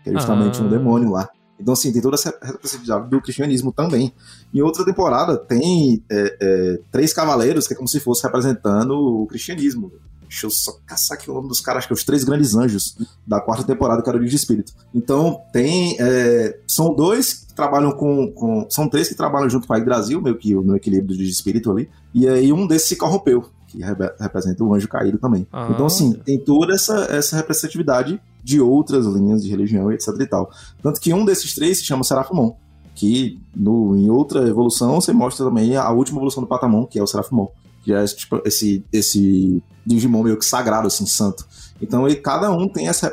que 0.05 0.11
é 0.11 0.13
justamente 0.13 0.61
ah. 0.61 0.65
um 0.65 0.69
demônio 0.69 1.11
lá. 1.11 1.31
Então, 1.61 1.75
assim, 1.75 1.93
tem 1.93 2.01
toda 2.01 2.17
essa 2.17 2.31
representatividade 2.43 3.11
do 3.11 3.21
cristianismo 3.21 3.73
também. 3.73 4.13
Em 4.53 4.63
outra 4.63 4.85
temporada, 4.85 5.37
tem 5.37 6.03
é, 6.11 6.37
é, 6.41 6.81
três 6.91 7.13
cavaleiros, 7.13 7.67
que 7.67 7.75
é 7.75 7.77
como 7.77 7.89
se 7.89 8.01
fosse 8.01 8.23
representando 8.23 8.93
o 8.93 9.27
cristianismo. 9.27 9.93
Deixa 10.23 10.47
eu 10.47 10.51
só 10.51 10.79
caçar 10.87 11.19
aqui 11.19 11.29
o 11.29 11.35
nome 11.35 11.49
dos 11.49 11.61
caras, 11.61 11.79
acho 11.79 11.89
que 11.89 11.93
é 11.93 11.97
os 11.97 12.05
Três 12.05 12.23
Grandes 12.23 12.55
Anjos, 12.55 12.97
da 13.27 13.41
quarta 13.41 13.65
temporada, 13.65 14.01
que 14.01 14.09
era 14.09 14.17
o 14.17 14.25
de 14.25 14.35
Espírito. 14.35 14.73
Então, 14.95 15.43
tem. 15.53 15.97
É, 15.99 16.57
são 16.69 16.95
dois 16.95 17.47
que 17.49 17.53
trabalham 17.53 17.91
com, 17.91 18.31
com, 18.31 18.65
São 18.71 18.89
três 18.89 19.09
que 19.09 19.17
trabalham 19.17 19.51
junto 19.51 19.67
com 19.67 19.75
a 19.75 19.81
Brasil, 19.81 20.23
meio 20.23 20.39
que 20.39 20.55
no 20.55 20.77
equilíbrio 20.77 21.17
de 21.17 21.29
espírito 21.29 21.73
ali. 21.73 21.91
E 22.15 22.29
aí 22.29 22.53
um 22.53 22.65
desses 22.65 22.89
se 22.89 22.97
corrompeu, 22.97 23.45
que 23.71 23.79
representa 24.19 24.65
o 24.65 24.75
anjo 24.75 24.89
caído 24.89 25.19
também. 25.19 25.47
Ah, 25.53 25.69
então, 25.71 25.87
assim, 25.87 26.13
tem 26.13 26.39
toda 26.39 26.75
essa, 26.75 27.07
essa 27.11 27.37
representatividade 27.37 28.21
de 28.43 28.61
outras 28.61 29.07
linhas 29.07 29.43
de 29.45 29.51
religião, 29.51 29.93
etc 29.93 30.09
e 30.19 30.27
tal. 30.27 30.51
Tanto 30.83 31.01
que 31.01 31.15
um 31.15 31.25
desses 31.25 31.55
três 31.55 31.79
se 31.79 31.85
chama 31.85 32.03
Serafimon, 32.03 32.53
que 32.95 33.41
no, 33.55 33.97
em 33.97 34.11
outra 34.11 34.47
evolução 34.49 35.01
você 35.01 35.13
mostra 35.13 35.47
também 35.47 35.77
a 35.77 35.91
última 35.91 36.19
evolução 36.19 36.43
do 36.43 36.49
Patamon, 36.49 36.85
que 36.87 36.99
é 36.99 37.03
o 37.03 37.07
Serafimon, 37.07 37.47
que 37.83 37.93
é 37.93 38.05
tipo, 38.05 38.43
esse, 38.45 38.85
esse 38.93 39.63
Digimon 39.87 40.23
meio 40.23 40.37
que 40.37 40.45
sagrado, 40.45 40.89
assim, 40.89 41.07
santo. 41.07 41.47
Então 41.81 42.07
ele, 42.07 42.17
cada 42.17 42.51
um 42.51 42.69
tem 42.69 42.89
essa 42.89 43.13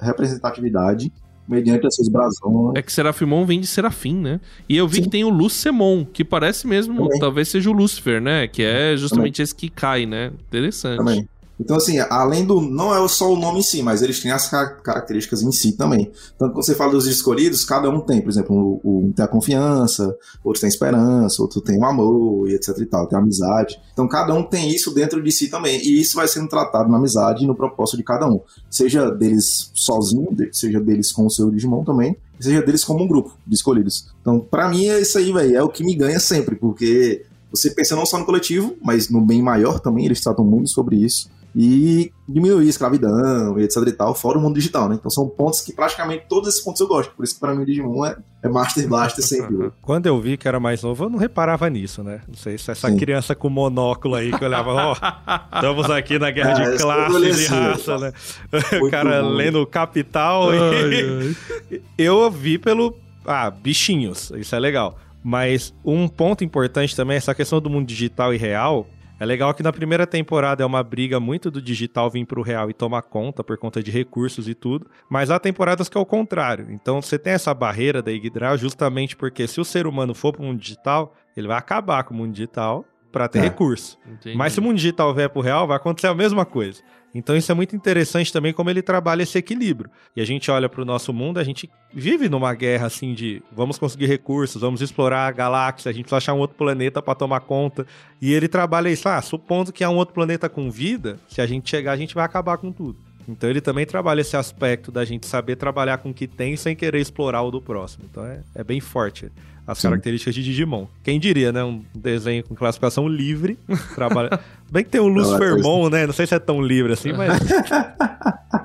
representatividade 0.00 1.12
mediante 1.52 1.86
esses 1.86 2.08
brasões. 2.08 2.72
É 2.74 2.82
que 2.82 2.92
Serafimon 2.92 3.44
vem 3.44 3.60
de 3.60 3.66
Serafim, 3.66 4.14
né? 4.16 4.40
E 4.68 4.76
eu 4.76 4.88
vi 4.88 4.96
Sim. 4.96 5.02
que 5.02 5.08
tem 5.10 5.24
o 5.24 5.28
Lucemon, 5.28 6.04
que 6.04 6.24
parece 6.24 6.66
mesmo, 6.66 6.96
Também. 7.04 7.18
talvez 7.20 7.48
seja 7.48 7.70
o 7.70 7.72
Lúcifer, 7.72 8.20
né? 8.20 8.48
Que 8.48 8.62
é 8.62 8.96
justamente 8.96 9.36
Também. 9.36 9.44
esse 9.44 9.54
que 9.54 9.68
cai, 9.68 10.06
né? 10.06 10.32
Interessante. 10.48 10.98
Também. 10.98 11.28
Então, 11.62 11.76
assim, 11.76 11.98
além 12.00 12.44
do. 12.44 12.60
Não 12.60 12.92
é 12.92 13.08
só 13.08 13.32
o 13.32 13.36
nome 13.36 13.60
em 13.60 13.62
si, 13.62 13.82
mas 13.82 14.02
eles 14.02 14.20
têm 14.20 14.32
as 14.32 14.48
características 14.50 15.42
em 15.42 15.52
si 15.52 15.72
também. 15.72 16.10
Tanto 16.36 16.52
quando 16.52 16.64
você 16.64 16.74
fala 16.74 16.90
dos 16.90 17.06
escolhidos, 17.06 17.64
cada 17.64 17.88
um 17.88 18.00
tem, 18.00 18.20
por 18.20 18.30
exemplo, 18.30 18.80
um 18.84 19.12
tem 19.12 19.24
a 19.24 19.28
confiança, 19.28 20.16
outro 20.42 20.60
tem 20.60 20.68
esperança, 20.68 21.40
outro 21.40 21.60
tem 21.60 21.78
o 21.78 21.84
amor, 21.84 22.50
e 22.50 22.54
etc 22.54 22.76
e 22.78 22.86
tal, 22.86 23.06
tem 23.06 23.16
a 23.16 23.22
amizade. 23.22 23.80
Então, 23.92 24.08
cada 24.08 24.34
um 24.34 24.42
tem 24.42 24.74
isso 24.74 24.92
dentro 24.92 25.22
de 25.22 25.30
si 25.30 25.48
também. 25.48 25.80
E 25.80 26.00
isso 26.00 26.16
vai 26.16 26.26
sendo 26.26 26.48
tratado 26.48 26.90
na 26.90 26.98
amizade 26.98 27.44
e 27.44 27.46
no 27.46 27.54
propósito 27.54 27.96
de 27.96 28.02
cada 28.02 28.28
um. 28.28 28.40
Seja 28.68 29.08
deles 29.08 29.70
sozinho, 29.72 30.36
seja 30.50 30.80
deles 30.80 31.12
com 31.12 31.26
o 31.26 31.30
seu 31.30 31.48
Digimon 31.48 31.84
também, 31.84 32.16
seja 32.40 32.60
deles 32.60 32.82
como 32.82 33.04
um 33.04 33.06
grupo 33.06 33.38
de 33.46 33.54
escolhidos. 33.54 34.08
Então, 34.20 34.40
para 34.40 34.68
mim, 34.68 34.88
é 34.88 35.00
isso 35.00 35.16
aí, 35.16 35.32
velho. 35.32 35.56
É 35.56 35.62
o 35.62 35.68
que 35.68 35.84
me 35.84 35.94
ganha 35.94 36.18
sempre, 36.18 36.56
porque 36.56 37.24
você 37.52 37.70
pensa 37.70 37.94
não 37.94 38.04
só 38.04 38.18
no 38.18 38.24
coletivo, 38.24 38.74
mas 38.82 39.08
no 39.08 39.20
bem 39.20 39.40
maior 39.40 39.78
também, 39.78 40.06
eles 40.06 40.20
tratam 40.20 40.44
muito 40.44 40.70
sobre 40.70 40.96
isso 40.96 41.30
e 41.54 42.10
diminuir 42.26 42.66
a 42.66 42.70
escravidão 42.70 43.58
e 43.58 43.64
etc 43.64 43.76
e 43.86 43.92
tal, 43.92 44.14
fora 44.14 44.38
o 44.38 44.40
mundo 44.40 44.54
digital, 44.54 44.88
né? 44.88 44.96
Então 44.98 45.10
são 45.10 45.28
pontos 45.28 45.60
que 45.60 45.72
praticamente 45.72 46.24
todos 46.28 46.48
esses 46.48 46.62
pontos 46.62 46.80
eu 46.80 46.88
gosto, 46.88 47.14
por 47.14 47.24
isso 47.24 47.34
que 47.34 47.40
pra 47.40 47.54
mim 47.54 47.62
o 47.62 47.66
Digimon 47.66 48.06
é, 48.06 48.16
é 48.42 48.48
Master 48.48 48.88
Blaster 48.88 49.24
sempre. 49.24 49.70
Quando 49.82 50.06
eu 50.06 50.18
vi 50.18 50.36
que 50.38 50.48
era 50.48 50.58
mais 50.58 50.82
novo, 50.82 51.04
eu 51.04 51.10
não 51.10 51.18
reparava 51.18 51.68
nisso, 51.68 52.02
né? 52.02 52.22
Não 52.26 52.36
sei 52.36 52.56
se 52.56 52.70
essa 52.70 52.88
Sim. 52.88 52.96
criança 52.96 53.34
com 53.34 53.50
monóculo 53.50 54.14
aí 54.14 54.32
que 54.32 54.44
olhava, 54.44 54.72
ó, 54.72 54.92
oh, 54.92 55.56
estamos 55.56 55.90
aqui 55.90 56.18
na 56.18 56.30
guerra 56.30 56.62
é, 56.62 56.70
de 56.70 56.78
classes 56.78 57.40
e 57.40 57.46
raça, 57.46 57.98
né? 57.98 58.12
o 58.80 58.90
cara 58.90 59.22
bom. 59.22 59.28
lendo 59.28 59.66
Capital 59.66 60.50
ai, 60.50 60.56
e... 60.58 61.36
ai. 61.70 61.82
eu 61.98 62.30
vi 62.30 62.58
pelo... 62.58 62.96
Ah, 63.24 63.50
bichinhos, 63.50 64.32
isso 64.34 64.54
é 64.54 64.58
legal. 64.58 64.98
Mas 65.22 65.72
um 65.84 66.08
ponto 66.08 66.42
importante 66.42 66.96
também 66.96 67.14
é 67.14 67.18
essa 67.18 67.34
questão 67.34 67.60
do 67.60 67.70
mundo 67.70 67.86
digital 67.86 68.34
e 68.34 68.36
real, 68.36 68.88
é 69.22 69.24
legal 69.24 69.54
que 69.54 69.62
na 69.62 69.72
primeira 69.72 70.04
temporada 70.04 70.64
é 70.64 70.66
uma 70.66 70.82
briga 70.82 71.20
muito 71.20 71.48
do 71.48 71.62
digital 71.62 72.10
vir 72.10 72.26
pro 72.26 72.42
real 72.42 72.68
e 72.68 72.74
tomar 72.74 73.02
conta 73.02 73.44
por 73.44 73.56
conta 73.56 73.80
de 73.80 73.88
recursos 73.88 74.48
e 74.48 74.54
tudo, 74.54 74.90
mas 75.08 75.30
há 75.30 75.38
temporadas 75.38 75.88
que 75.88 75.96
é 75.96 76.00
o 76.00 76.04
contrário. 76.04 76.66
Então 76.70 77.00
você 77.00 77.16
tem 77.16 77.32
essa 77.32 77.54
barreira 77.54 78.02
da 78.02 78.10
Yggdrasil 78.10 78.58
justamente 78.58 79.14
porque 79.14 79.46
se 79.46 79.60
o 79.60 79.64
ser 79.64 79.86
humano 79.86 80.12
for 80.12 80.32
pro 80.32 80.42
mundo 80.42 80.58
digital, 80.58 81.14
ele 81.36 81.46
vai 81.46 81.56
acabar 81.56 82.02
com 82.02 82.12
o 82.12 82.16
mundo 82.16 82.32
digital 82.32 82.84
para 83.12 83.28
ter 83.28 83.38
é. 83.38 83.42
recurso. 83.42 83.98
Entendi. 84.06 84.36
Mas 84.36 84.54
se 84.54 84.58
o 84.58 84.62
mundo 84.62 84.76
digital 84.76 85.14
vier 85.14 85.28
pro 85.28 85.42
real, 85.42 85.66
vai 85.66 85.76
acontecer 85.76 86.08
a 86.08 86.14
mesma 86.14 86.44
coisa. 86.44 86.82
Então 87.14 87.36
isso 87.36 87.52
é 87.52 87.54
muito 87.54 87.76
interessante 87.76 88.32
também 88.32 88.52
como 88.52 88.70
ele 88.70 88.80
trabalha 88.80 89.22
esse 89.22 89.36
equilíbrio. 89.36 89.90
E 90.16 90.20
a 90.20 90.24
gente 90.24 90.50
olha 90.50 90.68
para 90.68 90.80
o 90.80 90.84
nosso 90.84 91.12
mundo, 91.12 91.38
a 91.38 91.44
gente 91.44 91.68
vive 91.92 92.28
numa 92.28 92.54
guerra 92.54 92.86
assim 92.86 93.12
de 93.12 93.42
vamos 93.52 93.78
conseguir 93.78 94.06
recursos, 94.06 94.62
vamos 94.62 94.80
explorar 94.80 95.26
a 95.26 95.30
galáxia, 95.30 95.90
a 95.90 95.92
gente 95.92 96.04
precisa 96.04 96.16
achar 96.16 96.34
um 96.34 96.38
outro 96.38 96.56
planeta 96.56 97.02
para 97.02 97.14
tomar 97.14 97.40
conta. 97.40 97.86
E 98.20 98.32
ele 98.32 98.48
trabalha 98.48 98.88
isso, 98.88 99.08
ah, 99.08 99.20
supondo 99.20 99.72
que 99.72 99.84
há 99.84 99.90
um 99.90 99.96
outro 99.96 100.14
planeta 100.14 100.48
com 100.48 100.70
vida, 100.70 101.18
se 101.28 101.40
a 101.40 101.46
gente 101.46 101.68
chegar, 101.68 101.92
a 101.92 101.96
gente 101.96 102.14
vai 102.14 102.24
acabar 102.24 102.56
com 102.56 102.72
tudo. 102.72 102.98
Então 103.28 103.48
ele 103.48 103.60
também 103.60 103.86
trabalha 103.86 104.20
esse 104.20 104.36
aspecto 104.36 104.90
da 104.90 105.04
gente 105.04 105.26
saber 105.26 105.56
trabalhar 105.56 105.98
com 105.98 106.10
o 106.10 106.14
que 106.14 106.26
tem 106.26 106.56
sem 106.56 106.74
querer 106.74 107.00
explorar 107.00 107.42
o 107.42 107.50
do 107.50 107.60
próximo. 107.60 108.04
Então 108.10 108.24
é, 108.24 108.40
é 108.54 108.64
bem 108.64 108.80
forte 108.80 109.30
as 109.66 109.78
Sim. 109.78 109.88
características 109.88 110.34
de 110.34 110.42
Digimon. 110.42 110.86
Quem 111.02 111.20
diria, 111.20 111.52
né? 111.52 111.62
Um 111.62 111.82
desenho 111.94 112.42
com 112.44 112.54
classificação 112.54 113.08
livre. 113.08 113.58
Trabalha... 113.94 114.40
Bem 114.70 114.82
que 114.84 114.90
tem 114.90 115.00
o 115.00 115.06
Lucifermon, 115.06 115.90
né? 115.90 116.06
Não 116.06 116.14
sei 116.14 116.26
se 116.26 116.34
é 116.34 116.38
tão 116.38 116.62
livre 116.62 116.94
assim, 116.94 117.12
mas. 117.12 117.38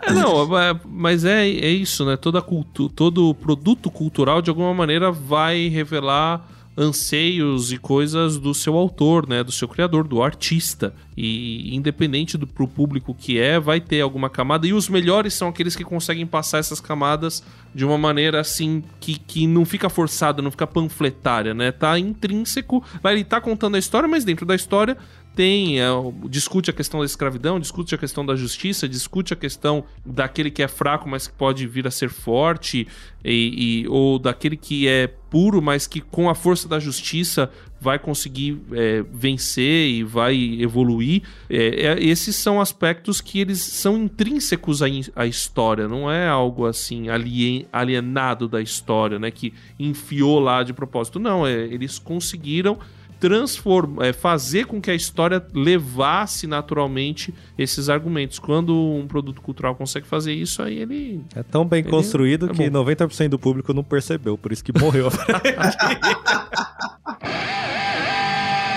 é, 0.04 0.14
não, 0.16 0.58
é, 0.58 0.80
mas 0.86 1.26
é, 1.26 1.46
é 1.46 1.70
isso, 1.70 2.06
né? 2.06 2.16
Toda 2.16 2.42
cultu... 2.42 2.88
Todo 2.88 3.34
produto 3.34 3.92
cultural, 3.92 4.42
de 4.42 4.50
alguma 4.50 4.74
maneira, 4.74 5.12
vai 5.12 5.68
revelar 5.68 6.48
anseios 6.78 7.72
e 7.72 7.78
coisas 7.78 8.38
do 8.38 8.54
seu 8.54 8.78
autor, 8.78 9.28
né, 9.28 9.44
do 9.44 9.52
seu 9.52 9.68
criador, 9.68 10.08
do 10.08 10.22
artista. 10.22 10.94
E 11.16 11.76
independente 11.76 12.38
do 12.38 12.46
pro 12.46 12.68
público 12.68 13.16
que 13.16 13.40
é, 13.40 13.60
vai 13.60 13.82
ter 13.82 14.02
alguma 14.02 14.30
camada 14.30 14.68
e 14.68 14.74
os 14.74 14.88
melhores 14.88 15.34
são 15.34 15.48
aqueles 15.48 15.76
que 15.76 15.84
conseguem 15.84 16.28
passar 16.28 16.60
essas 16.60 16.80
camadas 16.80 17.44
de 17.74 17.84
uma 17.84 17.98
maneira 17.98 18.40
assim 18.40 18.84
que, 19.00 19.18
que 19.18 19.48
não 19.48 19.66
fica 19.66 19.90
forçada, 19.90 20.42
não 20.42 20.52
fica 20.52 20.68
panfletária, 20.68 21.56
né? 21.56 21.72
Tá 21.72 21.98
intrínseco, 21.98 22.84
ele 23.04 23.24
tá 23.24 23.42
contando 23.42 23.76
a 23.76 23.80
história, 23.80 24.08
mas 24.08 24.24
dentro 24.24 24.46
da 24.46 24.54
história 24.54 24.96
tem, 25.38 25.80
é, 25.80 25.86
discute 26.28 26.72
a 26.72 26.74
questão 26.74 27.00
da 27.00 27.06
escravidão, 27.06 27.60
discute 27.60 27.94
a 27.94 27.98
questão 27.98 28.26
da 28.26 28.36
justiça, 28.36 28.90
discute 28.90 29.34
a 29.34 29.36
questão 29.36 29.84
daquele 30.04 30.50
que 30.50 30.64
é 30.64 30.68
fraco, 30.68 31.08
mas 31.08 31.28
que 31.28 31.34
pode 31.36 31.68
vir 31.68 31.86
a 31.86 31.92
ser 31.92 32.10
forte, 32.10 32.88
e, 33.24 33.84
e 33.84 33.88
ou 33.88 34.18
daquele 34.18 34.58
que 34.58 34.88
é 34.88 35.06
puro, 35.30 35.62
mas 35.62 35.86
que 35.86 36.02
com 36.02 36.28
a 36.28 36.34
força 36.34 36.68
da 36.68 36.80
justiça 36.80 37.52
vai 37.80 38.00
conseguir 38.00 38.60
é, 38.72 39.06
vencer 39.14 39.90
e 39.90 40.04
vai 40.04 40.36
evoluir. 40.60 41.22
É, 41.48 41.86
é, 41.86 42.04
esses 42.04 42.36
são 42.36 42.60
aspectos 42.60 43.22
que 43.22 43.40
eles 43.40 43.60
são 43.60 43.96
intrínsecos 43.96 44.82
à, 44.82 44.88
à 45.16 45.28
história, 45.28 45.88
não 45.88 46.10
é 46.10 46.28
algo 46.28 46.66
assim 46.66 47.10
alien, 47.10 47.68
alienado 47.72 48.48
da 48.48 48.60
história, 48.60 49.20
né? 49.20 49.30
Que 49.30 49.54
enfiou 49.80 50.40
lá 50.40 50.64
de 50.64 50.74
propósito. 50.74 51.20
Não, 51.20 51.46
é, 51.46 51.54
eles 51.54 52.00
conseguiram 52.00 52.80
transformar, 53.20 54.08
é, 54.08 54.14
fazer 54.14 54.66
com 54.66 54.80
que 54.82 54.92
a 54.92 54.96
história 54.96 55.46
levasse 55.54 56.48
naturalmente 56.48 57.34
esses 57.58 57.90
argumentos. 57.90 58.40
Quando 58.40 58.76
um 58.76 59.08
produto 59.08 59.42
cultural 59.42 59.76
consegue 59.76 60.08
fazer 60.08 60.34
isso, 60.34 60.62
aí 60.62 60.80
ele. 60.80 61.22
É 61.36 61.44
tão 61.44 61.66
bem 61.66 61.84
construído 61.84 62.48
é 62.48 62.50
que 62.54 62.70
bom. 62.70 62.84
90% 62.86 63.30
do 63.30 63.40
público 63.40 63.74
não 63.74 63.84
percebeu, 63.84 64.38
por 64.38 64.52
isso 64.52 64.64
que 64.64 64.72
morreu. 64.78 65.10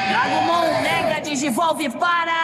Dragomon 0.09 0.83
Mega 0.83 1.21
Digivolve 1.21 1.91
para. 1.91 2.41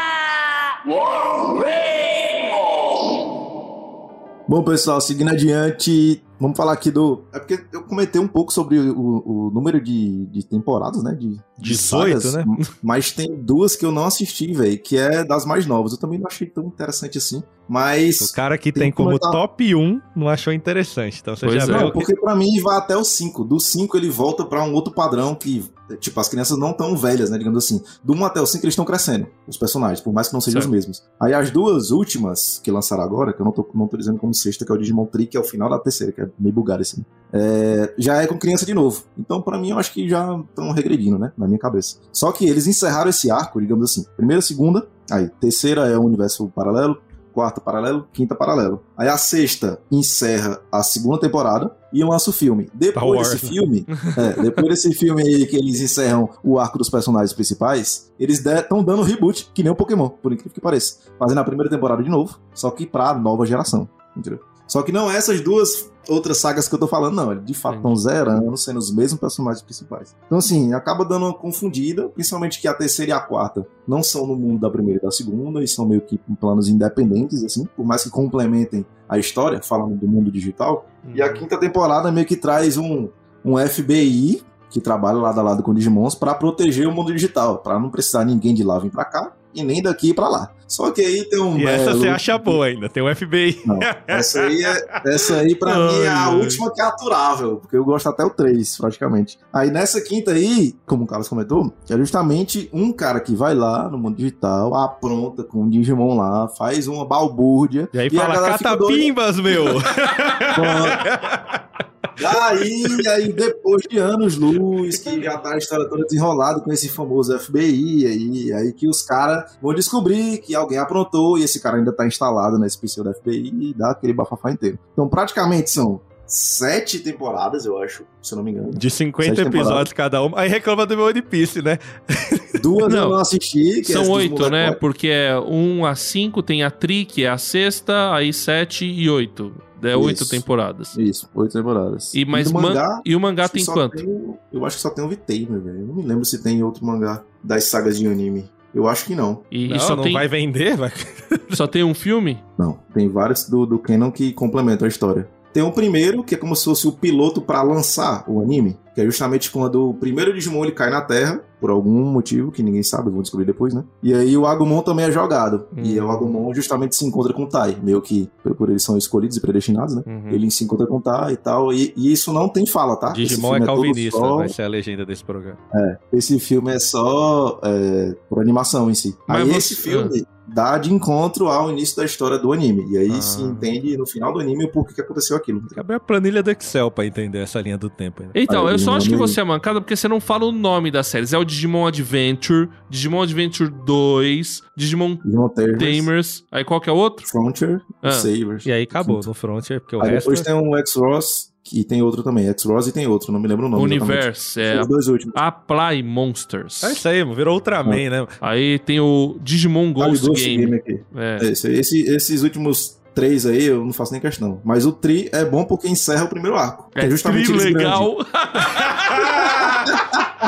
Bom, 4.49 4.63
pessoal, 4.63 5.01
seguindo 5.01 5.31
adiante, 5.31 6.23
vamos 6.41 6.57
falar 6.57 6.73
aqui 6.73 6.91
do. 6.91 7.25
É 7.33 7.39
porque 7.39 7.65
eu 7.73 7.83
comentei 7.83 8.21
um 8.21 8.29
pouco 8.29 8.53
sobre 8.53 8.79
o, 8.79 9.23
o 9.27 9.51
número 9.53 9.81
de, 9.81 10.27
de 10.27 10.45
temporadas, 10.45 11.03
né? 11.03 11.15
De, 11.15 11.39
18, 11.59 12.21
sagas, 12.21 12.35
né? 12.35 12.45
Mas 12.83 13.13
tem 13.13 13.35
duas 13.35 13.75
que 13.75 13.85
eu 13.85 13.91
não 13.91 14.05
assisti, 14.05 14.53
velho, 14.53 14.79
que 14.79 14.97
é 14.97 15.25
das 15.25 15.47
mais 15.47 15.67
novas. 15.67 15.93
Eu 15.93 15.99
também 15.99 16.19
não 16.19 16.27
achei 16.27 16.47
tão 16.47 16.65
interessante 16.67 17.19
assim. 17.19 17.43
Mas. 17.69 18.21
O 18.21 18.33
cara 18.33 18.57
que 18.59 18.71
tem, 18.71 18.85
tem 18.85 18.93
como 18.93 19.09
comentar... 19.09 19.31
top 19.31 19.75
1 19.75 20.01
não 20.15 20.29
achou 20.29 20.53
interessante. 20.53 21.21
Então 21.21 21.35
você 21.35 21.47
pois 21.47 21.65
já 21.67 21.77
é. 21.77 21.81
Não, 21.81 21.91
porque 21.91 22.15
pra 22.15 22.37
mim 22.37 22.61
vai 22.61 22.77
até 22.77 22.97
o 22.97 23.05
5. 23.05 23.45
Do 23.45 23.59
5 23.59 23.97
ele 23.97 24.11
volta 24.11 24.45
pra 24.45 24.63
um 24.63 24.73
outro 24.73 24.93
padrão 24.93 25.35
que. 25.35 25.65
Tipo, 26.01 26.21
as 26.21 26.29
crianças 26.29 26.59
não 26.59 26.73
tão 26.73 26.97
velhas, 26.97 27.31
né? 27.31 27.39
Digamos 27.39 27.65
assim. 27.65 27.83
Do 28.03 28.15
1 28.15 28.25
até 28.25 28.41
o 28.41 28.47
5 28.47 28.65
eles 28.65 28.73
estão 28.73 28.85
crescendo, 28.85 29.27
os 29.47 29.57
personagens, 29.57 30.01
por 30.01 30.13
mais 30.13 30.29
que 30.29 30.35
não 30.35 30.41
sejam 30.41 30.61
certo. 30.61 30.73
os 30.73 30.77
mesmos. 30.77 31.05
Aí 31.21 31.33
as 31.33 31.51
duas 31.51 31.91
últimas 31.91 32.59
que 32.63 32.71
lançaram 32.71 33.03
agora, 33.03 33.33
que 33.33 33.41
eu 33.41 33.45
não 33.45 33.53
tô, 33.53 33.69
não 33.75 33.87
tô 33.87 33.97
dizendo 33.97 34.19
como 34.19 34.35
sexta, 34.35 34.65
que 34.65 34.73
é 34.73 34.75
o 34.75 34.79
Digimon 34.79 35.07
Trick, 35.07 35.33
que 35.33 35.37
é 35.37 35.41
o 35.41 35.45
final 35.45 35.69
da 35.69 35.79
terceira, 35.79 36.13
que 36.13 36.21
é 36.21 36.29
meio 36.39 36.55
bugado 36.55 36.83
assim. 36.83 37.05
É, 37.33 37.93
já 37.99 38.23
é 38.23 38.27
com 38.27 38.39
criança 38.39 38.65
de 38.65 38.75
novo. 38.75 39.05
Então, 39.19 39.43
para 39.43 39.59
mim, 39.59 39.71
eu 39.71 39.79
acho 39.79 39.93
que 39.93 40.09
já 40.09 40.39
estão 40.49 40.71
regredindo, 40.73 41.19
né? 41.19 41.33
Na 41.37 41.47
minha 41.47 41.59
cabeça. 41.59 41.99
Só 42.13 42.33
que 42.33 42.47
eles 42.49 42.67
encerraram 42.67 43.11
esse 43.11 43.31
arco, 43.31 43.61
digamos 43.61 43.91
assim. 43.91 44.05
Primeira, 44.17 44.43
segunda, 44.43 44.89
aí 45.11 45.29
terceira 45.41 45.87
é 45.87 45.97
o 45.97 46.03
universo 46.03 46.49
paralelo, 46.49 46.99
quarta 47.37 47.61
paralelo, 47.61 48.09
quinta 48.15 48.35
paralelo. 48.35 48.83
Aí 48.97 49.09
a 49.09 49.19
sexta 49.19 49.79
encerra 49.93 50.59
a 50.73 50.83
segunda 50.83 51.21
temporada 51.21 51.71
e 51.93 52.03
lança 52.03 52.31
o 52.31 52.33
filme. 52.33 52.71
Depois 52.73 53.29
desse 53.29 53.47
filme, 53.47 53.87
é, 54.17 54.43
depois 54.43 54.69
desse 54.69 54.95
filme 54.95 55.21
aí 55.21 55.47
que 55.47 55.55
eles 55.55 55.79
encerram 55.83 56.31
o 56.43 56.59
arco 56.59 56.79
dos 56.79 56.89
personagens 56.89 57.35
principais, 57.35 58.11
eles 58.19 58.43
estão 58.43 58.83
dando 58.83 59.03
reboot, 59.03 59.51
que 59.53 59.63
nem 59.63 59.71
o 59.71 59.77
Pokémon, 59.77 60.09
por 60.09 60.33
incrível 60.33 60.55
que 60.55 60.63
pareça. 60.63 61.01
Fazendo 61.19 61.37
a 61.37 61.45
primeira 61.45 61.69
temporada 61.69 62.03
de 62.03 62.09
novo, 62.09 62.41
só 62.55 62.71
que 62.71 62.87
pra 62.87 63.13
nova 63.13 63.45
geração. 63.45 63.87
Entendeu? 64.17 64.41
Só 64.67 64.83
que 64.83 64.91
não 64.91 65.11
essas 65.11 65.43
duas 65.43 65.91
outras 66.09 66.39
sagas 66.39 66.69
que 66.69 66.75
eu 66.75 66.79
tô 66.79 66.87
falando, 66.87 67.15
não. 67.15 67.33
Eles 67.33 67.45
de 67.45 67.55
fato 67.55 67.77
estão 67.77 67.97
zerando, 67.97 68.57
sendo 68.57 68.79
os 68.79 68.95
mesmos 68.95 69.21
personagens 69.21 69.63
principais. 69.63 70.15
Então, 70.27 70.39
assim, 70.39 70.73
acaba 70.73 71.05
dando 71.05 71.27
uma 71.27 71.35
confundida, 71.35 72.09
principalmente 72.09 72.61
que 72.61 72.69
a 72.69 72.75
terceira 72.75 73.11
e 73.11 73.15
a 73.15 73.21
quarta 73.21 73.67
não 73.87 74.03
são 74.03 74.27
no 74.27 74.37
mundo 74.37 74.61
da 74.61 74.71
primeira 74.71 75.01
e 75.01 75.03
da 75.03 75.11
segunda, 75.11 75.63
e 75.63 75.69
são 75.69 75.87
meio 75.87 76.01
que 76.01 76.19
planos 76.41 76.69
independentes, 76.69 77.45
assim, 77.45 77.67
por 77.77 77.85
mais 77.85 78.03
que 78.03 78.11
complementem 78.11 78.85
a 79.09 79.19
história, 79.19 79.61
falando 79.63 79.97
do 79.97 80.07
mundo 80.07 80.31
digital. 80.31 80.87
Uhum. 81.05 81.13
E 81.15 81.23
a 81.23 81.27
uhum. 81.27 81.35
quinta 81.35 81.59
temporada 81.59 82.11
meio 82.11 82.27
que 82.27 82.37
traz 82.37 82.77
um, 82.77 83.09
um 83.45 83.57
FBI 83.59 84.43
que 84.69 84.81
trabalha 84.81 85.19
lado 85.19 85.41
a 85.41 85.43
lado 85.43 85.63
com 85.63 85.73
Digimons 85.73 86.15
para 86.15 86.35
proteger 86.35 86.89
o 86.89 86.93
mundo 86.93 87.13
digital, 87.13 87.59
para 87.59 87.79
não 87.79 87.89
precisar 87.89 88.25
ninguém 88.25 88.53
de 88.55 88.65
lá 88.65 88.79
vir 88.79 88.91
para 88.91 89.05
cá 89.05 89.36
e 89.57 89.65
nem 89.65 89.83
daqui 89.83 90.13
para 90.13 90.29
lá. 90.29 90.51
Só 90.67 90.91
que 90.91 91.01
aí 91.01 91.25
tem 91.29 91.41
um. 91.41 91.59
E 91.59 91.65
essa 91.65 91.95
você 91.95 92.09
acha 92.09 92.37
boa 92.39 92.67
ainda, 92.67 92.89
tem 92.89 93.03
o 93.03 93.15
FBI. 93.15 93.63
Não, 93.65 93.79
essa 94.07 94.43
aí, 94.43 94.65
é, 94.65 95.01
essa 95.07 95.37
aí 95.37 95.55
pra 95.55 95.79
mim 95.79 96.01
é 96.01 96.09
a 96.09 96.31
última 96.31 96.73
que 96.73 96.81
é 96.81 96.85
aturável, 96.85 97.59
porque 97.59 97.77
eu 97.77 97.85
gosto 97.85 98.09
até 98.09 98.25
o 98.25 98.31
3, 98.31 98.77
praticamente. 98.77 99.39
Aí 99.53 99.71
nessa 99.71 100.01
quinta 100.01 100.33
aí, 100.33 100.75
como 100.85 101.05
o 101.05 101.07
Carlos 101.07 101.29
comentou, 101.29 101.73
é 101.89 101.97
justamente 101.97 102.69
um 102.73 102.93
cara 102.93 103.21
que 103.21 103.35
vai 103.35 103.55
lá 103.55 103.89
no 103.89 103.97
mundo 103.97 104.17
digital, 104.17 104.75
apronta 104.75 105.45
com 105.45 105.63
um 105.63 105.69
Digimon 105.69 106.17
lá, 106.17 106.49
faz 106.49 106.89
uma 106.89 107.05
balbúrdia. 107.05 107.89
E 107.93 107.99
aí 107.99 108.09
e 108.09 108.11
fala, 108.11 108.51
catapimbas, 108.51 109.39
meu! 109.39 109.67
Aí, 112.25 112.85
aí, 113.09 113.33
depois 113.33 113.83
de 113.89 113.99
anos 113.99 114.37
luz, 114.37 114.99
que 114.99 115.23
já 115.23 115.37
tá 115.39 115.55
a 115.55 115.59
história 115.59 115.89
toda 115.89 116.05
desenrolada 116.05 116.61
com 116.61 116.73
esse 116.73 116.89
famoso 116.89 117.39
FBI, 117.39 118.07
aí, 118.07 118.53
aí 118.53 118.73
que 118.73 118.89
os 118.89 119.03
caras 119.03 119.57
vão 119.61 119.75
descobrir 119.75 120.39
que 120.39 120.55
alguém 120.55 120.79
aprontou 120.79 121.39
e 121.39 121.45
esse 121.45 121.61
cara 121.61 121.77
ainda 121.77 121.93
tá 121.93 122.07
instalado 122.07 122.59
nesse 122.59 122.79
PC 122.79 123.03
da 123.03 123.13
FBI 123.13 123.71
e 123.71 123.75
dá 123.75 123.91
aquele 123.91 124.13
bafafá 124.13 124.51
inteiro. 124.51 124.79
Então, 124.93 125.09
praticamente 125.09 125.71
são 125.71 126.01
sete 126.27 126.99
temporadas, 126.99 127.65
eu 127.65 127.79
acho, 127.79 128.05
se 128.21 128.33
eu 128.33 128.37
não 128.37 128.45
me 128.45 128.51
engano. 128.51 128.73
De 128.73 128.91
50 128.91 129.43
episódios 129.43 129.93
cada 129.93 130.23
uma. 130.23 130.41
Aí 130.41 130.49
reclama 130.49 130.85
do 130.85 130.97
meu 130.97 131.07
One 131.07 131.23
Piece, 131.23 131.63
né? 131.63 131.79
Duas 132.61 132.93
não, 132.93 133.05
eu 133.05 133.11
não 133.11 133.19
assisti. 133.19 133.85
São 133.85 134.11
oito, 134.11 134.51
né? 134.51 134.73
Porque 134.73 135.09
é 135.09 135.39
um 135.39 135.87
a 135.87 135.95
cinco, 135.95 136.43
tem 136.43 136.65
a 136.65 136.71
Tri, 136.71 137.05
que 137.05 137.25
é 137.25 137.29
a 137.29 137.39
sexta, 137.39 138.13
aí 138.13 138.33
sete 138.33 138.85
e 138.85 139.09
oito. 139.09 139.55
É 139.83 139.97
oito 139.97 140.27
temporadas. 140.29 140.97
Isso, 140.97 141.29
oito 141.35 141.53
temporadas. 141.53 142.15
E, 142.15 142.25
mas 142.25 142.51
e, 142.51 142.55
mangá, 142.55 143.01
e 143.05 143.17
o 143.17 143.21
mangá 143.21 143.49
tem 143.49 143.65
quanto? 143.65 143.97
Tem, 143.97 144.39
eu 144.53 144.65
acho 144.65 144.77
que 144.77 144.83
só 144.83 144.91
tem 144.91 145.05
o 145.05 145.09
Vitamer, 145.09 145.61
velho. 145.61 145.81
Eu 145.81 145.87
não 145.87 145.95
me 145.95 146.03
lembro 146.03 146.25
se 146.25 146.43
tem 146.43 146.63
outro 146.63 146.85
mangá 146.85 147.23
das 147.43 147.65
sagas 147.65 147.99
de 147.99 148.07
anime. 148.07 148.49
Eu 148.75 148.87
acho 148.87 149.07
que 149.07 149.15
não. 149.15 149.43
E, 149.51 149.69
não, 149.69 149.77
e 149.77 149.81
só 149.81 149.97
não 149.97 150.03
tem... 150.03 150.13
vai 150.13 150.29
vender? 150.29 150.77
Vai... 150.77 150.93
só 151.51 151.67
tem 151.67 151.83
um 151.83 151.95
filme? 151.95 152.39
Não, 152.59 152.79
tem 152.93 153.09
vários 153.09 153.49
do, 153.49 153.65
do 153.65 153.79
Canon 153.79 154.11
que 154.11 154.33
complementam 154.33 154.85
a 154.85 154.89
história. 154.89 155.29
Tem 155.57 155.63
o 155.63 155.73
primeiro, 155.73 156.23
que 156.23 156.35
é 156.35 156.39
como 156.39 156.55
se 156.55 156.67
fosse 156.67 156.87
o 156.87 156.93
piloto 156.93 157.41
para 157.41 157.63
lançar 157.63 158.27
o 158.29 158.43
anime, 158.43 158.79
que 158.95 159.01
é 159.01 159.05
justamente 159.07 159.51
quando 159.51 159.89
o 159.89 159.95
primeiro 159.95 160.35
Digimon 160.35 160.63
ele 160.63 160.73
cai 160.73 160.91
na 160.91 161.01
Terra, 161.01 161.43
por 161.59 161.71
algum 161.71 162.05
motivo 162.05 162.53
que 162.53 162.63
ninguém 162.63 162.83
sabe, 162.83 163.05
vamos 163.05 163.23
descobrir 163.23 163.47
depois, 163.47 163.73
né? 163.73 163.83
E 164.03 164.13
aí 164.13 164.37
o 164.37 164.45
Agumon 164.45 164.83
também 164.83 165.07
é 165.07 165.11
jogado. 165.11 165.67
Uhum. 165.75 165.83
E 165.83 165.99
o 165.99 166.11
Agumon 166.11 166.53
justamente 166.53 166.95
se 166.95 167.07
encontra 167.07 167.33
com 167.33 167.45
o 167.45 167.49
Tai, 167.49 167.75
meio 167.83 168.03
que 168.03 168.31
por 168.59 168.69
eles 168.69 168.83
são 168.83 168.99
escolhidos 168.99 169.39
e 169.39 169.41
predestinados, 169.41 169.97
né? 169.97 170.03
Uhum. 170.07 170.29
Ele 170.29 170.51
se 170.51 170.63
encontra 170.63 170.87
com 170.87 170.99
o 170.99 171.01
Tai 171.01 171.33
e 171.33 171.37
tal. 171.39 171.73
E, 171.73 171.95
e 171.97 172.13
isso 172.13 172.35
não 172.35 172.51
tem 172.51 172.67
fala, 172.67 172.95
tá? 172.95 173.13
Digimon 173.13 173.57
é 173.57 173.65
calvinista, 173.65 174.19
é 174.19 174.21
só... 174.21 174.37
vai 174.37 174.51
ser 174.51 174.63
a 174.63 174.69
legenda 174.69 175.07
desse 175.07 175.25
programa. 175.25 175.57
É, 175.75 175.99
esse 176.13 176.39
filme 176.39 176.71
é 176.71 176.79
só 176.79 177.59
é, 177.65 178.15
por 178.29 178.43
animação 178.43 178.91
em 178.91 178.95
si. 178.95 179.17
Mas 179.27 179.41
aí 179.41 179.49
você... 179.49 179.57
esse 179.57 179.77
filme 179.77 180.23
dá 180.47 180.79
de 180.79 180.93
encontro 180.93 181.49
ao 181.49 181.71
início 181.71 181.97
da 181.97 182.05
história 182.05 182.39
do 182.39 182.53
anime. 182.53 182.87
E 182.91 182.99
aí 182.99 183.11
ah. 183.11 183.21
se 183.21 183.43
entende 183.43 183.97
no 183.97 184.07
final 184.07 184.33
do 184.33 184.41
anime 184.41 184.65
o 184.65 184.71
porquê 184.71 184.95
que 184.95 185.01
aconteceu 185.01 185.37
aquilo. 185.37 185.63
Cabe 185.75 185.95
a 185.95 186.01
planilha 186.01 186.43
do 186.43 186.51
Excel 186.51 186.91
pra 186.91 187.07
entender 187.07 187.41
essa 187.41 187.61
linha 187.61 187.77
do 187.77 187.91
tempo. 187.91 188.23
Né? 188.23 188.31
Então, 188.35 188.67
aí, 188.67 188.75
eu 188.75 188.79
só 188.79 188.97
acho 188.97 189.09
que 189.09 189.17
você 189.17 189.41
é 189.41 189.45
mancado 189.45 189.81
porque 189.81 189.97
você 189.97 190.09
não 190.09 190.21
fala 190.21 190.45
o 190.45 190.53
nome 190.53 190.91
das 190.91 191.07
séries. 191.07 191.33
É 191.33 191.39
o 191.39 191.45
Digimon 191.45 191.87
Adventure, 191.87 192.69
Digimon 192.89 193.23
Adventure 193.23 193.71
2, 193.85 194.63
Digimon, 194.77 195.19
Digimon 195.25 195.49
Tamers. 195.49 195.79
Tamers. 195.79 196.45
Aí 196.53 196.65
qual 196.65 196.81
que 196.81 196.89
é 196.89 196.93
o 196.93 196.97
outro? 196.97 197.27
Frontier, 197.27 197.81
ah. 198.03 198.11
Savers. 198.11 198.65
E 198.67 198.73
aí 198.73 198.85
acabou 198.85 199.21
no 199.25 199.35
Frontier, 199.35 199.81
porque 199.81 199.97
o 199.97 200.03
aí 200.03 200.11
resto... 200.11 200.31
Depois 200.31 200.41
tem 200.41 200.55
um 200.55 200.77
X-Ross 200.77 201.56
que 201.69 201.83
tem 201.83 202.01
outro 202.01 202.23
também, 202.23 202.49
X-Rose 202.49 202.91
e 202.91 202.93
tem 202.93 203.09
outro, 203.09 203.33
não 203.33 203.41
me 203.41 203.49
lembro 203.49 203.67
o 203.67 203.69
nome. 203.69 203.83
Universe, 203.83 204.61
é. 204.61 204.81
Os 204.81 204.87
dois 204.87 205.09
últimos. 205.09 205.35
Apply 205.37 206.01
Monsters. 206.03 206.85
É 206.85 206.93
isso 206.93 207.09
aí, 207.09 207.25
virou 207.35 207.55
Ultraman, 207.55 208.07
ah. 208.07 208.11
né? 208.11 208.27
Aí 208.41 208.79
tem 208.79 209.01
o 209.01 209.37
Digimon 209.43 209.93
Ghost, 209.93 210.27
Ghost 210.27 210.45
Game. 210.45 210.65
Game 210.65 210.77
aqui. 210.77 211.01
É. 211.17 211.39
Esse, 211.43 211.73
esse, 211.73 212.03
esses 212.03 212.43
últimos 212.45 212.97
três 213.15 213.45
aí 213.47 213.65
eu 213.65 213.85
não 213.85 213.93
faço 213.93 214.13
nem 214.13 214.21
questão. 214.21 214.61
Mas 214.65 214.87
o 214.87 214.93
Tri 214.93 215.29
é 215.33 215.45
bom 215.45 215.65
porque 215.65 215.89
encerra 215.89 216.25
o 216.25 216.29
primeiro 216.29 216.57
arco. 216.57 216.89
É, 216.95 217.07
é 217.07 217.11
justamente 217.11 217.53
tri 217.53 217.73
legal. 217.73 218.19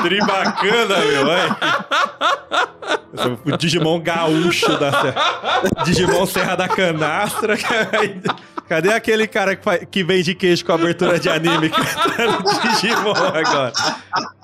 tri 0.02 0.18
bacana, 0.20 0.98
meu. 0.98 1.32
É. 1.32 1.48
O 3.44 3.56
Digimon 3.56 4.00
gaúcho 4.00 4.78
da. 4.78 4.92
Digimon 5.84 6.26
Serra 6.26 6.54
da 6.54 6.68
Canastra. 6.68 7.56
Cadê 8.68 8.92
aquele 8.92 9.26
cara 9.26 9.56
que, 9.56 9.64
faz, 9.64 9.86
que 9.90 10.04
vende 10.04 10.34
queijo 10.34 10.64
com 10.64 10.72
abertura 10.72 11.18
de 11.18 11.28
anime 11.28 11.70
cantando 11.70 12.44
Digimon 12.60 13.12
agora? 13.12 13.72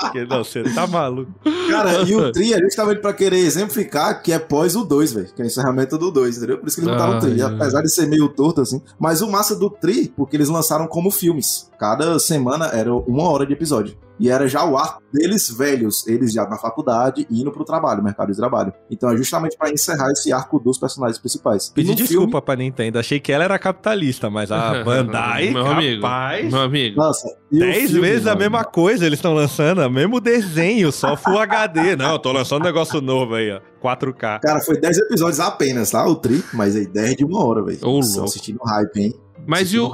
Porque, 0.00 0.24
não, 0.24 0.42
você 0.42 0.62
tá 0.62 0.86
maluco. 0.86 1.30
Cara, 1.68 2.02
e 2.02 2.14
o 2.14 2.32
Tri 2.32 2.54
é 2.54 2.58
justamente 2.58 3.00
pra 3.00 3.12
querer 3.12 3.38
exemplificar 3.38 4.22
que 4.22 4.32
é 4.32 4.38
pós 4.38 4.74
o 4.74 4.84
2, 4.84 5.12
velho. 5.12 5.34
Que 5.34 5.42
é 5.42 5.44
o 5.44 5.46
encerramento 5.46 5.98
do 5.98 6.10
2, 6.10 6.38
entendeu? 6.38 6.58
Por 6.58 6.68
isso 6.68 6.76
que 6.76 6.82
eles 6.82 6.94
botaram 6.94 7.18
o 7.18 7.20
Tri. 7.20 7.42
Apesar 7.42 7.82
de 7.82 7.92
ser 7.92 8.06
meio 8.06 8.28
torto 8.28 8.60
assim. 8.60 8.80
Mas 8.98 9.20
o 9.20 9.30
massa 9.30 9.54
do 9.54 9.68
Tri, 9.68 10.12
porque 10.16 10.36
eles 10.36 10.48
lançaram 10.48 10.86
como 10.86 11.10
filmes. 11.10 11.70
Cada 11.78 12.18
semana 12.18 12.66
era 12.66 12.94
uma 12.94 13.28
hora 13.28 13.44
de 13.44 13.52
episódio. 13.52 13.96
E 14.18 14.30
era 14.30 14.46
já 14.48 14.64
o 14.64 14.76
arco 14.76 15.02
deles 15.12 15.50
velhos, 15.50 16.06
eles 16.06 16.32
já 16.32 16.48
na 16.48 16.56
faculdade, 16.56 17.26
indo 17.30 17.50
pro 17.50 17.64
trabalho, 17.64 18.02
mercado 18.02 18.30
de 18.30 18.36
trabalho. 18.36 18.72
Então 18.90 19.10
é 19.10 19.16
justamente 19.16 19.56
para 19.56 19.70
encerrar 19.70 20.10
esse 20.10 20.32
arco 20.32 20.58
dos 20.58 20.78
personagens 20.78 21.18
principais. 21.18 21.68
Pedi 21.68 21.94
desculpa 21.94 22.30
filme... 22.30 22.42
pra 22.42 22.56
Nintendo, 22.56 22.98
achei 22.98 23.18
que 23.20 23.32
ela 23.32 23.44
era 23.44 23.58
capitalista, 23.58 24.30
mas 24.30 24.50
a 24.50 24.82
Bandai, 24.84 25.50
meu 25.50 25.64
capaz... 25.64 26.40
Amigo, 26.40 26.52
meu 26.52 26.62
amigo. 26.62 26.96
Nossa, 26.96 27.28
Dez 27.50 27.90
filme, 27.90 28.00
vezes 28.00 28.26
a 28.26 28.34
mesma 28.34 28.64
coisa, 28.64 29.06
eles 29.06 29.18
estão 29.18 29.34
lançando, 29.34 29.80
o 29.80 29.90
mesmo 29.90 30.20
desenho, 30.20 30.90
só 30.90 31.16
Full 31.16 31.38
HD. 31.38 31.94
Não, 31.96 32.12
eu 32.12 32.18
tô 32.18 32.32
lançando 32.32 32.62
um 32.62 32.64
negócio 32.64 33.00
novo 33.00 33.34
aí, 33.34 33.52
ó. 33.52 33.60
4K. 33.84 34.40
Cara, 34.40 34.60
foi 34.60 34.80
10 34.80 34.98
episódios 34.98 35.40
apenas, 35.40 35.90
tá? 35.90 36.06
O 36.06 36.16
tri, 36.16 36.42
mas 36.54 36.74
aí 36.74 36.86
10 36.86 37.16
de 37.16 37.24
uma 37.24 37.44
hora, 37.44 37.62
velho. 37.62 37.78
Ô, 37.82 38.00
louco. 38.00 38.24
assistindo 38.24 38.58
hype, 38.64 38.96
hein? 38.98 39.14
Mas 39.46 39.72
e, 39.72 39.78
o, 39.78 39.90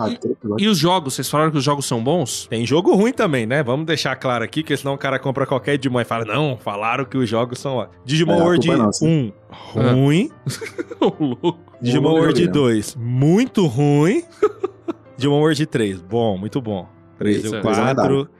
e, 0.59 0.69
os 0.69 0.79
jogos? 0.79 1.15
Vocês 1.15 1.29
falaram 1.29 1.51
que 1.51 1.59
os 1.59 1.65
jogos 1.65 1.87
são 1.87 2.03
bons? 2.03 2.47
Tem 2.49 2.65
jogo 2.67 2.95
ruim 2.95 3.13
também, 3.13 3.47
né? 3.47 3.63
Vamos 3.63 3.87
deixar 3.87 4.17
claro 4.17 4.45
aqui, 4.45 4.63
que 4.63 4.77
senão 4.77 4.95
o 4.95 4.99
cara 4.99 5.19
compra 5.19 5.47
qualquer 5.47 5.77
Digimon 5.77 6.01
e 6.01 6.05
fala, 6.05 6.25
não, 6.25 6.57
falaram 6.57 7.05
que 7.05 7.17
os 7.17 7.29
jogos 7.29 7.59
são 7.59 7.77
ó. 7.77 7.89
Digimon 8.05 8.35
é, 8.35 8.43
World 8.43 8.71
1, 9.03 9.33
ruim. 9.51 10.31
louco. 11.01 11.59
Digimon 11.81 12.13
World 12.13 12.47
2, 12.47 12.97
muito 12.97 13.67
ruim. 13.67 14.23
Digimon 15.17 15.41
World 15.41 15.67
3, 15.67 16.01
bom, 16.01 16.39
muito 16.39 16.61
bom. 16.61 16.89
3 17.19 17.45
e 17.45 17.61
4... 17.61 18.31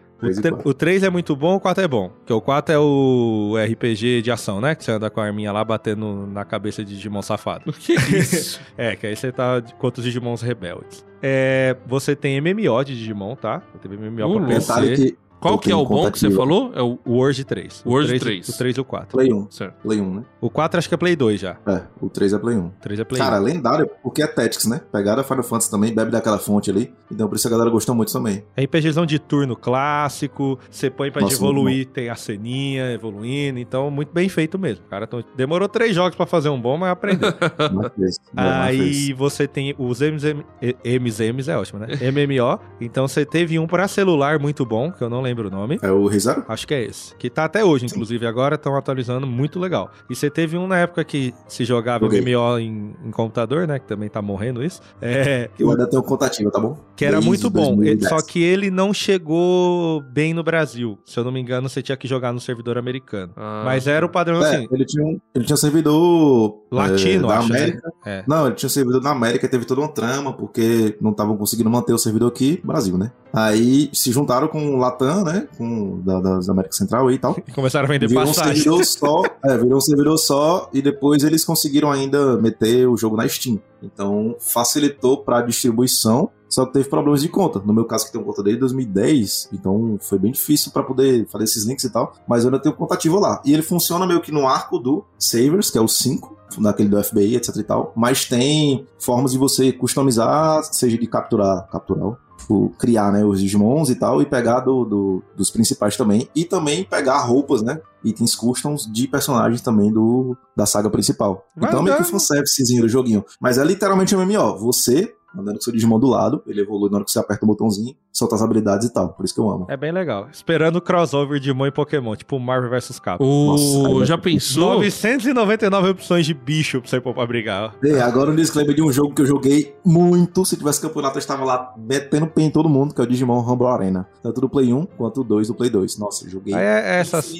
O 0.65 0.75
3 0.75 1.03
é 1.03 1.11
muito 1.11 1.35
bom, 1.35 1.57
o 1.57 1.61
4 1.61 1.85
é 1.85 1.89
bom. 1.89 2.11
Porque 2.11 2.33
o 2.33 2.41
4 2.41 2.75
é 2.75 2.79
o 2.79 3.55
RPG 3.57 4.23
de 4.23 4.31
ação, 4.31 4.61
né? 4.61 4.75
Que 4.75 4.85
você 4.85 4.93
anda 4.93 5.09
com 5.09 5.21
a 5.21 5.25
arminha 5.25 5.51
lá 5.53 5.65
batendo 5.65 6.27
na 6.27 6.45
cabeça 6.45 6.85
de 6.85 6.95
Digimon 6.95 7.23
safado. 7.23 7.71
O 7.71 7.73
que 7.73 7.93
é 7.93 8.19
isso? 8.19 8.61
é, 8.77 8.97
que 8.97 9.07
aí 9.07 9.17
você 9.17 9.33
tá 9.33 9.63
contra 9.79 10.01
os 10.01 10.05
Digimons 10.05 10.43
rebeldes. 10.43 11.05
É, 11.23 11.77
você 11.87 12.15
tem 12.15 12.41
MMO 12.41 12.85
de 12.85 12.97
Digimon, 12.97 13.35
tá? 13.35 13.63
Tem 13.81 13.93
MMO 13.93 14.37
uh, 14.37 14.41
pra 14.41 14.49
PC. 14.49 14.95
Que 14.95 15.19
qual 15.41 15.59
que 15.59 15.73
é 15.73 15.77
o 15.77 15.85
bom 15.85 16.11
que 16.11 16.19
você 16.19 16.31
falou? 16.31 16.73
É 16.75 16.83
o 16.83 16.99
Word 17.07 17.45
3. 17.45 17.83
O 17.85 17.91
Word 17.91 18.19
3. 18.19 18.49
O 18.49 18.59
3 18.59 18.77
e 18.77 18.81
o 18.81 18.85
4. 18.85 19.09
Play 19.09 19.33
1. 19.33 19.51
Certo. 19.51 19.75
Play 19.83 20.01
1, 20.01 20.15
né? 20.15 20.25
O 20.41 20.51
4 20.51 20.79
acho 20.79 20.89
que 20.89 20.95
é 20.95 20.99
Play 20.99 21.17
2 21.17 21.41
já. 21.41 21.57
É, 21.67 21.83
o 22.01 22.09
3 22.09 22.33
é 22.33 22.39
Play 22.39 22.57
1. 22.57 22.67
O 22.67 22.73
3 22.81 23.01
é 23.01 23.05
Play 23.05 23.21
Cara, 23.21 23.41
1. 23.41 23.45
lendário, 23.45 23.91
porque 24.03 24.23
é 24.23 24.27
Tactics, 24.27 24.67
né? 24.67 24.81
Pegaram 24.93 25.21
a 25.21 25.25
Final 25.25 25.43
Fantasy 25.43 25.71
também, 25.71 25.95
bebe 25.95 26.11
daquela 26.11 26.39
fonte 26.39 26.71
ali. 26.71 26.93
Então 27.11 27.29
por 27.29 27.37
isso 27.37 27.49
a 27.49 27.51
galera 27.51 27.71
gostou 27.71 27.95
muito 27.95 28.13
também. 28.13 28.45
É 28.57 28.63
RPGzão 28.65 29.07
de 29.07 29.19
turno 29.19 29.57
clássico, 29.57 30.59
você 30.71 30.91
põe 30.91 31.11
pra 31.11 31.23
Nossa, 31.23 31.35
evoluir, 31.35 31.87
tem 31.87 32.09
a 32.09 32.15
ceninha 32.15 32.93
evoluindo, 32.93 33.59
então 33.59 33.91
muito 33.91 34.13
bem 34.13 34.29
feito 34.29 34.59
mesmo. 34.59 34.85
Cara, 34.89 35.05
então, 35.05 35.23
demorou 35.37 35.69
três 35.69 35.95
jogos 35.95 36.17
pra 36.17 36.27
fazer 36.27 36.49
um 36.49 36.61
bom, 36.61 36.77
mas 36.77 36.91
aprendeu. 36.91 37.31
Aí 38.37 39.13
você 39.13 39.47
tem 39.47 39.75
os 39.79 40.01
MZM, 40.01 40.45
MZMs, 40.85 41.51
é 41.51 41.57
ótimo, 41.57 41.81
né? 41.81 41.89
MMO. 42.11 42.61
Então 42.81 43.07
você 43.09 43.25
teve 43.25 43.59
um 43.59 43.67
pra 43.67 43.89
celular 43.89 44.39
muito 44.39 44.65
bom, 44.65 44.91
que 44.91 45.03
eu 45.03 45.09
não 45.09 45.21
lembro 45.21 45.30
o 45.39 45.51
nome. 45.51 45.79
É 45.83 45.91
o 45.91 46.07
Rizaro? 46.07 46.45
Acho 46.49 46.67
que 46.67 46.75
é 46.75 46.85
esse. 46.85 47.15
Que 47.17 47.31
tá 47.31 47.45
até 47.45 47.65
hoje, 47.65 47.87
inclusive, 47.87 48.27
agora 48.27 48.55
estão 48.57 48.77
atualizando, 48.77 49.27
muito 49.27 49.59
legal. 49.59 49.91
E 50.09 50.15
você 50.15 50.31
teve 50.31 50.57
um 50.57 50.67
na 50.67 50.79
época 50.79 51.05
que 51.05 51.35
se 51.47 51.65
jogava 51.65 52.07
okay. 52.07 52.21
MMO 52.21 52.59
em, 52.59 52.95
em, 53.05 53.11
computador, 53.11 53.67
né? 53.67 53.79
Que 53.79 53.87
também 53.87 54.09
tá 54.09 54.21
morrendo 54.21 54.63
isso. 54.63 54.81
É, 55.01 55.49
eu 55.59 55.71
ainda 55.71 55.87
tenho 55.87 56.03
contativa, 56.03 56.51
tá 56.51 56.59
bom? 56.59 56.77
Que 56.97 57.05
era 57.05 57.17
Desde 57.17 57.29
muito 57.29 57.51
bom. 57.51 57.77
2010. 57.77 58.09
Só 58.09 58.21
que 58.23 58.43
ele 58.43 58.71
não 58.71 58.93
chegou 58.93 60.01
bem 60.03 60.35
no 60.35 60.43
Brasil. 60.43 60.99
Se 61.05 61.19
eu 61.19 61.25
não 61.25 61.33
me 61.33 61.41
engano, 61.41 61.69
você 61.69 61.83
tinha 61.83 61.97
que 61.97 62.09
jogar 62.09 62.33
no 62.33 62.41
servidor 62.41 62.79
americano. 62.79 63.33
Ah. 63.37 63.63
Mas 63.65 63.87
era 63.87 64.05
o 64.05 64.09
padrão 64.09 64.45
é, 64.45 64.49
assim. 64.49 64.69
Ele 64.71 64.85
tinha 64.85 65.05
um, 65.05 65.21
ele 65.35 65.45
tinha 65.45 65.55
um 65.55 65.59
servidor 65.59 66.61
latino, 66.71 67.27
é, 67.27 67.29
da 67.29 67.39
acho, 67.39 67.49
né? 67.53 67.59
América. 67.59 67.87
Né? 67.87 67.93
É. 68.19 68.25
Não, 68.27 68.47
ele 68.47 68.55
tinha 68.55 68.67
um 68.67 68.71
servidor 68.71 69.03
na 69.03 69.11
América, 69.11 69.49
teve 69.49 69.65
toda 69.65 69.81
uma 69.81 69.89
trama, 69.89 70.33
porque 70.33 70.97
não 71.01 71.11
estavam 71.11 71.37
conseguindo 71.37 71.71
manter 71.71 71.93
o 71.93 71.99
servidor 71.99 72.29
aqui, 72.29 72.61
Brasil, 72.65 72.97
né? 72.97 73.13
Aí 73.33 73.89
se 73.93 74.11
juntaram 74.11 74.49
com 74.49 74.75
o 74.75 74.77
Latam, 74.77 75.20
né? 75.25 75.49
Com 75.57 76.01
da, 76.01 76.21
das 76.21 76.49
América 76.49 76.75
Central 76.75 77.11
e 77.11 77.19
tal. 77.19 77.37
E 77.47 77.53
começaram 77.53 77.87
a 77.87 77.89
vender 77.89 78.07
virou 78.07 78.27
passagem. 78.27 78.53
Um 78.53 78.83
servidor 78.83 78.85
só, 78.87 79.23
é, 79.45 79.57
virou 79.57 79.79
um 79.79 79.81
servidor 79.81 80.19
só 80.19 80.71
e 80.73 80.83
depois 80.83 81.25
eles 81.25 81.45
conseguiram 81.45 81.91
ainda 81.91 82.37
meter 82.37 82.87
o 82.87 82.97
jogo 82.97 83.17
na 83.17 83.27
Steam. 83.29 83.61
Então 83.83 84.37
facilitou 84.39 85.19
para 85.19 85.43
distribuição, 85.43 86.31
só 86.49 86.67
que 86.67 86.75
teve 86.75 86.89
problemas 86.89 87.23
de 87.23 87.29
conta. 87.29 87.59
No 87.61 87.73
meu 87.73 87.85
caso, 87.85 88.07
que 88.07 88.13
tem 88.13 88.23
conta 88.23 88.43
desde 88.43 88.61
2010, 88.61 89.49
então 89.53 89.99
foi 90.01 90.19
bem 90.19 90.33
difícil 90.33 90.71
para 90.71 90.83
poder 90.83 91.27
fazer 91.29 91.45
esses 91.45 91.65
links 91.65 91.85
e 91.85 91.91
tal, 91.91 92.13
mas 92.29 92.45
eu 92.45 92.51
ainda 92.51 92.61
tenho 92.61 92.75
conta 92.75 92.95
ativa 92.95 93.19
lá. 93.19 93.43
E 93.45 93.53
ele 93.53 93.63
funciona 93.63 94.07
meio 94.07 94.21
que 94.21 94.31
no 94.31 94.47
arco 94.47 94.79
do 94.79 95.05
Savers, 95.19 95.71
que 95.71 95.79
é 95.79 95.81
o 95.81 95.89
5, 95.89 96.39
daquele 96.59 96.89
do 96.89 97.03
FBI, 97.03 97.37
etc 97.37 97.57
e 97.57 97.63
tal, 97.63 97.93
mas 97.95 98.25
tem 98.25 98.87
formas 98.99 99.33
de 99.33 99.39
você 99.39 99.73
customizar, 99.73 100.63
seja 100.65 100.99
de 100.99 101.07
capturar, 101.07 101.69
capturar, 101.71 102.17
tipo, 102.41 102.75
criar, 102.79 103.13
né, 103.13 103.25
os 103.25 103.41
Digimons 103.41 103.91
e 103.91 103.95
tal, 103.95 104.21
e 104.21 104.27
pegar 104.27 104.61
do, 104.61 104.85
do, 104.85 105.23
dos 105.37 105.51
principais 105.51 105.97
também, 105.97 106.29
e 106.35 106.45
também 106.45 106.85
pegar 106.85 107.19
roupas, 107.21 107.63
né, 107.63 107.81
itens 108.03 108.35
customs 108.35 108.91
de 108.93 109.07
personagens 109.07 109.61
também 109.61 109.93
do, 109.93 110.37
da 110.57 110.67
saga 110.67 110.91
principal. 110.91 111.47
Vai 111.57 111.71
então, 111.71 111.83
meio 111.83 111.97
que 111.97 112.03
um 112.03 112.07
fanservicezinho 112.07 112.83
do 112.83 112.89
joguinho. 112.89 113.25
Mas 113.41 113.59
é 113.59 113.65
literalmente 113.65 114.17
um 114.17 114.25
MMO. 114.25 114.59
Você 114.59 115.15
andando 115.37 115.57
com 115.57 115.63
seu 115.63 115.73
Digimon 115.73 116.01
do 116.01 116.09
lado, 116.09 116.43
ele 116.47 116.61
evolui 116.61 116.91
na 116.91 116.97
hora 116.97 117.05
que 117.05 117.13
você 117.13 117.19
aperta 117.19 117.45
o 117.45 117.47
botãozinho, 117.47 117.95
soltar 118.13 118.37
as 118.37 118.43
habilidades 118.43 118.89
e 118.89 118.93
tal. 118.93 119.11
Por 119.11 119.25
isso 119.25 119.35
que 119.35 119.41
eu 119.41 119.49
amo. 119.51 119.67
É 119.69 119.77
bem 119.77 119.93
legal. 119.93 120.29
Esperando 120.33 120.77
o 120.77 120.81
crossover 120.81 121.39
de 121.39 121.51
Digimon 121.51 121.67
e 121.67 121.71
Pokémon, 121.71 122.17
tipo 122.17 122.39
Marvel 122.39 122.71
vs 122.71 122.99
Capcom. 122.99 123.25
O... 123.25 124.05
já 124.05 124.19
pensou? 124.19 124.75
999 124.75 125.91
opções 125.91 126.27
de 126.27 126.35
bicho 126.35 126.81
pra 126.81 126.91
você 126.91 127.01
pôr 127.01 127.15
pra 127.15 127.27
brigar. 127.27 127.75
É, 127.85 128.01
agora 128.01 128.31
um 128.31 128.37
disclaimer 128.37 128.75
de 128.75 128.83
um 128.83 128.93
jogo 128.93 129.15
que 129.15 129.23
eu 129.23 129.27
joguei 129.27 129.75
muito. 129.85 130.45
Se 130.45 130.57
tivesse 130.57 130.81
campeonato, 130.81 131.17
eu 131.17 131.21
estava 131.21 131.45
lá 131.45 131.75
metendo 131.77 132.27
pé 132.27 132.43
em 132.43 132.51
todo 132.51 132.69
mundo, 132.69 132.95
que 132.95 133.01
é 133.01 133.05
o 133.05 133.07
Digimon 133.07 133.41
Rumble 133.41 133.67
Arena. 133.67 134.07
Tanto 134.23 134.41
do 134.41 134.49
Play 134.49 134.73
1 134.73 134.87
quanto 134.97 135.21
o 135.21 135.25
2 135.25 135.49
do 135.49 135.55
Play 135.55 135.71
2. 135.71 135.99
Nossa, 135.99 136.25
eu 136.27 136.31
joguei. 136.31 136.55
É, 136.55 136.59
é 136.59 137.01
essas. 137.01 137.33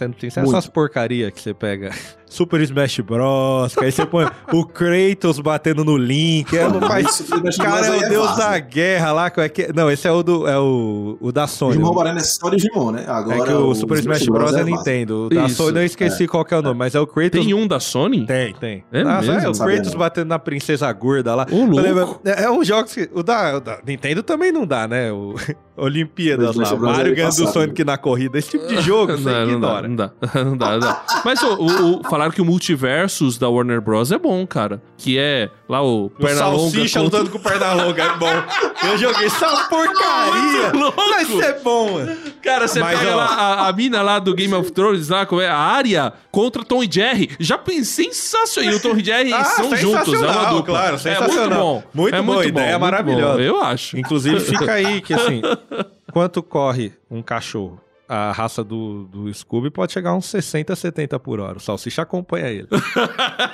Não 0.00 0.12
tem 0.12 0.28
essas 0.28 0.66
porcaria 0.68 1.30
que 1.30 1.40
você 1.40 1.54
pega. 1.54 1.90
Super 2.28 2.60
Smash 2.60 3.00
Bros. 3.00 3.74
Que 3.74 3.84
aí 3.84 3.92
você 3.92 4.04
põe 4.04 4.26
o 4.52 4.66
Kratos 4.66 5.38
batendo 5.40 5.84
no 5.84 5.96
Link. 5.96 6.56
É, 6.56 6.68
faz... 6.80 7.22
cara, 7.56 7.86
é 7.86 7.90
o 7.90 8.04
é 8.04 8.08
deus 8.08 8.36
da 8.36 8.58
guerra 8.58 9.12
lá. 9.12 9.32
É 9.36 9.48
que... 9.48 9.72
Não, 9.72 9.90
esse 9.96 10.06
é 10.06 10.12
o, 10.12 10.22
do, 10.22 10.46
é 10.46 10.58
o, 10.58 11.16
o 11.20 11.32
da 11.32 11.46
Sony. 11.46 11.78
Digimon 11.78 11.98
Arena 11.98 12.20
é 12.20 12.22
só 12.22 12.50
Digimon, 12.50 12.92
né? 12.92 13.04
Agora, 13.08 13.38
é 13.38 13.44
que 13.44 13.52
o, 13.52 13.68
o 13.68 13.74
Super 13.74 13.98
Smash, 13.98 14.20
Smash 14.20 14.38
Bros. 14.38 14.54
é, 14.54 14.60
é 14.60 14.64
Nintendo. 14.64 15.26
O 15.26 15.28
da 15.28 15.46
Isso. 15.46 15.56
Sony 15.56 15.78
eu 15.78 15.84
esqueci 15.84 16.24
é. 16.24 16.26
qual 16.26 16.44
que 16.44 16.54
é 16.54 16.58
o 16.58 16.62
nome, 16.62 16.78
mas 16.78 16.94
é 16.94 17.00
o 17.00 17.06
Kratos. 17.06 17.40
Tem 17.40 17.54
um 17.54 17.66
da 17.66 17.80
Sony? 17.80 18.26
Tem, 18.26 18.54
tem. 18.54 18.84
É, 18.92 19.00
ah, 19.00 19.20
mesmo? 19.20 19.32
é 19.32 19.48
o 19.48 19.52
Kratos 19.52 19.94
batendo 19.94 20.28
na 20.28 20.38
princesa 20.38 20.92
gorda 20.92 21.34
lá. 21.34 21.46
O 21.50 21.64
louco. 21.64 22.20
É, 22.24 22.44
é 22.44 22.50
um 22.50 22.62
jogo 22.62 22.88
que. 22.88 23.08
O 23.12 23.22
da, 23.22 23.56
o 23.56 23.60
da 23.60 23.80
Nintendo 23.86 24.22
também 24.22 24.52
não 24.52 24.66
dá, 24.66 24.86
né? 24.86 25.10
O 25.10 25.34
Olimpíadas 25.76 26.56
lá. 26.56 26.74
Mario 26.76 27.14
ganhando 27.14 27.36
do 27.36 27.48
Sonic 27.48 27.84
na 27.84 27.98
corrida. 27.98 28.38
Esse 28.38 28.50
tipo 28.50 28.66
de 28.66 28.80
jogo, 28.80 29.12
você 29.12 29.30
não, 29.30 29.50
ignora. 29.50 29.88
Não 29.88 29.96
dá, 29.96 30.10
não 30.44 30.56
dá, 30.56 30.70
não 30.72 30.78
dá. 30.78 31.04
Mas 31.24 31.42
o, 31.42 31.54
o, 31.54 32.00
o, 32.00 32.04
falaram 32.04 32.32
que 32.32 32.40
o 32.40 32.44
Multiversus 32.44 33.36
da 33.38 33.48
Warner 33.48 33.80
Bros. 33.80 34.10
é 34.10 34.18
bom, 34.18 34.46
cara. 34.46 34.80
Que 34.96 35.18
é 35.18 35.50
lá 35.68 35.82
o 35.82 36.10
Pernalonga. 36.10 36.58
Salsicha 36.58 37.00
contra... 37.00 37.18
lutando 37.18 37.30
com 37.30 37.38
o 37.38 37.42
Pernalonga, 37.42 38.02
é 38.02 38.16
bom. 38.16 38.88
Eu 38.90 38.98
joguei 38.98 39.26
essa 39.26 39.68
porcaria. 39.88 40.72
Mas 41.10 41.28
isso 41.28 41.42
é 41.42 41.52
bom, 41.60 41.92
mano. 41.92 42.16
Cara, 42.42 42.68
você 42.68 42.80
Mas, 42.80 42.98
pega 42.98 43.12
ó, 43.12 43.16
lá 43.16 43.26
a, 43.26 43.68
a, 43.68 43.72
mina 43.72 44.02
lá 44.02 44.18
do 44.18 44.34
Game 44.34 44.54
of 44.54 44.70
Thrones, 44.72 45.08
lá, 45.08 45.26
como 45.26 45.40
é? 45.40 45.48
A 45.48 45.56
área 45.56 46.12
contra 46.30 46.64
Tom 46.64 46.82
e 46.82 46.88
Jerry. 46.90 47.30
Já 47.40 47.58
pensei 47.58 48.06
sensacional. 48.12 48.72
E 48.72 48.76
o 48.76 48.80
Tom 48.80 48.96
e 48.96 49.04
Jerry 49.04 49.32
ah, 49.34 49.44
são 49.44 49.76
juntos, 49.76 50.14
é 50.14 50.26
uma 50.26 50.44
dupla. 50.44 50.64
Claro, 50.64 50.98
sensacional. 50.98 51.34
É 51.34 51.46
muito 51.46 51.56
bom. 51.56 51.82
Muito 51.94 52.14
é 52.14 52.22
bom, 52.22 52.34
muito 52.34 52.48
ideia 52.48 52.78
bom, 52.78 52.84
maravilhosa. 52.84 53.42
Eu 53.42 53.60
acho. 53.60 53.98
Inclusive, 53.98 54.40
fica 54.40 54.72
aí 54.72 55.00
que 55.00 55.14
assim, 55.14 55.42
quanto 56.12 56.42
corre 56.42 56.92
um 57.10 57.22
cachorro? 57.22 57.80
A 58.08 58.32
raça 58.32 58.62
do, 58.62 59.04
do 59.04 59.32
Scooby 59.32 59.70
pode 59.70 59.92
chegar 59.92 60.10
a 60.10 60.14
uns 60.14 60.26
60, 60.26 60.74
70 60.76 61.18
por 61.18 61.40
hora. 61.40 61.58
O 61.58 61.60
Salsicha 61.60 62.02
acompanha 62.02 62.48
ele. 62.48 62.68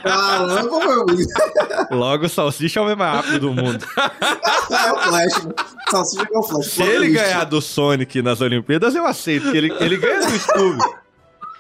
Caramba, 0.03 0.79
meu 0.79 1.03
amigo. 1.03 1.31
Logo, 1.91 2.27
o 2.27 2.29
Salsicha 2.29 2.81
é 2.81 2.83
o 2.83 2.97
mais 2.97 3.17
rápido 3.17 3.41
do 3.41 3.55
mundo. 3.55 3.85
é 3.97 4.93
o 4.93 4.99
Flash. 4.99 5.49
Salsicha 5.91 6.29
é 6.33 6.39
o 6.39 6.43
Flash. 6.43 6.67
Se 6.67 6.83
ele 6.83 7.11
ganhar 7.11 7.45
do 7.45 7.61
Sonic 7.61 8.21
nas 8.21 8.41
Olimpíadas, 8.41 8.95
eu 8.95 9.07
aceito. 9.07 9.51
Que 9.51 9.57
ele, 9.57 9.73
ele 9.81 9.97
ganha 9.97 10.21
do 10.21 10.39
Scooby. 10.39 11.03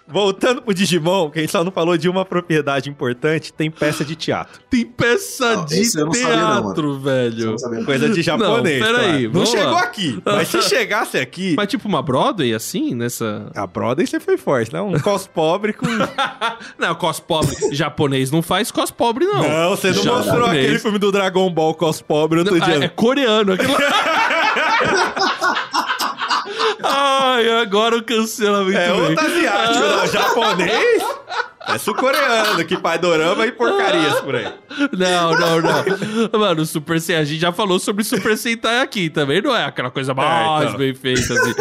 Voltando 0.07 0.61
pro 0.61 0.75
Digimon, 0.75 1.31
quem 1.31 1.47
só 1.47 1.63
não 1.63 1.71
falou 1.71 1.97
de 1.97 2.09
uma 2.09 2.25
propriedade 2.25 2.91
importante, 2.91 3.53
tem 3.53 3.71
peça 3.71 4.05
de 4.05 4.17
teatro. 4.17 4.61
Tem 4.69 4.85
peça 4.85 5.57
não, 5.57 5.65
de 5.65 5.91
teatro, 5.91 6.95
não, 6.95 7.01
velho. 7.01 7.57
Coisa 7.85 8.11
de 8.11 8.21
japonês. 8.21 8.81
Não, 8.81 8.87
peraí. 8.87 9.29
Claro. 9.29 9.39
Não 9.39 9.47
chegou 9.47 9.73
lá. 9.73 9.83
aqui. 9.83 10.23
Mas 10.25 10.49
se 10.49 10.63
chegasse 10.63 11.19
aqui. 11.19 11.55
Mas 11.57 11.69
tipo 11.69 11.89
uma 11.89 12.03
Broadway, 12.03 12.53
assim, 12.53 12.95
nessa. 12.95 13.51
A 13.55 13.67
Broadway 13.67 14.07
você 14.07 14.21
foi 14.21 14.37
forte, 14.37 14.73
né? 14.73 14.81
Um 14.81 14.99
cos 14.99 15.27
pobre 15.27 15.73
com. 15.73 15.87
não, 16.79 16.95
cos 16.95 17.21
pobre. 17.21 17.55
japonês 17.73 18.31
não 18.31 18.43
faz 18.43 18.71
cos 18.71 18.91
pobre, 18.91 19.25
não. 19.25 19.43
Não, 19.43 19.71
você 19.71 19.89
não 19.89 20.03
japonês. 20.03 20.27
mostrou 20.27 20.49
aquele 20.49 20.79
filme 20.79 20.99
do 20.99 21.13
Dragon 21.13 21.51
Ball 21.51 21.75
cos 21.75 22.03
pobre 22.03 22.41
outro 22.41 22.61
dia. 22.61 22.75
É, 22.75 22.85
é 22.85 22.89
coreano 22.89 23.53
aquilo. 23.53 23.73
Ai, 26.83 27.49
agora 27.61 27.97
o 27.97 28.03
cancelamento. 28.03 28.79
É 28.79 28.93
outro 28.93 29.25
asiático, 29.25 29.81
não. 29.81 30.07
Japonês? 30.09 31.03
É 31.69 31.79
sul-coreano, 31.79 32.65
que 32.65 32.77
pai 32.77 32.99
dorama 32.99 33.47
e 33.47 33.53
porcarias 33.53 34.21
por 34.21 34.35
aí. 34.35 34.53
Não, 34.93 35.33
não, 35.33 35.61
não. 35.61 36.41
Mano, 36.41 36.67
Super 36.67 37.01
Sentai, 37.01 37.23
a 37.23 37.25
gente 37.25 37.41
já 37.41 37.53
falou 37.53 37.79
sobre 37.79 38.03
Super 38.03 38.37
Sentai 38.37 38.81
aqui 38.81 39.09
também, 39.09 39.41
não 39.41 39.55
é 39.55 39.65
aquela 39.65 39.91
coisa 39.91 40.13
mais 40.13 40.65
é, 40.65 40.67
então. 40.67 40.79
bem 40.79 40.95
feita 40.95 41.33
assim. 41.33 41.55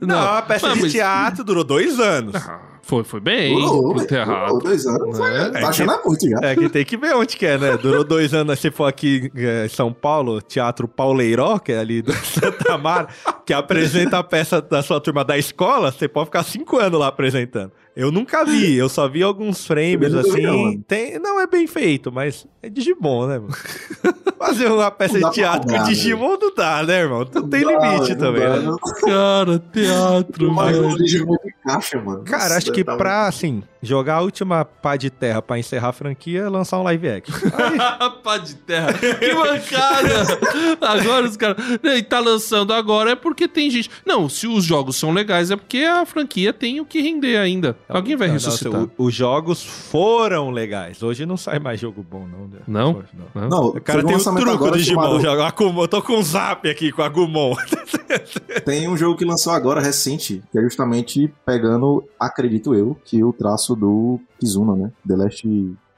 Não, 0.00 0.08
não 0.08 0.34
a 0.34 0.42
peça 0.42 0.68
mas, 0.68 0.80
de 0.80 0.90
teatro 0.90 1.42
durou 1.42 1.64
dois 1.64 1.98
anos. 1.98 2.34
Ah. 2.36 2.75
Foi, 2.86 3.02
foi 3.02 3.18
bem. 3.18 3.52
Durou, 3.52 3.98
foi 3.98 4.16
errado. 4.16 4.58
dois 4.60 4.86
anos. 4.86 5.18
É, 5.18 5.50
tá 5.50 5.68
achando 5.70 5.90
é 5.90 6.02
muito 6.04 6.30
já. 6.30 6.38
É 6.40 6.54
que 6.54 6.68
tem 6.68 6.84
que 6.84 6.96
ver 6.96 7.16
onde 7.16 7.36
que 7.36 7.44
é, 7.44 7.58
né? 7.58 7.76
Durou 7.76 8.04
dois 8.04 8.32
anos. 8.32 8.60
Se 8.60 8.70
for 8.70 8.84
aqui 8.84 9.28
em 9.34 9.68
São 9.68 9.92
Paulo, 9.92 10.40
Teatro 10.40 10.86
Pauleiró, 10.86 11.58
que 11.58 11.72
é 11.72 11.78
ali 11.78 12.00
do 12.00 12.12
Santa 12.24 12.78
Mara, 12.78 13.08
que 13.44 13.52
apresenta 13.52 14.18
a 14.18 14.22
peça 14.22 14.62
da 14.62 14.84
sua 14.84 15.00
turma 15.00 15.24
da 15.24 15.36
escola, 15.36 15.90
você 15.90 16.06
pode 16.06 16.26
ficar 16.26 16.44
cinco 16.44 16.78
anos 16.78 17.00
lá 17.00 17.08
apresentando. 17.08 17.72
Eu 17.96 18.12
nunca 18.12 18.44
vi, 18.44 18.74
eu 18.74 18.90
só 18.90 19.08
vi 19.08 19.22
alguns 19.22 19.66
frames 19.66 20.12
assim. 20.12 20.42
Não, 20.42 20.78
tem, 20.82 21.18
não 21.18 21.40
é 21.40 21.46
bem 21.46 21.66
feito, 21.66 22.12
mas 22.12 22.46
é 22.62 22.68
Digimon, 22.68 23.26
né, 23.26 23.38
mano? 23.38 23.54
Fazer 24.38 24.70
uma 24.70 24.90
peça 24.90 25.18
de 25.18 25.30
teatro 25.30 25.66
com 25.66 25.82
Digimon 25.84 26.36
não 26.38 26.54
dá, 26.54 26.82
né, 26.82 27.00
irmão? 27.00 27.26
Não, 27.32 27.48
tem 27.48 27.64
limite 27.64 28.14
também, 28.16 28.46
né? 28.46 28.76
Cara, 29.00 29.58
teatro, 29.58 30.52
mano. 30.52 30.94
Digimon 30.98 31.38
de 31.42 31.54
caixa, 31.64 31.98
mano. 31.98 32.22
Cara, 32.24 32.58
acho 32.58 32.70
que 32.70 32.75
tá 32.84 32.96
pra, 32.96 33.26
assim, 33.26 33.62
jogar 33.82 34.16
a 34.16 34.20
última 34.22 34.64
pá 34.64 34.96
de 34.96 35.10
terra 35.10 35.40
pra 35.40 35.58
encerrar 35.58 35.88
a 35.88 35.92
franquia 35.92 36.40
é 36.40 36.48
lançar 36.48 36.78
um 36.78 36.82
live 36.82 37.08
action. 37.08 37.34
pá 38.22 38.38
de 38.38 38.54
terra. 38.56 38.92
Que 38.92 39.34
mancada! 39.34 40.38
agora 40.80 41.26
os 41.26 41.36
caras. 41.36 41.56
E 41.82 42.02
tá 42.02 42.18
lançando 42.18 42.72
agora 42.72 43.12
é 43.12 43.14
porque 43.14 43.46
tem 43.46 43.70
gente. 43.70 43.90
Não, 44.04 44.28
se 44.28 44.46
os 44.46 44.64
jogos 44.64 44.96
são 44.96 45.12
legais 45.12 45.50
é 45.50 45.56
porque 45.56 45.78
a 45.78 46.04
franquia 46.04 46.52
tem 46.52 46.80
o 46.80 46.84
que 46.84 47.00
render 47.00 47.36
ainda. 47.36 47.76
Então, 47.84 47.96
Alguém 47.96 48.16
vai 48.16 48.28
ressuscitar. 48.28 48.80
Não, 48.80 48.90
os 48.98 49.14
jogos 49.14 49.64
foram 49.64 50.50
legais. 50.50 51.02
Hoje 51.02 51.24
não 51.24 51.36
sai 51.36 51.58
mais 51.58 51.80
jogo 51.80 52.04
bom, 52.08 52.26
não. 52.26 52.46
Né? 52.46 52.58
Não? 52.66 53.04
Não. 53.34 53.48
não. 53.48 53.66
o 53.68 53.80
cara 53.80 54.02
tem 54.04 54.16
um 54.16 54.34
truco 54.34 54.70
do 54.70 54.76
Digimon. 54.76 55.20
Eu 55.20 55.88
tô 55.88 56.02
com 56.02 56.14
um 56.14 56.22
zap 56.22 56.68
aqui 56.68 56.90
com 56.90 57.02
a 57.02 57.08
Gumon. 57.08 57.54
tem 58.64 58.88
um 58.88 58.96
jogo 58.96 59.16
que 59.16 59.24
lançou 59.24 59.52
agora, 59.52 59.80
recente, 59.80 60.42
que 60.50 60.58
é 60.58 60.62
justamente 60.62 61.32
pegando, 61.44 62.04
acredito 62.18 62.65
eu, 62.74 62.96
que 63.04 63.22
o 63.22 63.32
traço 63.32 63.74
do 63.74 64.20
Kizuna, 64.38 64.74
né? 64.74 64.92
The 65.06 65.16
Last 65.16 65.46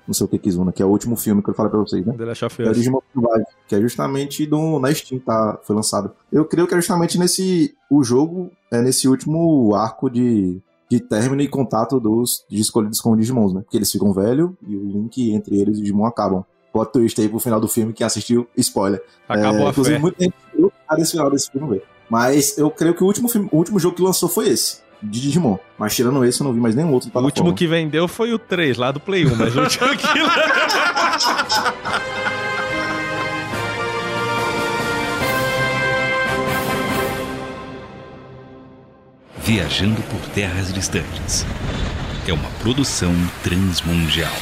não 0.09 0.15
sei 0.15 0.25
o 0.25 0.29
que 0.29 0.39
Kizuna, 0.39 0.73
que 0.73 0.83
é 0.83 0.87
o 0.87 0.89
último 0.89 1.15
filme 1.17 1.43
que 1.43 1.51
eu 1.51 1.55
falei 1.55 1.71
pra 1.71 1.81
vocês, 1.81 2.05
né? 2.05 2.15
The 2.17 2.25
Last 2.25 2.45
of 2.47 2.63
Us. 2.63 2.69
É 2.69 2.73
Digimon 2.73 3.01
Survive, 3.13 3.45
que 3.69 3.75
é 3.75 3.81
justamente 3.81 4.47
do, 4.47 4.81
na 4.81 4.93
Steam, 4.93 5.21
tá, 5.21 5.61
foi 5.63 5.77
lançado. 5.77 6.11
Eu 6.33 6.47
creio 6.47 6.67
que 6.67 6.73
é 6.73 6.79
justamente 6.79 7.19
nesse, 7.19 7.75
o 7.91 8.03
jogo 8.03 8.51
é 8.73 8.81
nesse 8.81 9.07
último 9.07 9.75
arco 9.75 10.09
de, 10.09 10.63
de 10.91 10.99
término 10.99 11.43
e 11.43 11.49
contato 11.49 12.01
dos 12.01 12.43
de 12.49 12.59
escolhidos 12.59 13.03
com 13.03 13.13
os 13.13 13.19
Digimons, 13.19 13.53
né? 13.53 13.61
Porque 13.61 13.77
eles 13.77 13.93
ficam 13.93 14.11
velhos 14.15 14.51
e 14.67 14.75
o 14.75 14.83
link 14.83 15.31
entre 15.31 15.61
eles 15.61 15.77
e 15.77 15.81
o 15.81 15.83
Digimon 15.83 16.07
acabam. 16.07 16.43
Plot 16.73 16.91
twist 16.91 17.21
aí 17.21 17.29
pro 17.29 17.39
final 17.39 17.61
do 17.61 17.69
filme, 17.69 17.93
quem 17.93 18.07
assistiu, 18.07 18.49
spoiler. 18.57 19.03
Acabou 19.29 19.61
é, 19.61 19.67
a 19.67 19.71
inclusive, 19.71 19.97
fé. 19.97 20.01
muito 20.01 20.17
tempo 20.17 20.35
eu 20.55 20.73
esse 20.97 21.11
final 21.11 21.31
desse 21.31 21.51
filme 21.51 21.69
ver. 21.69 21.85
Mas 22.09 22.57
eu 22.57 22.71
creio 22.71 22.95
que 22.95 23.05
o 23.05 23.07
último, 23.07 23.29
filme, 23.29 23.49
o 23.53 23.57
último 23.59 23.79
jogo 23.79 23.95
que 23.95 24.03
lançou 24.03 24.29
foi 24.29 24.49
esse 24.49 24.88
de 25.03 25.21
Digimon. 25.21 25.59
Mas 25.79 25.95
tirando 25.95 26.25
esse, 26.25 26.41
eu 26.41 26.45
não 26.45 26.53
vi 26.53 26.61
mais 26.61 26.75
nenhum 26.75 26.93
outro. 26.93 27.11
O 27.13 27.21
último 27.21 27.55
que 27.55 27.67
vendeu 27.67 28.09
foi 28.09 28.33
o 28.33 28.39
3, 28.39 28.77
lá 28.77 28.93
do 28.93 29.01
Play 29.01 29.27
1, 29.27 29.37
mas 29.37 29.57
o 29.57 29.61
último 29.61 29.89
que. 29.97 30.07
Viajando 39.45 40.03
por 40.03 40.21
terras 40.35 40.73
distantes. 40.73 41.47
É 42.27 42.33
uma 42.35 42.51
produção 42.63 43.15
transmundial. 43.43 44.33